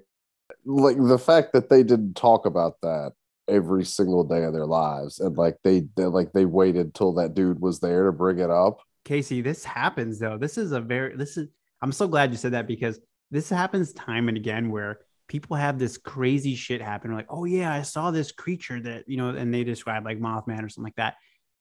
Like 0.64 0.96
the 0.98 1.18
fact 1.18 1.54
that 1.54 1.70
they 1.70 1.82
didn't 1.82 2.14
talk 2.14 2.46
about 2.46 2.76
that 2.82 3.12
every 3.48 3.84
single 3.84 4.24
day 4.24 4.44
of 4.44 4.52
their 4.52 4.66
lives, 4.66 5.20
and 5.20 5.36
like 5.36 5.56
they, 5.64 5.84
they 5.96 6.04
like 6.04 6.32
they 6.32 6.44
waited 6.44 6.94
till 6.94 7.14
that 7.14 7.34
dude 7.34 7.60
was 7.60 7.80
there 7.80 8.06
to 8.06 8.12
bring 8.12 8.38
it 8.38 8.50
up. 8.50 8.80
Casey, 9.04 9.40
this 9.40 9.64
happens 9.64 10.18
though. 10.18 10.38
This 10.38 10.58
is 10.58 10.72
a 10.72 10.80
very 10.80 11.16
this 11.16 11.36
is. 11.36 11.48
I'm 11.80 11.92
so 11.92 12.06
glad 12.06 12.30
you 12.30 12.36
said 12.36 12.52
that 12.52 12.68
because 12.68 13.00
this 13.30 13.48
happens 13.48 13.92
time 13.92 14.28
and 14.28 14.36
again 14.36 14.70
where 14.70 15.00
people 15.28 15.56
have 15.56 15.78
this 15.78 15.96
crazy 15.96 16.54
shit 16.54 16.82
happen. 16.82 17.12
Like, 17.14 17.26
oh 17.30 17.44
yeah, 17.44 17.72
I 17.72 17.82
saw 17.82 18.10
this 18.10 18.32
creature 18.32 18.80
that 18.80 19.08
you 19.08 19.16
know, 19.16 19.30
and 19.30 19.52
they 19.52 19.64
describe 19.64 20.04
like 20.04 20.20
Mothman 20.20 20.62
or 20.62 20.68
something 20.68 20.84
like 20.84 20.96
that. 20.96 21.14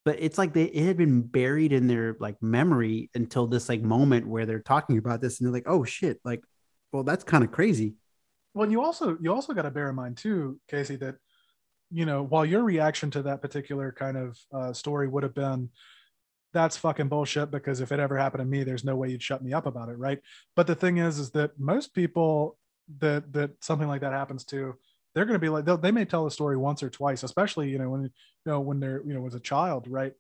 But 0.04 0.18
it's 0.20 0.38
like 0.38 0.54
they 0.54 0.66
it 0.66 0.86
had 0.86 0.98
been 0.98 1.22
buried 1.22 1.72
in 1.72 1.88
their 1.88 2.18
like 2.20 2.36
memory 2.42 3.10
until 3.16 3.48
this 3.48 3.70
like 3.70 3.82
moment 3.82 4.28
where 4.28 4.46
they're 4.46 4.60
talking 4.60 4.98
about 4.98 5.22
this, 5.22 5.40
and 5.40 5.48
they're 5.48 5.54
like, 5.54 5.68
oh 5.68 5.84
shit, 5.84 6.20
like, 6.24 6.44
well, 6.92 7.04
that's 7.04 7.24
kind 7.24 7.44
of 7.44 7.52
crazy. 7.52 7.96
Well, 8.54 8.70
you 8.70 8.84
also 8.84 9.18
you 9.22 9.34
also 9.34 9.54
got 9.54 9.62
to 9.62 9.72
bear 9.72 9.90
in 9.90 9.96
mind 9.96 10.18
too, 10.18 10.60
Casey, 10.68 10.98
that 10.98 11.16
you 11.92 12.06
know 12.06 12.24
while 12.24 12.46
your 12.46 12.64
reaction 12.64 13.12
to 13.12 13.22
that 13.22 13.42
particular 13.42 13.92
kind 13.92 14.18
of 14.18 14.40
uh, 14.54 14.74
story 14.74 15.08
would 15.08 15.24
have 15.24 15.36
been 15.36 15.70
that's 16.54 16.78
fucking 16.78 17.08
bullshit 17.08 17.52
because 17.52 17.82
if 17.82 17.92
it 17.92 18.00
ever 18.00 18.18
happened 18.18 18.42
to 18.42 18.46
me 18.46 18.64
there's 18.64 18.84
no 18.84 18.96
way 18.96 19.10
you'd 19.10 19.24
shut 19.24 19.44
me 19.44 19.54
up 19.54 19.66
about 19.66 19.90
it 19.90 19.98
right? 19.98 20.20
But 20.56 20.68
the 20.68 20.76
thing 20.76 20.98
is 20.98 21.20
is 21.20 21.32
that 21.32 21.60
most 21.60 21.94
people 21.94 22.58
that 23.00 23.32
that 23.34 23.52
something 23.64 23.88
like 23.88 24.02
that 24.02 24.14
happens 24.14 24.44
to 24.46 24.76
they're 25.14 25.26
going 25.26 25.36
to 25.36 25.40
be 25.40 25.50
like 25.50 25.66
they 25.82 25.92
may 25.92 26.06
tell 26.06 26.26
the 26.26 26.32
story 26.32 26.58
once 26.58 26.82
or 26.84 26.90
twice 26.90 27.24
especially 27.24 27.70
you 27.70 27.78
know 27.78 27.90
when 27.90 28.04
you 28.04 28.10
know 28.46 28.60
when 28.60 28.80
they're 28.80 29.02
you 29.06 29.14
know 29.14 29.26
as 29.26 29.36
a 29.36 29.40
child 29.40 29.86
right? 29.88 30.14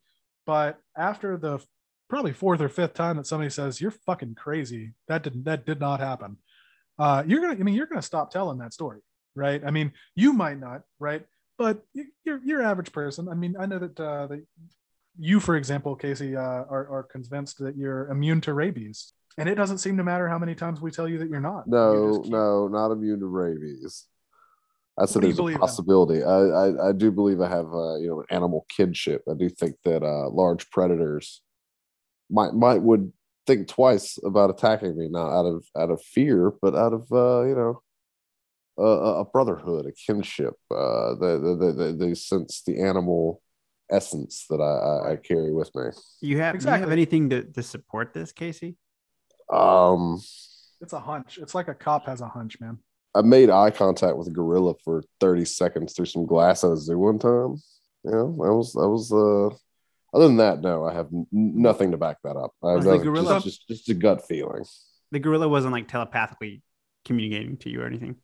But 0.46 0.80
after 0.98 1.38
the 1.38 1.60
probably 2.10 2.34
fourth 2.34 2.60
or 2.62 2.70
fifth 2.70 2.94
time 2.94 3.18
that 3.18 3.28
somebody 3.28 3.50
says 3.50 3.80
you're 3.80 3.92
fucking 3.92 4.36
crazy. 4.36 4.94
That 5.08 5.24
didn't 5.24 5.46
that 5.46 5.66
did 5.66 5.80
not 5.80 6.00
happen 6.00 6.38
uh 7.00 7.24
you're 7.26 7.40
gonna 7.40 7.54
i 7.54 7.64
mean 7.64 7.76
you're 7.76 7.88
gonna 7.88 8.02
stop 8.02 8.32
telling 8.32 8.58
that 8.60 8.74
story 8.74 9.00
right? 9.36 9.62
I 9.66 9.72
mean 9.72 9.94
you 10.16 10.34
might 10.34 10.60
not 10.60 10.82
right 11.00 11.26
but 11.58 11.84
you're 12.24 12.42
your 12.44 12.62
average 12.62 12.92
person 12.92 13.28
i 13.30 13.34
mean 13.34 13.56
i 13.60 13.66
know 13.66 13.80
that 13.80 14.00
uh 14.00 14.28
that 14.28 14.46
you 15.20 15.40
for 15.40 15.56
example 15.56 15.96
casey 15.96 16.36
uh, 16.36 16.42
are, 16.42 16.88
are 16.90 17.08
convinced 17.12 17.60
that 17.60 17.76
you're 17.76 18.08
immune 18.10 18.42
to 18.42 18.54
rabies 18.54 19.14
and 19.38 19.48
it 19.48 19.56
doesn't 19.56 19.78
seem 19.80 19.98
to 19.98 20.04
matter 20.04 20.28
how 20.28 20.38
many 20.38 20.56
times 20.56 20.82
we 20.82 20.92
tell 20.92 21.08
you 21.08 21.18
that 21.20 21.30
you're 21.30 21.40
not. 21.40 21.68
No, 21.68 22.20
keep... 22.22 22.32
no, 22.32 22.68
not 22.68 22.92
immune 22.92 23.20
to 23.20 23.28
rabies. 23.28 24.06
I 25.00 25.06
said 25.06 25.24
there's 25.24 25.40
a 25.40 25.58
possibility. 25.58 26.22
I, 26.22 26.38
I, 26.38 26.90
I 26.90 26.92
do 26.92 27.12
believe 27.12 27.40
I 27.40 27.50
have 27.50 27.74
uh, 27.74 27.96
you 27.96 28.10
know 28.10 28.20
an 28.20 28.26
animal 28.30 28.66
kinship. 28.70 29.24
I 29.30 29.34
do 29.36 29.50
think 29.50 29.76
that 29.86 30.04
uh, 30.04 30.30
large 30.30 30.70
predators 30.70 31.42
might 32.30 32.54
might 32.54 32.82
would 32.82 33.14
think 33.48 33.68
twice 33.68 34.20
about 34.24 34.50
attacking 34.50 34.98
me, 34.98 35.08
not 35.10 35.32
out 35.32 35.46
of 35.46 35.66
out 35.78 35.92
of 35.92 36.02
fear, 36.02 36.52
but 36.62 36.76
out 36.76 36.94
of 36.94 37.08
uh, 37.12 37.44
you 37.44 37.56
know 37.56 37.82
a, 38.78 38.84
a 38.84 39.26
brotherhood, 39.26 39.86
a 39.86 39.92
kinship. 39.92 40.54
Uh, 40.70 41.16
they, 41.16 41.38
they, 41.38 41.72
they, 41.72 41.92
they 41.92 42.14
sense 42.14 42.64
the 42.66 42.82
animal 42.82 43.42
essence 43.92 44.46
that 44.50 44.62
I, 44.62 45.10
I, 45.10 45.14
I 45.14 45.16
carry 45.18 45.54
with 45.54 45.74
me. 45.76 45.84
You 46.22 46.40
have 46.40 46.56
exactly. 46.56 46.80
you 46.80 46.84
have 46.84 46.92
anything 46.92 47.30
to, 47.30 47.44
to 47.44 47.64
support 47.64 48.14
this, 48.14 48.32
Casey? 48.32 48.78
Um, 49.52 50.22
it's 50.80 50.94
a 50.94 51.00
hunch. 51.00 51.38
It's 51.38 51.54
like 51.54 51.68
a 51.68 51.74
cop 51.74 52.08
has 52.08 52.22
a 52.22 52.28
hunch, 52.28 52.60
man. 52.60 52.80
I 53.14 53.22
made 53.22 53.50
eye 53.50 53.72
contact 53.72 54.16
with 54.16 54.28
a 54.28 54.32
gorilla 54.32 54.74
for 54.86 55.04
30 55.20 55.46
seconds 55.46 55.94
through 55.94 56.06
some 56.06 56.26
glass 56.26 56.64
at 56.64 56.72
a 56.72 56.78
zoo 56.78 56.98
one 56.98 57.20
time. 57.20 57.58
Yeah, 58.04 58.12
that 58.12 58.54
was 58.54 58.74
that 58.74 58.88
was 58.88 59.12
uh 59.12 59.56
other 60.14 60.28
than 60.28 60.38
that, 60.38 60.62
no, 60.62 60.86
I 60.86 60.94
have 60.94 61.08
n- 61.14 61.28
nothing 61.32 61.92
to 61.92 61.98
back 61.98 62.18
that 62.24 62.36
up. 62.36 62.52
I 62.64 62.72
have 62.74 62.84
the 62.84 62.98
gorilla 62.98 63.36
just, 63.36 63.68
just, 63.68 63.68
just 63.68 63.90
a 63.90 63.94
gut 63.94 64.28
feeling. 64.28 64.64
The 65.12 65.20
gorilla 65.20 65.48
wasn't 65.48 65.74
like 65.74 65.88
telepathically 65.88 66.64
communicating 67.06 67.58
to 67.58 67.70
you 67.70 67.82
or 67.82 67.86
anything. 67.86 68.16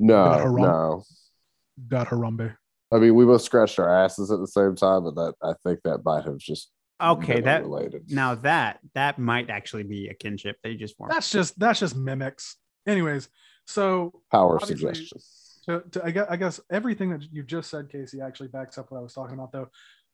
No, 0.00 0.56
no. 0.56 1.04
Got 1.88 2.08
Harambe. 2.08 2.56
I 2.92 2.98
mean, 2.98 3.14
we 3.14 3.24
both 3.24 3.42
scratched 3.42 3.78
our 3.78 4.04
asses 4.04 4.32
at 4.32 4.40
the 4.40 4.48
same 4.48 4.74
time, 4.74 5.04
but 5.04 5.14
that 5.14 5.34
I 5.42 5.52
think 5.62 5.80
that 5.84 6.04
might 6.04 6.24
have 6.24 6.38
just 6.38 6.72
Okay, 7.00 7.40
that 7.40 7.62
related. 7.62 8.10
now 8.10 8.34
that 8.36 8.78
that 8.94 9.18
might 9.18 9.48
actually 9.48 9.84
be 9.84 10.08
a 10.08 10.14
kinship 10.14 10.56
they 10.62 10.74
just 10.74 10.96
formed. 10.96 11.12
That's 11.12 11.30
just 11.30 11.58
that's 11.58 11.80
just 11.80 11.96
mimics. 11.96 12.56
Anyways, 12.86 13.28
so 13.66 14.20
power 14.32 14.58
suggestion. 14.60 15.18
To, 15.66 15.82
to, 15.92 16.04
I, 16.04 16.10
guess, 16.10 16.26
I 16.30 16.36
guess 16.36 16.60
everything 16.70 17.10
that 17.10 17.22
you 17.30 17.42
just 17.42 17.70
said, 17.70 17.90
Casey, 17.90 18.20
actually 18.22 18.48
backs 18.48 18.78
up 18.78 18.90
what 18.90 18.98
I 18.98 19.02
was 19.02 19.12
talking 19.12 19.34
about. 19.34 19.52
Though, 19.52 19.68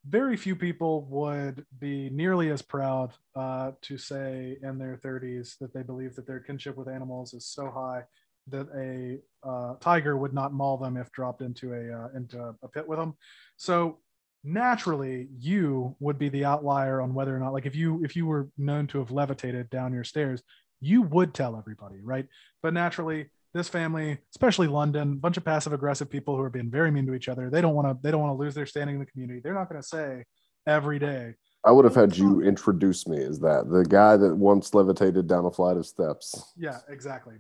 very 0.07 0.37
few 0.37 0.57
people 0.57 1.07
would 1.09 1.65
be 1.79 2.11
nearly 2.11 2.51
as 2.51 2.63
proud 2.63 3.13
uh, 3.37 3.73
to 3.83 3.97
say 3.97 4.59
in 4.63 4.79
their 4.79 4.97
30s 4.97 5.57
that 5.61 5.73
they 5.73 5.83
believe 5.83 6.17
that 6.17 6.27
their 6.27 6.41
kinship 6.41 6.77
with 6.77 6.89
animals 6.89 7.33
is 7.33 7.47
so 7.47 7.71
high 7.71 8.03
that 8.49 8.69
a 8.77 9.19
uh, 9.49 9.75
tiger 9.81 10.17
would 10.17 10.33
not 10.33 10.53
maul 10.53 10.77
them 10.77 10.97
if 10.97 11.11
dropped 11.13 11.43
into 11.43 11.73
a 11.73 12.05
uh, 12.05 12.09
into 12.15 12.55
a 12.63 12.69
pit 12.69 12.87
with 12.87 12.99
them. 12.99 13.15
So 13.57 13.99
naturally 14.47 15.29
you 15.39 15.95
would 15.99 16.19
be 16.19 16.29
the 16.29 16.45
outlier 16.45 17.01
on 17.01 17.13
whether 17.13 17.35
or 17.35 17.39
not 17.41 17.53
like 17.53 17.67
if 17.67 17.75
you 17.75 18.03
if 18.05 18.15
you 18.15 18.27
were 18.27 18.49
known 18.57 18.87
to 18.87 18.99
have 18.99 19.11
levitated 19.11 19.69
down 19.71 19.93
your 19.93 20.05
stairs 20.05 20.41
you 20.81 21.03
would 21.03 21.35
tell 21.35 21.57
everybody 21.57 21.97
right 22.01 22.27
but 22.63 22.73
naturally 22.73 23.27
this 23.55 23.69
family 23.69 24.17
especially 24.31 24.69
london 24.69 25.13
a 25.13 25.17
bunch 25.17 25.37
of 25.37 25.45
passive 25.45 25.73
aggressive 25.73 26.09
people 26.09 26.37
who 26.37 26.43
are 26.43 26.51
being 26.51 26.71
very 26.71 26.93
mean 26.93 27.05
to 27.05 27.15
each 27.15 27.29
other 27.29 27.51
they 27.51 27.61
don't 27.61 27.75
want 27.75 27.89
to 27.89 27.99
they 28.03 28.13
don't 28.13 28.21
want 28.21 28.31
to 28.31 28.41
lose 28.41 28.55
their 28.55 28.67
standing 28.67 28.95
in 28.95 29.01
the 29.01 29.07
community 29.07 29.41
they're 29.43 29.53
not 29.53 29.69
going 29.69 29.83
to 29.83 29.87
say 29.87 30.25
every 30.67 31.01
day 31.01 31.35
I 31.65 31.73
would 31.73 31.85
have 31.85 31.97
had 31.97 32.17
you 32.17 32.43
introduce 32.43 33.09
me 33.09 33.21
as 33.25 33.41
that 33.41 33.69
the 33.69 33.85
guy 33.85 34.17
that 34.17 34.37
once 34.37 34.73
levitated 34.73 35.27
down 35.27 35.47
a 35.47 35.51
flight 35.51 35.77
of 35.77 35.87
steps. 35.87 36.53
yeah 36.57 36.79
exactly 36.89 37.35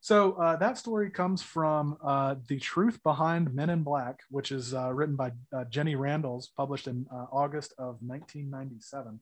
so 0.00 0.32
uh, 0.32 0.56
that 0.56 0.78
story 0.78 1.10
comes 1.10 1.42
from 1.42 1.96
uh, 2.02 2.34
the 2.48 2.58
truth 2.58 3.02
behind 3.02 3.52
men 3.54 3.70
in 3.70 3.82
black 3.82 4.20
which 4.30 4.52
is 4.52 4.74
uh, 4.74 4.92
written 4.92 5.16
by 5.16 5.30
uh, 5.52 5.64
jenny 5.64 5.94
Randles 5.94 6.46
published 6.56 6.86
in 6.86 7.06
uh, 7.12 7.26
august 7.32 7.72
of 7.78 7.96
1997 8.00 9.20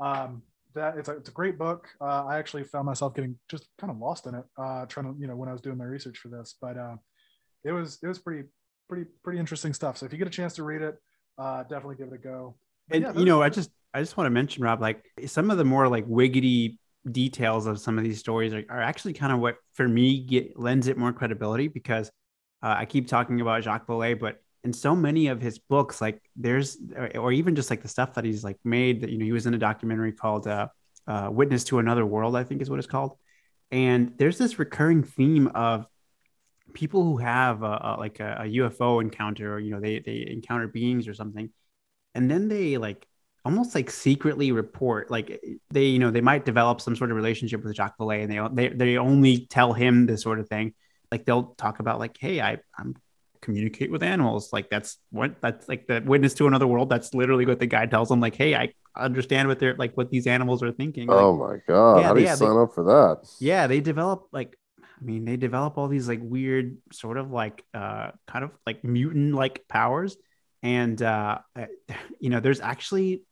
um, 0.00 0.42
that 0.74 0.96
it's 0.96 1.08
a, 1.08 1.12
it's 1.12 1.28
a 1.28 1.32
great 1.32 1.58
book. 1.58 1.88
Uh, 2.00 2.24
i 2.26 2.38
actually 2.38 2.64
found 2.64 2.86
myself 2.86 3.14
getting 3.14 3.38
just 3.50 3.68
kind 3.78 3.90
of 3.90 3.98
lost 3.98 4.26
in 4.26 4.34
it 4.34 4.44
uh, 4.58 4.86
trying 4.86 5.06
to 5.06 5.20
you 5.20 5.26
know 5.26 5.36
when 5.36 5.48
i 5.48 5.52
was 5.52 5.60
doing 5.60 5.78
my 5.78 5.84
research 5.84 6.18
for 6.18 6.28
this 6.28 6.56
but 6.60 6.76
uh, 6.76 6.96
it 7.64 7.72
was 7.72 7.98
it 8.02 8.06
was 8.06 8.18
pretty 8.18 8.48
pretty 8.88 9.08
pretty 9.22 9.38
interesting 9.38 9.72
stuff. 9.72 9.96
So 9.96 10.04
if 10.04 10.12
you 10.12 10.18
get 10.18 10.26
a 10.26 10.30
chance 10.30 10.54
to 10.56 10.64
read 10.64 10.82
it 10.82 10.98
uh, 11.38 11.62
definitely 11.64 11.96
give 11.96 12.08
it 12.08 12.14
a 12.14 12.18
go. 12.18 12.54
But 12.88 12.96
And 12.96 13.04
yeah, 13.04 13.12
you 13.18 13.24
know, 13.24 13.42
I 13.42 13.48
just 13.48 13.70
I 13.94 14.00
just 14.00 14.16
want 14.16 14.26
to 14.26 14.30
mention, 14.30 14.62
Rob, 14.62 14.80
like 14.80 15.04
some 15.26 15.50
of 15.50 15.58
the 15.58 15.64
more 15.64 15.88
like 15.88 16.06
wiggity 16.06 16.78
details 17.10 17.66
of 17.66 17.80
some 17.80 17.98
of 17.98 18.04
these 18.04 18.18
stories 18.18 18.54
are, 18.54 18.64
are 18.68 18.80
actually 18.80 19.12
kind 19.12 19.32
of 19.32 19.40
what 19.40 19.56
for 19.72 19.88
me 19.88 20.20
get 20.20 20.58
lends 20.58 20.86
it 20.86 20.96
more 20.96 21.12
credibility 21.12 21.68
because 21.68 22.08
uh, 22.62 22.76
I 22.78 22.84
keep 22.84 23.08
talking 23.08 23.40
about 23.40 23.64
Jacques 23.64 23.86
Vallée, 23.86 24.18
but 24.18 24.40
in 24.62 24.72
so 24.72 24.94
many 24.94 25.26
of 25.26 25.40
his 25.40 25.58
books, 25.58 26.00
like 26.00 26.22
there's 26.36 26.78
or, 26.96 27.32
even 27.32 27.56
just 27.56 27.70
like 27.70 27.82
the 27.82 27.88
stuff 27.88 28.14
that 28.14 28.24
he's 28.24 28.44
like 28.44 28.58
made 28.64 29.00
that 29.00 29.10
you 29.10 29.18
know 29.18 29.24
he 29.24 29.32
was 29.32 29.46
in 29.46 29.54
a 29.54 29.58
documentary 29.58 30.12
called 30.12 30.46
uh, 30.46 30.68
uh, 31.08 31.28
"Witness 31.32 31.64
to 31.64 31.80
Another 31.80 32.06
World," 32.06 32.36
I 32.36 32.44
think 32.44 32.62
is 32.62 32.70
what 32.70 32.78
it's 32.78 32.86
called, 32.86 33.16
and 33.72 34.12
there's 34.18 34.38
this 34.38 34.60
recurring 34.60 35.02
theme 35.02 35.48
of 35.48 35.86
people 36.72 37.02
who 37.02 37.16
have 37.18 37.62
a, 37.64 37.66
a, 37.66 37.96
like 37.98 38.20
a, 38.20 38.36
a 38.40 38.44
UFO 38.44 39.02
encounter 39.02 39.54
or 39.54 39.58
you 39.58 39.72
know 39.72 39.80
they 39.80 39.98
they 39.98 40.24
encounter 40.28 40.68
beings 40.68 41.08
or 41.08 41.14
something 41.14 41.50
and 42.14 42.30
then 42.30 42.48
they 42.48 42.78
like 42.78 43.06
almost 43.44 43.74
like 43.74 43.90
secretly 43.90 44.52
report 44.52 45.10
like 45.10 45.42
they 45.70 45.86
you 45.86 45.98
know 45.98 46.10
they 46.10 46.20
might 46.20 46.44
develop 46.44 46.80
some 46.80 46.94
sort 46.94 47.10
of 47.10 47.16
relationship 47.16 47.62
with 47.64 47.74
Jacques 47.74 47.98
Vallée 47.98 48.22
and 48.22 48.30
they 48.56 48.68
they 48.68 48.74
they 48.74 48.96
only 48.98 49.46
tell 49.46 49.72
him 49.72 50.06
this 50.06 50.22
sort 50.22 50.38
of 50.38 50.48
thing 50.48 50.74
like 51.10 51.24
they'll 51.24 51.54
talk 51.58 51.80
about 51.80 51.98
like 51.98 52.16
hey 52.18 52.40
I 52.40 52.58
I'm 52.78 52.94
communicate 53.40 53.90
with 53.90 54.04
animals 54.04 54.52
like 54.52 54.70
that's 54.70 54.98
what 55.10 55.40
that's 55.40 55.68
like 55.68 55.88
the 55.88 56.00
witness 56.06 56.34
to 56.34 56.46
another 56.46 56.66
world 56.68 56.88
that's 56.88 57.12
literally 57.12 57.44
what 57.44 57.58
the 57.58 57.66
guy 57.66 57.86
tells 57.86 58.08
them 58.08 58.20
like 58.20 58.36
hey 58.36 58.54
I 58.54 58.72
understand 58.96 59.48
what 59.48 59.58
they're 59.58 59.74
like 59.74 59.96
what 59.96 60.10
these 60.10 60.28
animals 60.28 60.62
are 60.62 60.70
thinking 60.70 61.08
Like, 61.08 61.16
Oh 61.18 61.36
my 61.36 61.56
god! 61.66 61.96
Yeah, 61.98 62.02
How 62.06 62.14
do 62.14 62.20
you 62.20 62.26
yeah, 62.26 62.36
they- 62.36 62.46
sign 62.46 62.56
up 62.56 62.72
for 62.72 62.84
that? 62.84 63.28
yeah 63.40 63.66
they 63.66 63.80
develop 63.80 64.28
like 64.30 64.56
i 64.80 65.04
mean 65.04 65.24
they 65.24 65.36
develop 65.36 65.76
all 65.78 65.88
these 65.88 66.06
like 66.06 66.20
weird 66.22 66.76
sort 66.92 67.16
of 67.18 67.32
like 67.32 67.64
uh 67.74 68.12
kind 68.28 68.44
of 68.44 68.52
like 68.64 68.84
mutant 68.84 69.34
like 69.34 69.66
powers 69.66 70.16
and 70.62 71.02
uh, 71.02 71.38
you 72.20 72.30
know 72.30 72.38
there's 72.38 72.60
actually 72.60 73.22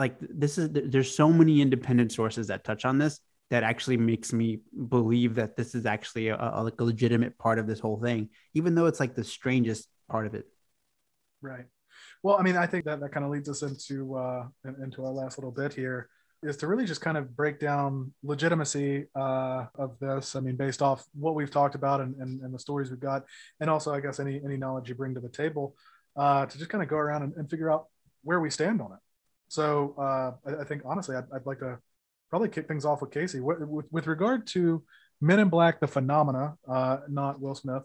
like 0.00 0.16
this 0.20 0.58
is 0.58 0.70
there's 0.72 1.14
so 1.14 1.30
many 1.30 1.60
independent 1.60 2.12
sources 2.12 2.48
that 2.48 2.64
touch 2.64 2.84
on 2.84 2.98
this 2.98 3.20
that 3.50 3.62
actually 3.62 3.96
makes 3.96 4.32
me 4.32 4.60
believe 4.88 5.34
that 5.34 5.56
this 5.56 5.74
is 5.74 5.86
actually 5.86 6.28
a, 6.28 6.36
a 6.36 6.72
a 6.78 6.84
legitimate 6.84 7.38
part 7.38 7.58
of 7.58 7.66
this 7.66 7.80
whole 7.80 8.00
thing 8.00 8.28
even 8.54 8.74
though 8.74 8.86
it's 8.86 9.00
like 9.00 9.14
the 9.14 9.24
strangest 9.24 9.88
part 10.08 10.26
of 10.26 10.34
it 10.34 10.46
Right. 11.42 11.64
Well, 12.22 12.36
I 12.38 12.42
mean, 12.42 12.56
I 12.56 12.66
think 12.66 12.84
that 12.84 13.00
that 13.00 13.12
kind 13.12 13.24
of 13.24 13.32
leads 13.32 13.48
us 13.48 13.62
into 13.62 14.14
uh, 14.16 14.46
into 14.82 15.04
our 15.04 15.12
last 15.12 15.38
little 15.38 15.50
bit 15.50 15.72
here 15.72 16.08
is 16.42 16.56
to 16.58 16.66
really 16.66 16.86
just 16.86 17.00
kind 17.00 17.16
of 17.16 17.36
break 17.36 17.60
down 17.60 18.12
legitimacy 18.22 19.06
uh, 19.14 19.66
of 19.74 19.98
this. 20.00 20.36
I 20.36 20.40
mean, 20.40 20.56
based 20.56 20.82
off 20.82 21.04
what 21.14 21.34
we've 21.34 21.50
talked 21.50 21.74
about 21.74 22.00
and, 22.00 22.14
and, 22.16 22.40
and 22.40 22.54
the 22.54 22.58
stories 22.58 22.90
we've 22.90 23.00
got, 23.00 23.24
and 23.60 23.68
also, 23.68 23.92
I 23.94 24.00
guess, 24.00 24.20
any 24.20 24.40
any 24.44 24.56
knowledge 24.56 24.88
you 24.88 24.94
bring 24.94 25.14
to 25.14 25.20
the 25.20 25.28
table, 25.28 25.76
uh, 26.16 26.46
to 26.46 26.58
just 26.58 26.70
kind 26.70 26.82
of 26.82 26.88
go 26.88 26.96
around 26.96 27.22
and, 27.22 27.34
and 27.36 27.50
figure 27.50 27.70
out 27.70 27.86
where 28.22 28.40
we 28.40 28.50
stand 28.50 28.80
on 28.82 28.92
it. 28.92 28.98
So 29.50 29.94
uh, 29.98 30.32
I, 30.48 30.62
I 30.62 30.64
think 30.64 30.82
honestly, 30.86 31.16
I'd, 31.16 31.24
I'd 31.34 31.44
like 31.44 31.58
to 31.58 31.78
probably 32.30 32.48
kick 32.48 32.68
things 32.68 32.84
off 32.84 33.02
with 33.02 33.10
Casey 33.10 33.40
with, 33.40 33.58
with, 33.60 33.86
with 33.90 34.06
regard 34.06 34.46
to 34.48 34.82
Men 35.20 35.40
in 35.40 35.48
Black, 35.50 35.80
the 35.80 35.86
phenomena, 35.88 36.54
uh, 36.68 36.98
not 37.08 37.40
Will 37.40 37.54
Smith. 37.54 37.82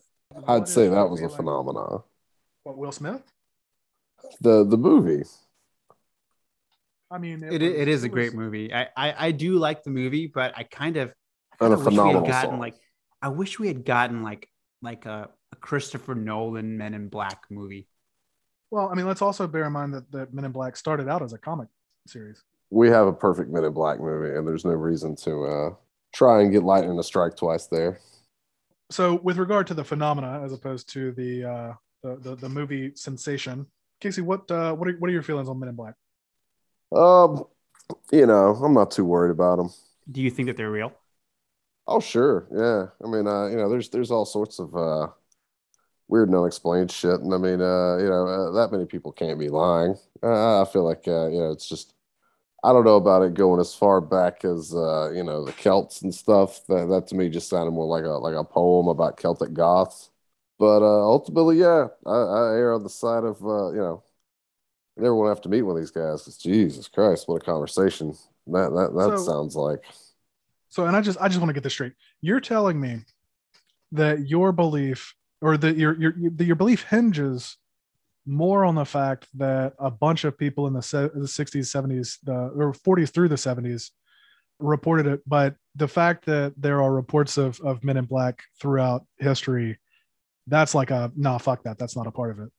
I'd 0.48 0.68
say 0.68 0.88
that 0.90 1.10
was 1.10 1.20
a 1.22 1.28
like- 1.28 1.36
phenomenon. 1.36 2.04
What 2.64 2.78
Will 2.78 2.92
Smith? 2.92 3.22
The 4.42 4.64
the 4.64 4.78
movie. 4.78 5.24
I 7.12 7.18
mean, 7.18 7.44
it, 7.44 7.62
i- 7.62 7.66
was- 7.66 7.76
it 7.82 7.88
is 7.88 8.04
a 8.04 8.08
was- 8.08 8.14
great 8.14 8.34
movie 8.34 8.74
I, 8.74 8.88
I 8.98 9.28
i 9.28 9.32
do 9.32 9.58
like 9.58 9.84
the 9.84 9.90
movie 9.92 10.28
but 10.28 10.54
i 10.58 10.64
kind 10.64 10.98
of 10.98 11.14
I 11.60 11.66
And 11.66 11.74
a 11.74 11.78
kinda 11.78 11.90
wish 11.90 11.98
we 12.00 12.14
had 12.14 12.26
gotten 12.28 12.50
song. 12.52 12.60
like 12.60 12.76
i 13.22 13.28
wish 13.30 13.60
we 13.60 13.68
had 13.68 13.86
gotten 13.86 14.24
like 14.24 14.50
like 14.82 15.06
a, 15.06 15.30
a 15.52 15.56
christopher 15.58 16.16
nolan 16.16 16.78
men 16.78 16.94
in 16.94 17.08
black 17.10 17.44
movie 17.50 17.88
Well, 18.76 18.90
I 18.92 18.94
mean, 18.94 19.08
let's 19.08 19.22
also 19.22 19.48
bear 19.48 19.64
in 19.64 19.72
mind 19.72 19.94
that, 19.94 20.12
that 20.12 20.34
Men 20.34 20.44
in 20.44 20.52
Black 20.52 20.76
started 20.76 21.08
out 21.08 21.22
as 21.22 21.32
a 21.32 21.38
comic 21.38 21.70
series. 22.08 22.44
We 22.72 22.90
have 22.90 23.08
a 23.08 23.14
perfect 23.14 23.50
Men 23.50 23.64
in 23.64 23.72
Black 23.72 24.02
movie, 24.02 24.38
and 24.38 24.46
there's 24.46 24.66
no 24.66 24.72
reason 24.72 25.16
to 25.24 25.46
uh, 25.46 25.70
try 26.14 26.42
and 26.42 26.52
get 26.52 26.62
lightning 26.62 26.98
to 26.98 27.04
strike 27.04 27.38
twice 27.38 27.68
there. 27.68 28.02
So, 28.92 29.16
with 29.24 29.38
regard 29.38 29.66
to 29.68 29.74
the 29.76 29.86
phenomena, 29.86 30.42
as 30.44 30.52
opposed 30.52 30.90
to 30.90 31.14
the 31.14 31.46
uh, 31.46 31.74
the, 32.04 32.18
the 32.18 32.36
the 32.36 32.50
movie 32.50 32.92
sensation, 32.96 33.66
Casey, 34.02 34.20
what 34.20 34.52
uh, 34.52 34.74
what 34.74 34.90
are 34.90 34.98
what 34.98 35.10
are 35.10 35.14
your 35.14 35.24
feelings 35.24 35.48
on 35.48 35.58
Men 35.58 35.70
in 35.70 35.76
Black? 35.76 35.94
Um, 36.94 37.46
you 38.12 38.26
know, 38.26 38.56
I'm 38.62 38.74
not 38.74 38.92
too 38.92 39.06
worried 39.06 39.32
about 39.32 39.56
them. 39.56 39.70
do 40.12 40.22
you 40.22 40.30
think 40.30 40.48
that 40.48 40.58
they're 40.58 40.70
real 40.70 40.92
Oh, 41.88 42.02
sure, 42.02 42.48
yeah. 42.52 42.88
I 43.02 43.10
mean, 43.10 43.26
uh, 43.26 43.48
you 43.48 43.56
know, 43.56 43.70
there's 43.70 43.88
there's 43.88 44.12
all 44.12 44.26
sorts 44.26 44.60
of 44.60 44.76
uh, 44.76 45.08
weird 46.08 46.30
and 46.30 46.38
unexplained 46.38 46.92
shit, 46.92 47.20
and 47.22 47.34
I 47.34 47.38
mean, 47.38 47.62
uh, 47.62 47.98
you 47.98 48.10
know, 48.10 48.28
uh, 48.28 48.52
that 48.52 48.72
many 48.72 48.86
people 48.86 49.12
can't 49.12 49.40
be 49.40 49.50
lying. 49.50 49.96
Uh, 50.24 50.62
I 50.62 50.66
feel 50.66 50.84
like, 50.84 51.08
uh, 51.08 51.28
you 51.28 51.40
know, 51.40 51.52
it's 51.52 51.68
just 51.68 51.94
I 52.64 52.74
don't 52.74 52.86
know 52.86 52.96
about 52.96 53.22
it 53.22 53.34
going 53.36 53.60
as 53.62 53.76
far 53.76 54.02
back 54.02 54.44
as 54.44 54.74
uh, 54.74 55.12
you 55.14 55.24
know 55.24 55.46
the 55.46 55.52
Celts 55.54 56.02
and 56.02 56.14
stuff. 56.14 56.66
That 56.68 56.88
that 56.90 57.08
to 57.08 57.16
me 57.16 57.30
just 57.30 57.50
sounded 57.50 57.72
more 57.72 57.86
like 57.86 58.04
a 58.06 58.10
like 58.18 58.36
a 58.36 58.44
poem 58.44 58.88
about 58.88 59.18
Celtic 59.18 59.54
goths. 59.54 60.10
But 60.58 60.82
uh, 60.82 61.04
ultimately, 61.04 61.58
yeah, 61.60 61.88
I, 62.06 62.12
I 62.12 62.56
err 62.56 62.74
on 62.74 62.84
the 62.84 62.90
side 62.90 63.24
of 63.24 63.44
uh, 63.44 63.72
you 63.72 63.78
know, 63.80 64.04
I 64.98 65.02
never 65.02 65.16
want 65.16 65.28
to 65.28 65.30
have 65.36 65.42
to 65.42 65.50
meet 65.50 65.62
one 65.64 65.76
of 65.76 65.82
these 65.82 65.92
guys. 65.92 66.24
'cause 66.24 66.38
Jesus 66.38 66.88
Christ, 66.88 67.28
what 67.28 67.42
a 67.42 67.46
conversation 67.46 68.16
that 68.48 68.70
that 68.72 68.94
that 68.96 69.18
So- 69.20 69.26
sounds 69.26 69.56
like. 69.56 69.84
So, 70.70 70.86
and 70.88 70.96
I 70.96 71.02
just 71.02 71.20
I 71.22 71.28
just 71.28 71.40
want 71.40 71.50
to 71.50 71.54
get 71.54 71.64
this 71.64 71.74
straight. 71.74 71.94
You're 72.22 72.40
telling 72.42 72.80
me 72.80 73.02
that 73.92 74.28
your 74.28 74.52
belief 74.52 75.14
or 75.42 75.58
that 75.58 75.78
your 75.78 76.00
your 76.00 76.14
your 76.40 76.56
belief 76.56 76.84
hinges 76.84 77.58
more 78.26 78.66
on 78.66 78.76
the 78.76 78.86
fact 78.86 79.28
that 79.36 79.74
a 79.78 79.92
bunch 79.92 80.24
of 80.24 80.38
people 80.38 80.66
in 80.66 80.74
the, 80.74 80.80
the 81.14 81.28
60s, 81.28 81.58
70s, 81.58 82.18
the 82.24 82.34
or 82.34 82.74
40s 82.74 83.10
through 83.10 83.28
the 83.28 83.36
70s 83.36 83.92
reported 84.60 85.06
it, 85.06 85.22
but 85.28 85.56
the 85.76 85.88
fact 85.88 86.26
that 86.26 86.54
there 86.58 86.82
are 86.82 86.92
reports 86.92 87.38
of 87.38 87.60
of 87.62 87.84
Men 87.84 87.98
in 87.98 88.06
Black 88.06 88.42
throughout 88.60 89.06
history, 89.18 89.78
that's 90.48 90.74
like 90.74 90.92
a 90.92 91.12
nah, 91.16 91.38
fuck 91.38 91.64
that. 91.64 91.78
That's 91.78 91.96
not 91.96 92.08
a 92.08 92.12
part 92.12 92.32
of 92.32 92.40
it. 92.40 92.50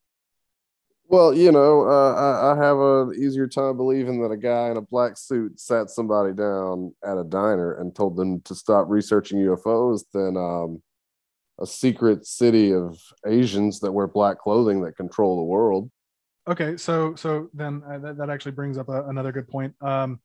Well, 1.09 1.33
you 1.33 1.53
know, 1.53 1.83
uh, 1.89 2.15
I, 2.15 2.53
I 2.53 2.65
have 2.65 2.79
an 2.79 3.15
easier 3.15 3.47
time 3.47 3.77
believing 3.77 4.21
that 4.23 4.33
a 4.33 4.37
guy 4.37 4.71
in 4.71 4.77
a 4.77 4.81
black 4.81 5.17
suit 5.17 5.61
sat 5.61 5.89
somebody 5.89 6.33
down 6.33 6.95
at 7.05 7.17
a 7.17 7.23
diner 7.23 7.75
and 7.75 7.95
told 7.95 8.17
them 8.17 8.41
to 8.41 8.57
stop 8.57 8.87
researching 8.89 9.39
UFOs 9.39 10.03
than 10.13 10.37
um, 10.37 10.83
a 11.61 11.67
secret 11.67 12.27
city 12.27 12.73
of 12.73 13.01
Asians 13.27 13.81
that 13.81 13.93
wear 13.93 14.07
black 14.07 14.39
clothing 14.39 14.83
that 14.83 14.97
control 14.97 15.37
the 15.37 15.45
world. 15.45 15.91
Okay, 16.49 16.77
so 16.77 17.15
so 17.15 17.49
then 17.55 17.83
uh, 17.89 17.99
that, 17.99 18.19
that 18.19 18.31
actually 18.31 18.53
brings 18.53 18.79
up 18.79 18.89
a, 18.89 19.09
another 19.09 19.33
good 19.33 19.49
point. 19.49 19.75
Um, 19.81 20.21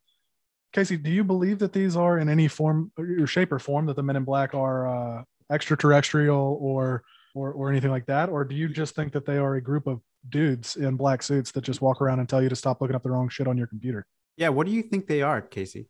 Casey, 0.74 0.98
do 0.98 1.10
you 1.10 1.24
believe 1.24 1.60
that 1.60 1.74
these 1.74 1.96
are 1.96 2.20
in 2.20 2.30
any 2.30 2.48
form 2.48 2.92
or 2.98 3.28
shape 3.28 3.52
or 3.52 3.60
form 3.60 3.86
that 3.88 3.96
the 3.96 4.04
Men 4.04 4.16
in 4.16 4.24
Black 4.24 4.54
are 4.54 4.88
uh, 4.88 5.24
extraterrestrial 5.52 6.58
or 6.62 7.04
or 7.34 7.52
or 7.54 7.70
anything 7.72 7.92
like 7.92 8.06
that, 8.06 8.30
or 8.30 8.44
do 8.44 8.56
you 8.56 8.70
just 8.70 8.96
think 8.96 9.14
that 9.14 9.26
they 9.26 9.38
are 9.38 9.56
a 9.56 9.62
group 9.62 9.88
of 9.88 10.00
dudes 10.30 10.76
in 10.76 10.96
black 10.96 11.24
suits 11.24 11.52
that 11.52 11.64
just 11.64 11.82
walk 11.82 12.00
around 12.02 12.20
and 12.20 12.30
tell 12.30 12.44
you 12.44 12.50
to 12.50 12.56
stop 12.56 12.80
looking 12.80 12.96
up 12.96 13.02
the 13.02 13.10
wrong 13.10 13.28
shit 13.28 13.48
on 13.48 13.58
your 13.58 13.66
computer? 13.68 14.06
yeah 14.38 14.50
what 14.50 14.66
do 14.66 14.74
you 14.74 14.82
think 14.82 15.08
they 15.08 15.22
are 15.22 15.42
casey 15.42 15.88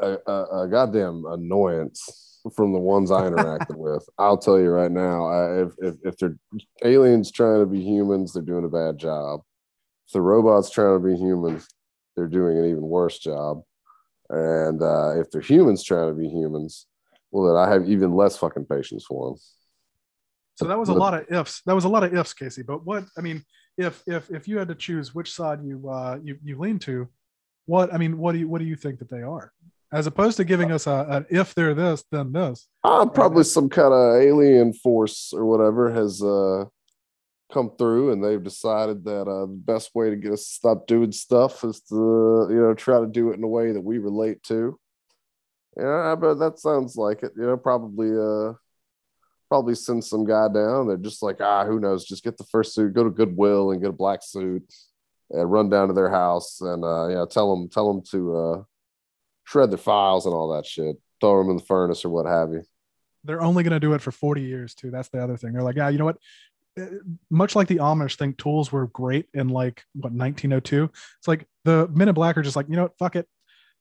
A, 0.00 0.18
a, 0.26 0.62
a 0.62 0.68
goddamn 0.68 1.24
annoyance 1.26 2.33
from 2.52 2.72
the 2.72 2.78
ones 2.78 3.10
I 3.10 3.22
interacted 3.22 3.76
with. 3.76 4.06
I'll 4.18 4.38
tell 4.38 4.58
you 4.58 4.68
right 4.68 4.90
now, 4.90 5.26
I, 5.26 5.62
if, 5.62 5.72
if 5.78 5.94
if 6.04 6.16
they're 6.18 6.36
aliens 6.84 7.30
trying 7.30 7.60
to 7.60 7.66
be 7.66 7.80
humans, 7.80 8.32
they're 8.32 8.42
doing 8.42 8.64
a 8.64 8.68
bad 8.68 8.98
job. 8.98 9.40
If 10.06 10.12
the 10.12 10.20
robots 10.20 10.70
trying 10.70 11.00
to 11.00 11.06
be 11.06 11.16
humans, 11.16 11.66
they're 12.16 12.28
doing 12.28 12.58
an 12.58 12.66
even 12.66 12.82
worse 12.82 13.18
job. 13.18 13.62
And 14.28 14.82
uh, 14.82 15.20
if 15.20 15.30
they're 15.30 15.40
humans 15.40 15.82
trying 15.82 16.08
to 16.08 16.14
be 16.14 16.28
humans, 16.28 16.86
well, 17.30 17.52
then 17.52 17.62
I 17.62 17.72
have 17.72 17.88
even 17.88 18.14
less 18.14 18.36
fucking 18.36 18.66
patience 18.66 19.04
for 19.04 19.30
them. 19.30 19.38
So 20.56 20.68
that 20.68 20.78
was 20.78 20.88
a 20.88 20.94
lot 20.94 21.14
of 21.14 21.26
ifs. 21.30 21.62
That 21.66 21.74
was 21.74 21.84
a 21.84 21.88
lot 21.88 22.04
of 22.04 22.14
ifs, 22.14 22.32
Casey. 22.32 22.62
But 22.62 22.86
what 22.86 23.04
I 23.18 23.20
mean, 23.20 23.42
if 23.76 24.02
if 24.06 24.30
if 24.30 24.46
you 24.46 24.58
had 24.58 24.68
to 24.68 24.74
choose 24.74 25.14
which 25.14 25.32
side 25.32 25.64
you 25.64 25.88
uh 25.88 26.18
you 26.22 26.38
you 26.44 26.58
lean 26.58 26.78
to, 26.80 27.08
what 27.66 27.92
I 27.92 27.98
mean, 27.98 28.18
what 28.18 28.32
do 28.32 28.38
you 28.38 28.48
what 28.48 28.60
do 28.60 28.64
you 28.64 28.76
think 28.76 29.00
that 29.00 29.10
they 29.10 29.22
are? 29.22 29.52
As 29.94 30.08
opposed 30.08 30.38
to 30.38 30.44
giving 30.44 30.72
us 30.72 30.88
a, 30.88 31.06
an 31.08 31.26
if 31.30 31.54
they're 31.54 31.72
this, 31.72 32.02
then 32.10 32.32
this. 32.32 32.66
Uh, 32.82 33.06
probably 33.06 33.44
some 33.44 33.68
kind 33.68 33.94
of 33.94 34.20
alien 34.20 34.72
force 34.72 35.32
or 35.32 35.46
whatever 35.46 35.88
has 35.92 36.20
uh, 36.20 36.64
come 37.52 37.70
through, 37.78 38.10
and 38.10 38.22
they've 38.22 38.42
decided 38.42 39.04
that 39.04 39.28
uh, 39.28 39.46
the 39.46 39.60
best 39.64 39.94
way 39.94 40.10
to 40.10 40.16
get 40.16 40.32
us 40.32 40.44
to 40.44 40.52
stop 40.52 40.88
doing 40.88 41.12
stuff 41.12 41.62
is 41.62 41.80
to 41.82 42.48
you 42.50 42.60
know 42.60 42.74
try 42.74 42.98
to 42.98 43.06
do 43.06 43.30
it 43.30 43.36
in 43.36 43.44
a 43.44 43.48
way 43.48 43.70
that 43.70 43.80
we 43.80 43.98
relate 43.98 44.42
to. 44.42 44.76
Yeah, 45.76 46.16
but 46.18 46.34
that 46.40 46.58
sounds 46.58 46.96
like 46.96 47.22
it. 47.22 47.30
You 47.36 47.46
know, 47.46 47.56
probably 47.56 48.10
uh, 48.10 48.54
probably 49.48 49.76
send 49.76 50.02
some 50.02 50.24
guy 50.24 50.48
down. 50.48 50.88
They're 50.88 50.96
just 50.96 51.22
like, 51.22 51.40
ah, 51.40 51.64
who 51.64 51.78
knows? 51.78 52.04
Just 52.04 52.24
get 52.24 52.36
the 52.36 52.44
first 52.50 52.74
suit, 52.74 52.94
go 52.94 53.04
to 53.04 53.10
Goodwill 53.10 53.70
and 53.70 53.80
get 53.80 53.90
a 53.90 53.92
black 53.92 54.24
suit, 54.24 54.64
and 55.30 55.52
run 55.52 55.70
down 55.70 55.86
to 55.86 55.94
their 55.94 56.10
house 56.10 56.60
and 56.60 56.84
uh, 56.84 57.06
yeah, 57.06 57.24
tell 57.30 57.54
them 57.54 57.68
tell 57.68 57.92
them 57.92 58.02
to 58.10 58.36
uh, 58.36 58.62
shred 59.44 59.70
their 59.70 59.78
files 59.78 60.26
and 60.26 60.34
all 60.34 60.54
that 60.54 60.66
shit. 60.66 60.96
Throw 61.20 61.42
them 61.42 61.50
in 61.50 61.56
the 61.56 61.62
furnace 61.62 62.04
or 62.04 62.10
what 62.10 62.26
have 62.26 62.50
you. 62.50 62.62
They're 63.24 63.42
only 63.42 63.62
going 63.62 63.72
to 63.72 63.80
do 63.80 63.94
it 63.94 64.02
for 64.02 64.10
40 64.10 64.42
years 64.42 64.74
too. 64.74 64.90
That's 64.90 65.08
the 65.08 65.22
other 65.22 65.36
thing. 65.36 65.52
They're 65.52 65.62
like, 65.62 65.76
yeah, 65.76 65.88
you 65.88 65.98
know 65.98 66.04
what? 66.04 66.18
Uh, 66.78 66.86
Much 67.30 67.56
like 67.56 67.68
the 67.68 67.76
Amish 67.76 68.16
think 68.16 68.36
tools 68.36 68.72
were 68.72 68.88
great 68.88 69.28
in 69.32 69.48
like 69.48 69.84
what 69.94 70.12
1902. 70.12 70.90
It's 71.18 71.28
like 71.28 71.46
the 71.64 71.88
Men 71.88 72.08
in 72.08 72.14
Black 72.14 72.36
are 72.36 72.42
just 72.42 72.56
like, 72.56 72.68
you 72.68 72.76
know 72.76 72.82
what? 72.82 72.98
Fuck 72.98 73.16
it. 73.16 73.28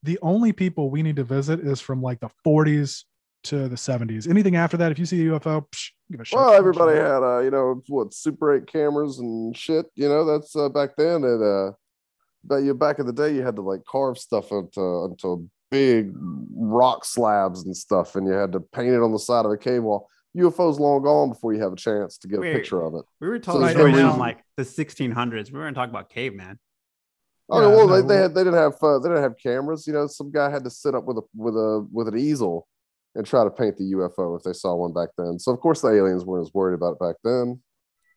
The 0.04 0.20
only 0.22 0.52
people 0.52 0.90
we 0.90 1.02
need 1.02 1.16
to 1.16 1.24
visit 1.24 1.60
is 1.62 1.82
from 1.82 2.02
like 2.02 2.20
the 2.20 2.30
40s 2.46 3.04
to 3.46 3.68
the 3.68 3.76
70s. 3.76 4.30
Anything 4.30 4.56
after 4.56 4.78
that, 4.78 4.92
if 4.92 5.00
you 5.00 5.06
see 5.06 5.28
a 5.28 5.32
UFO, 5.32 5.66
psh, 5.70 5.90
give 6.12 6.22
a 6.22 6.26
shit. 6.26 6.38
Well, 6.38 6.54
everybody 6.54 6.98
had 6.98 7.24
uh, 7.24 7.40
you 7.40 7.52
know, 7.52 7.82
what 7.88 8.14
Super 8.14 8.56
8 8.56 8.68
cameras 8.68 9.20
and 9.20 9.56
shit. 9.56 9.86
You 9.96 10.10
know, 10.10 10.26
that's 10.26 10.56
uh, 10.56 10.70
back 10.70 10.96
then. 10.98 11.24
And 11.24 11.44
uh, 11.44 11.72
but 12.44 12.58
you 12.58 12.74
back 12.74 13.00
in 13.00 13.06
the 13.06 13.14
day, 13.14 13.34
you 13.34 13.42
had 13.42 13.56
to 13.56 13.62
like 13.62 13.84
carve 13.86 14.18
stuff 14.18 14.52
into 14.52 15.06
into 15.06 15.50
big 15.74 16.14
rock 16.56 17.04
slabs 17.04 17.66
and 17.66 17.76
stuff, 17.76 18.16
and 18.16 18.28
you 18.28 18.34
had 18.34 18.52
to 18.52 18.60
paint 18.60 18.94
it 18.94 19.02
on 19.02 19.12
the 19.12 19.18
side 19.18 19.44
of 19.46 19.52
a 19.52 19.58
cave 19.58 19.82
wall. 19.82 20.08
UFO's 20.38 20.80
long 20.80 21.02
gone 21.02 21.30
before 21.30 21.54
you 21.54 21.62
have 21.62 21.74
a 21.74 21.76
chance 21.76 22.18
to 22.20 22.28
get 22.28 22.40
Wait. 22.40 22.54
a 22.54 22.58
picture 22.58 22.84
of 22.84 22.94
it. 22.94 23.06
We 23.20 23.28
were 23.28 23.40
talking 23.40 23.62
there's 23.62 23.76
about 23.76 23.92
no 23.92 24.16
like 24.16 24.40
the 24.56 24.64
1600s. 24.64 25.52
We 25.52 25.60
weren't 25.60 25.76
talking 25.76 25.90
about 25.90 26.10
caveman. 26.10 26.60
Oh 27.50 27.62
Yeah, 27.62 27.76
well, 27.76 27.88
no, 27.88 28.02
they, 28.02 28.08
they 28.08 28.22
had 28.22 28.36
they 28.36 28.44
didn't 28.44 28.60
have 28.60 28.76
uh, 28.82 29.00
they 29.00 29.10
didn't 29.10 29.24
have 29.24 29.36
cameras. 29.42 29.88
You 29.88 29.94
know, 29.94 30.08
some 30.08 30.32
guy 30.32 30.50
had 30.50 30.64
to 30.64 30.70
sit 30.70 30.94
up 30.94 31.06
with 31.06 31.18
a 31.18 31.22
with 31.36 31.56
a 31.56 31.88
with 31.92 32.08
an 32.08 32.18
easel 32.18 32.68
and 33.16 33.26
try 33.26 33.44
to 33.44 33.50
paint 33.50 33.78
the 33.78 33.94
UFO 33.96 34.38
if 34.38 34.44
they 34.44 34.54
saw 34.54 34.76
one 34.76 34.94
back 34.94 35.10
then. 35.18 35.40
So 35.40 35.52
of 35.52 35.60
course 35.60 35.82
the 35.82 35.90
aliens 35.90 36.24
weren't 36.24 36.48
as 36.48 36.54
worried 36.54 36.76
about 36.76 36.94
it 36.94 37.00
back 37.00 37.16
then. 37.24 37.62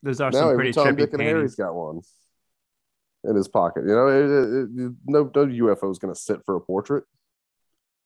There's 0.03 0.20
are 0.20 0.31
now 0.31 0.41
some 0.41 0.51
every 0.51 0.57
pretty 0.57 0.73
Tom, 0.73 0.89
trippy 0.89 0.99
Dick, 0.99 1.12
and 1.15 1.23
Harry's 1.23 1.57
paintings. 1.57 1.57
got 1.57 1.74
one 1.74 2.01
in 3.24 3.37
his 3.37 3.49
pocket. 3.49 3.85
You 3.87 3.95
know, 3.95 4.09
it, 4.09 4.24
it, 4.24 4.85
it- 4.85 4.93
no 5.07 5.31
no 5.35 5.47
UFO 5.47 5.91
is 5.91 5.99
going 5.99 6.15
to 6.15 6.20
sit 6.20 6.41
for 6.47 6.57
a 6.57 6.61
portrait. 6.61 7.05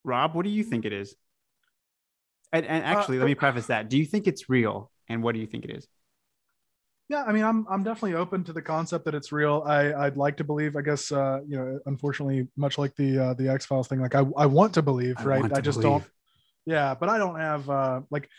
Rob, 0.05 0.35
what 0.35 0.45
do 0.45 0.51
you 0.51 0.65
think 0.65 0.85
it 0.85 0.93
is? 0.93 1.15
And, 2.53 2.67
and 2.67 2.85
actually, 2.85 3.19
Uh, 3.19 3.21
let 3.21 3.27
me 3.27 3.35
preface 3.35 3.67
that. 3.67 3.89
Do 3.89 3.97
you 3.99 4.05
think 4.05 4.27
it's 4.27 4.49
real? 4.49 4.91
And 5.09 5.23
what 5.23 5.35
do 5.35 5.41
you 5.41 5.47
think 5.47 5.65
it 5.65 5.71
is? 5.71 5.87
yeah 7.11 7.25
i 7.25 7.33
mean 7.33 7.43
i'm 7.43 7.67
i'm 7.69 7.83
definitely 7.83 8.15
open 8.15 8.43
to 8.45 8.53
the 8.53 8.63
concept 8.63 9.05
that 9.05 9.15
it's 9.15 9.33
real 9.33 9.63
i 9.67 9.93
i'd 10.05 10.17
like 10.17 10.37
to 10.37 10.45
believe 10.45 10.77
i 10.77 10.81
guess 10.81 11.13
uh 11.13 11.41
you 11.47 11.57
know 11.57 11.79
unfortunately 11.87 12.47
much 12.57 12.79
like 12.79 12.95
the 12.95 13.19
uh 13.19 13.35
the 13.35 13.49
x-files 13.49 13.89
thing 13.89 14.01
like 14.01 14.15
i 14.15 14.25
i 14.37 14.47
want 14.47 14.73
to 14.73 14.81
believe 14.81 15.17
right 15.27 15.41
want 15.41 15.53
i 15.53 15.61
just 15.61 15.81
believe. 15.81 16.03
don't 16.03 16.05
yeah 16.65 16.95
but 16.95 17.09
i 17.09 17.19
don't 17.19 17.39
have 17.39 17.69
uh 17.69 18.01
like 18.11 18.31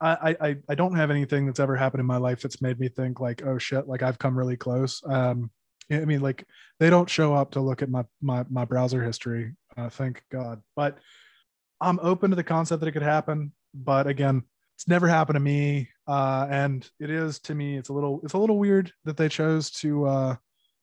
I, 0.00 0.36
I 0.38 0.56
I 0.68 0.74
don't 0.74 0.96
have 0.96 1.10
anything 1.10 1.46
that's 1.46 1.60
ever 1.60 1.76
happened 1.76 2.00
in 2.00 2.06
my 2.06 2.18
life 2.18 2.42
that's 2.42 2.60
made 2.60 2.78
me 2.78 2.88
think 2.88 3.20
like 3.20 3.42
oh 3.46 3.56
shit 3.56 3.88
like 3.88 4.02
I've 4.02 4.18
come 4.18 4.36
really 4.36 4.56
close. 4.56 5.00
Um, 5.06 5.50
I 5.90 6.04
mean 6.04 6.20
like 6.20 6.44
they 6.78 6.90
don't 6.90 7.08
show 7.08 7.32
up 7.32 7.52
to 7.52 7.60
look 7.60 7.80
at 7.80 7.88
my 7.88 8.04
my 8.20 8.44
my 8.50 8.66
browser 8.66 9.02
history. 9.02 9.54
Uh, 9.76 9.88
thank 9.88 10.22
God. 10.30 10.62
But 10.76 10.98
I'm 11.80 11.98
open 12.00 12.30
to 12.30 12.36
the 12.36 12.44
concept 12.44 12.80
that 12.80 12.86
it 12.88 12.92
could 12.92 13.02
happen. 13.02 13.52
But 13.74 14.06
again, 14.06 14.42
it's 14.76 14.88
never 14.88 15.08
happened 15.08 15.36
to 15.36 15.40
me. 15.40 15.88
Uh, 16.06 16.46
and 16.50 16.88
it 17.00 17.10
is 17.10 17.38
to 17.40 17.54
me, 17.54 17.76
it's 17.76 17.88
a 17.88 17.92
little 17.92 18.20
it's 18.24 18.34
a 18.34 18.38
little 18.38 18.58
weird 18.58 18.92
that 19.04 19.16
they 19.16 19.28
chose 19.28 19.70
to 19.70 20.06
uh 20.06 20.36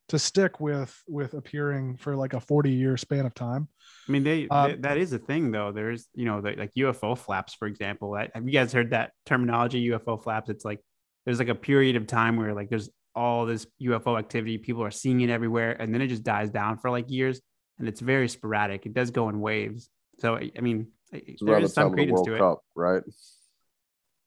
to 0.10 0.20
stick 0.20 0.60
with 0.60 1.02
with 1.08 1.34
appearing 1.34 1.96
for 1.96 2.16
like 2.16 2.34
a 2.34 2.40
40 2.40 2.72
year 2.72 2.98
span 2.98 3.26
of 3.26 3.34
time. 3.34 3.68
I 4.08 4.12
mean, 4.12 4.24
they, 4.24 4.48
Um, 4.50 4.72
they- 4.72 4.78
that 4.78 4.98
is 4.98 5.14
a 5.14 5.20
thing 5.20 5.52
though. 5.52 5.72
There's, 5.72 6.08
you 6.14 6.26
know, 6.26 6.42
the, 6.42 6.52
like 6.54 6.72
UFO 6.76 7.18
flaps, 7.18 7.54
for 7.54 7.68
example. 7.68 8.14
I- 8.16 8.30
Have 8.34 8.46
you 8.46 8.52
guys 8.52 8.74
heard 8.74 8.90
that 8.92 9.12
terminology, 9.26 9.88
UFO 9.90 10.22
flaps? 10.22 10.50
It's 10.50 10.66
like 10.66 10.82
there's 11.26 11.40
like 11.40 11.48
a 11.50 11.56
period 11.56 11.96
of 11.96 12.08
time 12.08 12.36
where 12.36 12.54
like 12.54 12.70
there's 12.70 12.90
all 13.16 13.46
this 13.46 13.68
UFO 13.82 14.18
activity, 14.18 14.58
people 14.58 14.84
are 14.84 14.92
seeing 14.92 15.22
it 15.22 15.30
everywhere, 15.30 15.76
and 15.80 15.94
then 15.94 16.02
it 16.02 16.08
just 16.08 16.24
dies 16.24 16.50
down 16.50 16.78
for 16.78 16.90
like 16.90 17.10
years, 17.10 17.42
and 17.82 17.90
it's 17.90 18.00
very 18.00 18.30
sporadic. 18.30 18.86
It 18.86 18.94
does 18.94 19.12
go 19.12 19.28
in 19.30 19.42
waves. 19.42 19.90
So 20.20 20.36
I 20.36 20.52
I 20.58 20.62
mean, 20.62 20.88
It's 21.12 21.42
there 21.42 21.54
around 21.54 21.62
the 21.64 21.66
is 21.66 21.74
some 21.74 21.84
time 21.86 21.92
the 21.92 21.96
credence 21.98 22.16
World 22.16 22.28
to 22.28 22.36
it. 22.36 22.40
Cup, 22.40 22.60
right? 22.76 23.04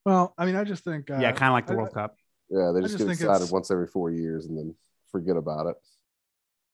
Well, 0.04 0.34
I 0.36 0.44
mean, 0.44 0.56
I 0.56 0.64
just 0.64 0.84
think 0.84 1.10
uh, 1.10 1.18
yeah, 1.18 1.32
kind 1.32 1.50
of 1.50 1.54
like 1.54 1.66
the 1.66 1.72
I- 1.72 1.76
World 1.76 1.94
Cup. 1.94 2.16
Yeah, 2.50 2.72
they 2.74 2.80
just, 2.82 2.92
just 2.92 2.98
get 2.98 3.16
think 3.16 3.20
excited 3.20 3.50
once 3.50 3.70
every 3.70 3.86
four 3.86 4.10
years 4.10 4.46
and 4.46 4.58
then 4.58 4.74
forget 5.10 5.36
about 5.36 5.66
it. 5.66 5.76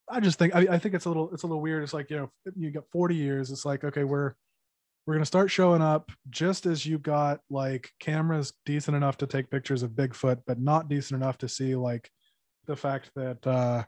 I 0.09 0.19
just 0.19 0.39
think 0.39 0.55
I, 0.55 0.61
I 0.63 0.79
think 0.79 0.95
it's 0.95 1.05
a 1.05 1.09
little 1.09 1.31
it's 1.33 1.45
a 1.45 1.47
little 1.47 1.63
weird. 1.63 1.85
It's 1.85 1.95
like 1.95 2.11
you 2.11 2.17
know 2.17 2.31
you 2.57 2.71
got 2.71 2.85
40 2.91 3.15
years. 3.15 3.51
It's 3.51 3.65
like 3.65 3.85
okay 3.85 4.05
we're 4.05 4.35
we're 5.07 5.15
gonna 5.15 5.25
start 5.27 5.51
showing 5.51 5.83
up 5.83 6.11
just 6.29 6.67
as 6.67 6.85
you 6.85 6.99
got 6.99 7.41
like 7.51 7.93
cameras 8.01 8.53
decent 8.67 8.97
enough 8.97 9.19
to 9.19 9.27
take 9.27 9.51
pictures 9.51 9.83
of 9.83 9.91
Bigfoot, 9.91 10.43
but 10.47 10.59
not 10.59 10.89
decent 10.89 11.23
enough 11.23 11.39
to 11.39 11.49
see 11.49 11.77
like 11.77 12.11
the 12.67 12.75
fact 12.77 13.11
that 13.15 13.47
uh 13.47 13.85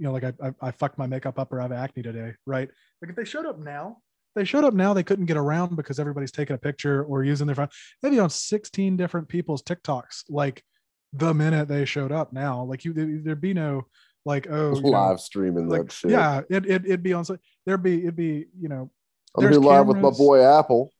you 0.00 0.06
know 0.06 0.12
like 0.12 0.24
I 0.24 0.32
I, 0.42 0.68
I 0.68 0.70
fucked 0.72 0.98
my 0.98 1.06
makeup 1.06 1.38
up 1.38 1.52
or 1.52 1.60
I 1.60 1.64
have 1.64 1.72
acne 1.72 2.02
today, 2.02 2.32
right? 2.46 2.68
Like 3.02 3.10
if 3.10 3.16
they 3.16 3.24
showed 3.24 3.46
up 3.46 3.58
now, 3.58 3.98
they 4.34 4.44
showed 4.44 4.64
up 4.64 4.74
now 4.74 4.94
they 4.94 5.02
couldn't 5.02 5.26
get 5.26 5.36
around 5.36 5.76
because 5.76 6.00
everybody's 6.00 6.32
taking 6.32 6.54
a 6.54 6.58
picture 6.58 7.04
or 7.04 7.22
using 7.22 7.46
their 7.46 7.54
phone. 7.56 7.68
Maybe 8.02 8.18
on 8.18 8.30
16 8.30 8.96
different 8.96 9.28
people's 9.28 9.62
TikToks 9.62 10.24
like 10.30 10.64
the 11.12 11.34
minute 11.34 11.68
they 11.68 11.84
showed 11.84 12.12
up 12.12 12.32
now. 12.32 12.64
Like 12.64 12.84
you 12.84 12.92
there- 12.94 13.20
there'd 13.22 13.40
be 13.40 13.52
no 13.54 13.84
like 14.24 14.46
oh 14.50 14.74
you 14.74 14.80
know, 14.82 14.88
Live 14.90 15.20
streaming 15.20 15.68
like 15.68 15.82
that 15.86 15.92
shit. 15.92 16.10
yeah 16.10 16.40
it, 16.50 16.66
it, 16.66 16.84
it'd 16.86 17.02
be 17.02 17.12
on 17.12 17.24
so 17.24 17.36
there'd 17.66 17.82
be 17.82 18.00
it'd 18.02 18.16
be 18.16 18.46
you 18.58 18.68
know 18.68 18.90
I'm 19.36 19.42
there's 19.44 19.56
here 19.56 19.64
live 19.64 19.86
with 19.86 19.96
my 19.96 20.10
boy 20.10 20.40
Apol. 20.44 20.90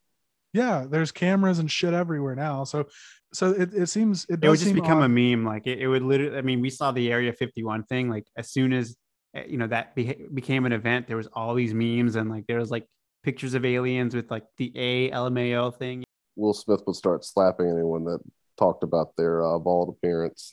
yeah 0.55 0.87
there's 0.89 1.13
cameras 1.13 1.59
and 1.59 1.71
shit 1.71 1.93
everywhere 1.93 2.35
now 2.35 2.65
so 2.65 2.87
so 3.33 3.51
it, 3.51 3.73
it 3.75 3.87
seems 3.89 4.27
it, 4.29 4.43
it 4.43 4.49
would 4.49 4.59
just 4.59 4.67
seem 4.73 4.75
become 4.75 5.03
a 5.03 5.09
meme. 5.09 5.45
Like 5.45 5.67
it, 5.67 5.79
it 5.81 5.89
would 5.89 6.03
literally. 6.03 6.37
I 6.37 6.43
mean, 6.43 6.61
we 6.61 6.71
saw 6.71 6.93
the 6.93 7.11
Area 7.13 7.33
51 7.33 7.85
thing. 7.85 8.09
Like 8.09 8.27
as 8.37 8.51
soon 8.51 8.73
as 8.73 8.97
uh, 9.37 9.43
you 9.47 9.57
know 9.59 9.67
that 9.69 9.95
beha- 9.95 10.29
became 10.33 10.67
an 10.67 10.73
event, 10.73 11.07
there 11.07 11.17
was 11.17 11.29
all 11.33 11.55
these 11.55 11.75
memes 11.75 12.17
and 12.17 12.31
like 12.31 12.47
there 12.47 12.59
was 12.59 12.71
like 12.71 12.87
pictures 13.23 13.55
of 13.55 13.65
aliens 13.65 14.15
with 14.15 14.31
like 14.31 14.45
the 14.59 14.73
A 14.75 15.11
LMAO 15.11 15.77
thing. 15.77 16.05
Will 16.37 16.55
Smith 16.55 16.83
would 16.87 16.97
start 16.97 17.25
slapping 17.25 17.69
anyone 17.69 18.05
that 18.05 18.21
talked 18.57 18.83
about 18.83 19.17
their 19.17 19.45
uh, 19.45 19.59
bald 19.59 19.89
appearance. 19.89 20.51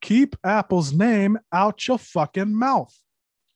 keep 0.00 0.36
Apol's 0.44 0.92
name 0.92 1.38
out 1.52 1.86
your 1.88 1.98
fucking 1.98 2.54
mouth 2.54 2.94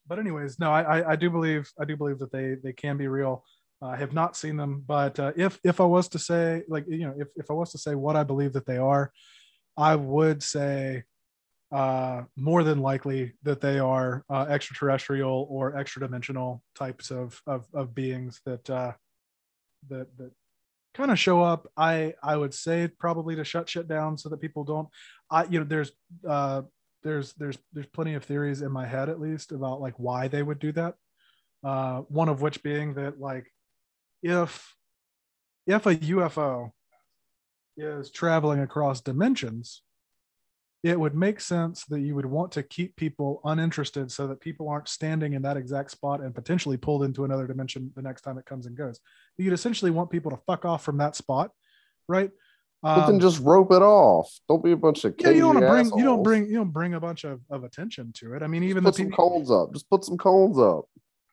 but 0.05 0.19
anyways 0.19 0.59
no 0.59 0.69
I, 0.69 0.81
I 0.99 1.11
i 1.11 1.15
do 1.15 1.29
believe 1.29 1.71
i 1.79 1.85
do 1.85 1.95
believe 1.95 2.19
that 2.19 2.31
they 2.31 2.55
they 2.61 2.73
can 2.73 2.97
be 2.97 3.07
real 3.07 3.43
i 3.83 3.95
have 3.95 4.13
not 4.13 4.35
seen 4.35 4.57
them 4.57 4.83
but 4.87 5.19
uh, 5.19 5.31
if 5.35 5.59
if 5.63 5.81
i 5.81 5.85
was 5.85 6.07
to 6.07 6.19
say 6.19 6.63
like 6.67 6.85
you 6.87 7.05
know 7.05 7.13
if, 7.17 7.27
if 7.35 7.49
i 7.49 7.53
was 7.53 7.71
to 7.71 7.77
say 7.77 7.95
what 7.95 8.15
i 8.15 8.23
believe 8.23 8.53
that 8.53 8.65
they 8.65 8.77
are 8.77 9.11
i 9.77 9.95
would 9.95 10.41
say 10.41 11.03
uh 11.71 12.21
more 12.35 12.63
than 12.63 12.79
likely 12.79 13.33
that 13.41 13.59
they 13.59 13.79
are 13.79 14.23
uh, 14.29 14.45
extraterrestrial 14.47 15.47
or 15.49 15.75
extra 15.75 16.01
dimensional 16.01 16.61
types 16.75 17.11
of 17.11 17.41
of, 17.47 17.65
of 17.73 17.95
beings 17.95 18.41
that 18.45 18.69
uh 18.69 18.91
that 19.89 20.07
that 20.17 20.31
kind 20.93 21.11
of 21.11 21.19
show 21.19 21.41
up. 21.41 21.67
I 21.75 22.13
i 22.21 22.35
would 22.35 22.53
say 22.53 22.87
probably 22.87 23.35
to 23.35 23.43
shut 23.43 23.69
shit 23.69 23.87
down 23.87 24.17
so 24.17 24.29
that 24.29 24.41
people 24.41 24.63
don't 24.63 24.87
i 25.31 25.43
you 25.45 25.59
know 25.59 25.65
there's 25.65 25.91
uh 26.27 26.61
there's 27.03 27.33
there's 27.33 27.57
there's 27.73 27.87
plenty 27.87 28.13
of 28.13 28.23
theories 28.23 28.61
in 28.61 28.71
my 28.71 28.85
head 28.85 29.09
at 29.09 29.19
least 29.19 29.51
about 29.51 29.81
like 29.81 29.95
why 29.97 30.27
they 30.27 30.43
would 30.43 30.59
do 30.59 30.71
that. 30.73 30.95
Uh 31.63 32.01
one 32.01 32.29
of 32.29 32.41
which 32.41 32.63
being 32.63 32.93
that 32.93 33.19
like 33.19 33.51
if 34.23 34.75
if 35.67 35.85
a 35.85 35.95
ufo 35.95 36.71
is 37.77 38.09
traveling 38.09 38.59
across 38.59 39.01
dimensions 39.01 39.83
it 40.83 40.99
would 40.99 41.15
make 41.15 41.39
sense 41.39 41.85
that 41.85 42.01
you 42.01 42.13
would 42.13 42.25
want 42.25 42.51
to 42.51 42.61
keep 42.61 42.95
people 42.95 43.39
uninterested 43.45 44.11
so 44.11 44.27
that 44.27 44.41
people 44.41 44.67
aren't 44.67 44.89
standing 44.89 45.33
in 45.33 45.41
that 45.41 45.55
exact 45.55 45.91
spot 45.91 46.19
and 46.21 46.35
potentially 46.35 46.75
pulled 46.77 47.03
into 47.03 47.23
another 47.23 47.47
dimension 47.47 47.91
the 47.95 48.01
next 48.01 48.21
time 48.21 48.37
it 48.37 48.45
comes 48.45 48.65
and 48.65 48.75
goes 48.75 48.99
you'd 49.37 49.53
essentially 49.53 49.91
want 49.91 50.09
people 50.09 50.31
to 50.31 50.37
fuck 50.47 50.65
off 50.65 50.83
from 50.83 50.97
that 50.97 51.15
spot 51.15 51.51
right 52.07 52.31
But 52.83 53.05
then 53.05 53.15
Um, 53.15 53.21
just 53.21 53.39
rope 53.39 53.71
it 53.71 53.81
off. 53.81 54.27
Don't 54.49 54.61
be 54.61 54.73
a 54.73 54.75
bunch 54.75 55.05
of 55.05 55.15
yeah, 55.17 55.29
you 55.29 55.39
don't 55.53 55.65
bring 55.65 55.85
you 55.97 56.03
don't 56.03 56.21
bring 56.21 56.47
you 56.47 56.55
don't 56.55 56.71
bring 56.71 56.95
a 56.95 56.99
bunch 56.99 57.23
of, 57.23 57.39
of 57.49 57.63
attention 57.63 58.11
to 58.19 58.33
it. 58.35 58.43
I 58.43 58.47
mean, 58.47 58.63
even 58.63 58.83
put 58.83 58.91
the 58.95 58.97
some 58.97 59.05
people, 59.07 59.29
cones 59.29 59.49
up. 59.49 59.71
Just 59.71 59.89
put 59.89 60.03
some 60.03 60.17
cones 60.17 60.59
up. 60.59 60.83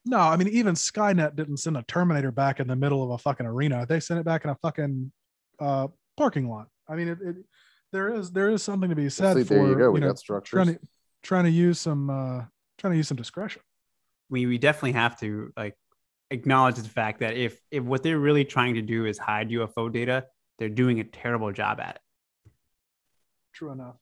No, 0.05 0.19
I 0.19 0.37
mean, 0.37 0.49
even 0.49 0.75
Skynet 0.75 1.37
didn't 1.37 1.59
send 1.59 1.77
a 1.77 1.83
Terminator 1.83 2.31
back 2.31 2.61
in 2.61 2.67
the 2.67 2.77
middle 2.77 3.03
of 3.03 3.11
a 3.11 3.19
fucking 3.19 3.47
arena. 3.47 3.87
They 3.87 4.01
sent 4.01 4.21
it 4.21 4.25
back 4.25 4.45
in 4.45 4.51
a 4.51 4.57
fucking 4.57 5.13
uh, 5.59 5.89
parking 6.17 6.49
lot. 6.49 6.69
I 6.89 6.97
mean, 6.97 7.09
it, 7.09 7.19
it 7.23 7.37
there 7.93 8.15
is 8.15 8.31
there 8.31 8.51
is 8.51 8.63
something 8.63 8.91
to 8.91 8.97
be 8.97 9.09
said 9.11 9.37
See, 9.37 9.45
for 9.45 9.55
there 9.55 9.69
you 9.69 9.77
go. 9.77 9.91
We 9.91 10.01
know, 10.01 10.09
got 10.09 10.19
structures. 10.19 10.51
trying 10.51 10.75
to 10.75 10.81
trying 11.23 11.45
to 11.45 11.51
use 11.51 11.79
some 11.79 12.09
uh 12.11 12.45
trying 12.79 12.93
to 12.93 12.97
use 12.97 13.09
some 13.09 13.17
discretion. 13.17 13.63
we 14.29 14.47
we 14.47 14.59
definitely 14.59 14.93
have 14.93 15.19
to 15.21 15.53
like 15.57 15.77
acknowledge 16.31 16.77
the 16.77 16.89
fact 16.89 17.21
that 17.21 17.37
if 17.37 17.61
if 17.71 17.83
what 17.85 18.03
they're 18.03 18.19
really 18.19 18.45
trying 18.45 18.75
to 18.75 18.83
do 18.83 19.07
is 19.07 19.19
hide 19.19 19.51
UFO 19.51 19.93
data, 19.93 20.27
they're 20.59 20.69
doing 20.69 21.01
a 21.01 21.05
terrible 21.05 21.53
job 21.53 21.81
at 21.81 21.97
it. 21.97 22.51
True 23.53 23.73
enough. 23.73 23.97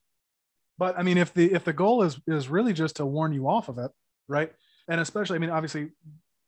But 0.77 0.99
I 0.99 1.03
mean, 1.03 1.19
if 1.19 1.35
the 1.35 1.53
if 1.53 1.65
the 1.65 1.73
goal 1.73 2.03
is 2.03 2.20
is 2.27 2.49
really 2.49 2.73
just 2.73 2.97
to 2.97 3.07
warn 3.07 3.33
you 3.33 3.49
off 3.49 3.69
of 3.69 3.79
it, 3.79 3.91
right? 4.29 4.53
And 4.89 5.01
especially, 5.01 5.36
I 5.36 5.39
mean, 5.39 5.51
obviously, 5.51 5.90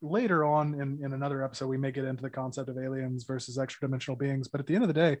later 0.01 0.43
on 0.43 0.73
in 0.73 1.03
in 1.03 1.13
another 1.13 1.43
episode, 1.43 1.67
we 1.67 1.77
may 1.77 1.91
get 1.91 2.05
into 2.05 2.23
the 2.23 2.29
concept 2.29 2.69
of 2.69 2.77
aliens 2.77 3.23
versus 3.23 3.57
extra 3.57 3.87
dimensional 3.87 4.17
beings. 4.17 4.47
But 4.47 4.59
at 4.61 4.67
the 4.67 4.75
end 4.75 4.83
of 4.83 4.87
the 4.87 4.93
day, 4.93 5.17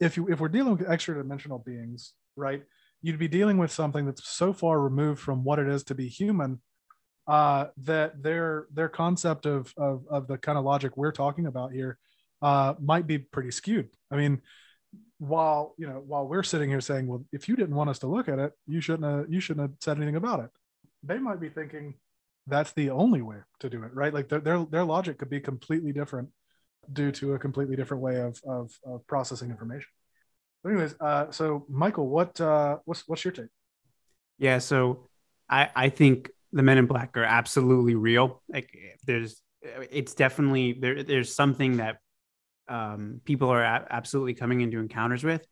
if 0.00 0.16
you 0.16 0.28
if 0.28 0.40
we're 0.40 0.48
dealing 0.48 0.76
with 0.76 0.88
extra 0.88 1.14
dimensional 1.14 1.58
beings, 1.58 2.12
right? 2.36 2.62
You'd 3.00 3.18
be 3.18 3.28
dealing 3.28 3.58
with 3.58 3.70
something 3.70 4.06
that's 4.06 4.28
so 4.28 4.52
far 4.52 4.80
removed 4.80 5.20
from 5.20 5.44
what 5.44 5.60
it 5.60 5.68
is 5.68 5.84
to 5.84 5.94
be 5.94 6.08
human 6.08 6.60
uh, 7.28 7.66
that 7.84 8.22
their 8.22 8.66
their 8.72 8.88
concept 8.88 9.46
of, 9.46 9.72
of 9.76 10.04
of 10.10 10.26
the 10.26 10.38
kind 10.38 10.58
of 10.58 10.64
logic 10.64 10.96
we're 10.96 11.12
talking 11.12 11.46
about 11.46 11.72
here 11.72 11.98
uh, 12.42 12.74
might 12.80 13.06
be 13.06 13.18
pretty 13.18 13.50
skewed. 13.50 13.88
I 14.10 14.16
mean, 14.16 14.40
while 15.18 15.74
you 15.78 15.86
know 15.86 16.02
while 16.06 16.26
we're 16.26 16.42
sitting 16.42 16.70
here 16.70 16.80
saying, 16.80 17.06
well, 17.06 17.24
if 17.32 17.48
you 17.48 17.54
didn't 17.54 17.76
want 17.76 17.90
us 17.90 17.98
to 18.00 18.06
look 18.06 18.28
at 18.28 18.38
it, 18.38 18.52
you 18.66 18.80
shouldn't 18.80 19.04
have, 19.04 19.32
you 19.32 19.40
shouldn't 19.40 19.68
have 19.68 19.76
said 19.80 19.96
anything 19.98 20.16
about 20.16 20.40
it. 20.40 20.50
They 21.02 21.18
might 21.18 21.40
be 21.40 21.48
thinking 21.48 21.94
that's 22.48 22.72
the 22.72 22.90
only 22.90 23.22
way 23.22 23.36
to 23.60 23.70
do 23.70 23.82
it, 23.82 23.94
right? 23.94 24.12
Like 24.12 24.28
their 24.28 24.40
their, 24.40 24.64
their 24.64 24.84
logic 24.84 25.18
could 25.18 25.30
be 25.30 25.40
completely 25.40 25.92
different 25.92 26.30
due 26.92 27.12
to 27.12 27.34
a 27.34 27.38
completely 27.38 27.76
different 27.76 28.02
way 28.02 28.20
of 28.20 28.40
of, 28.46 28.70
of 28.84 29.06
processing 29.06 29.50
information. 29.50 29.88
But 30.62 30.70
anyways, 30.70 30.94
uh, 31.00 31.30
so 31.30 31.66
Michael, 31.68 32.08
what 32.08 32.40
uh, 32.40 32.78
what's 32.84 33.06
what's 33.06 33.24
your 33.24 33.32
take? 33.32 33.50
Yeah, 34.38 34.58
so 34.58 35.08
I 35.48 35.70
I 35.74 35.88
think 35.88 36.30
the 36.52 36.62
Men 36.62 36.78
in 36.78 36.86
Black 36.86 37.16
are 37.16 37.24
absolutely 37.24 37.94
real. 37.94 38.42
Like 38.48 38.70
there's 39.04 39.42
it's 39.62 40.14
definitely 40.14 40.72
there 40.72 41.02
there's 41.02 41.34
something 41.34 41.78
that 41.78 41.98
um, 42.68 43.20
people 43.24 43.48
are 43.48 43.62
absolutely 43.62 44.34
coming 44.34 44.60
into 44.60 44.78
encounters 44.78 45.24
with. 45.24 45.46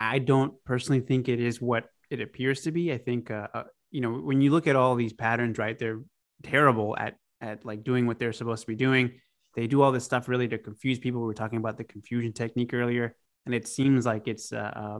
I 0.00 0.18
don't 0.18 0.52
personally 0.64 1.00
think 1.00 1.28
it 1.28 1.40
is 1.40 1.60
what 1.60 1.86
it 2.10 2.20
appears 2.20 2.62
to 2.62 2.72
be. 2.72 2.92
I 2.92 2.98
think 2.98 3.30
uh, 3.30 3.48
uh, 3.54 3.64
you 3.90 4.00
know 4.00 4.12
when 4.12 4.40
you 4.40 4.50
look 4.50 4.66
at 4.66 4.76
all 4.76 4.94
these 4.94 5.12
patterns, 5.12 5.58
right? 5.58 5.78
They're 5.78 6.00
terrible 6.42 6.96
at 6.98 7.16
at 7.40 7.64
like 7.64 7.84
doing 7.84 8.06
what 8.06 8.18
they're 8.18 8.32
supposed 8.32 8.62
to 8.62 8.66
be 8.66 8.76
doing. 8.76 9.20
They 9.54 9.66
do 9.66 9.82
all 9.82 9.92
this 9.92 10.04
stuff 10.04 10.28
really 10.28 10.48
to 10.48 10.58
confuse 10.58 10.98
people. 10.98 11.20
We 11.20 11.26
were 11.26 11.34
talking 11.34 11.58
about 11.58 11.78
the 11.78 11.84
confusion 11.84 12.32
technique 12.32 12.74
earlier, 12.74 13.14
and 13.46 13.54
it 13.54 13.66
seems 13.66 14.04
like 14.04 14.28
it's 14.28 14.52
uh, 14.52 14.72
uh, 14.74 14.98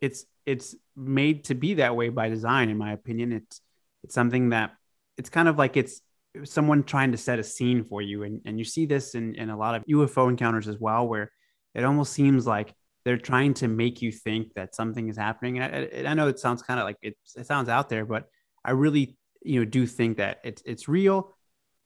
it's 0.00 0.24
it's 0.44 0.74
made 0.96 1.44
to 1.44 1.54
be 1.54 1.74
that 1.74 1.96
way 1.96 2.10
by 2.10 2.28
design, 2.28 2.68
in 2.68 2.76
my 2.76 2.92
opinion. 2.92 3.32
It's 3.32 3.60
it's 4.02 4.14
something 4.14 4.50
that 4.50 4.72
it's 5.16 5.30
kind 5.30 5.48
of 5.48 5.58
like 5.58 5.76
it's 5.76 6.00
someone 6.44 6.82
trying 6.82 7.12
to 7.12 7.18
set 7.18 7.38
a 7.38 7.44
scene 7.44 7.84
for 7.84 8.02
you, 8.02 8.24
and 8.24 8.40
and 8.44 8.58
you 8.58 8.64
see 8.64 8.86
this 8.86 9.14
in 9.14 9.34
in 9.36 9.50
a 9.50 9.56
lot 9.56 9.74
of 9.74 9.84
UFO 9.86 10.28
encounters 10.28 10.68
as 10.68 10.78
well, 10.78 11.06
where 11.06 11.30
it 11.74 11.84
almost 11.84 12.12
seems 12.12 12.46
like 12.46 12.74
they're 13.04 13.18
trying 13.18 13.54
to 13.54 13.68
make 13.68 14.00
you 14.00 14.10
think 14.10 14.54
that 14.54 14.74
something 14.74 15.08
is 15.08 15.16
happening. 15.16 15.58
And 15.58 16.06
I, 16.06 16.10
I 16.10 16.14
know 16.14 16.28
it 16.28 16.38
sounds 16.38 16.62
kind 16.62 16.80
of 16.80 16.84
like 16.84 16.96
it, 17.02 17.16
it 17.36 17.46
sounds 17.46 17.68
out 17.68 17.88
there, 17.88 18.04
but 18.04 18.24
I 18.64 18.70
really, 18.70 19.16
you 19.44 19.60
know, 19.60 19.64
do 19.64 19.86
think 19.86 20.16
that 20.16 20.40
it's 20.42 20.62
it's 20.64 20.88
real. 20.88 21.32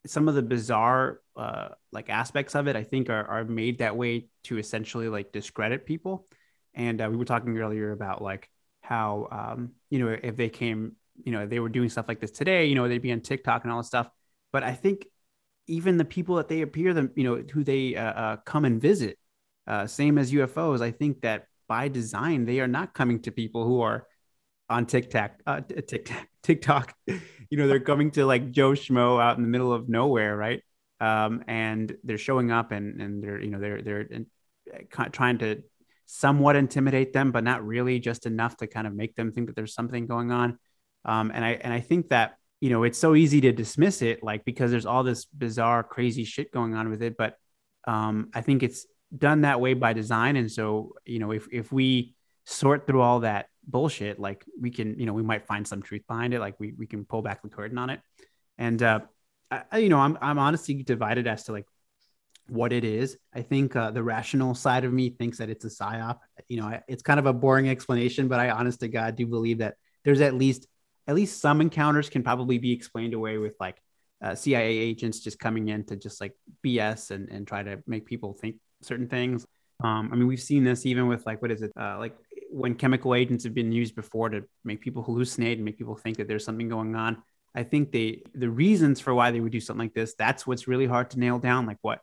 Some 0.07 0.27
of 0.27 0.35
the 0.35 0.41
bizarre 0.41 1.19
uh, 1.35 1.69
like 1.91 2.09
aspects 2.09 2.55
of 2.55 2.67
it, 2.67 2.75
I 2.75 2.83
think, 2.83 3.09
are 3.09 3.25
are 3.25 3.43
made 3.43 3.79
that 3.79 3.95
way 3.95 4.29
to 4.45 4.57
essentially 4.57 5.09
like 5.09 5.31
discredit 5.31 5.85
people. 5.85 6.27
And 6.73 7.01
uh, 7.01 7.09
we 7.11 7.17
were 7.17 7.25
talking 7.25 7.57
earlier 7.57 7.91
about 7.91 8.21
like 8.21 8.49
how 8.81 9.27
um, 9.31 9.71
you 9.89 9.99
know 9.99 10.17
if 10.23 10.35
they 10.37 10.49
came, 10.49 10.95
you 11.23 11.31
know, 11.31 11.45
they 11.45 11.59
were 11.59 11.69
doing 11.69 11.89
stuff 11.89 12.07
like 12.07 12.19
this 12.19 12.31
today, 12.31 12.65
you 12.65 12.75
know, 12.75 12.87
they'd 12.87 13.01
be 13.01 13.11
on 13.11 13.21
TikTok 13.21 13.63
and 13.63 13.71
all 13.71 13.79
this 13.79 13.87
stuff. 13.87 14.09
But 14.51 14.63
I 14.63 14.73
think 14.73 15.05
even 15.67 15.97
the 15.97 16.05
people 16.05 16.35
that 16.35 16.47
they 16.47 16.61
appear 16.61 16.93
them, 16.93 17.11
you 17.15 17.23
know, 17.23 17.43
who 17.53 17.63
they 17.63 17.95
uh, 17.95 18.03
uh, 18.03 18.37
come 18.37 18.65
and 18.65 18.81
visit, 18.81 19.19
uh, 19.67 19.85
same 19.85 20.17
as 20.17 20.31
UFOs, 20.31 20.81
I 20.81 20.91
think 20.91 21.21
that 21.21 21.45
by 21.67 21.87
design 21.87 22.45
they 22.45 22.59
are 22.59 22.67
not 22.67 22.95
coming 22.95 23.21
to 23.21 23.31
people 23.31 23.65
who 23.65 23.81
are 23.81 24.07
on 24.69 24.85
TikTok, 24.85 25.31
uh, 25.45 25.61
TikTok, 25.61 26.27
TikTok. 26.43 26.93
You 27.07 27.57
know, 27.57 27.67
they're 27.67 27.79
coming 27.79 28.11
to 28.11 28.25
like 28.25 28.51
Joe 28.51 28.71
Schmo 28.71 29.21
out 29.21 29.37
in 29.37 29.43
the 29.43 29.49
middle 29.49 29.73
of 29.73 29.89
nowhere, 29.89 30.37
right? 30.37 30.61
Um, 31.01 31.43
and 31.47 31.95
they're 32.03 32.17
showing 32.17 32.51
up 32.51 32.71
and 32.71 33.01
and 33.01 33.23
they're 33.23 33.41
you 33.41 33.49
know 33.49 33.59
they're 33.59 33.81
they're 33.81 34.07
uh, 34.97 35.05
trying 35.11 35.39
to 35.39 35.63
somewhat 36.05 36.55
intimidate 36.55 37.13
them, 37.13 37.31
but 37.31 37.43
not 37.43 37.65
really, 37.65 37.99
just 37.99 38.25
enough 38.25 38.57
to 38.57 38.67
kind 38.67 38.87
of 38.87 38.93
make 38.93 39.15
them 39.15 39.31
think 39.31 39.47
that 39.47 39.55
there's 39.55 39.73
something 39.73 40.07
going 40.07 40.31
on. 40.31 40.57
Um, 41.05 41.31
and 41.33 41.45
I 41.45 41.51
and 41.51 41.73
I 41.73 41.79
think 41.79 42.09
that 42.09 42.35
you 42.59 42.69
know 42.69 42.83
it's 42.83 42.99
so 42.99 43.15
easy 43.15 43.41
to 43.41 43.51
dismiss 43.51 44.01
it, 44.01 44.23
like 44.23 44.45
because 44.45 44.71
there's 44.71 44.85
all 44.85 45.03
this 45.03 45.25
bizarre, 45.25 45.83
crazy 45.83 46.25
shit 46.25 46.51
going 46.51 46.75
on 46.75 46.89
with 46.89 47.01
it. 47.01 47.15
But 47.17 47.35
um, 47.87 48.29
I 48.33 48.41
think 48.41 48.63
it's 48.63 48.85
done 49.15 49.41
that 49.41 49.61
way 49.61 49.73
by 49.73 49.93
design, 49.93 50.35
and 50.35 50.51
so 50.51 50.93
you 51.05 51.19
know 51.19 51.31
if 51.31 51.47
if 51.51 51.71
we 51.71 52.15
sort 52.45 52.87
through 52.87 53.01
all 53.01 53.21
that 53.21 53.47
bullshit, 53.69 54.19
like 54.19 54.45
we 54.59 54.71
can 54.71 54.99
you 54.99 55.05
know 55.05 55.13
we 55.13 55.23
might 55.23 55.45
find 55.47 55.67
some 55.67 55.81
truth 55.81 56.03
behind 56.07 56.33
it, 56.33 56.39
like 56.39 56.59
we 56.59 56.73
we 56.77 56.87
can 56.87 57.05
pull 57.05 57.21
back 57.21 57.41
the 57.41 57.49
curtain 57.49 57.77
on 57.77 57.89
it. 57.89 58.01
And 58.57 58.81
uh, 58.81 58.99
I, 59.51 59.77
you 59.79 59.89
know 59.89 59.99
I'm 59.99 60.17
I'm 60.21 60.39
honestly 60.39 60.83
divided 60.83 61.27
as 61.27 61.45
to 61.45 61.51
like 61.51 61.65
what 62.49 62.73
it 62.73 62.83
is. 62.83 63.17
I 63.33 63.41
think 63.41 63.75
uh, 63.75 63.91
the 63.91 64.03
rational 64.03 64.55
side 64.55 64.83
of 64.83 64.93
me 64.93 65.09
thinks 65.09 65.37
that 65.37 65.49
it's 65.49 65.65
a 65.65 65.69
psyop. 65.69 66.19
You 66.47 66.61
know, 66.61 66.79
it's 66.87 67.03
kind 67.03 67.19
of 67.19 67.25
a 67.25 67.33
boring 67.33 67.69
explanation, 67.69 68.27
but 68.27 68.39
I 68.39 68.49
honest 68.49 68.79
to 68.81 68.87
God 68.87 69.15
do 69.15 69.25
believe 69.25 69.59
that 69.59 69.75
there's 70.03 70.21
at 70.21 70.33
least 70.33 70.67
at 71.07 71.15
least 71.15 71.41
some 71.41 71.61
encounters 71.61 72.09
can 72.09 72.23
probably 72.23 72.57
be 72.57 72.71
explained 72.71 73.13
away 73.13 73.37
with 73.37 73.55
like 73.59 73.81
uh, 74.21 74.35
CIA 74.35 74.77
agents 74.77 75.19
just 75.19 75.39
coming 75.39 75.69
in 75.69 75.83
to 75.85 75.95
just 75.95 76.21
like 76.21 76.33
BS 76.63 77.11
and, 77.11 77.29
and 77.29 77.47
try 77.47 77.63
to 77.63 77.81
make 77.87 78.05
people 78.05 78.33
think 78.33 78.57
certain 78.81 79.07
things. 79.07 79.45
Um, 79.83 80.09
I 80.11 80.15
mean, 80.15 80.27
we've 80.27 80.41
seen 80.41 80.63
this 80.63 80.85
even 80.85 81.07
with 81.07 81.25
like 81.25 81.41
what 81.41 81.51
is 81.51 81.61
it 81.61 81.71
uh, 81.79 81.97
like 81.97 82.15
when 82.51 82.75
chemical 82.75 83.13
agents 83.13 83.43
have 83.43 83.53
been 83.53 83.71
used 83.71 83.95
before 83.95 84.29
to 84.29 84.43
make 84.63 84.81
people 84.81 85.03
hallucinate 85.03 85.53
and 85.53 85.65
make 85.65 85.77
people 85.77 85.95
think 85.95 86.17
that 86.17 86.27
there's 86.27 86.43
something 86.43 86.69
going 86.69 86.95
on. 86.95 87.21
I 87.55 87.63
think 87.63 87.91
they 87.91 88.23
the 88.33 88.49
reasons 88.49 88.99
for 88.99 89.13
why 89.13 89.31
they 89.31 89.39
would 89.39 89.51
do 89.51 89.59
something 89.59 89.85
like 89.85 89.93
this. 89.93 90.15
That's 90.15 90.45
what's 90.45 90.67
really 90.67 90.85
hard 90.85 91.11
to 91.11 91.19
nail 91.19 91.39
down. 91.39 91.65
Like 91.65 91.77
what 91.81 91.99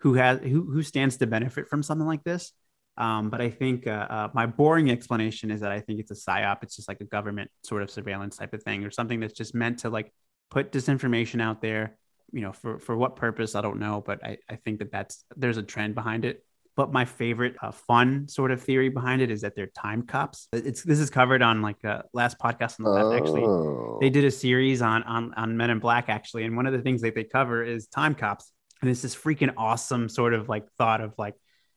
who 0.00 0.14
has 0.14 0.40
who 0.40 0.70
who 0.70 0.82
stands 0.82 1.16
to 1.18 1.26
benefit 1.26 1.68
from 1.68 1.82
something 1.82 2.06
like 2.06 2.24
this. 2.24 2.52
Um, 2.98 3.28
but 3.28 3.40
I 3.42 3.50
think 3.50 3.86
uh, 3.86 4.06
uh, 4.08 4.28
my 4.32 4.46
boring 4.46 4.90
explanation 4.90 5.50
is 5.50 5.60
that 5.60 5.70
I 5.72 5.80
think 5.80 6.00
it's 6.00 6.10
a 6.10 6.14
psyop. 6.14 6.62
It's 6.62 6.76
just 6.76 6.88
like 6.88 7.00
a 7.00 7.04
government 7.04 7.50
sort 7.62 7.82
of 7.82 7.90
surveillance 7.90 8.36
type 8.36 8.54
of 8.54 8.62
thing, 8.62 8.84
or 8.84 8.90
something 8.90 9.20
that's 9.20 9.34
just 9.34 9.54
meant 9.54 9.80
to 9.80 9.90
like 9.90 10.12
put 10.50 10.72
disinformation 10.72 11.42
out 11.42 11.60
there. 11.60 11.98
You 12.32 12.40
know, 12.42 12.52
for 12.52 12.78
for 12.78 12.96
what 12.96 13.16
purpose 13.16 13.54
I 13.54 13.60
don't 13.60 13.78
know, 13.78 14.02
but 14.04 14.24
I 14.24 14.38
I 14.48 14.56
think 14.56 14.78
that 14.78 14.92
that's 14.92 15.24
there's 15.36 15.58
a 15.58 15.62
trend 15.62 15.94
behind 15.94 16.24
it. 16.24 16.44
But 16.76 16.92
my 16.92 17.06
favorite 17.06 17.56
uh, 17.62 17.70
fun 17.70 18.28
sort 18.28 18.50
of 18.50 18.62
theory 18.62 18.90
behind 18.90 19.22
it 19.22 19.30
is 19.30 19.40
that 19.40 19.54
they're 19.56 19.66
time 19.68 20.02
cops. 20.02 20.46
It's 20.52 20.82
this 20.82 20.98
is 20.98 21.08
covered 21.08 21.40
on 21.40 21.62
like 21.62 21.82
uh, 21.84 22.02
last 22.12 22.38
podcast 22.38 22.78
on 22.78 22.84
the 22.84 22.90
left. 22.90 23.22
Actually, 23.22 23.44
Oh. 23.44 23.98
they 24.00 24.10
did 24.10 24.24
a 24.24 24.30
series 24.30 24.82
on 24.82 25.02
on 25.04 25.32
on 25.34 25.56
Men 25.56 25.70
in 25.70 25.78
Black 25.78 26.08
actually, 26.08 26.44
and 26.44 26.54
one 26.56 26.66
of 26.66 26.74
the 26.74 26.82
things 26.82 27.00
that 27.00 27.14
they 27.14 27.24
cover 27.24 27.64
is 27.64 27.86
time 27.86 28.14
cops, 28.14 28.52
and 28.82 28.90
it's 28.90 29.00
this 29.00 29.16
freaking 29.16 29.54
awesome 29.56 30.08
sort 30.10 30.34
of 30.34 30.48
like 30.50 30.70
thought 30.76 31.00
of 31.00 31.14
like, 31.16 31.34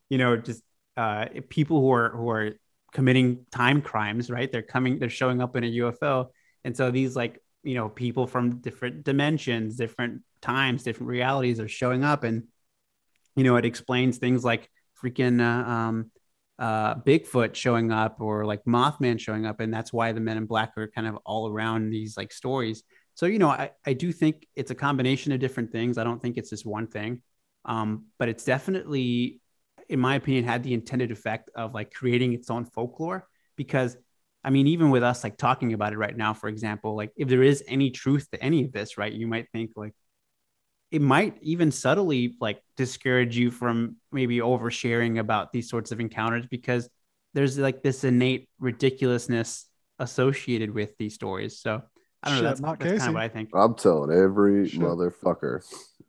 you 0.09 0.17
know, 0.17 0.35
just 0.35 0.61
uh, 0.97 1.26
people 1.49 1.80
who 1.80 1.91
are 1.93 2.09
who 2.09 2.30
are 2.30 2.51
committing 2.91 3.45
time 3.51 3.81
crimes, 3.81 4.30
right? 4.30 4.51
They're 4.51 4.63
coming, 4.63 4.99
they're 4.99 5.09
showing 5.09 5.41
up 5.41 5.55
in 5.55 5.63
a 5.63 5.67
UFO, 5.67 6.27
and 6.65 6.76
so 6.76 6.91
these 6.91 7.15
like 7.15 7.39
you 7.63 7.76
know 7.76 7.88
people 7.88 8.27
from 8.27 8.59
different 8.59 9.05
dimensions, 9.05 9.77
different 9.77 10.23
times, 10.41 10.84
different 10.84 11.07
realities 11.09 11.61
are 11.61 11.69
showing 11.69 12.03
up, 12.03 12.26
and 12.26 12.43
you 13.38 13.45
know 13.45 13.55
it 13.55 13.63
explains 13.63 14.17
things 14.17 14.43
like 14.43 14.69
freaking 15.03 15.41
uh, 15.41 15.69
um, 15.69 16.11
uh, 16.57 16.95
Bigfoot 16.95 17.55
showing 17.55 17.91
up 17.91 18.19
or 18.19 18.45
like 18.45 18.63
Mothman 18.65 19.19
showing 19.19 19.45
up, 19.45 19.59
and 19.59 19.73
that's 19.73 19.93
why 19.93 20.11
the 20.11 20.19
Men 20.19 20.38
in 20.38 20.45
Black 20.45 20.73
are 20.77 20.88
kind 20.88 21.07
of 21.07 21.17
all 21.26 21.49
around 21.49 21.89
these 21.89 22.17
like 22.17 22.31
stories. 22.31 22.84
So 23.15 23.26
you 23.26 23.39
know, 23.39 23.49
I 23.49 23.71
I 23.85 23.93
do 23.93 24.11
think 24.11 24.47
it's 24.55 24.71
a 24.71 24.76
combination 24.76 25.31
of 25.31 25.39
different 25.39 25.71
things. 25.71 25.97
I 25.97 26.03
don't 26.03 26.21
think 26.21 26.38
it's 26.38 26.49
just 26.49 26.65
one 26.65 26.88
thing, 26.88 27.21
um, 27.65 28.05
but 28.17 28.30
it's 28.30 28.43
definitely, 28.43 29.41
in 29.88 29.99
my 29.99 30.15
opinion, 30.15 30.43
had 30.43 30.63
the 30.63 30.73
intended 30.73 31.11
effect 31.11 31.49
of 31.55 31.73
like 31.73 31.93
creating 31.93 32.34
its 32.34 32.49
own 32.49 32.65
folklore. 32.65 33.27
Because 33.55 33.97
I 34.43 34.49
mean, 34.51 34.67
even 34.67 34.89
with 34.89 35.03
us 35.03 35.23
like 35.23 35.38
talking 35.38 35.73
about 35.73 35.93
it 35.93 35.97
right 35.97 36.15
now, 36.15 36.34
for 36.34 36.47
example, 36.47 36.95
like 36.95 37.11
if 37.15 37.27
there 37.27 37.43
is 37.43 37.63
any 37.67 37.91
truth 37.91 38.30
to 38.31 38.41
any 38.43 38.63
of 38.65 38.71
this, 38.71 38.97
right, 38.97 39.11
you 39.11 39.27
might 39.27 39.49
think 39.51 39.71
like 39.76 39.93
it 40.91 41.02
might 41.02 41.38
even 41.41 41.72
subtly 41.72 42.36
like 42.41 42.61
discourage 42.78 43.38
you 43.38 43.52
from 43.52 43.98
maybe 44.11 44.38
oversharing 44.40 45.20
about 45.20 45.52
these 45.53 45.70
sorts 45.70 45.91
of 45.91 45.99
encounters 45.99 46.45
because 46.48 46.90
there's 47.34 47.57
like 47.60 47.84
this 47.84 48.03
innate 48.03 48.49
ridiculousness 48.60 49.66
associated 49.99 50.72
with 50.74 50.98
these 50.98 51.14
stories. 51.14 51.60
So 51.60 51.82
I 52.24 52.30
don't 52.30 52.38
Shit, 52.38 52.44
know. 52.44 52.49
That's, 52.49 52.61
not 52.61 52.80
that's 52.80 52.90
kind 52.90 52.99
Casey. 52.99 53.07
of 53.10 53.14
what 53.14 53.24
I 53.24 53.28
think. 53.30 53.49
I'm 53.53 53.76
telling 53.76 54.11
every 54.18 54.68
Shit. 54.68 54.80
motherfucker. 54.80 55.61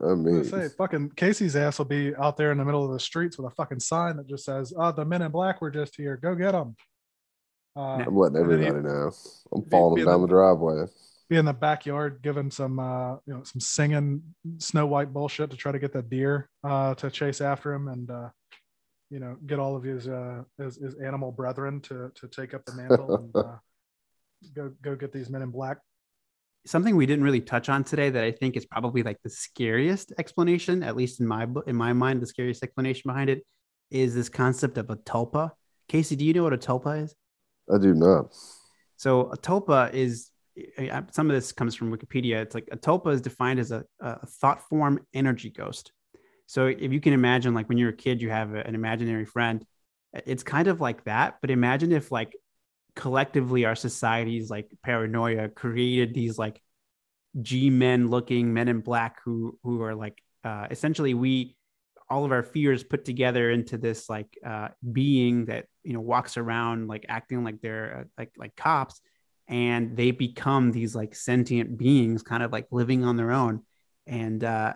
I 0.02 0.12
I 0.12 0.14
mean, 0.14 0.42
gonna 0.42 0.68
say, 0.68 0.74
fucking 0.78 1.10
Casey's 1.14 1.56
ass 1.56 1.76
will 1.78 1.84
be 1.84 2.14
out 2.16 2.38
there 2.38 2.50
in 2.52 2.58
the 2.58 2.64
middle 2.64 2.84
of 2.86 2.90
the 2.92 2.98
streets 3.00 3.36
with 3.36 3.52
a 3.52 3.54
fucking 3.54 3.80
sign 3.80 4.16
that 4.16 4.26
just 4.26 4.44
says, 4.46 4.72
"Oh, 4.74 4.92
the 4.92 5.04
men 5.04 5.20
in 5.20 5.30
black 5.30 5.60
were 5.60 5.70
just 5.70 5.94
here. 5.94 6.16
Go 6.16 6.34
get 6.34 6.52
them." 6.52 6.74
Uh, 7.76 7.80
I'm 8.06 8.16
letting 8.16 8.38
And 8.38 8.50
then 8.50 8.60
he- 8.60 8.66
everybody 8.66 8.94
know. 8.94 9.10
I'm 9.54 9.60
be- 9.62 9.68
following 9.70 9.94
be 9.96 10.00
them 10.02 10.08
in 10.08 10.12
down 10.14 10.20
the- 10.22 10.26
the 10.26 10.32
driveway. 10.32 10.84
Be 11.30 11.36
in 11.36 11.44
the 11.44 11.52
backyard 11.52 12.18
giving 12.22 12.50
some 12.50 12.78
uh 12.80 13.12
you 13.24 13.32
know 13.32 13.42
some 13.44 13.60
singing 13.60 14.20
snow 14.58 14.84
white 14.84 15.12
bullshit 15.12 15.48
to 15.48 15.56
try 15.56 15.70
to 15.70 15.78
get 15.78 15.92
that 15.92 16.10
deer 16.10 16.50
uh 16.64 16.92
to 16.96 17.08
chase 17.08 17.40
after 17.40 17.72
him 17.72 17.86
and 17.88 18.10
uh 18.10 18.28
you 19.10 19.20
know 19.20 19.36
get 19.46 19.60
all 19.60 19.76
of 19.76 19.84
his 19.84 20.08
uh 20.08 20.42
his, 20.58 20.76
his 20.76 20.96
animal 20.96 21.30
brethren 21.30 21.80
to 21.80 22.10
to 22.16 22.26
take 22.26 22.52
up 22.52 22.64
the 22.64 22.74
mantle 22.74 23.14
and 23.14 23.36
uh, 23.36 23.56
go 24.54 24.72
go 24.82 24.96
get 24.96 25.12
these 25.12 25.30
men 25.30 25.40
in 25.40 25.50
black 25.50 25.78
something 26.66 26.96
we 26.96 27.06
didn't 27.06 27.24
really 27.24 27.40
touch 27.40 27.68
on 27.68 27.84
today 27.84 28.10
that 28.10 28.22
I 28.22 28.32
think 28.32 28.56
is 28.56 28.66
probably 28.66 29.02
like 29.02 29.16
the 29.22 29.30
scariest 29.30 30.12
explanation, 30.18 30.82
at 30.82 30.94
least 30.94 31.18
in 31.18 31.26
my 31.26 31.46
bo- 31.46 31.62
in 31.62 31.74
my 31.74 31.94
mind, 31.94 32.20
the 32.20 32.26
scariest 32.26 32.62
explanation 32.62 33.04
behind 33.06 33.30
it 33.30 33.46
is 33.90 34.14
this 34.14 34.28
concept 34.28 34.76
of 34.76 34.90
a 34.90 34.96
tulpa. 34.96 35.52
Casey, 35.88 36.16
do 36.16 36.24
you 36.26 36.34
know 36.34 36.42
what 36.42 36.52
a 36.52 36.58
tulpa 36.58 37.02
is? 37.02 37.14
I 37.74 37.78
do 37.78 37.94
not. 37.94 38.34
So 38.98 39.30
a 39.30 39.38
tulpa 39.38 39.94
is 39.94 40.10
I- 40.10 40.18
I- 40.18 40.39
some 41.12 41.30
of 41.30 41.34
this 41.34 41.52
comes 41.52 41.74
from 41.74 41.92
Wikipedia. 41.92 42.36
It's 42.42 42.54
like 42.54 42.68
a 42.72 42.76
tulpa 42.76 43.12
is 43.12 43.20
defined 43.20 43.60
as 43.60 43.70
a, 43.70 43.84
a 44.00 44.26
thought 44.26 44.62
form 44.68 45.00
energy 45.14 45.50
ghost. 45.50 45.92
So 46.46 46.66
if 46.66 46.92
you 46.92 47.00
can 47.00 47.12
imagine, 47.12 47.54
like 47.54 47.68
when 47.68 47.78
you're 47.78 47.90
a 47.90 47.96
kid, 47.96 48.20
you 48.20 48.30
have 48.30 48.54
a- 48.54 48.66
an 48.66 48.74
imaginary 48.74 49.24
friend. 49.24 49.64
It's 50.26 50.42
kind 50.42 50.66
of 50.66 50.80
like 50.80 51.04
that, 51.04 51.36
but 51.40 51.50
imagine 51.50 51.92
if 51.92 52.10
like 52.10 52.34
collectively 52.96 53.64
our 53.64 53.76
society's 53.76 54.50
like 54.50 54.68
paranoia 54.82 55.48
created 55.48 56.14
these 56.14 56.38
like 56.38 56.60
G 57.40 57.70
men 57.70 58.08
looking 58.08 58.52
men 58.52 58.68
in 58.68 58.80
black 58.80 59.20
who 59.24 59.58
who 59.62 59.82
are 59.82 59.94
like 59.94 60.20
uh, 60.42 60.66
essentially 60.70 61.14
we 61.14 61.56
all 62.08 62.24
of 62.24 62.32
our 62.32 62.42
fears 62.42 62.82
put 62.82 63.04
together 63.04 63.50
into 63.50 63.78
this 63.78 64.10
like 64.10 64.36
uh, 64.44 64.68
being 64.92 65.44
that 65.44 65.66
you 65.84 65.92
know 65.92 66.00
walks 66.00 66.36
around 66.36 66.88
like 66.88 67.06
acting 67.08 67.44
like 67.44 67.60
they're 67.60 68.00
uh, 68.00 68.04
like 68.18 68.32
like 68.36 68.56
cops 68.56 69.00
and 69.50 69.96
they 69.96 70.12
become 70.12 70.70
these 70.70 70.94
like 70.94 71.14
sentient 71.14 71.76
beings 71.76 72.22
kind 72.22 72.42
of 72.42 72.52
like 72.52 72.68
living 72.70 73.04
on 73.04 73.16
their 73.16 73.32
own. 73.32 73.62
And 74.06 74.42
uh, 74.42 74.74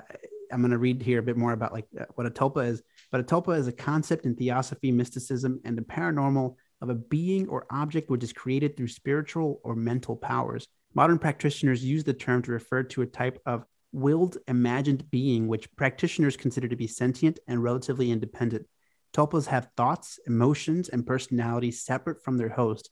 i'm 0.52 0.60
going 0.60 0.72
to 0.72 0.78
read 0.78 1.00
here 1.00 1.20
a 1.20 1.22
bit 1.22 1.36
more 1.36 1.52
about 1.52 1.72
like 1.72 1.86
uh, 1.98 2.04
what 2.16 2.26
a 2.26 2.30
tulpa 2.30 2.66
is. 2.66 2.82
But 3.10 3.20
a 3.20 3.24
tulpa 3.24 3.56
is 3.56 3.68
a 3.68 3.72
concept 3.72 4.26
in 4.26 4.34
theosophy 4.34 4.90
mysticism 4.90 5.60
and 5.64 5.78
the 5.78 5.82
paranormal 5.82 6.56
of 6.82 6.90
a 6.90 6.94
being 6.94 7.48
or 7.48 7.66
object 7.70 8.10
which 8.10 8.24
is 8.24 8.32
created 8.32 8.76
through 8.76 8.88
spiritual 8.88 9.60
or 9.62 9.76
mental 9.76 10.16
powers. 10.16 10.66
Modern 10.92 11.18
practitioners 11.18 11.84
use 11.84 12.04
the 12.04 12.12
term 12.12 12.42
to 12.42 12.52
refer 12.52 12.82
to 12.82 13.02
a 13.02 13.06
type 13.06 13.40
of 13.46 13.64
willed 13.92 14.38
imagined 14.48 15.08
being 15.10 15.46
which 15.46 15.74
practitioners 15.76 16.36
consider 16.36 16.66
to 16.66 16.76
be 16.76 16.88
sentient 16.88 17.38
and 17.46 17.62
relatively 17.62 18.10
independent. 18.10 18.66
Tulpas 19.12 19.46
have 19.46 19.68
thoughts 19.76 20.18
emotions 20.26 20.88
and 20.88 21.06
personalities 21.06 21.84
separate 21.84 22.22
from 22.24 22.36
their 22.36 22.48
host 22.48 22.90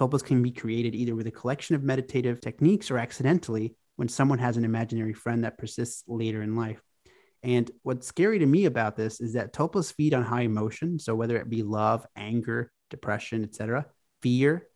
tulpas 0.00 0.24
can 0.24 0.42
be 0.42 0.50
created 0.50 0.94
either 0.94 1.14
with 1.14 1.26
a 1.26 1.30
collection 1.30 1.74
of 1.74 1.82
meditative 1.82 2.40
techniques 2.40 2.90
or 2.90 2.98
accidentally 2.98 3.76
when 3.96 4.08
someone 4.08 4.38
has 4.38 4.56
an 4.56 4.64
imaginary 4.64 5.12
friend 5.12 5.44
that 5.44 5.58
persists 5.58 6.04
later 6.08 6.42
in 6.42 6.56
life. 6.56 6.80
And 7.42 7.70
what's 7.82 8.06
scary 8.06 8.38
to 8.38 8.46
me 8.46 8.64
about 8.64 8.96
this 8.96 9.20
is 9.20 9.34
that 9.34 9.52
tulpas 9.52 9.92
feed 9.92 10.14
on 10.14 10.22
high 10.22 10.42
emotion. 10.42 10.98
So 10.98 11.14
whether 11.14 11.36
it 11.36 11.50
be 11.50 11.62
love 11.62 12.06
anger 12.16 12.72
depression 12.90 13.44
etc 13.44 13.86
fear 14.20 14.66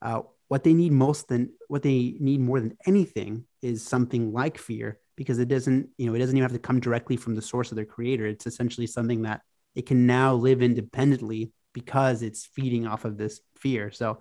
uh, 0.00 0.22
what 0.48 0.64
they 0.64 0.74
need 0.74 0.92
most 0.92 1.28
than 1.28 1.50
what 1.68 1.82
they 1.82 2.16
need 2.20 2.40
more 2.40 2.60
than 2.60 2.76
anything 2.86 3.44
is 3.62 3.84
something 3.84 4.32
like 4.32 4.58
fear 4.58 4.98
because 5.16 5.38
it 5.38 5.48
doesn't 5.48 5.88
you 5.98 6.06
know 6.06 6.14
it 6.14 6.18
doesn't 6.18 6.36
even 6.36 6.48
have 6.48 6.52
to 6.52 6.58
come 6.58 6.80
directly 6.80 7.16
from 7.16 7.34
the 7.34 7.42
source 7.42 7.72
of 7.72 7.76
their 7.76 7.84
creator. 7.84 8.26
It's 8.26 8.46
essentially 8.46 8.86
something 8.86 9.22
that 9.22 9.40
it 9.74 9.86
can 9.86 10.06
now 10.06 10.34
live 10.34 10.62
independently 10.62 11.52
because 11.72 12.22
it's 12.22 12.46
feeding 12.46 12.86
off 12.86 13.04
of 13.04 13.16
this 13.16 13.40
fear. 13.56 13.90
So 13.90 14.20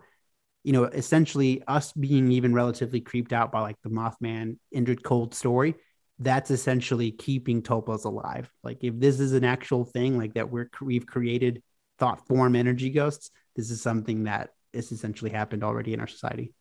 you 0.63 0.73
know 0.73 0.85
essentially 0.85 1.61
us 1.67 1.91
being 1.93 2.31
even 2.31 2.53
relatively 2.53 3.01
creeped 3.01 3.33
out 3.33 3.51
by 3.51 3.61
like 3.61 3.77
the 3.83 3.89
mothman 3.89 4.57
indrid 4.75 5.03
cold 5.03 5.33
story 5.33 5.75
that's 6.19 6.51
essentially 6.51 7.11
keeping 7.11 7.61
tulpas 7.61 8.05
alive. 8.05 8.49
Like 8.63 8.83
if 8.83 8.99
this 8.99 9.19
is 9.19 9.33
an 9.33 9.43
actual 9.43 9.83
thing 9.83 10.17
like 10.17 10.35
that 10.35 10.49
we're 10.51 10.69
we've 10.81 11.05
created 11.05 11.61
thought 11.99 12.25
form 12.27 12.55
energy 12.55 12.89
ghosts 12.89 13.31
this 13.55 13.69
is 13.69 13.81
something 13.81 14.23
that 14.23 14.49
has 14.73 14.91
essentially 14.91 15.31
happened 15.31 15.63
already 15.63 15.93
in 15.93 15.99
our 15.99 16.07
society. 16.07 16.53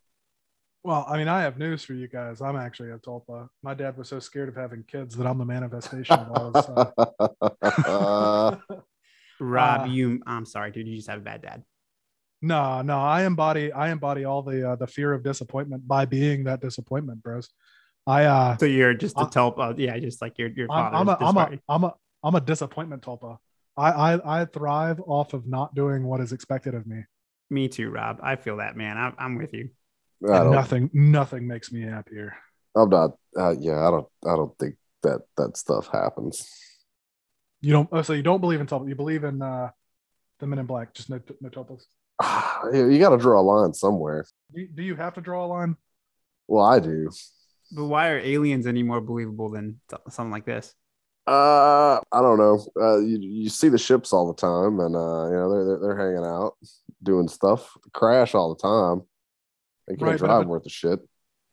Well 0.85 1.05
i 1.09 1.17
mean 1.17 1.29
i 1.29 1.43
have 1.43 1.59
news 1.59 1.85
for 1.85 1.95
you 1.95 2.09
guys. 2.09 2.41
I'm 2.41 2.57
actually 2.57 2.91
a 2.91 2.99
tulpa 2.99 3.49
my 3.63 3.75
dad 3.75 3.97
was 3.97 4.09
so 4.09 4.19
scared 4.19 4.49
of 4.49 4.57
having 4.57 4.85
kids 4.85 5.17
that 5.17 5.27
i'm 5.27 5.39
the 5.39 5.45
manifestation 5.45 6.17
of 6.19 6.31
all 6.33 6.53
his 6.53 6.69
uh, 7.85 8.57
rob 9.41 9.83
Uh, 9.83 9.85
you 9.87 10.21
i'm 10.27 10.45
sorry 10.45 10.71
dude 10.71 10.89
you 10.89 10.97
just 10.97 11.09
have 11.09 11.21
a 11.21 11.23
bad 11.23 11.43
dad 11.43 11.63
No, 12.43 12.83
no, 12.83 12.99
I 12.99 13.25
embody 13.25 13.73
I 13.73 13.91
embody 13.91 14.25
all 14.25 14.43
the 14.43 14.71
uh, 14.73 14.77
the 14.77 14.87
fear 14.87 15.13
of 15.13 15.23
disappointment 15.23 15.87
by 15.87 16.05
being 16.05 16.45
that 16.45 16.61
disappointment, 16.61 17.23
bros. 17.23 17.49
I 18.07 18.25
uh 18.25 18.57
so 18.59 18.67
you're 18.67 18.95
just 18.95 19.17
a 19.21 19.25
I- 19.25 19.27
tulpa 19.27 19.79
yeah 19.79 19.97
just 19.99 20.21
like 20.21 20.39
your 20.39 20.49
your 20.49 20.67
I'm, 20.69 20.91
father 20.93 20.97
I'm 20.97 21.09
a 21.09 21.17
I'm 21.21 21.37
a 21.37 21.59
I'm 21.69 21.85
a 21.85 21.95
I'm 22.25 22.35
a 22.35 22.41
disappointment 22.41 23.03
tulpa. 23.03 23.39
I, 23.77 23.91
I 24.15 24.43
I 24.43 24.45
thrive 24.45 25.01
off 25.07 25.33
of 25.35 25.47
not 25.47 25.75
doing 25.75 26.05
what 26.05 26.21
is 26.21 26.33
expected 26.33 26.75
of 26.75 26.87
me. 26.87 27.05
me 27.49 27.69
too 27.69 27.89
rob 27.91 28.19
i 28.23 28.37
feel 28.37 28.57
that 28.59 28.77
man 28.77 28.99
i'm, 28.99 29.15
I'm 29.19 29.37
with 29.37 29.55
you 29.55 29.71
I 30.25 30.35
And 30.35 30.45
don't, 30.45 30.53
nothing 30.53 30.91
nothing 30.93 31.47
makes 31.49 31.73
me 31.73 31.83
happier. 31.83 32.37
I'm 32.77 32.89
not. 32.89 33.11
Uh, 33.37 33.55
yeah, 33.59 33.87
I 33.87 33.91
don't. 33.91 34.07
I 34.25 34.37
don't 34.37 34.57
think 34.57 34.77
that 35.03 35.23
that 35.37 35.57
stuff 35.57 35.89
happens. 35.93 36.47
You 37.61 37.73
don't 37.73 37.89
oh, 37.91 38.03
so 38.03 38.13
you 38.13 38.23
don't 38.23 38.41
believe 38.41 38.61
in 38.61 38.67
tulpa. 38.69 38.89
You 38.89 38.95
believe 38.95 39.25
in 39.25 39.43
uh 39.43 39.71
the 40.39 40.47
men 40.47 40.61
in 40.61 40.67
black, 40.67 40.95
just 40.95 41.11
no 41.11 41.21
no 41.41 41.49
tulpas. 41.51 41.83
You 42.73 42.89
you 42.91 42.99
got 42.99 43.11
to 43.11 43.19
draw 43.19 43.41
a 43.41 43.43
line 43.43 43.73
somewhere. 43.75 44.25
Do, 44.55 44.83
you- 44.83 44.97
have 44.97 45.15
to 45.15 45.21
draw 45.21 45.45
a 45.45 45.49
line? 45.49 45.77
Well, 46.49 46.65
I 46.65 46.79
do. 46.81 47.11
but 47.75 47.87
why 47.87 48.09
are 48.11 48.19
aliens 48.19 48.67
any 48.67 48.83
more 48.83 49.01
believable 49.01 49.49
than 49.51 49.81
something 50.11 50.31
like 50.31 50.45
this 50.45 50.75
Uh, 51.27 52.01
I 52.13 52.21
don't 52.21 52.39
know. 52.39 52.65
Uh, 52.79 52.99
you 52.99 53.19
you 53.21 53.49
see 53.49 53.69
the 53.69 53.79
ships 53.79 54.13
all 54.13 54.27
the 54.33 54.41
time, 54.41 54.81
and 54.81 54.95
uh, 54.97 55.27
you 55.31 55.37
know 55.39 55.49
they're 55.53 55.65
they're, 55.65 55.79
they're 55.81 55.97
hanging 55.97 56.25
out, 56.27 56.55
doing 57.03 57.29
stuff. 57.29 57.71
Crash 57.93 58.35
all 58.35 58.55
the 58.55 58.61
time. 58.61 59.07
They 59.87 59.95
can't 59.95 60.11
Right, 60.11 60.19
drive 60.19 60.43
it- 60.43 60.49
worth 60.49 60.67
of 60.67 60.73
shit. 60.73 61.01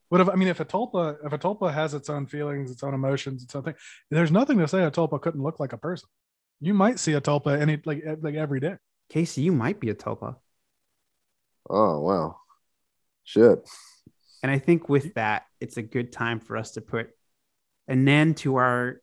What 0.09 0.21
if 0.21 0.27
I 0.29 0.33
mean 0.35 0.47
if 0.47 0.59
a 0.59 0.65
tulpa 0.65 1.17
if 1.23 1.33
a 1.33 1.37
tulpa 1.37 1.71
has 1.71 1.93
its 1.93 2.09
own 2.09 2.25
feelings, 2.25 2.71
its 2.71 2.81
own 2.83 2.95
emotions, 2.95 3.43
its 3.43 3.53
own 3.55 3.61
thing, 3.63 3.75
there's 4.09 4.31
nothing 4.31 4.57
to 4.57 4.67
say 4.67 4.83
a 4.83 4.89
tulpa 4.91 5.21
couldn't 5.21 5.41
look 5.43 5.59
like 5.59 5.71
a 5.71 5.77
person. 5.77 6.09
You 6.59 6.73
might 6.73 6.97
see 6.99 7.13
a 7.13 7.21
tulpa 7.21 7.61
any 7.61 7.79
like 7.85 8.03
like 8.21 8.33
every 8.35 8.59
day. 8.59 8.75
casey 9.09 9.41
you 9.43 9.51
might 9.51 9.79
be 9.79 9.89
a 9.91 9.95
tulpa 9.95 10.35
Oh 11.69 11.99
wow, 12.01 12.37
shit. 13.23 13.67
And 14.41 14.51
I 14.51 14.57
think 14.59 14.87
with 14.89 15.13
that, 15.15 15.43
it's 15.59 15.77
a 15.77 15.81
good 15.81 16.11
time 16.11 16.39
for 16.39 16.55
us 16.57 16.71
to 16.71 16.81
put 16.81 17.09
an 17.87 18.07
end 18.07 18.37
to 18.37 18.55
our 18.55 19.01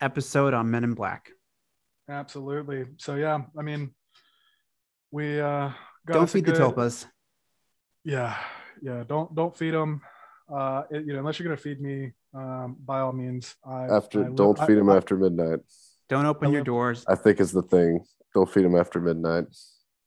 episode 0.00 0.54
on 0.54 0.70
Men 0.70 0.84
in 0.84 0.94
Black. 0.94 1.30
Absolutely. 2.08 2.86
So 2.98 3.16
yeah, 3.16 3.42
I 3.58 3.62
mean, 3.62 3.90
we 5.10 5.40
uh 5.40 5.70
got 6.06 6.14
Don't 6.14 6.22
us 6.24 6.30
a 6.30 6.32
feed 6.34 6.46
the 6.46 6.52
good- 6.52 6.60
tulpas. 6.74 7.06
Yeah, 8.04 8.36
yeah. 8.80 9.04
Don't 9.06 9.34
don't 9.34 9.54
feed 9.56 9.74
them. 9.74 10.00
Uh, 10.50 10.84
it- 10.90 11.04
you 11.04 11.12
know, 11.12 11.18
unless 11.18 11.38
you're 11.38 11.44
gonna 11.48 11.56
feed 11.60 11.80
me, 11.80 12.12
um, 12.32 12.76
by 12.84 13.00
all 13.00 13.12
means. 13.12 13.54
I 13.66 13.84
After 13.88 14.24
I 14.24 14.30
don't 14.30 14.58
I- 14.58 14.66
feed 14.66 14.78
them 14.78 14.88
after 14.88 15.16
midnight. 15.16 15.60
Don't 16.08 16.24
open 16.24 16.50
your 16.52 16.60
love- 16.60 16.66
doors. 16.66 17.04
I 17.06 17.16
think 17.16 17.40
is 17.40 17.52
the 17.52 17.62
thing. 17.62 18.02
Don't 18.34 18.48
feed 18.50 18.64
them 18.64 18.76
after 18.76 18.98
midnight, 19.00 19.44
and 19.44 19.48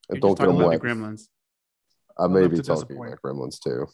You're 0.10 0.20
don't 0.22 0.32
just 0.32 0.40
get 0.40 0.46
talking 0.46 0.58
them 0.58 0.62
about 0.62 0.70
wet. 0.70 0.82
the 0.82 0.88
gremlins. 0.88 1.28
I 2.22 2.28
may 2.28 2.48
be 2.48 2.62
talking 2.62 2.98
about 2.98 3.22
gremlins 3.24 3.60
too. 3.60 3.88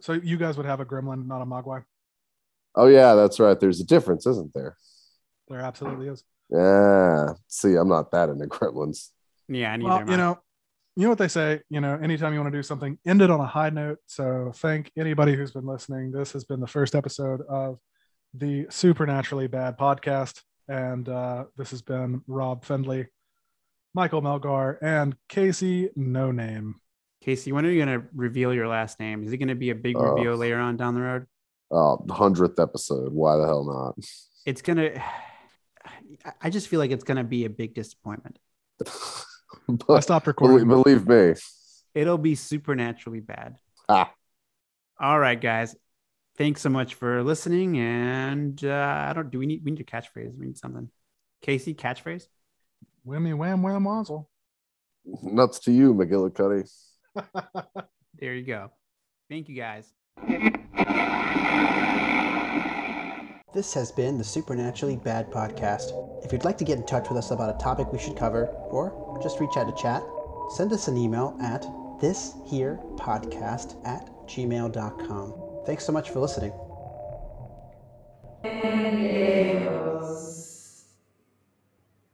So 0.00 0.12
you 0.12 0.36
guys 0.36 0.56
would 0.56 0.66
have 0.66 0.80
a 0.80 0.84
gremlin, 0.84 1.26
not 1.26 1.42
a 1.42 1.46
mogwai. 1.46 1.84
Oh 2.74 2.86
yeah, 2.86 3.14
that's 3.14 3.38
right. 3.40 3.58
There's 3.58 3.80
a 3.80 3.84
difference, 3.84 4.26
isn't 4.26 4.54
there? 4.54 4.76
There 5.48 5.60
absolutely 5.60 6.08
is. 6.08 6.24
Yeah. 6.50 7.34
See, 7.48 7.74
I'm 7.74 7.88
not 7.88 8.10
that 8.12 8.28
into 8.28 8.46
gremlins. 8.46 9.08
Yeah, 9.48 9.76
neither 9.76 9.88
Well, 9.88 9.98
am 10.00 10.08
you 10.08 10.16
know, 10.16 10.38
you 10.96 11.02
know 11.04 11.08
what 11.08 11.18
they 11.18 11.28
say. 11.28 11.60
You 11.68 11.80
know, 11.80 11.98
anytime 12.02 12.32
you 12.32 12.40
want 12.40 12.52
to 12.52 12.58
do 12.58 12.62
something, 12.62 12.98
end 13.06 13.22
it 13.22 13.30
on 13.30 13.40
a 13.40 13.46
high 13.46 13.70
note. 13.70 13.98
So 14.06 14.52
thank 14.56 14.90
anybody 14.96 15.34
who's 15.34 15.52
been 15.52 15.66
listening. 15.66 16.12
This 16.12 16.32
has 16.32 16.44
been 16.44 16.60
the 16.60 16.66
first 16.66 16.94
episode 16.94 17.40
of 17.48 17.78
the 18.34 18.66
Supernaturally 18.70 19.46
Bad 19.46 19.78
podcast, 19.78 20.40
and 20.68 21.08
uh, 21.08 21.44
this 21.56 21.70
has 21.70 21.82
been 21.82 22.22
Rob 22.26 22.64
Fendley, 22.64 23.06
Michael 23.94 24.22
Melgar, 24.22 24.78
and 24.80 25.16
Casey 25.28 25.90
No 25.96 26.30
Name. 26.30 26.76
Casey, 27.22 27.52
when 27.52 27.64
are 27.64 27.70
you 27.70 27.84
going 27.84 28.00
to 28.00 28.06
reveal 28.14 28.52
your 28.52 28.66
last 28.68 28.98
name? 28.98 29.22
Is 29.24 29.32
it 29.32 29.38
going 29.38 29.48
to 29.48 29.54
be 29.54 29.70
a 29.70 29.74
big 29.74 29.96
Oh. 29.96 30.02
reveal 30.14 30.36
later 30.36 30.58
on 30.58 30.76
down 30.76 30.94
the 30.94 31.00
road? 31.00 31.26
Oh, 31.70 32.04
hundredth 32.10 32.58
episode. 32.58 33.12
Why 33.12 33.36
the 33.36 33.44
hell 33.46 33.64
not? 33.64 33.94
It's 34.44 34.60
going 34.60 34.76
to, 34.78 35.02
I 36.40 36.50
just 36.50 36.68
feel 36.68 36.80
like 36.80 36.90
it's 36.90 37.04
going 37.04 37.16
to 37.18 37.24
be 37.24 37.44
a 37.44 37.50
big 37.50 37.74
disappointment. 37.74 38.38
I 38.86 39.72
but 39.86 40.00
stopped 40.00 40.26
recording. 40.26 40.66
believe 40.68 41.06
me. 41.06 41.34
It'll 41.94 42.18
be 42.18 42.34
supernaturally 42.34 43.20
bad. 43.20 43.56
Ah. 43.88 44.12
All 44.98 45.18
right, 45.18 45.40
guys. 45.40 45.76
Thanks 46.38 46.60
so 46.62 46.70
much 46.70 46.94
for 46.94 47.22
listening. 47.22 47.78
And 47.78 48.62
uh, 48.64 49.06
I 49.08 49.12
don't, 49.12 49.30
do 49.30 49.38
we 49.38 49.46
need, 49.46 49.64
we 49.64 49.70
need 49.70 49.80
a 49.80 49.84
catchphrase? 49.84 50.36
We 50.36 50.46
need 50.46 50.58
something. 50.58 50.88
Casey, 51.42 51.74
catchphrase? 51.74 52.26
Whammy 53.06 53.36
wham 53.36 53.62
wham 53.62 53.84
wazzle. 53.84 54.28
Nuts 55.04 55.58
to 55.60 55.72
you, 55.72 55.94
McGillicuddy. 55.94 56.68
There 58.22 58.34
you 58.34 58.44
go. 58.44 58.70
Thank 59.28 59.48
you 59.48 59.56
guys. 59.56 59.94
This 63.52 63.74
has 63.74 63.90
been 63.90 64.16
the 64.16 64.22
Supernaturally 64.22 64.96
Bad 64.96 65.30
Podcast. 65.30 65.90
If 66.24 66.32
you'd 66.32 66.44
like 66.44 66.56
to 66.58 66.64
get 66.64 66.78
in 66.78 66.86
touch 66.86 67.08
with 67.08 67.18
us 67.18 67.32
about 67.32 67.52
a 67.54 67.58
topic 67.58 67.92
we 67.92 67.98
should 67.98 68.16
cover, 68.16 68.46
or 68.46 69.18
just 69.20 69.40
reach 69.40 69.56
out 69.56 69.64
to 69.74 69.82
chat, 69.82 70.04
send 70.56 70.72
us 70.72 70.86
an 70.86 70.96
email 70.96 71.36
at 71.42 71.62
thisherepodcast 72.00 73.86
at 73.86 74.08
gmail.com. 74.28 75.34
Thanks 75.66 75.84
so 75.84 75.92
much 75.92 76.10
for 76.10 76.20
listening. 76.20 76.52